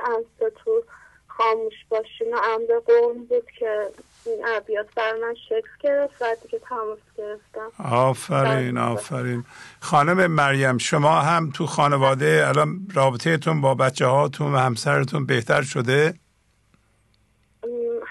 تو 0.64 0.82
خاموش 1.26 1.74
باشین 1.88 2.34
و 2.34 2.36
امر 2.36 2.80
قوم 2.86 3.24
بود 3.24 3.50
که 3.58 3.86
این 4.28 4.46
عبیات 4.46 4.86
بر 4.96 5.12
من 5.22 5.34
شکل 5.48 5.68
گرفت 5.80 6.22
و 6.22 6.24
دیگه 6.42 6.58
تماس 6.58 6.98
گرفتم 7.18 7.84
آفرین. 7.84 8.78
آفرین 8.78 9.44
خانم 9.80 10.26
مریم 10.26 10.78
شما 10.78 11.20
هم 11.20 11.50
تو 11.50 11.66
خانواده 11.66 12.44
الان 12.48 12.88
رابطهتون 12.94 13.60
با 13.60 13.74
بچه 13.74 14.06
هاتون 14.06 14.54
و 14.54 14.56
همسرتون 14.56 15.26
بهتر 15.26 15.62
شده؟ 15.62 16.14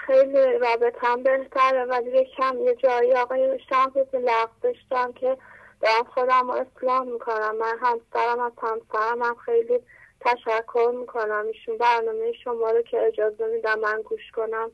خیلی 0.06 0.58
رابطم 0.58 1.22
بهتره 1.22 1.84
ولی 1.84 2.24
کم 2.36 2.56
یه 2.64 2.74
جایی 2.74 3.12
آقای 3.12 3.58
شهباز 3.68 4.06
لغ 4.14 4.50
داشتم 4.62 5.12
که 5.12 5.38
دارم 5.80 6.04
خودم 6.14 6.50
رو 6.50 6.50
اصلاح 6.50 7.02
می‌کنم 7.02 7.56
من 7.60 7.76
همسرم 7.80 8.40
از 8.40 8.52
همسرم 8.62 9.22
هم 9.22 9.36
خیلی 9.44 9.78
تشکر 10.20 10.92
می‌کنم 11.00 11.44
ایشون 11.52 11.78
برنامه 11.78 12.32
شما 12.44 12.70
رو 12.70 12.82
که 12.82 12.98
اجازه 13.00 13.46
میدم 13.54 13.78
من 13.80 14.02
گوش 14.02 14.30
کنم 14.34 14.70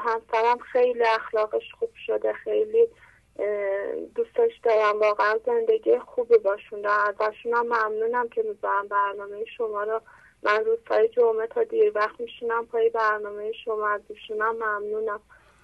همسرم 0.00 0.58
خیلی 0.58 1.04
اخلاقش 1.04 1.74
خوب 1.78 1.90
شده 2.06 2.32
خیلی 2.32 2.88
دوستش 4.14 4.60
دارم. 4.62 5.00
واقعا 5.00 5.38
زندگی 5.46 5.98
خوبی 5.98 6.38
باشون 6.38 6.80
دارم. 6.80 7.14
ازشون 7.20 7.54
هم 7.54 7.66
ممنونم 7.66 8.28
که 8.28 8.42
می‌ذارم 8.42 8.88
برنامه 8.88 9.44
شما 9.44 9.82
رو. 9.82 10.00
من 10.42 10.64
روزهای 10.64 11.08
جمعه 11.08 11.46
تا 11.46 11.64
دیر 11.64 11.92
وقت 11.94 12.20
میشینم 12.20 12.66
پای 12.66 12.90
برنامه 12.90 13.52
شما. 13.52 13.88
از 13.88 14.00
ممنونم. 14.30 15.20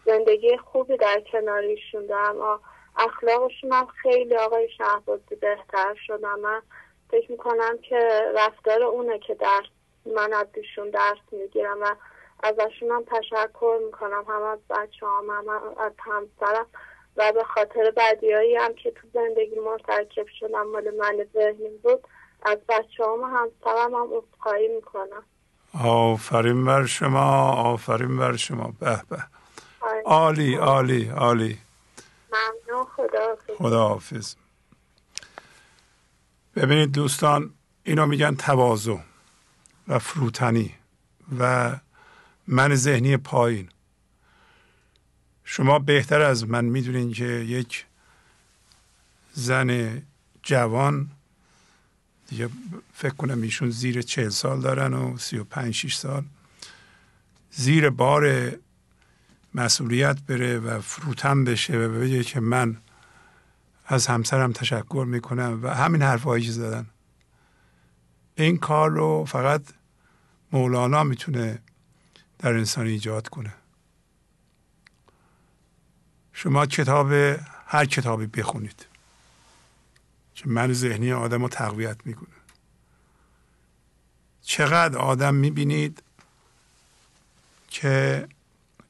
زندگی 0.07 0.57
خوبی 0.57 0.97
در 0.97 1.20
کنار 1.32 1.62
ایشون 1.62 2.07
دارم. 2.07 2.60
اخلاقشون 2.97 3.73
هم 3.73 3.86
خیلی 3.86 4.36
آقای 4.36 4.68
شهبازی 4.68 5.34
بهتر 5.41 5.94
شدن 6.07 6.41
من 6.41 6.62
فکر 7.10 7.31
می‌کنم 7.31 7.78
که 7.78 8.32
رفتار 8.34 8.82
اونه 8.82 9.18
که 9.18 9.34
در 9.34 9.62
من 10.07 10.32
از 10.32 10.47
ایشون 10.55 10.91
درس 10.91 11.18
می‌گیرم 11.32 11.82
و 11.82 11.94
ازشون 12.43 12.91
هم 12.91 13.05
تشکر 13.07 13.79
می‌کنم. 13.87 14.25
هم 14.29 14.43
از 14.43 14.59
بچه 14.71 15.07
هم, 15.07 15.31
هم 15.31 15.49
از 15.81 15.93
همسرم. 15.99 16.67
و 17.17 17.33
به 17.33 17.45
خاطر 17.45 17.93
بدیایی 17.97 18.57
هم 18.57 18.75
که 18.75 18.91
تو 18.91 19.09
زندگی 19.15 19.61
مرتکب 19.67 20.27
شدم 20.41 20.67
مال 20.73 20.91
من 20.99 21.27
ذهنی 21.35 21.79
بود. 21.83 22.09
از 22.43 22.59
بچه 22.69 23.05
هم 23.05 23.21
همسرم 23.21 23.95
هم 23.95 24.09
اصخایی 24.12 24.69
می‌کنم. 24.69 25.23
آفرین 25.85 26.65
بر 26.65 26.87
شما 26.87 27.53
آفرین 27.53 28.17
بر 28.17 28.37
شما. 28.37 28.73
به 28.81 29.03
به. 29.11 29.19
عالی 30.05 30.57
عالی 30.57 31.09
عالی. 31.09 31.59
ممنون. 32.33 32.85
خدا 32.97 33.37
خداحافظ. 33.59 34.35
ببینید 36.57 36.93
دوستان 36.93 37.55
اینو 37.85 38.07
میگن 38.07 38.35
تواضع 38.35 38.97
و 39.89 39.99
فروتنی 39.99 40.75
و 41.39 41.73
من 42.52 42.74
ذهنی 42.74 43.16
پایین. 43.16 43.68
شما 45.44 45.78
بهتر 45.78 46.20
از 46.20 46.48
من 46.48 46.64
می‌دونین 46.64 47.12
که 47.12 47.24
یک 47.24 47.86
زن 49.32 50.02
جوان 50.42 51.10
دیگه 52.28 52.48
فکر 52.94 53.14
کنم 53.14 53.42
ایشون 53.42 53.70
زیر 53.70 54.02
چهل 54.02 54.28
سال 54.28 54.60
دارن 54.60 54.94
و 54.94 55.18
سی 55.18 55.39
و 55.39 55.44
پنج 55.44 55.74
شیش 55.74 55.97
سال 55.97 56.24
زیر 57.50 57.90
بار 57.90 58.52
مسئولیت 59.55 60.22
بره 60.22 60.58
و 60.58 60.81
فروتن 60.81 61.44
بشه 61.44 61.78
و 61.78 62.00
بگه 62.00 62.24
که 62.24 62.40
من 62.40 62.76
از 63.86 64.06
همسرم 64.06 64.52
تشکر 64.52 65.05
می‌کنم 65.08 65.60
و 65.62 65.74
همین 65.74 66.02
حرفهایی 66.02 66.44
که 66.44 66.52
زدن. 66.52 66.86
این 68.34 68.56
کار 68.56 68.90
رو 68.90 69.24
فقط 69.24 69.62
مولانا 70.52 71.05
می‌تونه 71.05 71.58
در 72.43 72.53
انسان 72.53 72.87
ایجاد 72.87 73.29
کنه. 73.29 73.55
شما 76.33 76.67
کتاب 76.67 77.12
هر 77.67 77.85
کتابی 77.85 78.27
بخونید. 78.27 78.87
که 80.35 80.49
من 80.49 80.73
ذهنی 80.73 81.12
آدم 81.12 81.43
رو 81.43 81.49
تقویت 81.49 82.07
می‌کنه. 82.07 82.35
چقدر 84.43 84.99
آدم 84.99 85.35
می‌بینید 85.35 86.03
که 87.69 88.29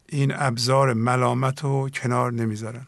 این 0.07 0.33
ابزار 0.35 0.93
ملامت 0.93 1.63
رو 1.63 1.89
کنار 1.89 2.33
نمی‌ذارن. 2.33 2.87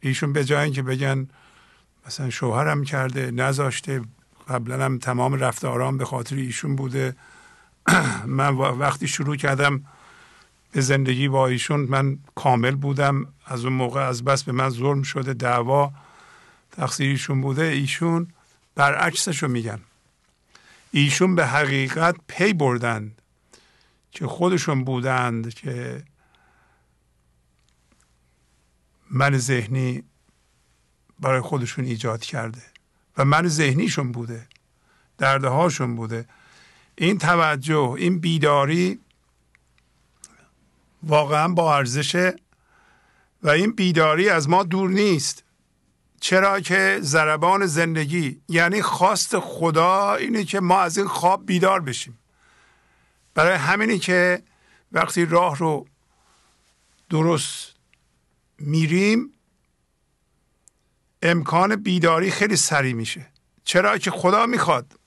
ایشون 0.00 0.32
به 0.32 0.44
جای 0.44 0.64
اینکه 0.64 0.82
بگن 0.82 1.28
مثلا 2.06 2.30
شوهرم 2.30 2.84
کرده 2.84 3.30
نذاشته 3.30 4.02
قبلا 4.48 4.84
هم 4.84 4.98
تمام 4.98 5.34
رفتارام 5.34 5.98
به 5.98 6.04
خاطر 6.04 6.36
ایشون 6.36 6.76
بوده. 6.76 7.16
من 8.26 8.54
وقتی 8.56 9.08
شروع 9.08 9.36
کردم 9.36 9.84
به 10.72 10.80
زندگی 10.80 11.28
با 11.28 11.46
ایشون 11.46 11.80
من 11.80 12.18
کامل 12.34 12.74
بودم. 12.74 13.26
از 13.46 13.64
اون 13.64 13.72
موقع 13.72 14.00
از 14.00 14.24
بس 14.24 14.42
به 14.42 14.52
من 14.52 14.70
ظلم 14.70 15.02
شده 15.02 15.34
دعوا 15.34 15.92
تقصیر 16.72 17.10
ایشون 17.10 17.40
بوده. 17.40 17.62
ایشون 17.62 18.28
برعکسش 18.74 19.42
رو 19.42 19.48
میگن. 19.48 19.80
ایشون 20.90 21.34
به 21.34 21.46
حقیقت 21.46 22.16
پی 22.28 22.52
بردند 22.52 23.22
که 24.12 24.26
خودشون 24.26 24.84
بودند 24.84 25.54
که 25.54 26.02
من 29.10 29.38
ذهنی 29.38 30.02
برای 31.20 31.40
خودشون 31.40 31.84
ایجاد 31.84 32.20
کرده 32.20 32.62
و 33.16 33.24
من 33.24 33.48
ذهنیشون 33.48 34.12
بوده 34.12 34.46
درده 35.18 35.48
هاشون 35.48 35.96
بوده. 35.96 36.26
این 37.00 37.18
توجه 37.18 37.94
این 37.98 38.18
بیداری 38.18 39.00
واقعا 41.02 41.48
با 41.48 41.76
ارزشه 41.76 42.36
و 43.42 43.48
این 43.48 43.72
بیداری 43.72 44.28
از 44.28 44.48
ما 44.48 44.62
دور 44.62 44.90
نیست. 44.90 45.44
چرا 46.20 46.60
که 46.60 46.98
ضربان 47.00 47.66
زندگی 47.66 48.40
یعنی 48.48 48.82
خواست 48.82 49.38
خدا 49.38 50.14
اینه 50.14 50.44
که 50.44 50.60
ما 50.60 50.80
از 50.80 50.98
این 50.98 51.06
خواب 51.06 51.46
بیدار 51.46 51.80
بشیم. 51.80 52.18
برای 53.34 53.56
همینی 53.56 53.98
که 53.98 54.42
وقتی 54.92 55.24
راه 55.24 55.56
رو 55.58 55.86
درست 57.10 57.74
میریم 58.58 59.32
امکان 61.22 61.76
بیداری 61.76 62.30
خیلی 62.30 62.56
سریع 62.56 62.92
میشه. 62.92 63.26
چرا 63.64 63.98
که 63.98 64.10
خدا 64.10 64.46
می‌خواد 64.46 64.99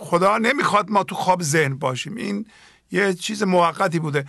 خدا 0.00 0.38
نمی‌خواد 0.38 0.90
ما 0.90 1.04
تو 1.04 1.14
خواب 1.14 1.42
ذهن 1.42 1.74
باشیم. 1.78 2.16
این 2.16 2.46
یه 2.90 3.14
چیز 3.14 3.42
موقتی 3.42 3.98
بوده. 3.98 4.24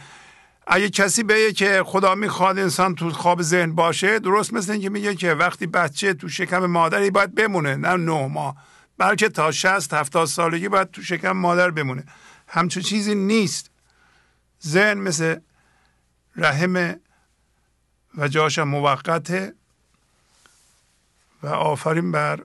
اگه 0.67 0.90
کسی 0.90 1.24
بگه 1.24 1.53
که 1.53 1.83
خدا 1.85 2.16
می‌خواد 2.16 2.59
انسان 2.59 2.95
تو 2.95 3.09
خواب 3.09 3.41
ذهن 3.41 3.75
باشه 3.75 4.19
درست 4.19 4.53
مثل 4.53 4.72
اینکه 4.72 4.90
میگه 4.90 5.16
که 5.16 5.33
وقتی 5.33 5.67
بچه 5.67 6.14
تو 6.14 6.30
شکم 6.30 6.66
مادری 6.66 7.11
باید 7.11 7.35
بمونه 7.35 7.75
نه 7.75 7.95
نه 7.95 8.27
ماه. 8.27 8.56
بلکه 8.98 9.30
تا 9.30 9.51
شست 9.51 9.93
هفتاد 9.93 10.27
سالگی 10.27 10.69
باید 10.69 10.91
تو 10.91 11.01
شکم 11.01 11.32
مادر 11.32 11.72
بمونه. 11.72 12.03
همچون 12.48 12.83
چیزی 12.83 13.16
نیست. 13.16 13.72
ذهن 14.67 14.98
مثل 14.98 15.35
رحم 16.35 16.95
و 18.17 18.27
جاش 18.27 18.59
موقته 18.59 19.53
و 21.43 21.48
آفرین 21.48 22.11
بر 22.11 22.43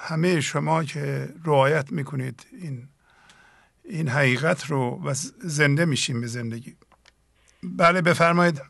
همه 0.00 0.40
شما 0.40 0.84
که 0.84 1.28
رعایت 1.44 1.92
می‌کنید 1.92 2.46
این 2.52 2.88
این 3.84 4.08
حقیقت 4.08 4.66
رو 4.66 5.00
و 5.04 5.14
زنده 5.40 5.84
میشیم 5.84 6.20
به 6.20 6.26
زندگی. 6.26 6.76
بله 7.62 8.02
بفرمایید. 8.02 8.62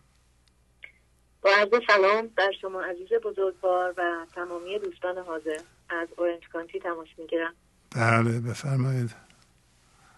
با 1.43 1.51
عرض 1.51 1.69
سلام 1.87 2.31
در 2.37 2.51
شما 2.61 2.83
عزیز 2.83 3.09
بزرگوار 3.25 3.95
و 3.97 4.27
تمامی 4.35 4.79
دوستان 4.79 5.19
حاضر. 5.19 5.59
از 5.89 6.09
اورنج 6.17 6.49
کانتی 6.53 6.81
تماس 6.81 7.09
می‌گیرم. 7.19 7.55
بله 7.97 8.41
بفرمایید. 8.41 9.15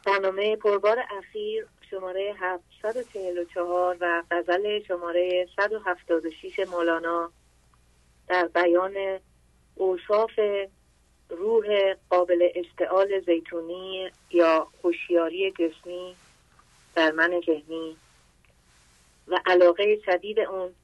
برنامه 0.07 0.57
پربار 0.57 0.99
اخیر 1.19 1.67
شماره 1.91 2.35
744 2.41 3.97
و 4.01 4.23
غزل 4.31 4.83
شماره 4.89 5.49
176 5.57 6.59
مولانا 6.71 7.31
در 8.29 8.49
بیان 8.55 9.19
اوصاف 9.75 10.31
روح 11.33 11.94
قابل 12.11 12.49
اشتعال 12.55 13.20
زیتونی 13.20 14.11
یا 14.31 14.69
هوشیاری 14.85 15.51
جسمی 15.51 16.17
در 16.94 17.11
من 17.11 17.41
ذهنی. 17.47 17.97
و 19.28 19.39
علاقه 19.47 19.99
شدید 20.07 20.41
اون 20.41 20.75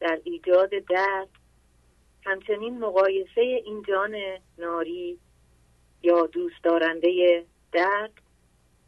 در 0.00 0.20
ایجاد 0.24 0.70
درد. 0.70 1.28
همچنین 2.24 2.78
مقایسه 2.78 3.40
این 3.40 3.82
جان 3.88 4.16
ناری 4.58 5.18
یا 6.02 6.26
دوست 6.26 6.62
دارنده 6.62 7.44
درد 7.72 8.12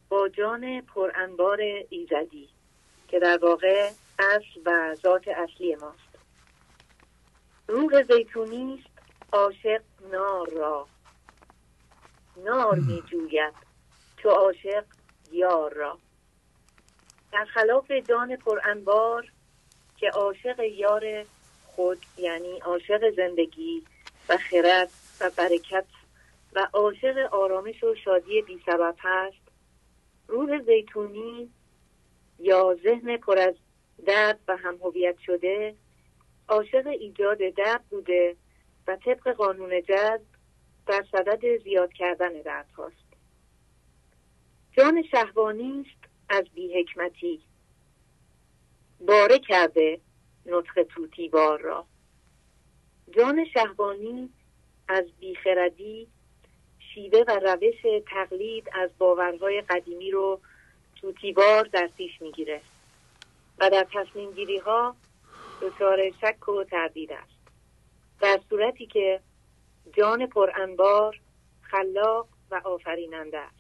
با 0.09 0.29
جان 0.29 0.81
پرانبار 0.81 1.61
ایزدی 1.89 2.49
که 3.09 3.19
در 3.19 3.39
واقع 3.43 3.91
اصل 4.19 4.61
و 4.65 4.95
ذات 4.95 5.29
اصلی 5.29 5.75
ماست. 5.75 6.19
روح 7.69 8.03
زیتونی 8.03 8.79
است 8.79 8.99
عاشق 9.33 9.83
نار 10.13 10.51
را. 10.51 10.87
نار 12.45 12.79
می 12.79 13.03
جوید 13.11 13.55
تو 14.17 14.31
عاشق 14.31 14.85
یار 15.33 15.75
را. 15.75 15.99
در 17.33 17.45
خلاف 17.45 17.91
جان 17.91 18.37
پرانبار 18.37 19.33
که 19.97 20.11
عاشق 20.11 20.61
یار 20.61 21.25
خود 21.67 21.99
یعنی 22.19 22.59
عاشق 22.59 23.17
زندگی 23.17 23.83
و 24.29 24.37
خرد 24.37 24.91
و 25.21 25.31
برکت 25.37 25.87
و 26.55 26.69
عاشق 26.73 27.35
آرامش 27.35 27.85
و 27.85 27.95
شادی 27.95 28.43
بی 28.43 28.61
سبب 28.67 28.95
هست 28.99 29.49
روح 30.29 30.63
زیتونی 30.63 31.51
یا 32.39 32.77
ذهن 32.83 33.17
پر 33.17 33.39
از 33.39 33.55
درد 34.07 34.39
و 34.49 34.57
هم 34.57 34.77
هویت 34.83 35.19
شده 35.27 35.75
عاشق 36.49 36.87
ایجاد 36.87 37.39
درد 37.57 37.85
بوده 37.91 38.37
و 38.87 38.97
طبق 38.97 39.29
قانون 39.29 39.83
جذب 39.83 40.38
در 40.89 41.05
صدد 41.13 41.63
زیاد 41.65 41.93
کردن 41.93 42.33
درد 42.33 42.71
هاست. 42.77 42.95
جان 44.73 45.03
شهوانی 45.03 45.81
است 45.81 46.11
از 46.29 46.45
بیحکمتی. 46.55 47.41
باره 49.01 49.39
کرده 49.39 50.01
نطق 50.47 50.83
توتیوار 50.83 51.61
را. 51.61 51.87
جان 53.11 53.45
شهبانی 53.55 54.31
از 54.89 55.05
بیخردی 55.21 56.09
شیوه 56.95 57.25
و 57.29 57.31
روش 57.31 58.03
تقلید 58.07 58.71
از 58.73 58.91
باورهای 58.99 59.61
قدیمی 59.61 60.11
رو 60.11 60.41
توتیوار 61.01 61.65
در 61.65 61.91
پیش 61.97 62.23
می‌گیره 62.23 62.61
و 63.59 63.71
در 63.71 63.87
تصمیم 63.93 64.33
گیری 64.33 64.59
ها 64.59 64.97
دچار 65.63 66.11
شک 66.11 66.49
و 66.49 66.65
تردید 66.65 67.13
است. 67.13 67.39
در 68.21 68.41
صورتی 68.49 68.87
که 68.87 69.21
جان 69.93 70.27
پر 70.27 70.51
انبار 70.55 71.21
خلاق 71.63 72.29
و 72.51 72.61
آفریننده 72.65 73.39
است. 73.39 73.55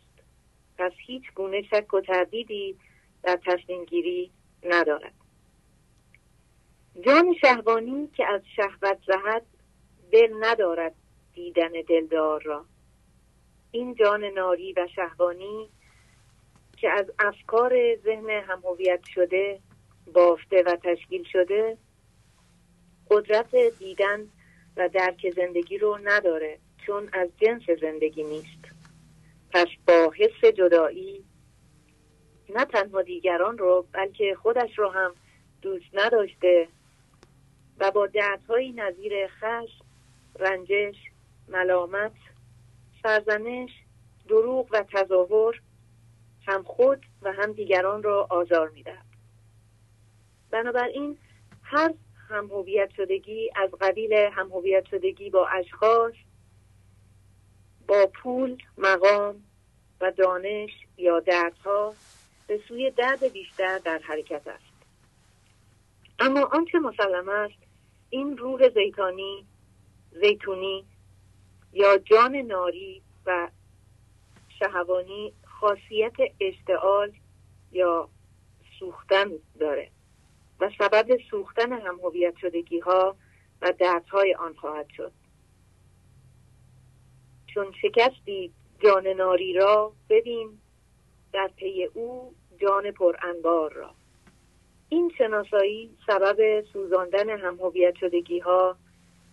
پس 0.78 0.92
هیچ 1.06 1.22
گونه 1.34 1.62
شک 1.62 1.94
و 1.94 2.00
تردیدی 2.00 2.76
در 3.22 3.38
تصمیم 3.46 3.84
گیری 3.84 4.30
ندارد. 4.64 5.14
جان 7.00 7.34
شهوانی 7.40 8.08
که 8.16 8.26
از 8.26 8.40
شهوت 8.56 8.98
زهد 9.06 9.46
دل 10.12 10.34
ندارد 10.40 10.94
دیدن 11.34 11.72
دلدار 11.88 12.42
را. 12.42 12.64
این 13.70 13.94
جان 13.94 14.24
ناری 14.24 14.72
و 14.72 14.86
شهوانی 14.96 15.68
که 16.76 16.90
از 16.90 17.06
افکار 17.18 17.96
ذهن 18.04 18.30
همهویت 18.30 19.00
شده 19.14 19.60
بافته 20.14 20.62
و 20.66 20.76
تشکیل 20.76 21.24
شده 21.32 21.78
قدرت 23.10 23.56
دیدن 23.78 24.28
و 24.78 24.88
درک 24.88 25.30
زندگی 25.36 25.78
رو 25.78 25.98
نداره 26.04 26.58
چون 26.86 27.08
از 27.12 27.28
جنس 27.40 27.62
زندگی 27.80 28.24
نیست. 28.24 28.64
پس 29.52 29.66
با 29.86 30.12
حس 30.16 30.52
جدایی 30.54 31.24
نه 32.48 32.64
تنها 32.64 33.02
دیگران 33.02 33.58
رو 33.58 33.86
بلکه 33.92 34.36
خودش 34.42 34.78
رو 34.78 34.90
هم 34.90 35.14
دوست 35.62 35.86
نداشته 35.94 36.68
و 37.80 37.90
با 37.90 38.06
دردهایی 38.06 38.72
نظیر 38.72 39.26
خشم 39.26 39.84
رنجش 40.38 40.96
ملامت 41.48 42.12
سرزنش 43.02 43.70
دروغ 44.28 44.68
و 44.70 44.84
تظاهر 44.92 45.60
هم 46.46 46.62
خود 46.62 47.06
و 47.22 47.32
هم 47.32 47.52
دیگران 47.52 48.02
را 48.02 48.26
آزار 48.30 48.68
می‌دهد. 48.68 49.06
بنابراین 50.50 51.18
هر 51.62 51.94
همهویت 52.28 52.90
شدگی 52.96 53.50
از 53.56 53.70
قبیل 53.80 54.12
همهویت 54.12 54.84
شدگی 54.90 55.30
با 55.30 55.48
اشخاص 55.48 56.14
با 57.88 58.10
پول 58.14 58.56
مقام 58.78 59.42
و 60.00 60.10
دانش 60.10 60.70
یا 60.96 61.20
دردها 61.20 61.94
به 62.46 62.60
سوی 62.68 62.90
درد 62.90 63.32
بیشتر 63.32 63.78
در 63.78 63.98
حرکت 63.98 64.46
است. 64.46 64.64
اما 66.18 66.44
آنچه 66.52 66.78
مسلم 66.78 67.28
است 67.28 67.58
این 68.10 68.38
روح 68.38 68.68
زیتانی 68.68 69.46
زیتونی 70.12 70.84
یا 71.72 71.98
جان 71.98 72.36
ناری 72.36 73.02
و 73.26 73.48
شهوانی 74.58 75.32
خاصیت 75.44 76.16
اشتعال 76.40 77.12
یا 77.72 78.08
سوختن 78.78 79.30
داره. 79.60 79.90
و 80.60 80.70
سبب 80.78 81.18
سوختن 81.30 81.72
هم 81.72 82.00
هویت 82.04 82.34
شدگی 82.40 82.78
ها 82.78 83.16
و 83.62 83.72
دردهای 83.72 84.34
آن 84.34 84.54
خواهد 84.54 84.88
شد. 84.96 85.12
چون 87.46 87.72
شکستی 87.82 88.52
جان 88.78 89.06
ناری 89.06 89.52
را 89.52 89.92
ببین 90.08 90.58
در 91.32 91.50
پی 91.56 91.84
او 91.84 92.34
جان 92.60 92.90
پر 92.90 93.16
انبار 93.22 93.72
را. 93.72 93.90
این 94.88 95.12
شناسایی 95.18 95.96
سبب 96.06 96.64
سوزاندن 96.72 97.30
هم 97.30 97.56
هویت 97.60 97.94
شدگی 98.00 98.38
ها 98.38 98.76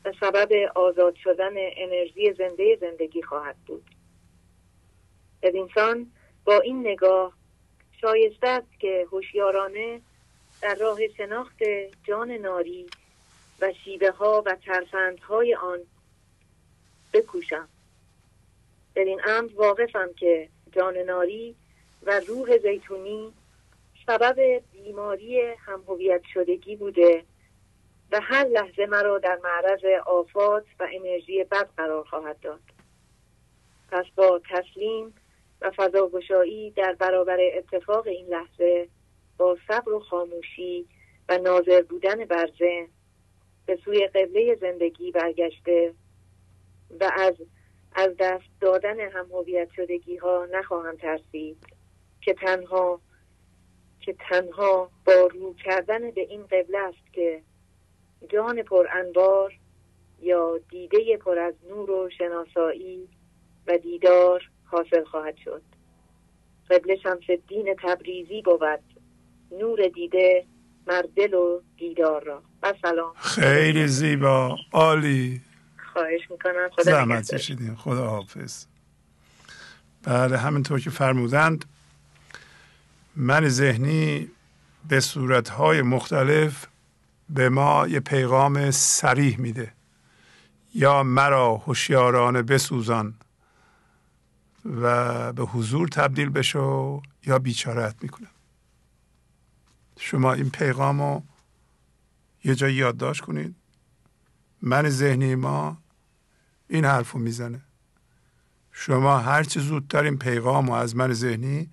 و 0.06 0.14
سبب 0.20 0.50
آزاد 0.76 1.16
شدن 1.16 1.54
انرژی 1.58 2.34
زنده 2.34 2.78
زندگی 2.82 3.22
خواهد 3.22 3.56
بود. 3.68 3.86
انسان 5.44 6.12
با 6.46 6.60
این 6.60 6.88
نگاه 6.88 7.34
شایسته 8.02 8.48
است 8.48 8.80
که 8.80 9.08
هوشیارانه 9.12 10.02
در 10.62 10.76
راه 10.76 11.08
شناخت 11.18 11.58
جان 12.04 12.32
ناری 12.32 12.86
و 13.62 13.74
شیوه 13.84 14.12
ها 14.12 14.44
و 14.46 14.56
ترفندهای 14.66 15.56
آن 15.56 15.80
بکوشم. 17.14 17.68
در 18.96 19.04
این 19.04 19.22
امر 19.28 19.52
واقفم 19.56 20.14
که 20.14 20.50
جان 20.72 20.98
ناری 20.98 21.56
و 22.04 22.20
روح 22.20 22.58
زیتونی 22.58 23.34
سبب 24.08 24.62
بیماری 24.74 25.42
همهویت 25.42 26.22
شدگی 26.34 26.76
بوده 26.76 27.24
و 28.12 28.20
هر 28.22 28.44
لحظه 28.44 28.86
مرا 28.86 29.20
در 29.20 29.40
معرض 29.44 29.86
آفات 30.06 30.66
و 30.80 30.88
انرژی 30.94 31.44
بد 31.44 31.70
قرار 31.78 32.04
خواهد 32.04 32.40
داد. 32.40 32.60
پس 33.92 34.06
با 34.16 34.42
تسلیم 34.50 35.14
و 35.62 35.72
فضاگشایی 35.72 36.72
در 36.72 36.94
برابر 36.94 37.38
اتفاق 37.58 38.08
این 38.08 38.28
لحظه 38.28 38.88
با 39.38 39.58
صبر 39.68 39.94
و 39.94 40.00
خاموشی 40.00 40.86
و 41.30 41.38
ناظر 41.38 41.82
بودن 41.82 42.26
بر 42.26 42.50
به 43.66 43.80
سوی 43.86 44.08
قبله 44.08 44.56
زندگی 44.62 45.12
برگشته 45.12 45.94
و 47.00 47.12
از 47.16 47.36
از 47.96 48.12
دست 48.20 48.50
دادن 48.62 49.00
هم 49.00 49.26
هویت 49.32 49.70
شدگی 49.76 50.18
ها 50.18 50.48
نخواهم 50.52 50.96
ترسید 50.96 51.58
که 52.22 52.34
تنها 52.34 53.00
که 54.00 54.16
تنها 54.30 54.90
با 55.06 55.30
رو 55.34 55.54
کردن 55.54 56.12
به 56.12 56.22
این 56.22 56.44
قبله 56.44 56.78
است 56.78 57.14
که 57.14 57.42
جان 58.30 58.62
پر 58.62 58.88
انبار 58.92 59.60
یا 60.22 60.58
دیده 60.70 61.18
پر 61.18 61.40
از 61.40 61.54
نور 61.70 61.92
و 61.92 62.10
شناسایی 62.10 63.10
و 63.68 63.78
دیدار 63.78 64.50
حاصل 64.66 65.04
خواهد 65.04 65.38
شد. 65.38 65.62
قبل 66.70 66.96
شمس 66.96 67.24
الدین 67.30 67.76
تبریزی 67.84 68.42
بود. 68.42 68.95
نور 69.52 69.88
دیده 69.88 70.46
مردل 70.88 71.34
و 71.34 71.62
دیدار 71.78 72.24
را. 72.24 72.44
و 72.64 72.74
سلام. 72.82 73.14
خیلی 73.16 73.88
زیبا. 73.88 74.58
عالی. 74.72 75.42
خواهش 75.94 76.32
می‌کنم. 76.32 76.70
خدا 76.74 76.84
زحمت 76.84 77.76
خدا 77.76 78.10
حافظ. 78.10 78.66
بله 80.04 80.38
همینطور 80.38 80.80
که 80.80 80.90
فرمودند 80.90 81.66
من 83.16 83.50
ذهنی 83.50 84.30
به 84.90 85.00
صورتهای 85.00 85.82
مختلف 85.82 86.68
به 87.30 87.50
ما 87.50 87.88
یه 87.88 88.00
پیغام 88.00 88.72
سریح 88.72 89.40
میده. 89.40 89.72
یا 90.74 91.04
مرا 91.04 91.56
هوشیارانه 91.56 92.42
بسوزان 92.42 93.14
و 94.82 95.34
به 95.34 95.44
حضور 95.44 95.88
تبدیل 95.88 96.30
بشو 96.30 97.02
یا 97.26 97.40
بیچارت 97.40 97.96
می‌کنم. 98.02 98.28
شما 100.00 100.34
این 100.34 100.50
پیغام 100.50 101.02
رو 101.02 101.24
یه 102.44 102.56
جایی 102.56 102.76
یادداشت 102.76 103.22
کنید. 103.22 103.56
من 104.62 104.90
ذهنی 104.90 105.36
ما 105.36 105.78
این 106.68 106.86
حرف 106.86 107.12
رو 107.12 107.20
می‌زنه. 107.20 107.62
شما 108.72 109.18
هرچه 109.18 109.60
زودتر 109.60 110.04
این 110.04 110.18
پیغام 110.18 110.68
رو 110.68 110.74
از 110.74 110.96
من 110.96 111.14
ذهنی 111.14 111.70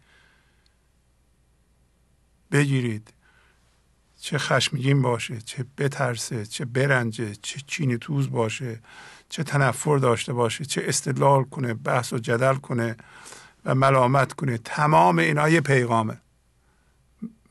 بگیرید. 2.53 3.13
چه 4.21 4.39
خشمگین 4.39 5.03
باشه 5.03 5.41
چه 5.41 5.67
بترسه 5.79 6.47
چه 6.47 6.65
برنجه 6.65 7.35
چه 7.35 7.61
چینی 7.67 7.99
توز 7.99 8.31
باشه 8.31 8.81
چه 9.29 9.43
تنفر 9.43 9.99
داشته 9.99 10.33
باشه 10.33 10.65
چه 10.65 10.83
استدلال 10.87 11.45
کنه 11.45 11.75
بحث 11.75 12.13
و 12.13 12.19
جدل 12.19 12.55
کنه 12.55 12.97
و 13.65 13.75
ملامت 13.75 14.33
کنه. 14.33 14.59
تمام 14.59 15.19
اینا 15.19 15.49
یه 15.49 15.61
پیغامه. 15.61 16.22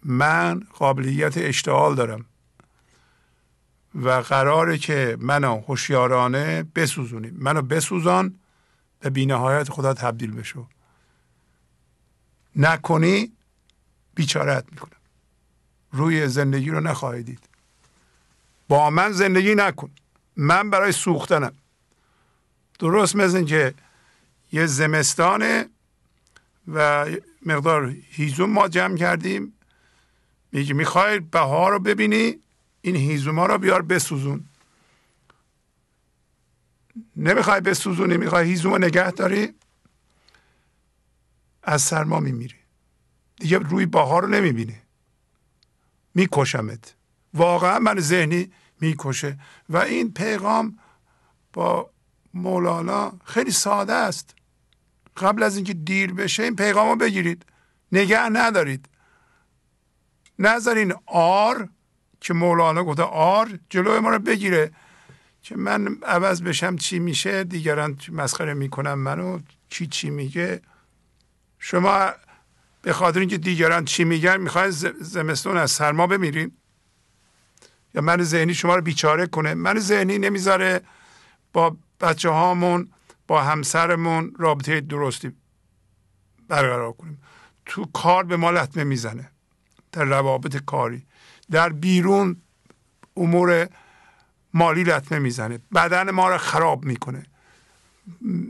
من 0.03 0.59
قابلیت 0.59 1.38
اشتعال 1.38 1.95
دارم 1.95 2.25
و 3.95 4.09
قراره 4.09 4.77
که 4.77 5.17
منو 5.19 5.61
هوشیارانه 5.61 6.63
بسوزونیم 6.63 7.35
منو 7.39 7.61
بسوزان 7.61 8.39
به 8.99 9.09
بینهایت 9.09 9.69
خدا 9.69 9.93
تبدیل 9.93 10.31
بشو. 10.31 10.67
نکنی 12.55 13.31
بیچارت 14.15 14.65
می‌کنم. 14.71 14.99
روی 15.91 16.27
زندگی 16.27 16.69
رو 16.69 16.80
نخواهید 16.80 17.25
دید. 17.25 17.49
با 18.67 18.89
من 18.89 19.11
زندگی 19.11 19.55
نکن. 19.55 19.91
من 20.35 20.69
برای 20.69 20.91
سوختنم. 20.91 21.53
درست 22.80 23.15
مثل 23.15 23.43
که 23.43 23.73
یه 24.51 24.65
زمستانه 24.65 25.69
و 26.67 27.05
مقدار 27.45 27.95
هیزوم 28.11 28.49
ما 28.49 28.67
جمع 28.67 28.97
کردیم. 28.97 29.53
میگه 30.51 30.73
می‌خوای 30.73 31.19
بهار 31.19 31.71
رو 31.71 31.80
ببینی 31.80 32.39
این 32.81 32.95
هیزوما 32.95 33.45
رو 33.45 33.57
بیار 33.57 33.81
بسوزون. 33.81 34.45
نمی‌خوای 37.15 37.61
بسوزونی 37.61 38.17
می‌خوای 38.17 38.47
هیزوم 38.47 38.71
رو 38.71 38.77
نگه 38.77 39.11
داری 39.11 39.53
از 41.63 41.81
سرما 41.81 42.19
میمیری. 42.19 42.55
دیگه 43.35 43.57
روی 43.57 43.85
بهار 43.85 44.21
رو 44.21 44.27
نمی‌بینی. 44.27 44.75
میکشمت. 46.15 46.95
واقعا 47.33 47.80
من 47.80 47.99
ذهنی 47.99 48.51
می‌کشه. 48.81 49.39
و 49.69 49.77
این 49.77 50.13
پیغام 50.13 50.80
با 51.53 51.89
مولانا 52.33 53.13
خیلی 53.25 53.51
ساده 53.51 53.93
است. 53.93 54.35
قبل 55.17 55.43
از 55.43 55.55
اینکه 55.55 55.73
دیر 55.73 56.13
بشه 56.13 56.43
این 56.43 56.55
پیغام 56.55 56.89
رو 56.89 56.95
بگیرید. 56.95 57.45
نگه 57.91 58.30
ندارید. 58.30 58.85
نذارین 60.40 60.93
آر 61.06 61.69
که 62.22 62.34
مولانا 62.34 62.84
گفته 62.84 63.03
آر 63.03 63.60
جلوی 63.69 64.00
ما 64.00 64.10
رو 64.10 64.19
بگیره. 64.19 64.72
که 65.43 65.58
من 65.58 65.98
عوض 66.03 66.42
بشم 66.42 66.76
چی 66.76 67.00
میشه 67.00 67.43
دیگران 67.43 67.98
مسخره 68.11 68.53
می‌کنم 68.53 68.93
منو 68.93 69.40
چی 69.69 69.88
چی 69.88 70.10
میگه. 70.10 70.61
شما 71.60 72.11
به 72.82 72.93
خاطر 72.93 73.19
اینکه 73.19 73.38
دیگران 73.38 73.85
چی 73.85 74.03
میگن 74.03 74.38
می‌خواید 74.38 74.72
زمستون 75.01 75.58
از 75.58 75.72
سرما 75.72 76.08
بمیرین. 76.08 76.51
یا 77.93 78.01
من 78.01 78.24
ذهنی 78.24 78.53
شما 78.53 78.76
رو 78.76 78.82
بیچاره 78.82 79.27
کنه. 79.27 79.53
من 79.53 79.80
ذهنی 79.80 80.18
نمی‌ذاره 80.18 80.82
با 81.53 81.77
بچه 82.01 82.30
هامون 82.30 82.92
با 83.27 83.43
همسرمون 83.43 84.34
رابطه 84.40 84.82
درستی 84.82 85.32
برقرار 86.48 86.92
کنیم. 86.92 87.22
تو 87.66 87.85
کار 87.85 88.24
به 88.24 88.38
ما 88.38 88.51
لطمه 88.51 88.84
می‌زنه. 88.84 89.32
در 89.91 90.03
روابط 90.03 90.57
کاری. 90.57 91.05
در 91.51 91.69
بیرون 91.69 92.41
امور 93.17 93.69
مالی 94.53 94.83
لطمه 94.83 95.19
می‌زنه. 95.19 95.59
بدن 95.75 96.11
ما 96.11 96.29
رو 96.29 96.37
خراب 96.37 96.85
می‌کنه. 96.85 97.25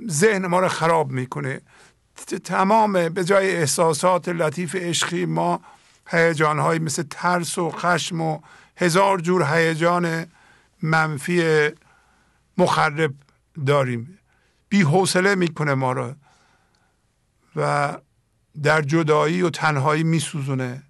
ذهن 0.09 0.45
ما 0.47 0.59
رو 0.59 0.67
خراب 0.67 1.11
می‌کنه. 1.11 1.61
تمام 2.43 3.09
به 3.09 3.23
جای 3.23 3.55
احساسات 3.55 4.29
لطیف 4.29 4.75
عشقی 4.75 5.25
ما 5.25 5.61
هیجان 6.07 6.77
مثل 6.77 7.03
ترس 7.09 7.57
و 7.57 7.71
خشم 7.71 8.21
و 8.21 8.39
هزار 8.77 9.19
جور 9.19 9.43
هیجان 9.43 10.25
منفی 10.81 11.69
مخرب 12.57 13.13
داریم. 13.65 14.19
بی 14.69 14.81
حوصله 14.81 15.35
می‌کنه 15.35 15.73
ما 15.73 15.91
رو 15.91 16.15
و 17.55 17.97
در 18.63 18.81
جدایی 18.81 19.41
و 19.41 19.49
تنهایی 19.49 20.03
میسوزونه. 20.03 20.83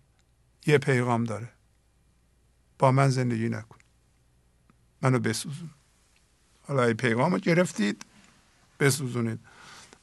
یه 0.66 0.78
پیغام 0.78 1.24
داره. 1.24 1.50
با 2.80 2.92
من 2.92 3.10
زندگی 3.10 3.50
نکن. 3.50 3.78
منو 5.02 5.20
بسوزون. 5.20 5.70
حالا 6.68 6.84
این 6.84 6.98
پیغام 6.98 7.34
رو 7.34 7.40
گرفتید 7.40 8.06
بسوزونید. 8.80 9.40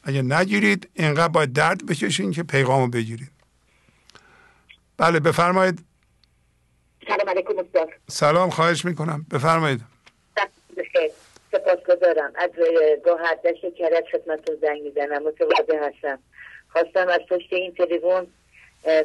اگه 0.04 0.22
نگیرید 0.22 0.90
اینقدر 0.94 1.28
باید 1.28 1.52
درد 1.52 1.86
بکشین 1.86 2.30
که 2.30 2.42
پیغام 2.42 2.82
رو 2.82 2.88
بگیرید. 2.88 3.30
بله 4.96 5.20
بفرمایید. 5.20 5.84
سلام 7.08 7.28
علیکم 7.28 7.58
استاد. 7.58 7.88
سلام 8.08 8.50
خواهش 8.50 8.84
می‌کنم. 8.84 9.26
بفرمایید. 9.30 9.80
سپاس 11.52 11.78
گذارم 11.88 12.32
از 12.36 12.50
گاه 13.04 13.20
دشت 13.44 13.74
کرد 13.78 14.04
خدمتتون 14.12 14.56
زنگ 14.62 14.82
می‌زنم. 14.82 15.22
متوجه 15.22 15.80
هستم. 15.86 16.18
خواستم 16.68 17.08
از 17.08 17.20
پشت 17.30 17.52
این 17.52 17.74
تلفن 17.74 18.26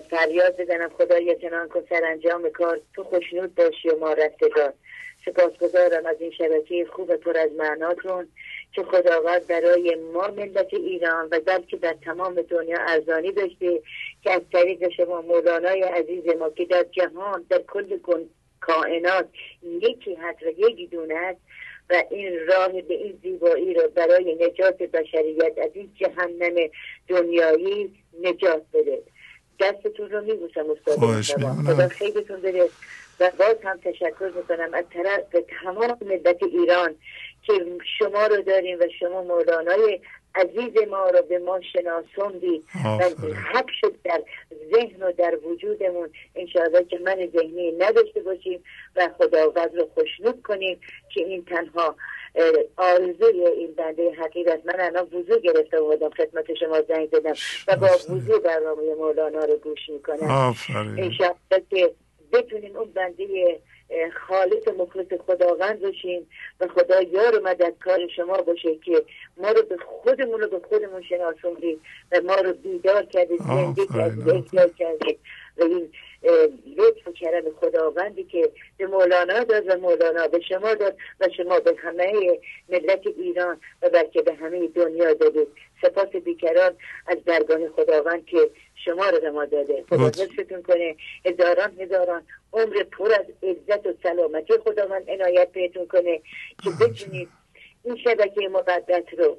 فریاد 0.09 0.61
بزنم. 0.61 0.89
خدای 0.89 1.35
جنان 1.35 1.67
کن 1.67 1.83
انجام 2.03 2.49
کار. 2.49 2.79
تو 2.95 3.03
خوشنود 3.03 3.55
باشی 3.55 3.89
و 3.89 3.99
ما 3.99 4.13
رستگار 4.13 4.73
سپاسگزارم 5.25 6.05
از 6.05 6.15
این 6.19 6.31
شبکه 6.31 6.85
خوب 6.91 7.15
پر 7.15 7.37
از 7.37 7.51
معناتون 7.57 8.27
که 8.73 8.83
خداوند 8.83 9.47
برای 9.47 9.95
ما 10.13 10.27
ملت 10.27 10.73
ایران 10.73 11.27
و 11.31 11.39
بلکه 11.39 11.77
در 11.77 11.95
تمام 12.05 12.41
دنیا 12.41 12.77
ارزانی 12.87 13.31
داشته 13.31 13.81
که 14.23 14.31
از 14.31 14.41
طریق 14.53 14.89
شما 14.89 15.21
مولانای 15.21 15.81
عزیز 15.81 16.27
ما 16.39 16.49
که 16.49 16.65
در 16.65 16.85
جهان 16.91 17.45
در 17.49 17.61
کل 17.61 17.99
کائنات 18.59 19.29
یکی 19.63 20.15
هست 20.15 20.43
و 20.43 20.49
یکی 20.57 20.87
دونه 20.87 21.15
است 21.15 21.41
و 21.89 22.03
این 22.11 22.47
راه 22.47 22.81
به 22.81 22.93
این 22.93 23.19
زیبایی 23.23 23.73
را 23.73 23.87
برای 23.87 24.35
نجات 24.35 24.77
بشریت 24.77 25.57
از 25.57 25.71
این 25.73 25.91
جهنم 25.95 26.69
دنیایی 27.07 27.93
نجات 28.21 28.63
بده. 28.73 29.03
دستتون 29.59 30.09
رو 30.09 30.21
میبوسم 30.21 30.65
استاد 30.69 31.87
خیلیتون 31.87 32.41
بده. 32.41 32.69
و 33.19 33.31
باز 33.39 33.55
هم 33.63 33.79
تشکر 33.83 34.31
می‌کنم 34.35 34.73
از 34.73 34.85
طرف 34.93 35.45
تمام 35.63 35.97
ملت 36.01 36.43
ایران 36.43 36.95
که 37.43 37.53
شما 37.99 38.27
رو 38.27 38.41
داریم 38.41 38.79
و 38.79 38.87
شما 38.99 39.21
مولانای 39.21 39.99
عزیز 40.35 40.87
ما 40.89 41.09
رو 41.09 41.21
به 41.21 41.39
ما 41.39 41.59
شناسوندی 41.61 42.63
و 42.85 43.33
حق 43.33 43.69
شد 43.81 43.95
در 44.03 44.21
ذهن 44.71 45.03
و 45.03 45.11
در 45.11 45.37
وجودمون. 45.43 46.09
انشاءالله 46.35 46.83
که 46.83 46.99
من 46.99 47.29
ذهنی 47.35 47.71
نداشته 47.71 48.19
باشیم 48.19 48.63
و 48.95 49.09
خداوند 49.17 49.75
رو 49.75 49.89
خوشنود 49.93 50.41
کنیم 50.41 50.79
که 51.13 51.21
این 51.21 51.45
تنها 51.45 51.95
آرزوی 52.77 53.45
این 53.45 53.73
بنده 53.73 54.11
حقیقت 54.11 54.65
من 54.65 54.79
الان 54.79 55.03
وضوع 55.03 55.39
گرفته 55.39 55.81
بودم 55.81 56.09
خدمت 56.09 56.53
شما 56.53 56.81
زنگ 56.81 57.09
زدم 57.11 57.33
و 57.67 57.75
با 57.75 57.87
وضوع 58.15 58.39
برنامه 58.39 58.95
مولانا 58.95 59.45
رو 59.45 59.57
گوش 59.57 59.89
می‌کنم. 59.89 60.55
انشاءالله 60.97 61.65
که 61.69 61.93
بتونیم 62.33 62.75
اون 62.75 62.91
بنده 62.91 63.59
خالص 64.27 64.67
مخلص 64.67 65.07
خداوند 65.27 65.81
باشیم 65.81 66.27
و 66.59 66.67
خدا 66.67 67.01
یار 67.01 67.39
و 67.39 67.43
مددکار 67.43 67.99
شما 68.15 68.37
باشه 68.37 68.75
که 68.75 69.03
ما 69.37 69.51
رو 69.51 69.61
به 69.61 69.77
خودمون 69.77 70.41
رو 70.41 70.47
به 70.47 70.67
خودمون 70.69 71.01
شناسوندید 71.01 71.81
و 72.11 72.21
ما 72.21 72.35
رو 72.35 72.53
بیدار 72.53 73.05
کردید 73.05 73.39
زنده 73.39 73.81
کردید 73.93 74.75
کردید. 74.75 75.19
و 75.57 75.63
این 75.63 75.89
لطف 76.77 77.07
و 77.07 77.11
کرم 77.11 77.43
خداوندی 77.61 78.23
که 78.23 78.51
به 78.77 78.87
مولانا 78.87 79.43
داد 79.43 79.63
و 79.67 79.77
مولانا 79.77 80.27
به 80.27 80.39
شما 80.39 80.73
داد 80.73 80.97
و 81.19 81.29
شما 81.37 81.59
به 81.59 81.75
همه 81.77 82.39
ملت 82.69 83.07
ایران 83.07 83.59
و 83.81 83.89
بلکه 83.89 84.21
به 84.21 84.33
همه 84.33 84.67
دنیا 84.67 85.13
دادید. 85.13 85.47
سپاس 85.81 86.09
بیکران 86.09 86.75
از 87.07 87.17
درگاه 87.25 87.69
خداوند 87.69 88.25
که 88.25 88.49
شما 88.85 89.09
رو 89.09 89.19
به 89.19 89.31
ما 89.31 89.45
داده. 89.45 89.83
خدا 89.89 90.05
حفظتون 90.05 90.63
کنه. 90.63 90.95
هزاران 91.25 91.79
هزاران 91.79 92.23
عمر 92.53 92.83
پر 92.83 93.11
از 93.13 93.25
عزت 93.43 93.87
و 93.87 93.93
سلامتی 94.03 94.53
خداوند 94.57 95.09
عنایت 95.09 95.51
بهتون 95.51 95.87
کنه 95.87 96.21
که 96.63 96.69
بتونید 96.81 97.29
این 97.83 97.97
شبکه 97.97 98.47
مقدس 98.47 99.03
رو 99.17 99.37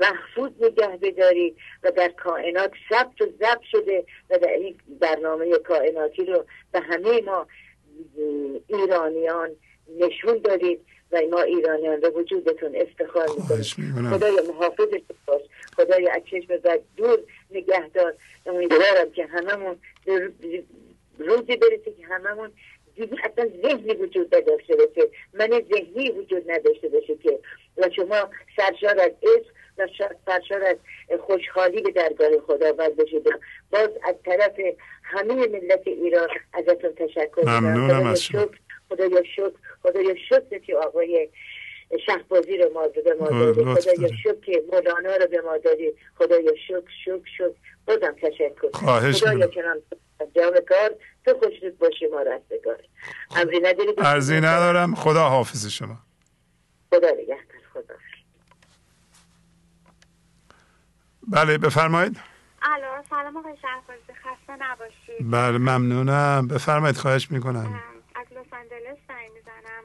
محفوظ 0.00 0.50
نگه 0.60 0.98
بدارید 1.02 1.56
و 1.82 1.90
در 1.90 2.08
کائنات 2.08 2.72
ثبت 2.90 3.20
و 3.20 3.26
ضبط 3.26 3.62
شده 3.70 4.04
و 4.30 4.38
در 4.38 4.48
این 4.48 4.78
برنامه 5.00 5.58
کائناتی 5.58 6.24
رو 6.24 6.44
به 6.72 6.80
همه 6.80 7.20
ما 7.20 7.46
ایرانیان 8.68 9.50
نشون 9.98 10.38
دارید 10.38 10.80
و 11.12 11.20
ما 11.30 11.40
ایرانیان 11.40 12.00
به 12.00 12.10
وجودتون 12.10 12.76
افتخار 12.76 13.26
می‌کنیم. 13.28 14.10
خدای 14.10 14.32
محافظ 14.48 14.88
باش. 15.26 15.42
خدای 15.76 16.08
از 16.08 16.22
چشم 16.30 16.56
بد 16.56 16.80
دور 16.96 17.18
نگهدار 17.50 18.14
امیدوارم 18.46 19.10
که 19.10 19.26
هممون 19.26 19.76
روزی 21.18 21.56
برسه 21.56 21.92
که 21.98 22.06
هممون 22.08 22.52
دیگه 22.96 23.16
اصلا 23.24 23.50
ذهنی 23.62 23.94
وجود 23.94 24.34
نداشته 24.34 24.76
باشه. 24.76 25.08
من 25.34 25.62
ذهنی 25.72 26.10
وجود 26.10 26.50
نداشته 26.50 26.88
باشه 26.88 27.16
که 27.16 27.38
و 27.80 27.90
شما 27.96 28.30
سرشار 28.56 29.00
از 29.00 29.10
عشق 29.22 29.46
و 29.78 29.88
سرشار 30.26 30.64
از 30.64 30.76
خوشحالی 31.20 31.82
به 31.82 31.90
درگاه 31.90 32.28
خداوند 32.46 32.96
بشید 32.96 33.24
باز 33.70 33.88
از 34.04 34.14
طرف 34.24 34.60
همه 35.02 35.34
ملت 35.34 35.82
ایران 35.86 36.28
ازتون 36.52 36.94
تشکر 36.94 37.44
ممنونم 37.44 38.06
از 38.06 38.22
شما. 38.22 38.46
خدایا 38.90 39.22
شکر 39.22 39.52
خدایا 39.82 40.14
شکر 40.28 40.58
که 40.58 40.76
آقای 40.76 41.28
شهبازی 42.06 42.56
رو 42.56 42.72
ما 42.74 42.88
به 42.88 43.14
ما 43.20 43.28
دادی. 43.28 43.64
خدایا 43.64 44.08
شکر 44.22 44.40
که 44.46 44.62
مولانا 44.72 45.16
رو 45.16 45.26
به 45.26 45.40
ما 45.40 45.58
دادی. 45.58 45.92
خدایا 46.14 46.52
شکر 46.68 46.90
شکر 47.04 47.30
شکر. 47.38 47.50
بازم 47.86 48.16
تشکر. 48.22 48.70
خواهش 48.74 49.22
کنم. 49.22 49.40
انجام 50.20 50.52
کار. 50.68 50.94
تو 51.24 51.34
خوشنود 51.34 51.78
باشی 51.78 52.06
ما 52.06 52.22
رستگار. 52.22 52.78
نداری 53.62 53.94
ارزی 53.98 54.36
ندارم. 54.36 54.94
خدا 54.94 55.20
حافظ 55.20 55.66
شما. 55.66 55.98
خدا 56.90 57.10
نگهدار. 57.10 57.59
بله 61.28 61.58
بفرمایید. 61.58 62.20
الو 62.62 63.02
سلام 63.10 63.36
آقای 63.36 63.56
شهبازی 63.62 64.12
خسته 64.14 64.56
نباشید. 64.56 65.30
بله 65.30 65.58
ممنونم. 65.58 66.48
بفرمایید 66.48 66.96
خواهش 66.96 67.30
می‌کنم. 67.30 67.80
از 68.14 68.26
لس 68.32 68.52
آنجلس 68.52 68.98
زنگ 69.08 69.30
می‌زنم. 69.34 69.84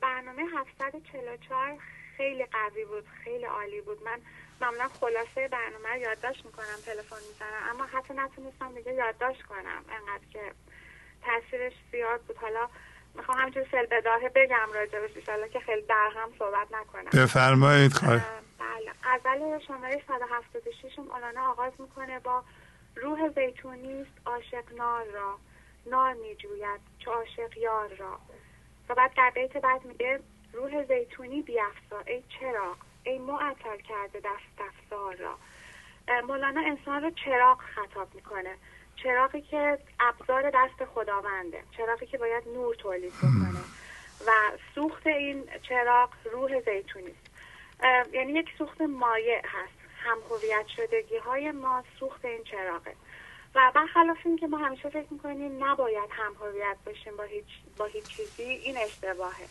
برنامه 0.00 0.42
744 0.58 1.78
خیلی 2.16 2.44
قوی 2.44 2.84
بود 2.84 3.06
خیلی 3.24 3.44
عالی 3.44 3.80
بود. 3.80 4.02
من 4.04 4.18
معمولا 4.60 4.88
خلاصه 4.88 5.48
برنامه 5.48 5.88
رو 5.88 5.96
یادداشت 5.96 6.44
می‌کنم 6.44 6.76
تلفن 6.86 7.16
می‌زنم. 7.28 7.70
اما 7.70 7.84
حتی 7.84 8.14
نتونستم 8.14 8.74
دیگه 8.74 8.94
یادداشت 8.94 9.42
کنم 9.42 9.82
انقدر 9.88 10.24
که 10.32 10.52
تاثیرش 11.22 11.72
زیاد 11.92 12.20
بود. 12.20 12.36
حالا 12.36 12.68
می‌خوام 13.14 13.38
همینجور 13.38 13.64
فل 13.64 13.86
بداهه 13.86 14.28
بگم 14.28 14.68
راجبش 14.74 15.16
ایشالله 15.16 15.48
که 15.48 15.60
خیلی 15.60 15.82
در 15.82 16.10
هم 16.16 16.28
صحبت 16.38 16.68
نکنم. 16.72 17.24
بفرمایید 17.24 17.92
خواهی 17.92 18.20
بله. 18.58 18.92
غزل 19.04 19.58
شماره 19.58 20.02
176 20.08 20.98
مولانا 20.98 21.50
آغاز 21.50 21.72
می‌کنه 21.78 22.18
با 22.18 22.42
روح 22.96 23.28
زیتونیست 23.28 24.10
عاشق 24.26 24.72
نار 24.76 25.04
را. 25.04 25.38
نار 25.86 26.12
میجوید 26.14 26.80
چه 26.98 27.10
عاشق 27.10 27.56
یار 27.56 27.88
را. 27.88 28.18
و 28.88 28.94
بعد 28.94 29.12
در 29.16 29.30
بیت 29.34 29.56
بعد 29.56 29.84
میگه 29.84 30.20
روح 30.52 30.84
زیتونی 30.84 31.42
بیافزا 31.42 32.00
ای 32.06 32.22
چراغ 32.40 32.76
ای 33.04 33.18
معطل 33.18 33.76
کرده 33.88 34.20
دست 34.20 34.60
افزار 34.68 35.14
را. 35.14 35.38
مولانا 36.26 36.60
انسان 36.60 37.02
رو 37.02 37.10
چراغ 37.10 37.60
خطاب 37.60 38.14
می‌کنه. 38.14 38.56
چراغی 39.02 39.40
که 39.40 39.78
ابزار 40.00 40.50
دست 40.54 40.84
خداونده 40.94 41.62
چراغی 41.76 42.06
که 42.06 42.18
باید 42.18 42.48
نور 42.48 42.74
تولید 42.74 43.12
بکنه. 43.12 43.60
و 44.26 44.30
سوخت 44.74 45.06
این 45.06 45.44
چراغ 45.68 46.10
روح 46.32 46.60
زیتونی 46.60 47.10
است. 47.10 47.30
یعنی 48.14 48.32
یک 48.32 48.48
سوخت 48.58 48.80
مایع 48.80 49.38
هست. 49.46 49.80
هم 50.04 50.18
هویت 50.30 50.66
شدگی 50.76 51.16
های 51.16 51.50
ما 51.50 51.84
سوخت 52.00 52.24
این 52.24 52.44
چراغه. 52.44 52.94
و 53.54 53.72
برخلاف 53.74 54.16
این 54.24 54.36
که 54.36 54.46
ما 54.46 54.58
همیشه 54.58 54.88
فکر 54.88 55.06
می‌کنیم 55.10 55.64
نباید 55.64 56.10
هم 56.10 56.32
هویت 56.40 56.76
باشیم 56.86 57.16
با 57.16 57.24
هیچ, 57.24 57.46
با 57.78 57.84
هیچ 57.84 58.04
چیزی 58.04 58.42
این 58.42 58.76
اشتباهه. 58.76 59.46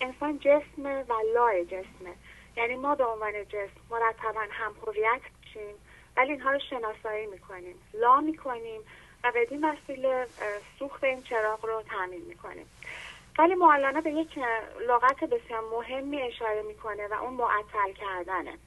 انسان 0.00 0.38
جسمه 0.38 1.02
و 1.02 1.14
لای 1.34 1.64
جسمه. 1.64 2.14
یعنی 2.56 2.76
ما 2.76 2.94
به 2.94 3.04
عنوان 3.04 3.44
جسم 3.44 3.80
مرتبا 3.90 4.40
هم 4.50 4.74
هویت 4.86 5.20
میشیم. 5.40 5.74
ولی 6.16 6.32
اینها 6.32 6.50
رو 6.50 6.58
شناسایی 6.70 7.26
می‌کنیم. 7.26 7.76
لا 7.94 8.20
می‌کنیم 8.20 8.80
و 9.24 9.32
بدین 9.34 9.64
وسیله 9.64 10.26
سوخت 10.78 11.04
این 11.04 11.22
چراغ 11.22 11.66
رو 11.66 11.82
تعمین 11.82 12.22
می‌کنیم. 12.22 12.66
ولی 13.38 13.54
مولانا 13.54 14.00
به 14.00 14.10
یک 14.10 14.38
لغت 14.88 15.24
بسیار 15.24 15.60
مهمی 15.60 16.22
اشاره 16.22 16.62
می‌کنه 16.62 17.06
و 17.06 17.14
اون 17.14 17.32
معطل 17.32 17.92
کردنه. 17.92 18.58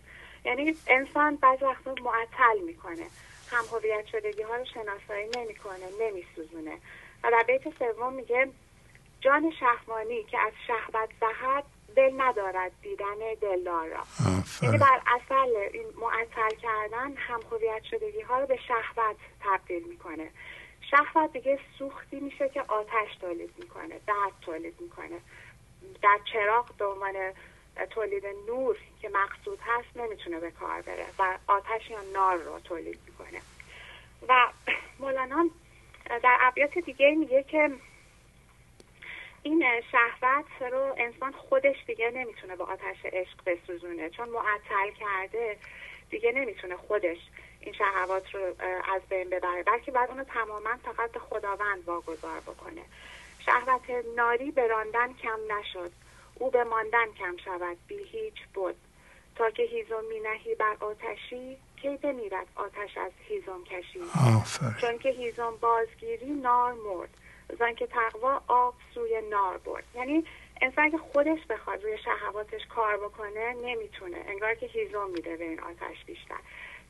یعنی 0.46 0.76
انسان 0.88 1.36
بعض 1.36 1.64
وقتا 1.64 1.96
معطل 2.04 2.60
می‌کنه. 2.66 3.08
هم 3.52 3.66
هویت 3.72 4.06
شدگی 4.06 4.42
ها 4.42 4.56
رو 4.56 4.66
شناسایی 4.66 5.30
نمی‌کنه 5.38 5.86
نمیسوزونه. 6.00 6.78
و 7.24 7.32
در 7.32 7.44
بیت 7.48 7.78
سوم 7.80 8.14
میگه 8.14 8.50
جان 9.22 9.52
شهوانی 9.60 10.24
که 10.24 10.40
از 10.40 10.54
شهوت 10.68 11.10
زهد 11.20 11.64
دل 11.98 12.22
ندارد 12.22 12.72
دیدن 12.82 13.16
دلدار 13.42 13.88
را. 13.88 14.04
یعنی 14.62 14.78
بر 14.78 15.02
اصل 15.08 15.56
این 15.74 15.86
معطل 16.02 16.56
کردن 16.56 17.14
هم 17.16 17.40
هویت 17.52 17.84
شدگی 17.84 18.22
ها 18.22 18.40
رو 18.40 18.48
به 18.48 18.60
شهوت 18.68 19.16
تبدیل 19.42 19.84
می‌کنه. 19.88 20.30
شهوت 20.92 21.34
دیگه 21.34 21.60
سوختی 21.78 22.20
میشه 22.20 22.50
که 22.50 22.62
آتش 22.62 23.16
تولید 23.22 23.54
می‌کنه 23.58 24.00
درد 24.08 24.34
تولید 24.42 24.82
می‌کنه. 24.82 25.20
در 26.02 26.20
چراغ 26.34 26.76
به 26.78 26.86
عنوان 26.86 27.14
تولید 27.90 28.24
نور 28.48 28.78
که 29.02 29.10
مقصود 29.10 29.60
هست 29.62 29.98
نمی‌تونه 29.98 30.40
به 30.40 30.52
کار 30.52 30.82
بره 30.82 31.06
و 31.20 31.38
آتش 31.48 31.90
یا 31.90 32.02
نار 32.14 32.38
رو 32.38 32.60
تولید 32.60 33.00
می‌کنه. 33.08 33.42
و 34.30 34.48
مولانا 35.00 35.50
در 36.24 36.38
ابیات 36.42 36.78
دیگه 36.78 37.16
میگه 37.16 37.44
که 37.44 37.72
این 39.48 39.64
شهوت 39.92 40.46
رو 40.72 40.96
انسان 40.98 41.32
خودش 41.32 41.76
دیگه 41.88 42.12
نمی‌تونه 42.12 42.56
با 42.56 42.66
آتش 42.66 42.98
عشق 43.06 43.38
بسوزونه. 43.46 44.10
چون 44.10 44.30
معطل 44.30 44.92
کرده 45.00 45.58
دیگه 46.10 46.32
نمی‌تونه 46.32 46.76
خودش 46.76 47.18
این 47.60 47.74
شهوات 47.74 48.36
رو 48.36 48.56
از 48.96 49.02
بین 49.10 49.30
ببره. 49.30 49.64
بلکه 49.64 49.92
بعد 49.92 50.10
اونو 50.10 50.24
تماما 50.24 50.70
فقط 50.84 51.12
به 51.12 51.20
خداوند 51.20 51.84
واگذار 51.86 52.40
بکنه. 52.40 52.82
شهوت 53.46 53.82
ناری 54.16 54.52
به 54.52 54.68
راندن 54.68 55.14
کم 55.14 55.40
نشد. 55.60 55.92
او 56.36 56.52
به 56.52 56.64
ماندن 56.64 57.08
کم 57.20 57.38
شود. 57.46 57.78
بی 57.88 58.04
هیچ 58.04 58.46
بود 58.54 58.76
تا 59.36 59.50
که 59.50 59.64
هیزم 59.64 60.04
می 60.10 60.20
نهی 60.20 60.56
بر 60.56 60.78
آتشی 60.80 61.58
کی 61.82 61.98
بمیرد 61.98 62.48
آتش 62.56 62.98
از 62.98 63.12
هیزم 63.28 63.64
کشی؟ 63.64 64.02
چون 64.82 64.98
که 64.98 65.10
هیزم 65.10 65.58
بازگیری 65.62 66.30
نار 66.30 66.74
مرد. 66.74 67.10
زن 67.60 67.74
که 67.74 67.88
تقوا 67.88 68.42
آب 68.48 68.74
سوی 68.94 69.22
نار 69.30 69.58
برد. 69.58 69.84
یعنی 69.96 70.26
انسان 70.62 70.92
که 70.92 70.98
خودش 70.98 71.40
بخواد 71.50 71.84
روی 71.84 71.98
شهواتش 71.98 72.66
کار 72.76 72.98
بکنه 72.98 73.54
نمی‌تونه. 73.54 74.24
انگار 74.28 74.56
که 74.56 74.66
هیزم 74.66 75.10
میده 75.10 75.38
به 75.38 75.44
این 75.44 75.60
آتش 75.60 76.06
بیشتر. 76.06 76.40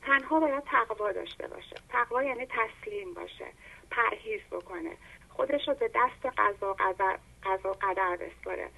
تنها 0.02 0.40
باید 0.40 0.64
تقوا 0.64 1.12
داشته 1.12 1.48
باشه. 1.48 1.76
تقوا 1.88 2.22
یعنی 2.22 2.46
تسلیم 2.46 3.14
باشه. 3.14 3.46
پرهیز 3.90 4.40
بکنه. 4.50 4.96
خودش 5.28 5.68
رو 5.68 5.74
به 5.74 5.90
دست 5.94 6.26
قضا 6.38 6.74
قدر, 6.74 7.18
قضا 7.42 7.72
قدر 7.72 8.16
بسپره 8.16 8.68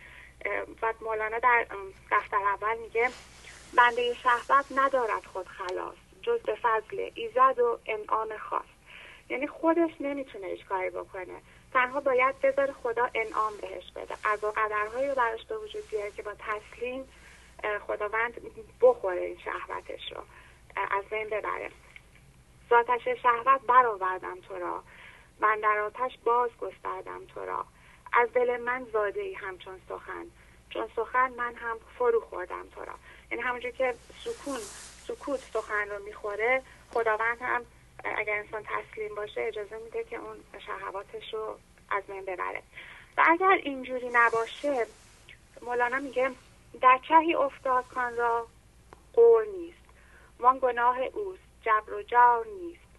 و 0.82 0.94
مولانا 1.00 1.38
در 1.38 1.66
دفتر 2.10 2.36
اول 2.36 2.78
میگه 2.78 3.10
بنده 3.76 4.14
شهوت 4.14 4.64
ندارد 4.76 5.24
خود 5.32 5.46
خلاص. 5.46 5.94
جز 6.22 6.40
به 6.42 6.54
فضل 6.62 7.10
ایزد 7.14 7.58
و 7.58 7.78
انعام 7.86 8.36
خاص. 8.36 8.64
یعنی 9.28 9.46
خودش 9.46 9.90
نمی‌تونه 10.00 10.46
هیچ 10.46 10.64
کاری 10.64 10.90
بکنه. 10.90 11.40
تنها 11.72 12.00
باید 12.00 12.40
بذاره 12.40 12.72
خدا 12.72 13.10
انعام 13.14 13.52
بهش 13.56 13.92
بده. 13.96 14.14
قضا 14.24 14.50
قدرهایی 14.50 15.08
رو 15.08 15.14
براش 15.14 15.44
به 15.44 15.58
وجود 15.58 15.88
بیاره 15.90 16.10
که 16.10 16.22
با 16.22 16.32
تسلیم 16.34 17.08
خداوند 17.86 18.32
بخوره 18.80 19.20
این 19.20 19.38
شهوتش 19.38 20.12
رو. 20.12 20.22
از 20.90 21.04
بین 21.10 21.26
ببره. 21.26 21.70
ذاتش 22.70 23.08
شهوت 23.22 23.60
برآوردم 23.60 24.40
تو 24.40 24.58
را. 24.58 24.82
من 25.40 25.60
در 25.60 25.78
آتش 25.78 26.18
باز 26.24 26.50
گستردم 26.60 27.24
تو 27.34 27.44
را. 27.44 27.64
از 28.12 28.32
دل 28.32 28.56
من 28.56 28.86
زاده 28.92 29.20
ای 29.20 29.34
همچون 29.34 29.80
سخن. 29.88 30.26
چون 30.70 30.88
سخن 30.96 31.30
من 31.30 31.54
هم 31.54 31.76
فرو 31.98 32.20
خوردم 32.20 32.68
تو 32.74 32.84
را. 32.84 32.94
یعنی 33.30 33.42
همونجور 33.42 33.70
که 33.70 33.94
سکون 34.24 34.58
سکوت 35.06 35.40
سخن 35.40 35.88
رو 35.90 36.04
می‌خوره 36.04 36.62
خداوند 36.90 37.38
هم 37.40 37.64
اگر 38.04 38.34
انسان 38.34 38.62
تسلیم 38.62 39.14
باشه 39.14 39.40
اجازه 39.40 39.78
میده 39.78 40.04
که 40.04 40.16
اون 40.16 40.36
شهواتش 40.66 41.34
رو 41.34 41.58
از 41.90 42.02
بین 42.06 42.24
ببره. 42.24 42.62
و 43.16 43.24
اگر 43.26 43.58
اینجوری 43.62 44.10
نباشه 44.12 44.86
مولانا 45.62 45.98
میگه 45.98 46.30
در 46.80 47.00
چهی 47.08 47.34
افتاد 47.34 47.84
کان 47.88 48.16
را 48.16 48.46
قور 49.12 49.44
نیست. 49.44 49.78
وان 50.38 50.58
گناه 50.62 50.98
اوست 51.00 51.42
جبر 51.62 51.94
و 51.94 52.02
جار 52.02 52.46
نیست. 52.46 52.90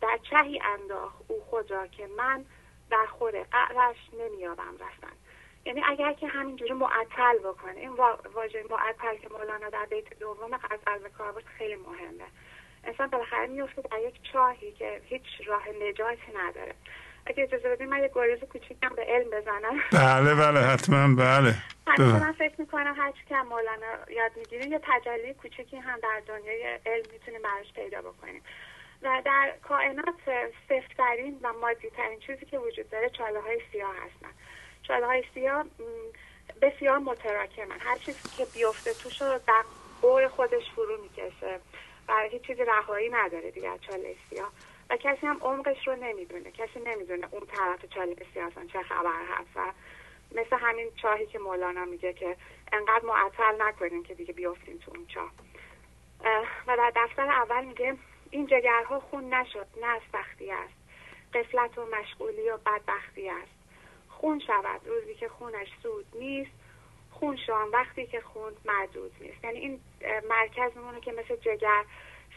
در 0.00 0.18
چهی 0.30 0.60
انداخ 0.64 1.12
او 1.28 1.40
خود 1.50 1.70
را 1.70 1.86
که 1.86 2.06
من 2.06 2.44
در 2.90 3.06
خور 3.06 3.42
قعرش 3.42 3.96
نمیابم 4.18 4.74
رفتن. 4.80 5.16
یعنی 5.64 5.82
اگر 5.84 6.12
که 6.12 6.26
همینجوری 6.26 6.72
معطل 6.72 7.38
بکنه 7.38 7.80
این 7.80 7.92
واژه 8.34 8.64
معطل 8.70 9.16
که 9.16 9.28
مولانا 9.28 9.68
در 9.68 9.86
بیت 9.86 10.18
دوم 10.18 10.56
غزل 10.56 10.98
به 10.98 11.08
کار 11.08 11.42
خیلی 11.58 11.76
مهمه. 11.76 12.24
انسان 12.84 13.06
بالاخره 13.10 13.46
میفته 13.46 13.82
در 13.82 13.98
یک 13.98 14.14
چاهی 14.32 14.72
که 14.72 15.00
هیچ 15.04 15.22
راه 15.46 15.62
نجاتی 15.68 16.32
نداره. 16.36 16.74
اگه 17.26 17.42
اجازه 17.42 17.68
بدین 17.68 17.88
من 17.88 17.98
یه 17.98 18.10
گریز 18.14 18.38
کوچیکم 18.44 18.88
به 18.88 19.02
علم 19.02 19.30
بزنم. 19.30 19.80
بله 19.92 20.34
بله 20.34 20.60
حتما 20.60 21.14
بله. 21.14 21.54
همیشه 21.86 22.26
من 22.26 22.32
فکر 22.32 22.54
می‌کنم 22.58 22.94
هر 22.96 23.12
چی 23.12 23.24
که 23.28 23.34
مولانا 23.34 24.10
یاد 24.10 24.32
می‌گیریم 24.36 24.72
یه 24.72 24.80
تجلی 24.82 25.34
کوچیکی 25.34 25.76
هم 25.76 25.98
در 26.02 26.22
دنیای 26.26 26.78
علم 26.86 27.04
می‌تونیم 27.12 27.42
براش 27.42 27.72
پیدا 27.74 28.00
بکنیم. 28.00 28.42
و 29.02 29.22
در 29.24 29.52
کائنات 29.62 30.14
سفترین 30.68 31.40
و 31.42 31.52
مادی 31.52 31.90
ترین 31.90 32.20
چیزی 32.20 32.46
که 32.46 32.58
وجود 32.58 32.90
داره 32.90 33.10
چاله 33.10 33.40
های 33.40 33.60
سیاه 33.72 33.94
هستن. 33.96 34.28
چاله 34.82 35.06
های 35.06 35.24
سیاه 35.34 35.64
بسیار 36.62 36.98
متراکمن. 36.98 37.80
هر 37.80 37.96
چیزی 37.96 38.28
که 38.36 38.44
بیفته 38.54 38.94
توش 38.94 39.22
رو 39.22 39.40
در 39.46 39.62
قور 40.02 40.28
خودش 40.28 40.70
فرو 40.74 41.02
می‌کشه. 41.02 41.60
و 42.10 42.28
هیچ 42.30 42.42
چیزی 42.42 42.64
رهایی 42.64 43.08
نداره 43.08 43.50
دیگه 43.50 43.78
چاله 43.78 44.16
سیاه. 44.30 44.52
و 44.90 44.96
کسی 44.96 45.26
هم 45.26 45.38
عمقش 45.40 45.88
رو 45.88 45.96
نمی‌دونه. 45.96 46.50
کسی 46.50 46.80
نمی‌دونه 46.80 47.28
اون 47.30 47.46
طرف 47.46 47.86
چاله 47.94 48.16
سیاه 48.34 48.50
چه 48.72 48.82
خبر 48.82 49.24
هست. 49.28 49.50
و 49.56 49.72
مثل 50.34 50.56
همین 50.56 50.90
چاهی 51.02 51.26
که 51.26 51.38
مولانا 51.38 51.84
میگه 51.84 52.12
که 52.12 52.36
انقدر 52.72 53.04
معطل 53.04 53.62
نکنیم 53.62 54.02
که 54.02 54.14
دیگه 54.14 54.32
بیافتیم 54.32 54.78
تو 54.78 54.92
اون 54.94 55.06
چاه. 55.06 55.30
و 56.66 56.76
در 56.76 56.92
دفتر 56.96 57.30
اول 57.30 57.64
میگه 57.64 57.96
این 58.30 58.46
جگرها 58.46 59.00
خون 59.00 59.34
نشد 59.34 59.66
نه 59.80 59.86
از 59.86 60.02
سختی 60.12 60.50
است. 60.50 60.74
قفلت 61.34 61.78
و 61.78 61.86
مشغولی 61.86 62.50
و 62.50 62.56
بدبختی 62.56 63.28
است. 63.28 63.52
خون 64.08 64.38
شود. 64.46 64.80
روزی 64.86 65.14
که 65.14 65.28
خونش 65.28 65.68
سود 65.82 66.06
نیست 66.14 66.50
خون 67.10 67.36
شوان 67.46 67.68
وقتی 67.68 68.06
که 68.06 68.20
خون 68.20 68.52
مردود 68.64 69.12
نیست. 69.20 69.44
یعنی 69.44 69.58
این 69.58 69.80
مرکز 70.28 70.76
میمونه 70.76 71.00
که 71.00 71.12
مثل 71.12 71.36
جگر 71.36 71.84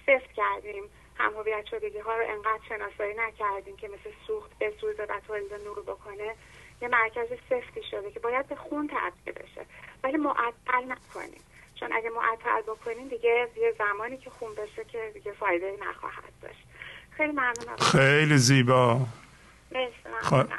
سفت 0.05 0.31
کردیم 0.33 0.83
هم 1.17 1.33
هویت 1.33 1.65
شدگی 1.65 1.99
ها 1.99 2.17
رو 2.17 2.23
انقدر 2.27 2.59
شناسایی 2.69 3.13
نکردیم 3.17 3.77
که 3.77 3.87
مثل 3.87 4.15
سوخت 4.27 4.51
بسوزه 4.59 5.03
و 5.03 5.19
تولید 5.27 5.53
نور 5.53 5.81
بکنه 5.81 6.35
یه 6.81 6.87
مرکز 6.87 7.27
سفتی 7.49 7.83
شده 7.91 8.11
که 8.11 8.19
باید 8.19 8.47
به 8.47 8.55
خون 8.55 8.87
تبدیل 8.87 9.33
بشه. 9.33 9.65
ولی 10.03 10.17
معطل 10.17 10.83
نکنیم. 10.87 11.41
چون 11.75 11.93
اگه 11.93 12.09
معطل 12.09 12.61
بکنیم 12.61 13.07
دیگه 13.07 13.47
یه 13.57 13.73
زمانی 13.77 14.17
که 14.17 14.29
خون 14.29 14.55
بشه 14.55 14.85
که 14.85 15.11
دیگه 15.13 15.31
فایده 15.31 15.77
نخواهد 15.81 16.33
داشت. 16.41 16.67
خیلی 17.11 17.31
ممنونم. 17.31 17.77
خیلی 17.91 18.37
زیبا. 18.37 18.99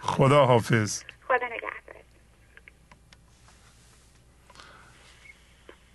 خدا 0.03 0.45
حافظ 0.45 1.05
خدا 1.29 1.47
نگهدار. 1.47 1.84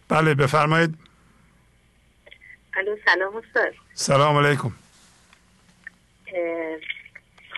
بله 0.09 0.33
بفرمایید. 0.33 0.95
الو 2.77 2.97
سلام 3.05 3.35
استاد. 3.35 3.73
سلام 3.93 4.45
علیکم. 4.45 4.71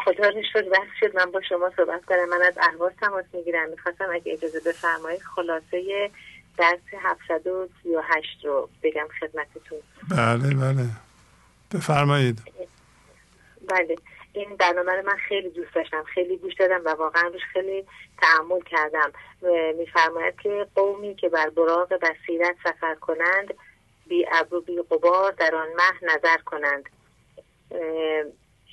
خدا 0.06 0.30
رو 0.30 0.44
شد 0.54 0.68
وقت 0.68 0.88
شد 1.00 1.16
من 1.16 1.32
با 1.32 1.42
شما 1.50 1.72
صحبت 1.78 2.06
کنم. 2.06 2.30
من 2.30 2.42
از 2.42 2.58
احواز 2.58 2.92
تماس 3.02 3.26
می‌گیرم. 3.34 3.70
می‌خواستم 3.70 4.06
اگه 4.14 4.34
اجازه 4.34 4.60
بفرمایید 4.60 5.22
خلاصه 5.22 6.12
درس 6.58 6.80
738 7.04 8.46
رو 8.46 8.70
بگم 8.84 9.08
خدمتتون. 9.20 9.80
بله 10.10 10.56
بله. 10.56 10.86
بفرمایید. 11.74 12.42
بله. 13.70 13.96
این 14.34 14.56
برنامه 14.56 14.92
رو 14.92 15.06
من 15.06 15.18
خیلی 15.18 15.50
دوست 15.50 15.76
داشتم 15.76 16.04
خیلی 16.04 16.38
گوش 16.38 16.54
دادم 16.54 16.82
و 16.86 16.90
واقعا 16.90 17.28
روش 17.28 17.42
خیلی 17.54 17.86
تعمل 18.22 18.60
کردم. 18.62 19.12
میفرماید 19.78 20.36
که 20.40 20.68
قومی 20.76 21.16
که 21.16 21.30
بر 21.30 21.50
براغ 21.50 21.90
بصیرت 21.90 22.56
سفر 22.64 22.96
کنند 22.96 23.54
بی 24.08 24.26
ابرو 24.32 24.62
بی 24.62 24.82
قبار 24.82 25.32
در 25.32 25.56
آن 25.56 25.68
مه 25.68 26.14
نظر 26.14 26.38
کنند. 26.38 26.90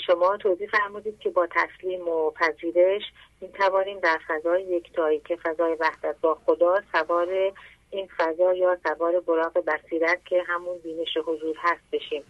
شما 0.06 0.36
توضیح 0.36 0.68
فرمودید 0.68 1.18
که 1.18 1.30
با 1.30 1.48
تسلیم 1.50 2.08
و 2.08 2.30
پذیرش 2.30 3.02
می 3.40 3.48
توانیم 3.48 4.00
در 4.00 4.18
فضای 4.28 4.62
یکتایی 4.62 5.20
که 5.20 5.36
فضای 5.36 5.76
وحدت 5.80 6.16
با 6.20 6.34
خدا 6.46 6.82
سوار 6.92 7.52
این 7.90 8.08
فضا 8.16 8.54
یا 8.54 8.78
سوار 8.82 9.20
براغ 9.20 9.64
بصیرت 9.66 10.24
که 10.24 10.42
همون 10.46 10.78
بینش 10.78 11.16
حضور 11.26 11.56
هست 11.58 11.90
بشیم. 11.92 12.24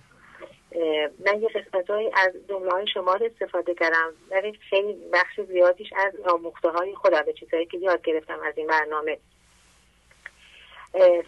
من 1.27 1.43
یه 1.43 1.49
قسمت 1.49 1.91
از 2.15 2.33
جمله 2.49 2.71
های 2.71 2.87
شما 2.95 3.15
رو 3.15 3.27
استفاده 3.27 3.75
کردم. 3.75 4.13
ولی 4.31 4.53
خیلی 4.71 4.93
بخش 5.13 5.41
زیادیش 5.41 5.93
از 5.97 6.15
آموخته 6.25 6.69
های 6.69 6.95
خودم 6.95 7.23
به 7.23 7.33
چیزهایی 7.33 7.67
که 7.67 7.79
یاد 7.79 8.03
گرفتم 8.03 8.41
از 8.41 8.55
این 8.57 8.67
برنامه. 8.67 9.19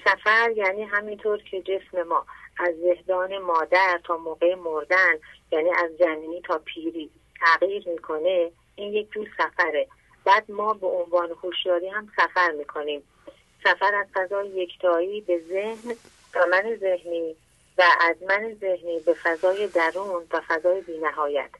سفر 0.05 0.53
یعنی 0.57 0.83
همینطور 0.83 1.43
که 1.43 1.63
جسم 1.63 2.03
ما 2.03 2.27
از 2.59 2.75
زهدان 2.77 3.39
مادر 3.39 4.01
تا 4.05 4.17
موقع 4.17 4.55
مردن 4.55 5.15
یعنی 5.53 5.71
از 5.71 5.99
جنینی 5.99 6.41
تا 6.41 6.59
پیری 6.59 7.11
تغییر 7.41 7.89
می‌کنه 7.89 8.51
این 8.77 8.93
یک 8.93 9.11
جور 9.11 9.29
سفره. 9.39 9.87
بعد 10.25 10.51
ما 10.51 10.75
به 10.75 10.87
عنوان 10.87 11.31
هوشیاری 11.31 11.89
هم 11.89 12.09
سفر 12.17 12.51
می‌کنیم. 12.51 13.03
سفر 13.65 13.95
از 13.95 14.07
فضای 14.15 14.49
یکتایی 14.49 15.21
به 15.21 15.39
ذهن 15.49 15.95
و 16.35 16.47
من 16.51 16.77
ذهنی. 16.77 17.37
و 17.79 17.83
از 18.01 18.17
من 18.23 18.57
ذهنی 18.61 19.01
به 19.01 19.15
فضای 19.15 19.67
درون 19.67 20.27
و 20.33 20.41
فضای 20.49 20.81
بینهایت. 20.81 21.51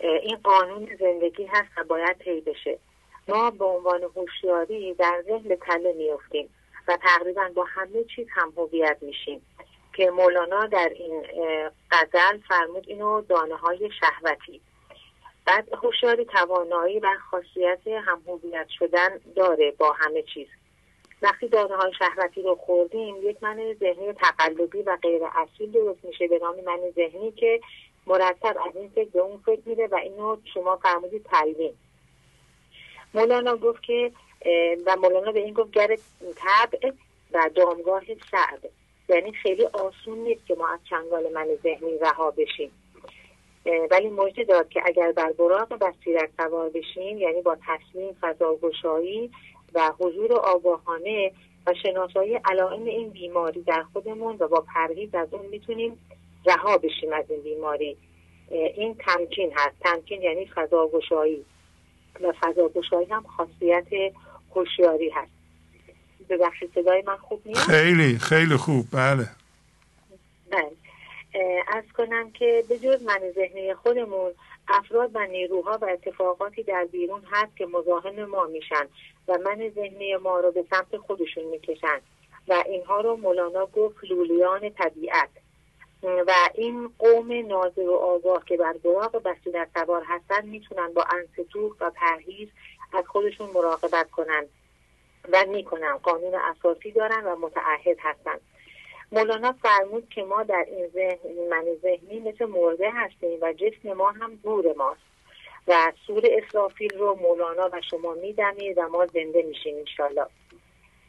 این 0.00 0.36
قانون 0.44 0.96
زندگی 1.00 1.44
هست 1.44 1.68
و 1.76 1.84
باید 1.84 2.18
طی 2.18 2.40
بشه. 2.40 2.78
ما 3.28 3.50
به 3.50 3.64
عنوان 3.64 4.02
هوشیاری 4.02 4.94
در 4.94 5.22
ذهن 5.26 5.56
تله 5.56 5.92
میفتیم 5.92 6.54
و 6.88 6.98
تقریبا 7.02 7.50
با 7.54 7.64
همه 7.64 8.04
چیز 8.04 8.26
هم 8.30 8.52
هویت 8.56 8.96
میشیم 9.00 9.46
که 9.92 10.10
مولانا 10.10 10.66
در 10.66 10.92
این 10.94 11.22
غزل 11.90 12.38
فرمود 12.48 12.84
اینو 12.88 13.20
دانه 13.20 13.56
های 13.56 13.90
شهوتی. 14.00 14.60
بعد 15.46 15.68
هوشیاری 15.82 16.24
توانایی 16.24 16.98
و 16.98 17.08
خاصیت 17.30 17.86
هم 17.86 18.22
هویت 18.26 18.68
شدن 18.78 19.20
داره 19.36 19.70
با 19.70 19.92
همه 19.92 20.22
چیز. 20.22 20.46
وقتی 21.22 21.48
دانه 21.48 21.76
های 21.76 21.92
شهوتی 21.98 22.42
رو 22.42 22.54
خوردیم 22.54 23.16
یک 23.22 23.42
من 23.42 23.74
ذهنی 23.80 24.12
تقلبی 24.12 24.82
و 24.82 24.96
غیر 25.02 25.22
اصیل 25.24 25.72
درست 25.72 26.04
میشه 26.04 26.28
به 26.28 26.38
نام 26.38 26.54
من 26.66 26.90
ذهنی 26.96 27.32
که 27.32 27.60
مرتب 28.06 28.56
از 28.68 28.76
این 28.76 28.88
فکر 28.88 29.10
به 29.10 29.20
اون 29.20 29.38
فکر 29.46 29.60
میره 29.66 29.86
و 29.86 29.94
اینو 29.94 30.36
شما 30.54 30.76
فرمودید 30.76 31.24
تلوین. 31.24 31.72
مولانا 33.14 33.56
گفت 33.56 33.82
که 33.82 34.12
و 34.86 34.96
مولانا 34.96 35.32
به 35.32 35.40
این 35.40 35.54
گفت 35.54 35.70
گر 35.70 35.96
طبع 36.36 36.92
و 37.32 37.50
دامگاه 37.54 38.04
شعب. 38.04 38.70
یعنی 39.08 39.32
خیلی 39.32 39.64
آسون 39.64 40.18
نیست 40.18 40.46
که 40.46 40.54
ما 40.54 40.68
از 40.68 40.80
چنگال 40.90 41.32
من 41.32 41.46
ذهنی 41.62 41.98
رها 41.98 42.30
بشیم. 42.30 42.72
ولی 43.90 44.08
مجد 44.08 44.48
داد 44.48 44.68
که 44.68 44.82
اگر 44.84 45.12
بر 45.12 45.32
براغ 45.32 45.68
بصیرت 45.68 46.30
سوار 46.36 46.68
بشیم 46.68 47.18
یعنی 47.18 47.42
با 47.42 47.56
تصمیم 47.66 48.16
فضاگشایی 48.20 49.30
و 49.74 49.92
حضور 49.98 50.32
آگاهانه 50.32 51.32
و 51.66 51.74
شناسایی 51.82 52.34
علائم 52.34 52.84
این 52.84 53.10
بیماری 53.10 53.62
در 53.62 53.82
خودمون 53.92 54.36
و 54.38 54.48
با 54.48 54.60
پرهیز 54.60 55.14
از 55.14 55.34
اون 55.34 55.46
می‌تونیم 55.46 55.98
رها 56.46 56.78
بشیم 56.78 57.12
از 57.12 57.24
این 57.30 57.42
بیماری. 57.42 57.96
این 58.50 58.94
تمکین 58.94 59.52
هست. 59.56 59.76
تمکین 59.80 60.22
یعنی 60.22 60.46
فضاگشایی. 60.46 61.44
و 62.20 62.32
فضاگشایی 62.40 63.06
هم 63.06 63.24
خاصیت 63.36 64.12
هوشیاری 64.54 65.08
هست. 65.08 65.32
ببخشید 66.28 66.70
صدای 66.74 67.02
من 67.06 67.16
خوب 67.16 67.46
میاد 67.46 67.58
خیلی 67.58 68.18
خیلی 68.18 68.56
خوب. 68.56 68.86
بله. 68.92 69.28
بله. 70.50 70.72
از 71.68 71.84
کنم 71.96 72.30
که 72.30 72.64
به 72.68 72.78
جز 72.78 73.02
من 73.02 73.20
ذهنی 73.34 73.74
خودمون 73.74 74.32
افراد 74.68 75.10
و 75.14 75.26
نیروها 75.26 75.78
و 75.82 75.84
اتفاقاتی 75.84 76.62
در 76.62 76.84
بیرون 76.92 77.22
هست 77.30 77.56
که 77.56 77.66
مزاحم 77.66 78.24
ما 78.24 78.44
میشن. 78.44 78.86
و 79.28 79.38
من 79.38 79.68
ذهنی 79.68 80.16
ما 80.16 80.40
رو 80.40 80.52
به 80.52 80.64
سمت 80.70 80.96
خودشون 80.96 81.44
می‌کشن. 81.44 82.00
و 82.48 82.64
اینها 82.66 83.00
رو 83.00 83.16
مولانا 83.16 83.66
گفت 83.66 84.04
لولیان 84.04 84.70
طبیعت. 84.70 85.28
و 86.02 86.32
این 86.54 86.90
قوم 86.98 87.46
ناظر 87.48 87.88
و 87.88 87.94
آگاه 87.94 88.44
که 88.44 88.56
بر 88.56 88.72
براغ 88.72 89.22
بسیدت 89.22 89.68
سوار 89.74 90.02
هستن 90.06 90.46
می‌تونن 90.46 90.92
با 90.94 91.04
انستوه 91.12 91.76
و 91.80 91.90
پرهیز 91.90 92.48
از 92.92 93.06
خودشون 93.06 93.50
مراقبت 93.54 94.10
کنن 94.10 94.46
و 95.32 95.44
می‌کنن. 95.46 95.96
قانون 95.96 96.34
اساسی 96.34 96.90
دارن 96.90 97.24
و 97.24 97.36
متعهد 97.36 97.96
هستن. 98.00 98.38
مولانا 99.12 99.52
فرمود 99.52 100.08
که 100.08 100.22
ما 100.22 100.42
در 100.42 100.66
این 100.68 100.88
ذهن 100.88 101.48
من 101.50 101.64
ذهنی 101.82 102.20
مثل 102.20 102.44
مرده 102.44 102.90
هستیم 102.90 103.38
و 103.42 103.52
جسم 103.52 103.92
ما 103.92 104.10
هم 104.10 104.34
دور 104.34 104.74
ماست. 104.76 105.11
و 105.68 105.92
سور 106.06 106.22
اسرافیل 106.30 106.98
رو 106.98 107.14
مولانا 107.14 107.70
و 107.72 107.80
شما 107.90 108.14
میدمید 108.14 108.78
و 108.78 108.88
ما 108.88 109.06
زنده 109.06 109.42
میشیم 109.42 109.76
انشالله 109.76 110.26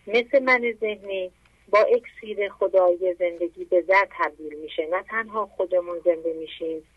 مثل 0.08 0.44
من 0.44 0.74
ذهنی 0.82 1.32
با 1.70 1.80
اکسیر 1.80 2.50
خدای 2.50 3.16
زندگی 3.20 3.66
به 3.66 3.82
زر 3.82 4.06
تبدیل 4.18 4.54
میشه. 4.54 4.88
نه 4.92 5.04
تنها 5.04 5.46
خودمون 5.46 6.00
زنده 6.06 6.34
میشیم 6.34 6.88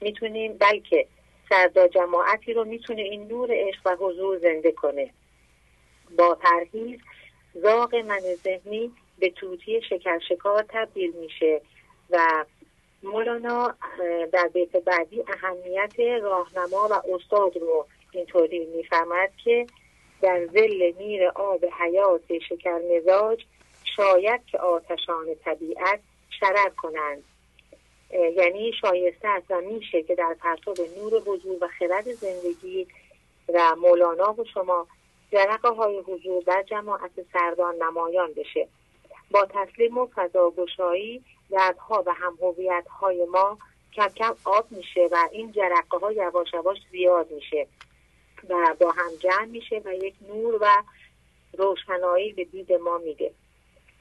می‌تونیم 0.00 0.56
بلکه 0.58 1.06
سردا 1.48 1.88
جماعتی 1.88 2.52
رو 2.52 2.64
می‌تونه 2.64 3.02
این 3.02 3.28
نور 3.28 3.48
عشق 3.52 3.80
و 3.84 3.96
حضور 3.96 4.38
زنده 4.38 4.72
کنه. 4.72 5.10
با 6.18 6.34
پرهیز 6.34 7.00
زاغ 7.54 7.94
من 7.94 8.20
ذهنی 8.44 8.92
به 9.18 9.30
توتی 9.30 9.82
شکر 9.82 10.18
شکار 10.18 10.64
تبدیل 10.68 11.12
میشه 11.12 11.60
و 12.10 12.44
مولانا 13.06 13.74
در 14.32 14.48
بیت 14.48 14.76
بعدی 14.76 15.24
اهمیت 15.28 16.00
راهنما 16.22 16.88
و 16.90 17.14
استاد 17.14 17.56
رو 17.56 17.86
اینطوری 18.12 18.66
می‌فهمد 18.66 19.30
که 19.44 19.66
در 20.22 20.46
زل 20.46 20.92
میر 20.98 21.28
آب 21.28 21.64
حیات 21.64 22.38
شکر 22.48 22.80
مزاج 22.96 23.44
شاید 23.96 24.40
که 24.46 24.58
آتشان 24.58 25.26
طبیعت 25.44 26.00
شرر 26.40 26.68
کنند. 26.76 27.24
یعنی 28.36 28.72
شایسته 28.80 29.28
است 29.28 29.50
و 29.50 29.60
میشه 29.60 30.02
که 30.02 30.14
در 30.14 30.36
پرتاب 30.40 30.76
نور 30.98 31.22
حضور 31.26 31.64
و 31.64 31.68
خرد 31.78 32.12
زندگی 32.12 32.86
و 33.48 33.76
مولانا 33.76 34.32
و 34.32 34.44
شما 34.54 34.86
جرقه 35.32 35.68
های 35.68 35.98
حضور 35.98 36.42
در 36.42 36.62
جماعت 36.62 37.10
سردان 37.32 37.74
نمایان 37.82 38.32
بشه. 38.32 38.68
با 39.30 39.48
تسلیم 39.50 39.98
و 39.98 40.06
فضاگشایی 40.14 41.24
دردها 41.50 42.02
و 42.06 42.12
هم 42.12 42.38
های 43.00 43.24
ما 43.24 43.58
کم 43.92 44.08
کم 44.08 44.34
آب 44.44 44.66
میشه 44.70 45.08
و 45.12 45.28
این 45.32 45.52
جرقه 45.52 45.98
ها 45.98 46.12
یواش 46.12 46.54
یواش 46.54 46.78
زیاد 46.90 47.30
میشه 47.30 47.66
و 48.48 48.74
با 48.80 48.90
هم 48.90 49.10
جمع 49.20 49.44
میشه 49.44 49.82
و 49.84 49.94
یک 49.94 50.14
نور 50.28 50.58
و 50.60 50.82
روشنایی 51.58 52.32
به 52.32 52.44
دید 52.44 52.72
ما 52.72 52.98
میده. 52.98 53.30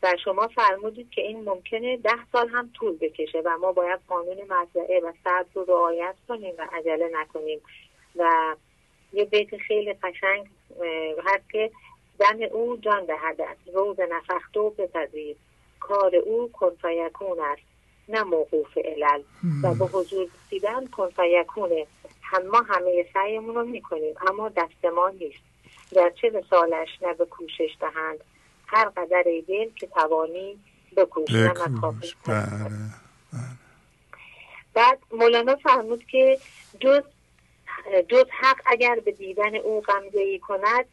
و 0.04 0.16
شما 0.24 0.48
فرمودید 0.48 1.10
که 1.10 1.22
این 1.22 1.44
ممکنه 1.44 1.98
ده 1.98 2.26
سال 2.32 2.50
هم 2.50 2.72
طول 2.74 2.98
بکشه 2.98 3.42
و 3.46 3.58
ما 3.58 3.72
باید 3.72 4.00
قانون 4.08 4.38
مزرعه 4.42 5.00
و 5.00 5.12
صبر 5.24 5.46
رو 5.54 5.66
رعایت 5.68 6.16
کنیم 6.28 6.54
و 6.58 6.68
عجله 6.72 7.10
نکنیم. 7.14 7.62
و 8.16 8.56
یه 9.14 9.26
بیت 9.26 9.58
خیلی 9.58 9.94
قشنگ 9.94 10.48
هست 11.26 11.50
که 11.52 11.72
دم 12.20 12.42
او 12.52 12.78
جان 12.78 13.06
دهد 13.06 13.58
روز 13.74 13.98
نفختو 14.00 14.70
بپذیر. 14.70 15.36
کار 15.80 16.16
او 16.16 16.52
کنفیکون 16.52 17.40
است 17.40 17.62
نه 18.10 18.24
موقوف 18.24 18.78
علل. 18.78 19.22
و 19.64 19.74
به 19.74 19.86
حضور 19.86 20.28
رسیدن 20.46 20.88
کنفیکونه 20.88 21.88
هم 22.22 22.48
ما 22.48 22.62
همه 22.62 23.06
سعیمون 23.14 23.56
رو 23.56 23.66
می‌کنیم 23.66 24.16
اما 24.28 24.50
دست 24.50 24.86
ما 24.86 25.10
نیست. 25.10 25.44
گرچه 25.92 26.30
به 26.30 26.44
سالش 26.50 26.90
نه 27.02 27.14
به 27.14 27.26
کوشش 27.26 27.78
دهند 27.82 28.20
هر 28.68 28.90
قدر 28.90 29.24
دل 29.48 29.70
که 29.76 29.88
توانی 29.88 30.60
بکوش 30.98 31.32
بله،, 31.32 31.54
بله. 32.28 32.42
بعد 34.74 35.00
مولانا 35.12 35.56
فرمود 35.56 36.06
که 36.06 36.40
جز 36.80 37.02
جز 38.08 38.26
حق 38.32 38.62
اگر 38.66 39.00
به 39.06 39.12
دیدن 39.12 39.56
او 39.56 39.82
غمزه 39.82 40.40
کند 40.40 40.86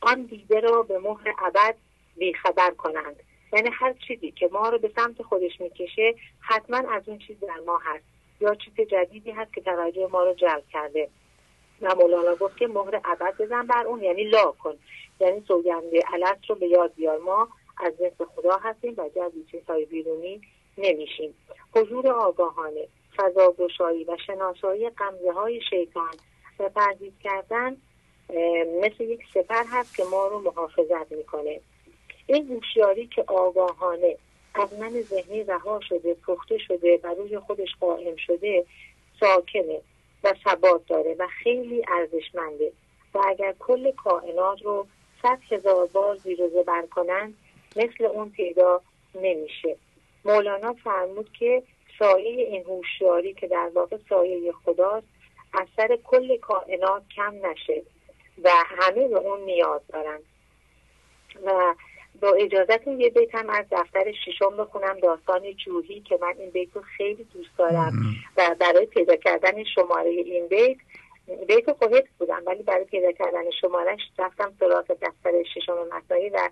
آن 0.00 0.22
دیده 0.22 0.60
را 0.60 0.82
به 0.82 0.98
مهر 0.98 1.34
ابد 1.38 1.76
بیخبر 2.16 2.70
کنند. 2.70 3.16
یعنی 3.52 3.70
هر 3.72 3.92
چیزی 3.92 4.30
که 4.30 4.48
ما 4.52 4.68
رو 4.68 4.78
به 4.78 4.90
سمت 4.96 5.22
خودش 5.22 5.60
می‌کشه 5.60 6.14
حتما 6.40 6.76
از 6.76 7.08
اون 7.08 7.18
چیز 7.18 7.40
در 7.40 7.60
ما 7.66 7.78
هست. 7.78 8.04
یا 8.40 8.54
چیز 8.54 8.88
جدیدی 8.88 9.30
هست 9.30 9.54
که 9.54 9.60
توجه 9.60 10.08
ما 10.12 10.24
رو 10.24 10.34
جلب 10.34 10.64
کرده. 10.72 11.08
و 11.82 11.94
مولانا 11.94 12.34
گفت 12.34 12.56
که 12.56 12.66
مهر 12.66 13.00
ابد 13.04 13.34
بزن 13.38 13.66
بر 13.66 13.86
اون 13.86 14.02
یعنی 14.02 14.24
لا 14.24 14.52
کن. 14.52 14.74
یعنی 15.20 15.44
سوگنده 15.48 16.00
علت 16.12 16.38
رو 16.48 16.54
به 16.54 16.66
یاد 16.66 16.94
بیار. 16.94 17.18
ما 17.18 17.48
از 17.78 17.92
نصف 18.00 18.28
خدا 18.36 18.56
هستیم 18.56 18.94
و 18.96 19.08
جزی 19.08 19.44
چیزهای 19.50 19.84
بیرونی 19.84 20.40
نمیشیم. 20.78 21.34
حضور 21.76 22.08
آگاهانه 22.08 22.88
فضاگشایی 23.16 24.04
و 24.04 24.16
شناسایی 24.26 24.90
قمزه 24.90 25.32
های 25.32 25.60
شیطان 25.70 26.14
و 26.58 26.68
پرهیز 26.68 27.12
کردن 27.24 27.76
مثل 28.82 29.04
یک 29.04 29.20
سپر 29.34 29.64
هست 29.68 29.96
که 29.96 30.04
ما 30.04 30.26
رو 30.26 30.38
محافظت 30.40 31.12
می‌کنه. 31.12 31.60
این 32.26 32.48
هوشیاری 32.48 33.06
که 33.06 33.22
آگاهانه 33.22 34.16
از 34.54 34.74
من 34.74 35.00
ذهنی 35.00 35.44
رها 35.44 35.80
شده 35.88 36.14
پخته 36.14 36.58
شده 36.58 37.00
و 37.02 37.14
روی 37.14 37.38
خودش 37.38 37.68
قائم 37.80 38.16
شده 38.16 38.64
ساکنه 39.20 39.80
و 40.24 40.34
ثبات 40.44 40.86
داره 40.86 41.16
و 41.18 41.26
خیلی 41.26 41.82
ارزشمنده. 41.88 42.72
و 43.14 43.18
اگر 43.26 43.54
کل 43.58 43.90
کائنات 43.90 44.62
رو 44.62 44.86
صد 45.22 45.38
هزار 45.50 45.86
بار 45.86 46.16
زیر 46.16 46.48
زبر 46.48 46.86
کنن 46.86 47.34
مثل 47.76 48.04
اون 48.04 48.30
پیدا 48.30 48.80
نمیشه. 49.14 49.76
مولانا 50.24 50.72
فرمود 50.72 51.32
که 51.38 51.62
سایه 51.98 52.46
این 52.46 52.64
هوشیاری 52.64 53.34
که 53.34 53.46
در 53.46 53.70
واقع 53.74 53.96
سایه 54.08 54.52
خداست 54.52 55.06
از 55.52 55.66
سر 55.76 55.98
کل 56.04 56.36
کائنات 56.36 57.02
کم 57.16 57.46
نشه. 57.46 57.82
و 58.44 58.50
همه 58.66 59.08
به 59.08 59.16
اون 59.16 59.40
نیاز 59.40 59.80
دارن. 59.88 60.18
و 61.44 61.74
با 62.20 62.32
اجازتون 62.32 63.00
یه 63.00 63.10
بیت 63.10 63.34
هم 63.34 63.50
از 63.50 63.64
دفتر 63.70 64.12
ششم 64.12 64.56
بخونم 64.56 64.98
داستان 65.00 65.52
جوهی 65.52 66.00
که 66.00 66.18
من 66.22 66.34
این 66.38 66.50
بیت 66.50 66.68
رو 66.74 66.82
خیلی 66.96 67.24
دوست 67.24 67.58
دارم 67.58 67.92
و 68.36 68.56
برای 68.58 68.86
پیدا 68.86 69.16
کردن 69.16 69.64
شماره 69.64 70.10
این 70.10 70.48
بیت 70.48 70.76
بیت 71.48 71.68
رو 71.68 71.74
خب 71.74 72.04
بودم 72.18 72.42
ولی 72.46 72.62
برای 72.62 72.84
پیدا 72.84 73.12
کردن 73.12 73.50
شمارش 73.60 74.00
رفتم 74.18 74.52
سراغ 74.60 74.84
دفتر 74.88 75.42
ششم 75.54 75.88
مصنوعی 75.92 76.28
و 76.28 76.48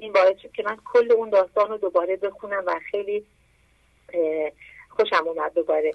این 0.00 0.12
باعث 0.12 0.38
شد 0.42 0.52
که 0.52 0.62
من 0.62 0.78
کل 0.92 1.12
اون 1.12 1.30
داستان 1.30 1.68
رو 1.68 1.76
دوباره 1.76 2.16
بخونم 2.16 2.62
و 2.66 2.80
خیلی 2.90 3.26
خوشم 4.88 5.28
اومد 5.28 5.54
دوباره. 5.54 5.92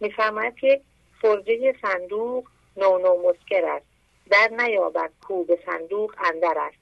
میفرماید 0.00 0.56
که 0.56 0.80
فرجه 1.22 1.74
صندوق 1.82 2.44
نو 2.76 2.98
نو 2.98 3.28
مسکر 3.28 3.64
است. 3.64 3.86
در 4.30 4.48
نیابد 4.58 5.10
کو 5.28 5.44
به 5.44 5.58
صندوق 5.66 6.14
اندر 6.18 6.54
است. 6.58 6.78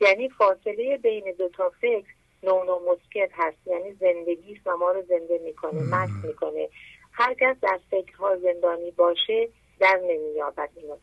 یعنی 0.00 0.28
فاصله 0.28 0.96
بین 0.96 1.32
دو 1.38 1.48
تا 1.48 1.70
فکر 1.80 2.06
نو 2.42 2.64
نو 2.64 2.78
مسکر 2.92 3.28
هست. 3.32 3.66
یعنی 3.66 3.92
زندگی 3.92 4.60
و 4.66 4.76
ما 4.76 4.90
رو 4.90 5.02
زنده 5.02 5.40
می‌کنه 5.44 5.82
مست 5.82 6.24
می‌کنه. 6.24 6.68
هر 7.12 7.34
کس 7.34 7.56
در 7.62 7.80
فکرها 7.90 8.36
زندانی 8.36 8.90
باشه 8.90 9.48
در 9.80 10.00
نمییابد 10.02 10.70
اینو 10.76 10.96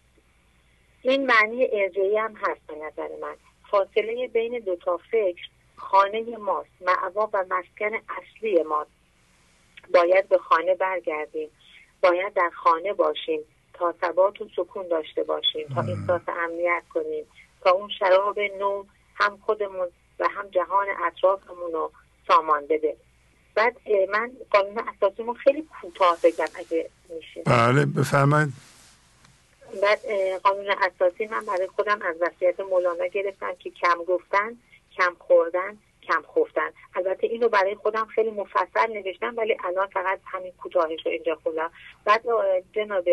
این 1.02 1.26
معنی 1.26 1.68
ارجعی 1.72 2.18
هم 2.18 2.36
هست 2.36 2.62
به 2.68 2.76
نظر 2.76 3.10
من. 3.22 3.36
فاصله 3.72 4.28
بین 4.28 4.60
دو 4.60 4.76
تا 4.76 4.98
فکر 5.12 5.42
خانه 5.76 6.38
ماست. 6.38 6.82
معوا 6.82 7.30
و 7.34 7.46
مسکن 7.50 7.92
اصلی 7.96 8.64
ماست. 8.64 8.92
باید 9.94 10.30
به 10.30 10.38
خانه 10.38 10.76
برگردیم. 10.76 11.50
باید 12.04 12.34
در 12.34 12.50
خانه 12.50 12.94
باشیم. 12.94 13.42
تا 13.82 13.94
ثبات 14.02 14.42
و 14.42 14.48
سکون 14.56 14.88
داشته 14.88 15.24
باشیم 15.24 15.68
تا 15.76 15.82
احساس 15.82 16.22
امنیت 16.28 16.84
کنیم 16.94 17.26
تا 17.64 17.72
اون 17.72 17.90
شراب 18.00 18.40
نو 18.40 18.84
هم 19.16 19.38
خودمون 19.46 19.88
و 20.20 20.28
هم 20.28 20.50
جهان 20.50 20.88
اطرافمون 21.08 21.72
رو 21.72 21.92
سامان 22.28 22.68
بده. 22.68 22.96
بعد 23.56 23.76
من 24.12 24.32
قانون 24.52 24.80
اساسیمون 24.80 25.36
خیلی 25.36 25.68
کوتاه 25.82 26.18
بگم 26.24 26.46
اگه 26.56 26.90
میشه. 27.10 27.44
بله 27.46 27.86
بفرمایید. 27.86 28.54
بعد 29.82 30.00
قانون 30.44 30.68
اساسی 30.70 31.26
من 31.26 31.46
برای 31.46 31.68
خودم 31.68 32.02
از 32.02 32.16
وصیت 32.22 32.60
مولانا 32.60 33.06
گرفتم 33.06 33.54
که 33.60 33.70
کم 33.70 34.04
گفتن 34.08 34.58
کم 34.98 35.16
خوردن 35.20 35.78
کم 36.12 36.24
خفتن 36.36 36.72
البته 36.96 37.28
اینو 37.28 37.50
برای 37.50 37.76
خودم 37.76 38.06
خیلی 38.06 38.32
مفصل 38.32 38.92
نوشتم 38.94 39.34
ولی 39.38 39.58
الان 39.64 39.88
فقط 39.88 40.20
همین 40.26 40.52
کوتاهش 40.52 41.06
رو 41.06 41.12
اینجا 41.12 41.36
خوندم. 41.44 41.72
بعد 42.06 42.24
جناب 42.74 43.06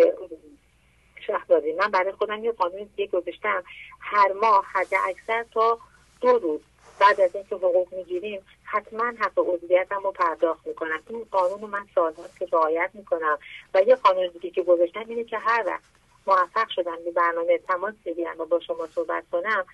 شهبازی 1.27 1.73
من 1.73 1.91
برای 1.91 2.12
خودم 2.12 2.44
یه 2.44 2.52
قانون 2.52 2.91
دیگه 2.97 3.07
گذاشتم. 3.07 3.65
هر 4.01 4.33
ماه 4.33 4.65
حد 4.73 4.94
اکثر 5.09 5.44
تا 5.55 5.78
دو 6.20 6.39
روز 6.39 6.60
بعد 7.01 7.20
از 7.20 7.35
اینکه 7.35 7.55
حقوق 7.55 7.94
می‌گیریم 7.94 8.41
حتما 8.65 9.05
حق 9.05 9.33
عضویتم 9.36 10.02
رو 10.02 10.12
پرداخت 10.12 10.67
می‌کنم. 10.67 11.02
این 11.09 11.27
قانون 11.31 11.70
من 11.70 11.86
سالهاست 11.94 12.39
که 12.39 12.47
رعایت 12.52 12.91
می‌کنم. 12.94 13.39
و 13.75 13.83
یه 13.83 13.94
قانون 13.94 14.28
دیگه 14.28 14.51
که 14.51 14.62
گذاشتم 14.62 15.05
اینه 15.09 15.25
که 15.25 15.39
هر 15.39 15.62
وقت 15.67 15.83
موفق 16.27 16.68
شدم 16.68 16.97
به 17.05 17.10
برنامه 17.10 17.59
تماس 17.59 17.94
بگیرم 18.05 18.41
و 18.41 18.44
با 18.44 18.60
شما 18.60 18.86
صحبت 18.86 19.25
کنم 19.33 19.67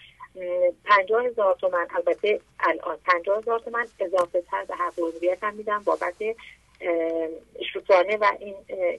پنجاه 0.84 1.24
هزار 1.26 1.54
تومن. 1.60 1.86
البته 1.96 2.40
الان 2.60 2.96
پنجاه 3.04 3.38
هزار 3.38 3.58
تومن 3.60 3.86
اضافه 4.00 4.42
تر 4.50 4.64
به 4.64 4.74
حق 4.74 4.92
عضویتم 4.98 5.54
میدم 5.54 5.82
بابت 5.84 6.14
شوتانه 7.72 8.16
و 8.16 8.26
این 8.40 8.54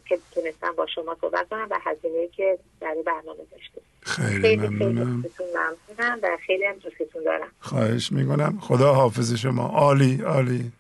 که 0.05 0.19
تونستم 0.31 0.72
با 0.72 0.88
شما 0.88 1.17
صحبت 1.22 1.49
کنم 1.49 1.67
و 1.72 1.80
هزینه 1.81 2.27
که 2.27 2.59
برای 2.80 3.03
برنامه 3.03 3.43
داشته. 3.51 3.81
خیلی, 4.01 4.41
خیلی 4.41 4.67
ممنونم. 4.67 5.25
ممنونم 5.39 6.19
و 6.22 6.38
خیلی 6.45 6.65
هم 6.65 6.75
دوستتون 6.75 7.23
دارم. 7.23 7.51
خواهش 7.59 8.11
می‌کنم. 8.11 8.59
خدا 8.61 8.93
حافظ 8.93 9.33
شما. 9.33 9.67
عالی 9.67 10.22
عالی. 10.22 10.72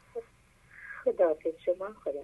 خدا 1.03 1.27
حافظ 1.27 1.53
شما. 1.65 1.87
خدا 2.03 2.19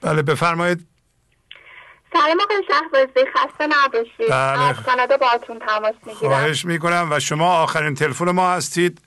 بله 0.00 0.22
بفرمایید. 0.22 0.95
سلام 2.20 2.40
آقای 2.40 2.62
شهبازی 2.68 3.26
خسته 3.36 3.66
نباشید. 3.66 4.28
بله. 4.30 4.60
از 4.68 4.76
کانادا 4.82 5.16
باهاتون 5.16 5.58
تماس 5.58 5.94
می‌گیرم. 6.06 6.30
خواهش 6.30 6.64
می‌کنم 6.64 7.08
و 7.10 7.20
شما 7.20 7.62
آخرین 7.62 7.94
تلفن 7.94 8.30
ما 8.30 8.50
هستید. 8.50 9.00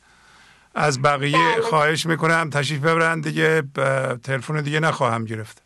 از 0.75 1.01
بقیه 1.01 1.37
بله. 1.53 1.61
خواهش 1.61 2.05
می‌کنم 2.05 2.49
تشریف 2.49 2.81
ببرن 2.81 3.21
دیگه. 3.21 3.61
ب- 3.75 4.15
تلفن 4.15 4.61
دیگه 4.61 4.79
نخواهم 4.79 5.25
گرفت. 5.25 5.63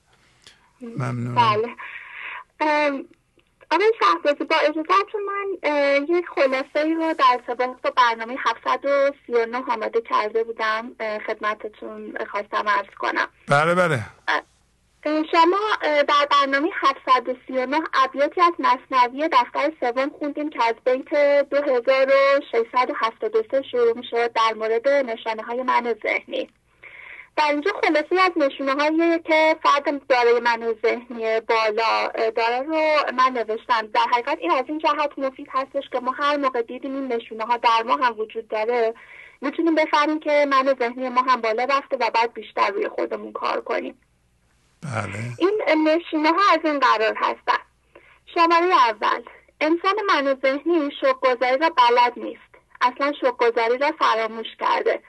ممنون. 0.82 1.36
بله. 1.36 1.68
آقای 3.72 3.92
شهبازی 4.00 4.44
با 4.44 4.56
اجازهتون 4.56 5.22
من 5.28 6.06
یک 6.10 6.26
خلاصه 6.36 6.80
ای 6.88 6.94
رو 6.94 7.14
در 7.14 7.26
ارتباط 7.32 7.82
با 7.84 7.90
برنامه 7.90 8.36
739 8.46 9.58
آماده 9.74 10.02
کرده 10.02 10.44
بودم. 10.44 10.92
خدمتتون 11.28 12.18
خواستم 12.32 12.68
ارز 12.68 12.88
کنم. 13.00 13.28
بله 13.48 13.76
بله. 13.76 14.00
شما 15.04 15.60
در 15.84 16.28
برنامه 16.32 16.70
739 16.74 17.82
ابیاتی 17.94 18.42
از 18.42 18.54
مصنوی 18.60 19.30
دفتر 19.32 19.72
سوم 19.80 20.10
خوندیم 20.10 20.50
که 20.50 20.64
از 20.64 20.76
بیت 20.86 21.14
2673 21.50 23.62
شروع 23.62 23.98
می 23.98 24.10
در 24.12 24.54
مورد 24.56 24.88
نشانه 24.88 25.44
های 25.44 25.64
من 25.64 25.96
ذهنی. 26.04 26.50
در 27.38 27.48
اینجا 27.50 27.72
خلاصه 27.84 28.22
از 28.22 28.32
نشونه 28.36 28.74
هایی 28.74 29.20
که 29.20 29.56
فرد 29.64 30.08
دارای 30.08 30.40
من 30.40 30.76
ذهنی 30.86 31.40
بالا 31.40 32.08
داره 32.36 32.60
رو 32.60 32.82
من 33.14 33.34
نوشتم. 33.34 33.88
در 33.88 34.06
حقیقت 34.12 34.38
این 34.40 34.52
از 34.52 34.66
این 34.68 34.80
جهت 34.80 35.12
مفید 35.18 35.48
هستش 35.52 35.90
که 35.92 36.00
ما 36.00 36.12
هر 36.12 36.38
موقع 36.38 36.62
دیدیم 36.62 36.96
این 36.96 37.14
نشونه 37.14 37.44
ها 37.44 37.58
در 37.58 37.84
ما 37.86 37.96
هم 37.96 38.20
وجود 38.20 38.48
داره 38.48 38.94
می‌تونیم 39.42 39.76
بفهمیم 39.76 40.20
که 40.20 40.46
من 40.50 40.76
ذهنی 40.80 41.10
ما 41.10 41.22
هم 41.22 41.42
بالا 41.42 41.64
رفته 41.64 41.98
و 41.98 42.10
بعد 42.14 42.34
بیشتر 42.34 42.72
روی 42.72 42.88
خودمون 42.88 43.32
کار 43.32 43.62
کنیم. 43.62 44.00
بله. 44.84 45.20
این 45.38 45.88
نشونه 45.88 46.30
ها 46.30 46.42
از 46.54 46.60
این 46.64 46.80
قرار 46.80 47.18
هستن. 47.18 47.64
شماره 48.26 48.74
اول. 48.90 49.24
انسان 49.62 49.96
من 50.08 50.38
ذهنی 50.42 50.92
شکرگزاری 51.02 51.58
را 51.58 51.70
بلد 51.70 52.14
نیست. 52.18 52.42
اصلا 52.82 53.14
شکرگزاری 53.22 53.78
را 53.78 53.92
فراموش 54.00 54.48
کرده 54.60 55.00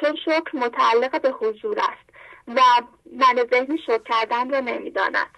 چون 0.00 0.16
شکر 0.24 0.56
متعلق 0.56 1.22
به 1.22 1.30
حضور 1.30 1.78
است 1.78 2.14
و 2.48 2.60
من 3.12 3.46
ذهنی 3.50 3.78
شکر 3.78 4.02
کردن 4.04 4.50
را 4.50 4.60
نمی‌داند. 4.60 5.30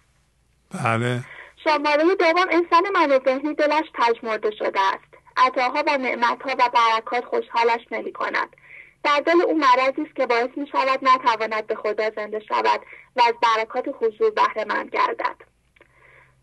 بله. 0.84 1.20
شماره 1.64 2.14
دوم. 2.14 2.46
انسان 2.50 2.88
من 2.94 3.20
ذهنی 3.24 3.54
دلش 3.54 3.84
تجمرده 3.94 4.50
شده 4.50 4.80
است. 4.80 5.16
عطاها 5.36 5.84
و 5.86 5.98
نعمتها 5.98 6.50
و 6.58 6.70
برکات 6.74 7.24
خوشحالش 7.24 7.80
نمی 7.90 8.12
کند 8.12 8.56
در 9.06 9.20
دل 9.20 9.42
او 9.42 9.58
مرضی 9.58 10.02
است 10.02 10.16
که 10.16 10.26
باعث 10.26 10.50
می 10.56 10.66
شود 10.66 10.98
نتواند 11.02 11.66
به 11.66 11.74
خدا 11.74 12.10
زنده 12.16 12.40
شود 12.40 12.80
و 13.16 13.22
از 13.22 13.34
برکات 13.42 13.84
حضور 14.00 14.30
بهره 14.30 14.64
مند 14.64 14.90
گردد. 14.90 15.36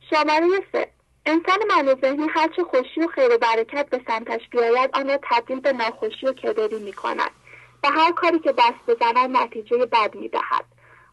شماره 0.09 0.47
سه. 0.71 0.89
انسان 1.25 1.57
من 1.69 1.95
ذهنی 2.01 2.27
هرچه 2.29 2.63
خوشی 2.63 3.01
و 3.01 3.07
خیر 3.07 3.35
و 3.35 3.37
برکت 3.37 3.89
به 3.89 4.01
سمتش 4.07 4.49
بیاید 4.51 4.89
آن 4.93 5.07
را 5.07 5.19
تبدیل 5.23 5.59
به 5.59 5.73
ناخوشی 5.73 6.25
و 6.25 6.33
کدری 6.33 6.79
می 6.79 6.93
کند 6.93 7.31
و 7.83 7.91
هر 7.91 8.11
کاری 8.11 8.39
که 8.39 8.51
دست 8.51 8.85
بزند 8.87 9.37
نتیجه 9.37 9.85
بد 9.85 10.15
می 10.15 10.29
دهد 10.29 10.65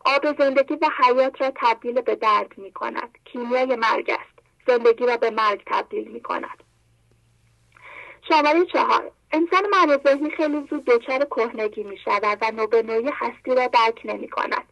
آب 0.05 0.39
زندگی 0.39 0.75
و 0.75 0.89
حیات 1.05 1.41
را 1.41 1.53
تبدیل 1.57 2.01
به 2.01 2.15
درد 2.15 2.59
می 2.59 2.73
کند 2.73 3.19
کیمیای 3.25 3.77
مرگ 3.77 4.11
است. 4.11 4.39
زندگی 4.67 5.07
را 5.07 5.17
به 5.17 5.31
مرگ 5.31 5.63
تبدیل 5.67 6.09
می 6.09 6.21
کند 6.21 6.65
شماره 8.29 8.67
چهار. 8.67 9.13
انسان 9.33 9.63
من 9.71 10.01
ذهنی 10.07 10.31
خیلی 10.31 10.67
زود 10.71 10.85
دچار 10.85 11.25
کهنگی 11.25 11.83
می 11.83 11.99
شود 11.99 12.39
و 12.43 12.51
نوبه 12.51 12.83
نوعی 12.83 13.11
هستی 13.15 13.55
را 13.55 13.67
درک 13.67 14.01
نمی 14.05 14.29
کند 14.29 14.65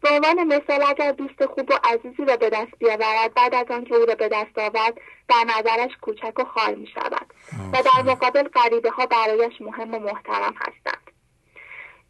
به 0.00 0.08
عنوان 0.10 0.44
مثال 0.44 0.84
اگر 0.88 1.12
دوست 1.12 1.46
خوب 1.46 1.70
و 1.70 1.74
عزیزی 1.84 2.24
را 2.24 2.36
به 2.36 2.50
دست 2.50 2.78
بیاورد 2.78 3.34
بعد 3.34 3.54
از 3.54 3.66
آنکه 3.70 3.94
او 3.94 4.06
را 4.06 4.14
به 4.14 4.28
دست 4.28 4.58
آورد 4.58 5.00
در 5.28 5.44
نظرش 5.58 5.90
کوچک 6.00 6.38
و 6.38 6.44
خال 6.44 6.74
می 6.74 6.86
شود 6.86 7.26
و 7.72 7.82
در 7.82 8.12
مقابل 8.12 8.42
غریبه 8.42 8.90
ها 8.90 9.06
برایش 9.06 9.60
مهم 9.60 9.94
و 9.94 9.98
محترم 9.98 10.54
هستند. 10.56 11.10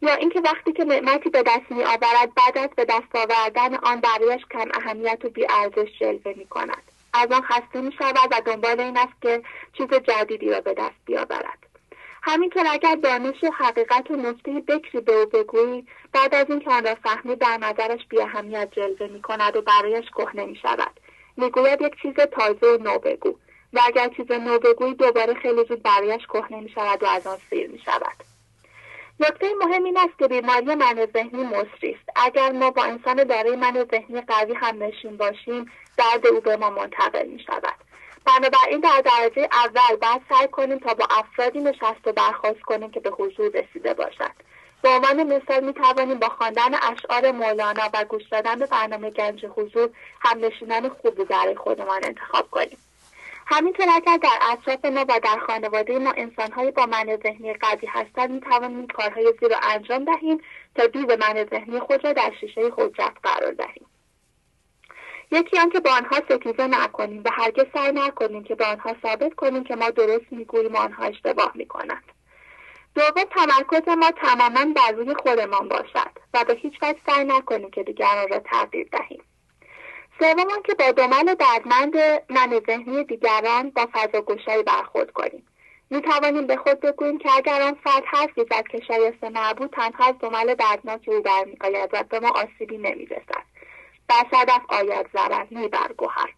یا 0.01 0.13
اینکه 0.13 0.41
وقتی 0.41 0.73
که 0.73 0.83
نعمتی 0.83 1.29
به 1.29 1.43
دست 1.43 1.71
می 1.71 1.83
آورد 1.83 2.33
بعد 2.35 2.57
از 2.57 2.69
به 2.75 2.85
دست 2.85 3.15
آوردن 3.15 3.75
آن 3.75 4.01
برایش 4.01 4.41
کم 4.51 4.69
اهمیت 4.73 5.25
و 5.25 5.29
بی 5.29 5.47
ارزش 5.49 5.99
جلوه 5.99 6.33
می 6.37 6.45
کند 6.45 6.83
از 7.13 7.31
آن 7.31 7.41
خسته 7.41 7.81
می 7.81 7.91
شود 7.91 8.29
و 8.31 8.41
دنبال 8.45 8.79
این 8.79 8.97
است 8.97 9.21
که 9.21 9.43
چیز 9.73 9.87
جدیدی 9.87 10.49
را 10.49 10.61
به 10.61 10.73
دست 10.73 10.95
بیاورد. 11.05 11.66
همینطور 12.27 12.63
اگر 12.71 12.95
دانش 12.95 13.43
حقیقت 13.59 14.11
و 14.11 14.15
نکته 14.15 14.51
بکری 14.51 15.01
به 15.01 15.13
او 15.13 15.25
بگویی 15.25 15.87
بعد 16.13 16.35
از 16.35 16.45
اینکه 16.49 16.69
آن 16.69 16.83
را 16.83 16.95
فهمید 16.95 17.39
در 17.39 17.57
نظرش 17.57 17.99
بی 18.09 18.21
اهمیت 18.21 18.69
جلوه 18.71 19.07
می 19.07 19.21
کند 19.21 19.55
و 19.55 19.61
برایش 19.61 20.05
کهنه 20.17 20.45
می 20.45 20.55
شود. 20.55 20.99
می‌گوید 21.37 21.81
یک 21.81 21.93
چیز 22.01 22.13
تازه 22.13 22.67
و 22.67 22.83
نو 22.83 22.99
بگو. 22.99 23.35
و 23.73 23.79
اگر 23.85 24.07
چیز 24.07 24.31
نو 24.31 24.59
بگویی 24.59 24.93
دوباره 24.93 25.33
خیلی 25.33 25.65
زود 25.65 25.83
برایش 25.83 26.21
کهنه 26.33 26.61
می 26.61 26.69
شود 26.69 27.03
و 27.03 27.05
از 27.05 27.27
آن 27.27 27.37
سیر 27.49 27.69
می 27.69 27.79
شود. 27.79 28.23
نکته 29.19 29.47
مهم 29.59 29.83
این 29.83 29.97
است 29.97 30.19
که 30.19 30.27
بیماری 30.27 30.75
من 30.75 31.07
ذهنی 31.13 31.43
مصری 31.43 31.91
است. 31.91 32.09
اگر 32.15 32.51
ما 32.51 32.71
با 32.71 32.83
انسان 32.83 33.23
دارای 33.23 33.55
من 33.55 33.85
ذهنی 33.91 34.21
قوی 34.21 34.53
هم 34.53 34.83
نشین 34.83 35.17
باشیم 35.17 35.65
درد 35.97 36.27
او 36.27 36.39
به 36.39 36.57
ما 36.57 36.69
منتقل 36.69 37.27
می 37.27 37.39
شود. 37.39 37.86
بنابراین 38.27 38.79
در 38.79 39.01
درجه 39.05 39.49
اول 39.51 39.95
باید 40.01 40.21
سعی 40.29 40.47
کنیم 40.47 40.79
تا 40.79 40.93
با 40.93 41.07
افرادی 41.09 41.59
نشست 41.59 42.07
و 42.07 42.11
برخواست 42.11 42.61
کنیم 42.61 42.91
که 42.91 42.99
به 42.99 43.09
حضور 43.09 43.51
رسیده 43.53 43.93
باشد 43.93 44.31
به 44.81 44.89
عنوان 44.89 45.23
مثال 45.23 45.63
می 45.63 45.73
توانیم 45.73 46.19
با 46.19 46.29
خواندن 46.29 46.73
اشعار 46.75 47.31
مولانا 47.31 47.89
و 47.93 48.05
گوش 48.05 48.23
دادن 48.31 48.59
به 48.59 48.65
برنامه 48.65 49.09
گنج 49.09 49.45
حضور 49.45 49.89
هم 50.21 50.45
نشینان 50.45 50.89
خوبی 50.89 51.23
برای 51.23 51.55
خودمان 51.55 51.99
انتخاب 52.03 52.49
کنیم. 52.51 52.77
همینطور 53.45 53.85
اگر 53.95 54.17
در 54.17 54.39
اطراف 54.51 54.85
ما 54.85 55.05
و 55.09 55.19
در 55.23 55.39
خانواده 55.47 55.99
ما 55.99 56.13
انسانهایی 56.17 56.71
با 56.71 56.85
من 56.85 57.17
ذهنی 57.23 57.53
قوی 57.53 57.87
هستند 57.87 58.31
می 58.31 58.41
توانیم 58.41 58.87
کارهای 58.87 59.33
زیر 59.39 59.49
رو 59.49 59.55
انجام 59.61 60.05
دهیم 60.05 60.41
تا 60.75 60.87
دید 60.87 61.11
من 61.11 61.45
ذهنی 61.49 61.79
خود 61.79 62.05
را 62.05 62.13
در 62.13 62.31
شیشه 62.41 62.61
حجت 62.77 63.13
قرار 63.23 63.51
دهیم. 63.51 63.85
یکی 65.31 65.59
آنکه 65.59 65.79
با 65.79 65.91
آنها 65.91 66.15
ستیزه 66.29 66.67
نکنیم 66.67 67.21
و 67.25 67.29
هرگز 67.33 67.65
سعی 67.73 67.91
نکنیم 67.91 68.43
که 68.43 68.55
به 68.55 68.65
آنها 68.65 68.95
ثابت 69.01 69.33
کنیم 69.33 69.63
که 69.63 69.75
ما 69.75 69.89
درست 69.89 70.25
می‌گوییم 70.31 70.73
و 70.73 70.77
آنها 70.77 71.05
اشتباه 71.05 71.51
می‌کنند. 71.55 72.03
دوم 72.95 73.23
تمرکز 73.35 73.89
ما 73.89 74.11
تماما 74.11 74.73
بر 74.73 74.91
روی 74.91 75.13
خودمان 75.13 75.67
باشد 75.67 76.11
و 76.33 76.43
به 76.43 76.53
هیچ 76.53 76.73
وجه 76.81 76.99
سعی 77.07 77.23
نکنیم 77.23 77.71
که 77.71 77.83
دیگران 77.83 78.29
را 78.29 78.39
تغییر 78.39 78.87
دهیم. 78.91 79.23
سوم 80.19 80.61
که 80.65 80.73
با 80.73 80.91
دمل 80.91 81.35
دردمند 81.35 81.95
من 82.29 82.61
ذهنی 82.67 83.03
دیگران 83.03 83.69
با 83.69 83.87
فضا 83.93 84.21
گشایی 84.21 84.63
برخورد 84.63 85.11
کنیم. 85.11 85.47
می 85.89 86.01
توانیم 86.01 86.47
به 86.47 86.57
خود 86.57 86.79
بگوییم 86.79 87.17
که 87.17 87.29
اگر 87.35 87.61
آن 87.61 87.77
فرد 87.83 88.03
حرفی 88.05 88.45
که 88.71 88.81
شایسته 88.87 89.29
نبود 89.29 89.71
تنها 89.71 90.05
از 90.05 90.15
دمل 90.19 90.55
دردناک 90.55 91.01
او 91.07 91.21
برمیآید 91.21 91.89
و 91.93 92.03
به 92.03 92.19
ما 92.19 92.29
آسیبی 92.29 92.77
نمی‌رسد. 92.77 93.56
بر 94.07 94.23
صدف 94.31 94.61
آید 94.69 95.09
ضرر 95.13 95.45
نی 95.51 95.67
بر 95.67 95.93
گوهر 95.97 96.33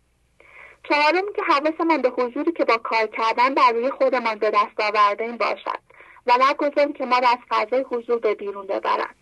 چهارم 0.90 1.34
که 1.36 1.42
حواسمان 1.44 2.02
به 2.02 2.10
حضوری 2.10 2.52
که 2.52 2.66
با 2.66 2.78
کار 2.78 3.08
کردن 3.08 3.54
بر 3.54 3.72
روی 3.72 3.92
خودمان 3.92 4.36
به 4.36 4.52
دست 4.52 4.80
آورده 4.80 5.32
باشد 5.32 5.80
و 6.28 6.38
نگذاریم 6.50 6.94
که 6.94 7.06
ما 7.06 7.20
را 7.20 7.28
از 7.30 7.38
فضای 7.50 7.86
حضور 7.90 8.20
به 8.20 8.36
بیرون 8.36 8.68
ببرد. 8.68 9.16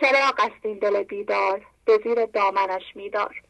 چرا 0.00 0.18
است 0.38 0.64
این 0.64 0.78
دل 0.78 1.02
بیدار؟ 1.02 1.60
به 1.84 2.00
زیر 2.04 2.26
دامنش 2.26 2.82
میدار. 2.94 3.42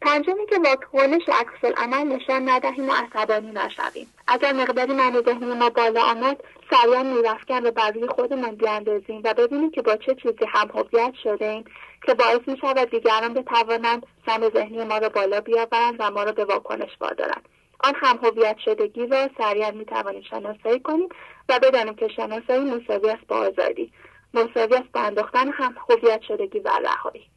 پنجمی 0.00 0.46
که 0.46 0.58
واکنش 0.58 1.22
عکس 1.28 1.78
عمل 1.78 2.06
نشان 2.06 2.48
ندهیم 2.48 2.88
و 2.88 2.92
عصبانی 2.92 3.52
نشویم. 3.52 4.06
اگر 4.26 4.52
مقداری 4.52 4.92
من 4.92 5.22
ذهنی 5.26 5.54
ما 5.54 5.70
بالا 5.70 6.02
آمد 6.02 6.44
سریعا 6.70 7.02
میرفکن 7.02 7.66
و 7.66 7.70
بر 7.70 7.90
روی 7.90 8.08
خودمان 8.08 8.54
بیاندازیم 8.54 9.20
و 9.24 9.34
ببینیم 9.34 9.70
که 9.70 9.82
با 9.82 9.96
چه 9.96 10.14
چیزی 10.14 10.44
هم 10.48 10.68
هویت 10.74 11.14
شده 11.22 11.64
که 12.06 12.14
باعث 12.14 12.40
می 12.46 12.56
شود 12.60 12.90
دیگران 12.90 13.34
بتوانند 13.34 14.06
سم 14.26 14.50
ذهنی 14.54 14.84
ما 14.84 14.98
را 14.98 15.08
بالا 15.08 15.40
بیاورند 15.40 15.96
و 15.98 16.10
ما 16.10 16.22
را 16.22 16.32
به 16.32 16.44
واکنش 16.44 16.90
وادارند. 17.00 17.48
آن 17.84 17.94
هم 17.96 18.18
هویت 18.22 18.56
شدگی 18.64 19.06
را 19.06 19.28
سریعا 19.38 19.70
می 19.70 19.84
توانیم 19.84 20.22
شناسایی 20.30 20.80
کنیم 20.80 21.08
و 21.48 21.58
بدانیم 21.62 21.94
که 21.94 22.08
شناسایی 22.08 22.60
مساوی 22.60 23.10
است 23.10 23.26
با 23.28 23.36
آزادی. 23.36 23.92
مساوی 24.34 24.74
است 24.74 24.92
با 24.92 25.00
انداختن 25.00 25.52
هم 25.52 25.74
هویت 25.90 26.20
شدگی 26.28 26.58
و 26.58 26.70
رهایی. 26.84 27.30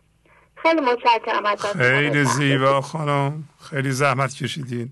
خیلی 0.56 0.82
متشکرم 0.82 1.46
از 1.46 1.66
خیلی 1.66 2.24
زیبا 2.24 2.82
خانم. 2.82 3.44
خیلی 3.70 3.92
زحمت 3.92 4.34
کشیدین. 4.34 4.90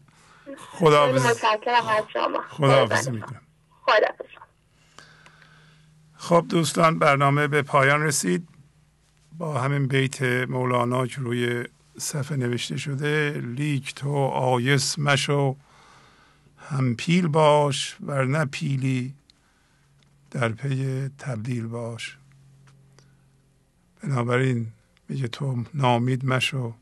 خدا 0.57 1.07
متشکرم 1.07 1.87
از 1.97 2.03
شما. 2.13 2.41
خدا 2.49 2.85
می‌کنم. 3.11 3.41
خب 6.15 6.45
دوستان 6.49 6.99
برنامه 6.99 7.47
به 7.47 7.61
پایان 7.61 8.01
رسید. 8.01 8.47
با 9.37 9.61
همین 9.61 9.87
بیت 9.87 10.21
مولانا 10.23 11.07
که 11.07 11.21
روی 11.21 11.63
صفحه 11.97 12.37
نوشته 12.37 12.77
شده 12.77 13.41
لیک 13.45 13.95
تو 13.95 14.15
آیس 14.25 14.99
مشو 14.99 15.55
هم 16.57 16.95
پیل 16.95 17.27
باش 17.27 17.97
ورنه 18.05 18.45
پیلی 18.45 19.13
در 20.31 20.49
پی 20.49 21.09
تبدیل 21.17 21.67
باش. 21.67 22.17
بنابراین 24.03 24.67
میگه 25.09 25.27
تو 25.27 25.63
ناامید 25.73 26.25
مشو 26.25 26.73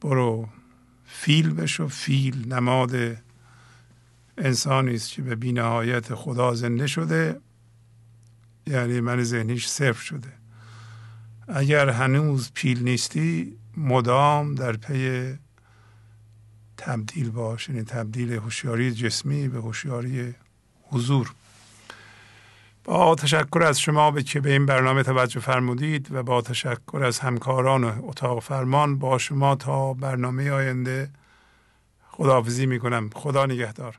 برو 0.00 0.48
فیل 1.06 1.54
بشو 1.54 1.88
فیل 1.88 2.52
نماد 2.52 3.16
انسانی 4.38 4.94
است 4.94 5.12
که 5.12 5.22
به 5.22 5.34
بینهایت 5.34 6.14
خدا 6.14 6.54
زنده 6.54 6.86
شده 6.86 7.40
یعنی 8.66 9.00
من 9.00 9.22
ذهنیش 9.22 9.66
صفر 9.66 10.02
شده. 10.02 10.32
اگر 11.48 11.88
هنوز 11.88 12.50
پیل 12.54 12.82
نیستی 12.82 13.56
مدام 13.76 14.54
در 14.54 14.76
پی 14.76 15.34
تبدیل 16.76 17.30
باش 17.30 17.68
یعنی 17.68 17.82
تبدیل 17.82 18.32
هوشیاری 18.32 18.92
جسمی 18.92 19.48
به 19.48 19.58
هوشیاری 19.58 20.34
حضور. 20.82 21.32
با 22.84 23.14
تشکر 23.14 23.62
از 23.62 23.80
شما 23.80 24.10
به 24.10 24.22
که 24.22 24.40
به 24.40 24.52
این 24.52 24.66
برنامه 24.66 25.02
توجه 25.02 25.40
فرمودید 25.40 26.12
و 26.12 26.22
با 26.22 26.42
تشکر 26.42 27.02
از 27.04 27.18
همکاران 27.18 27.84
اتاق 27.84 28.42
فرمان 28.42 28.98
با 28.98 29.18
شما 29.18 29.54
تا 29.54 29.94
برنامه 29.94 30.50
آینده. 30.50 31.10
خداحافظی 32.10 32.66
می 32.66 32.78
کنم 32.78 33.10
خدا 33.14 33.46
نگهدار. 33.46 33.98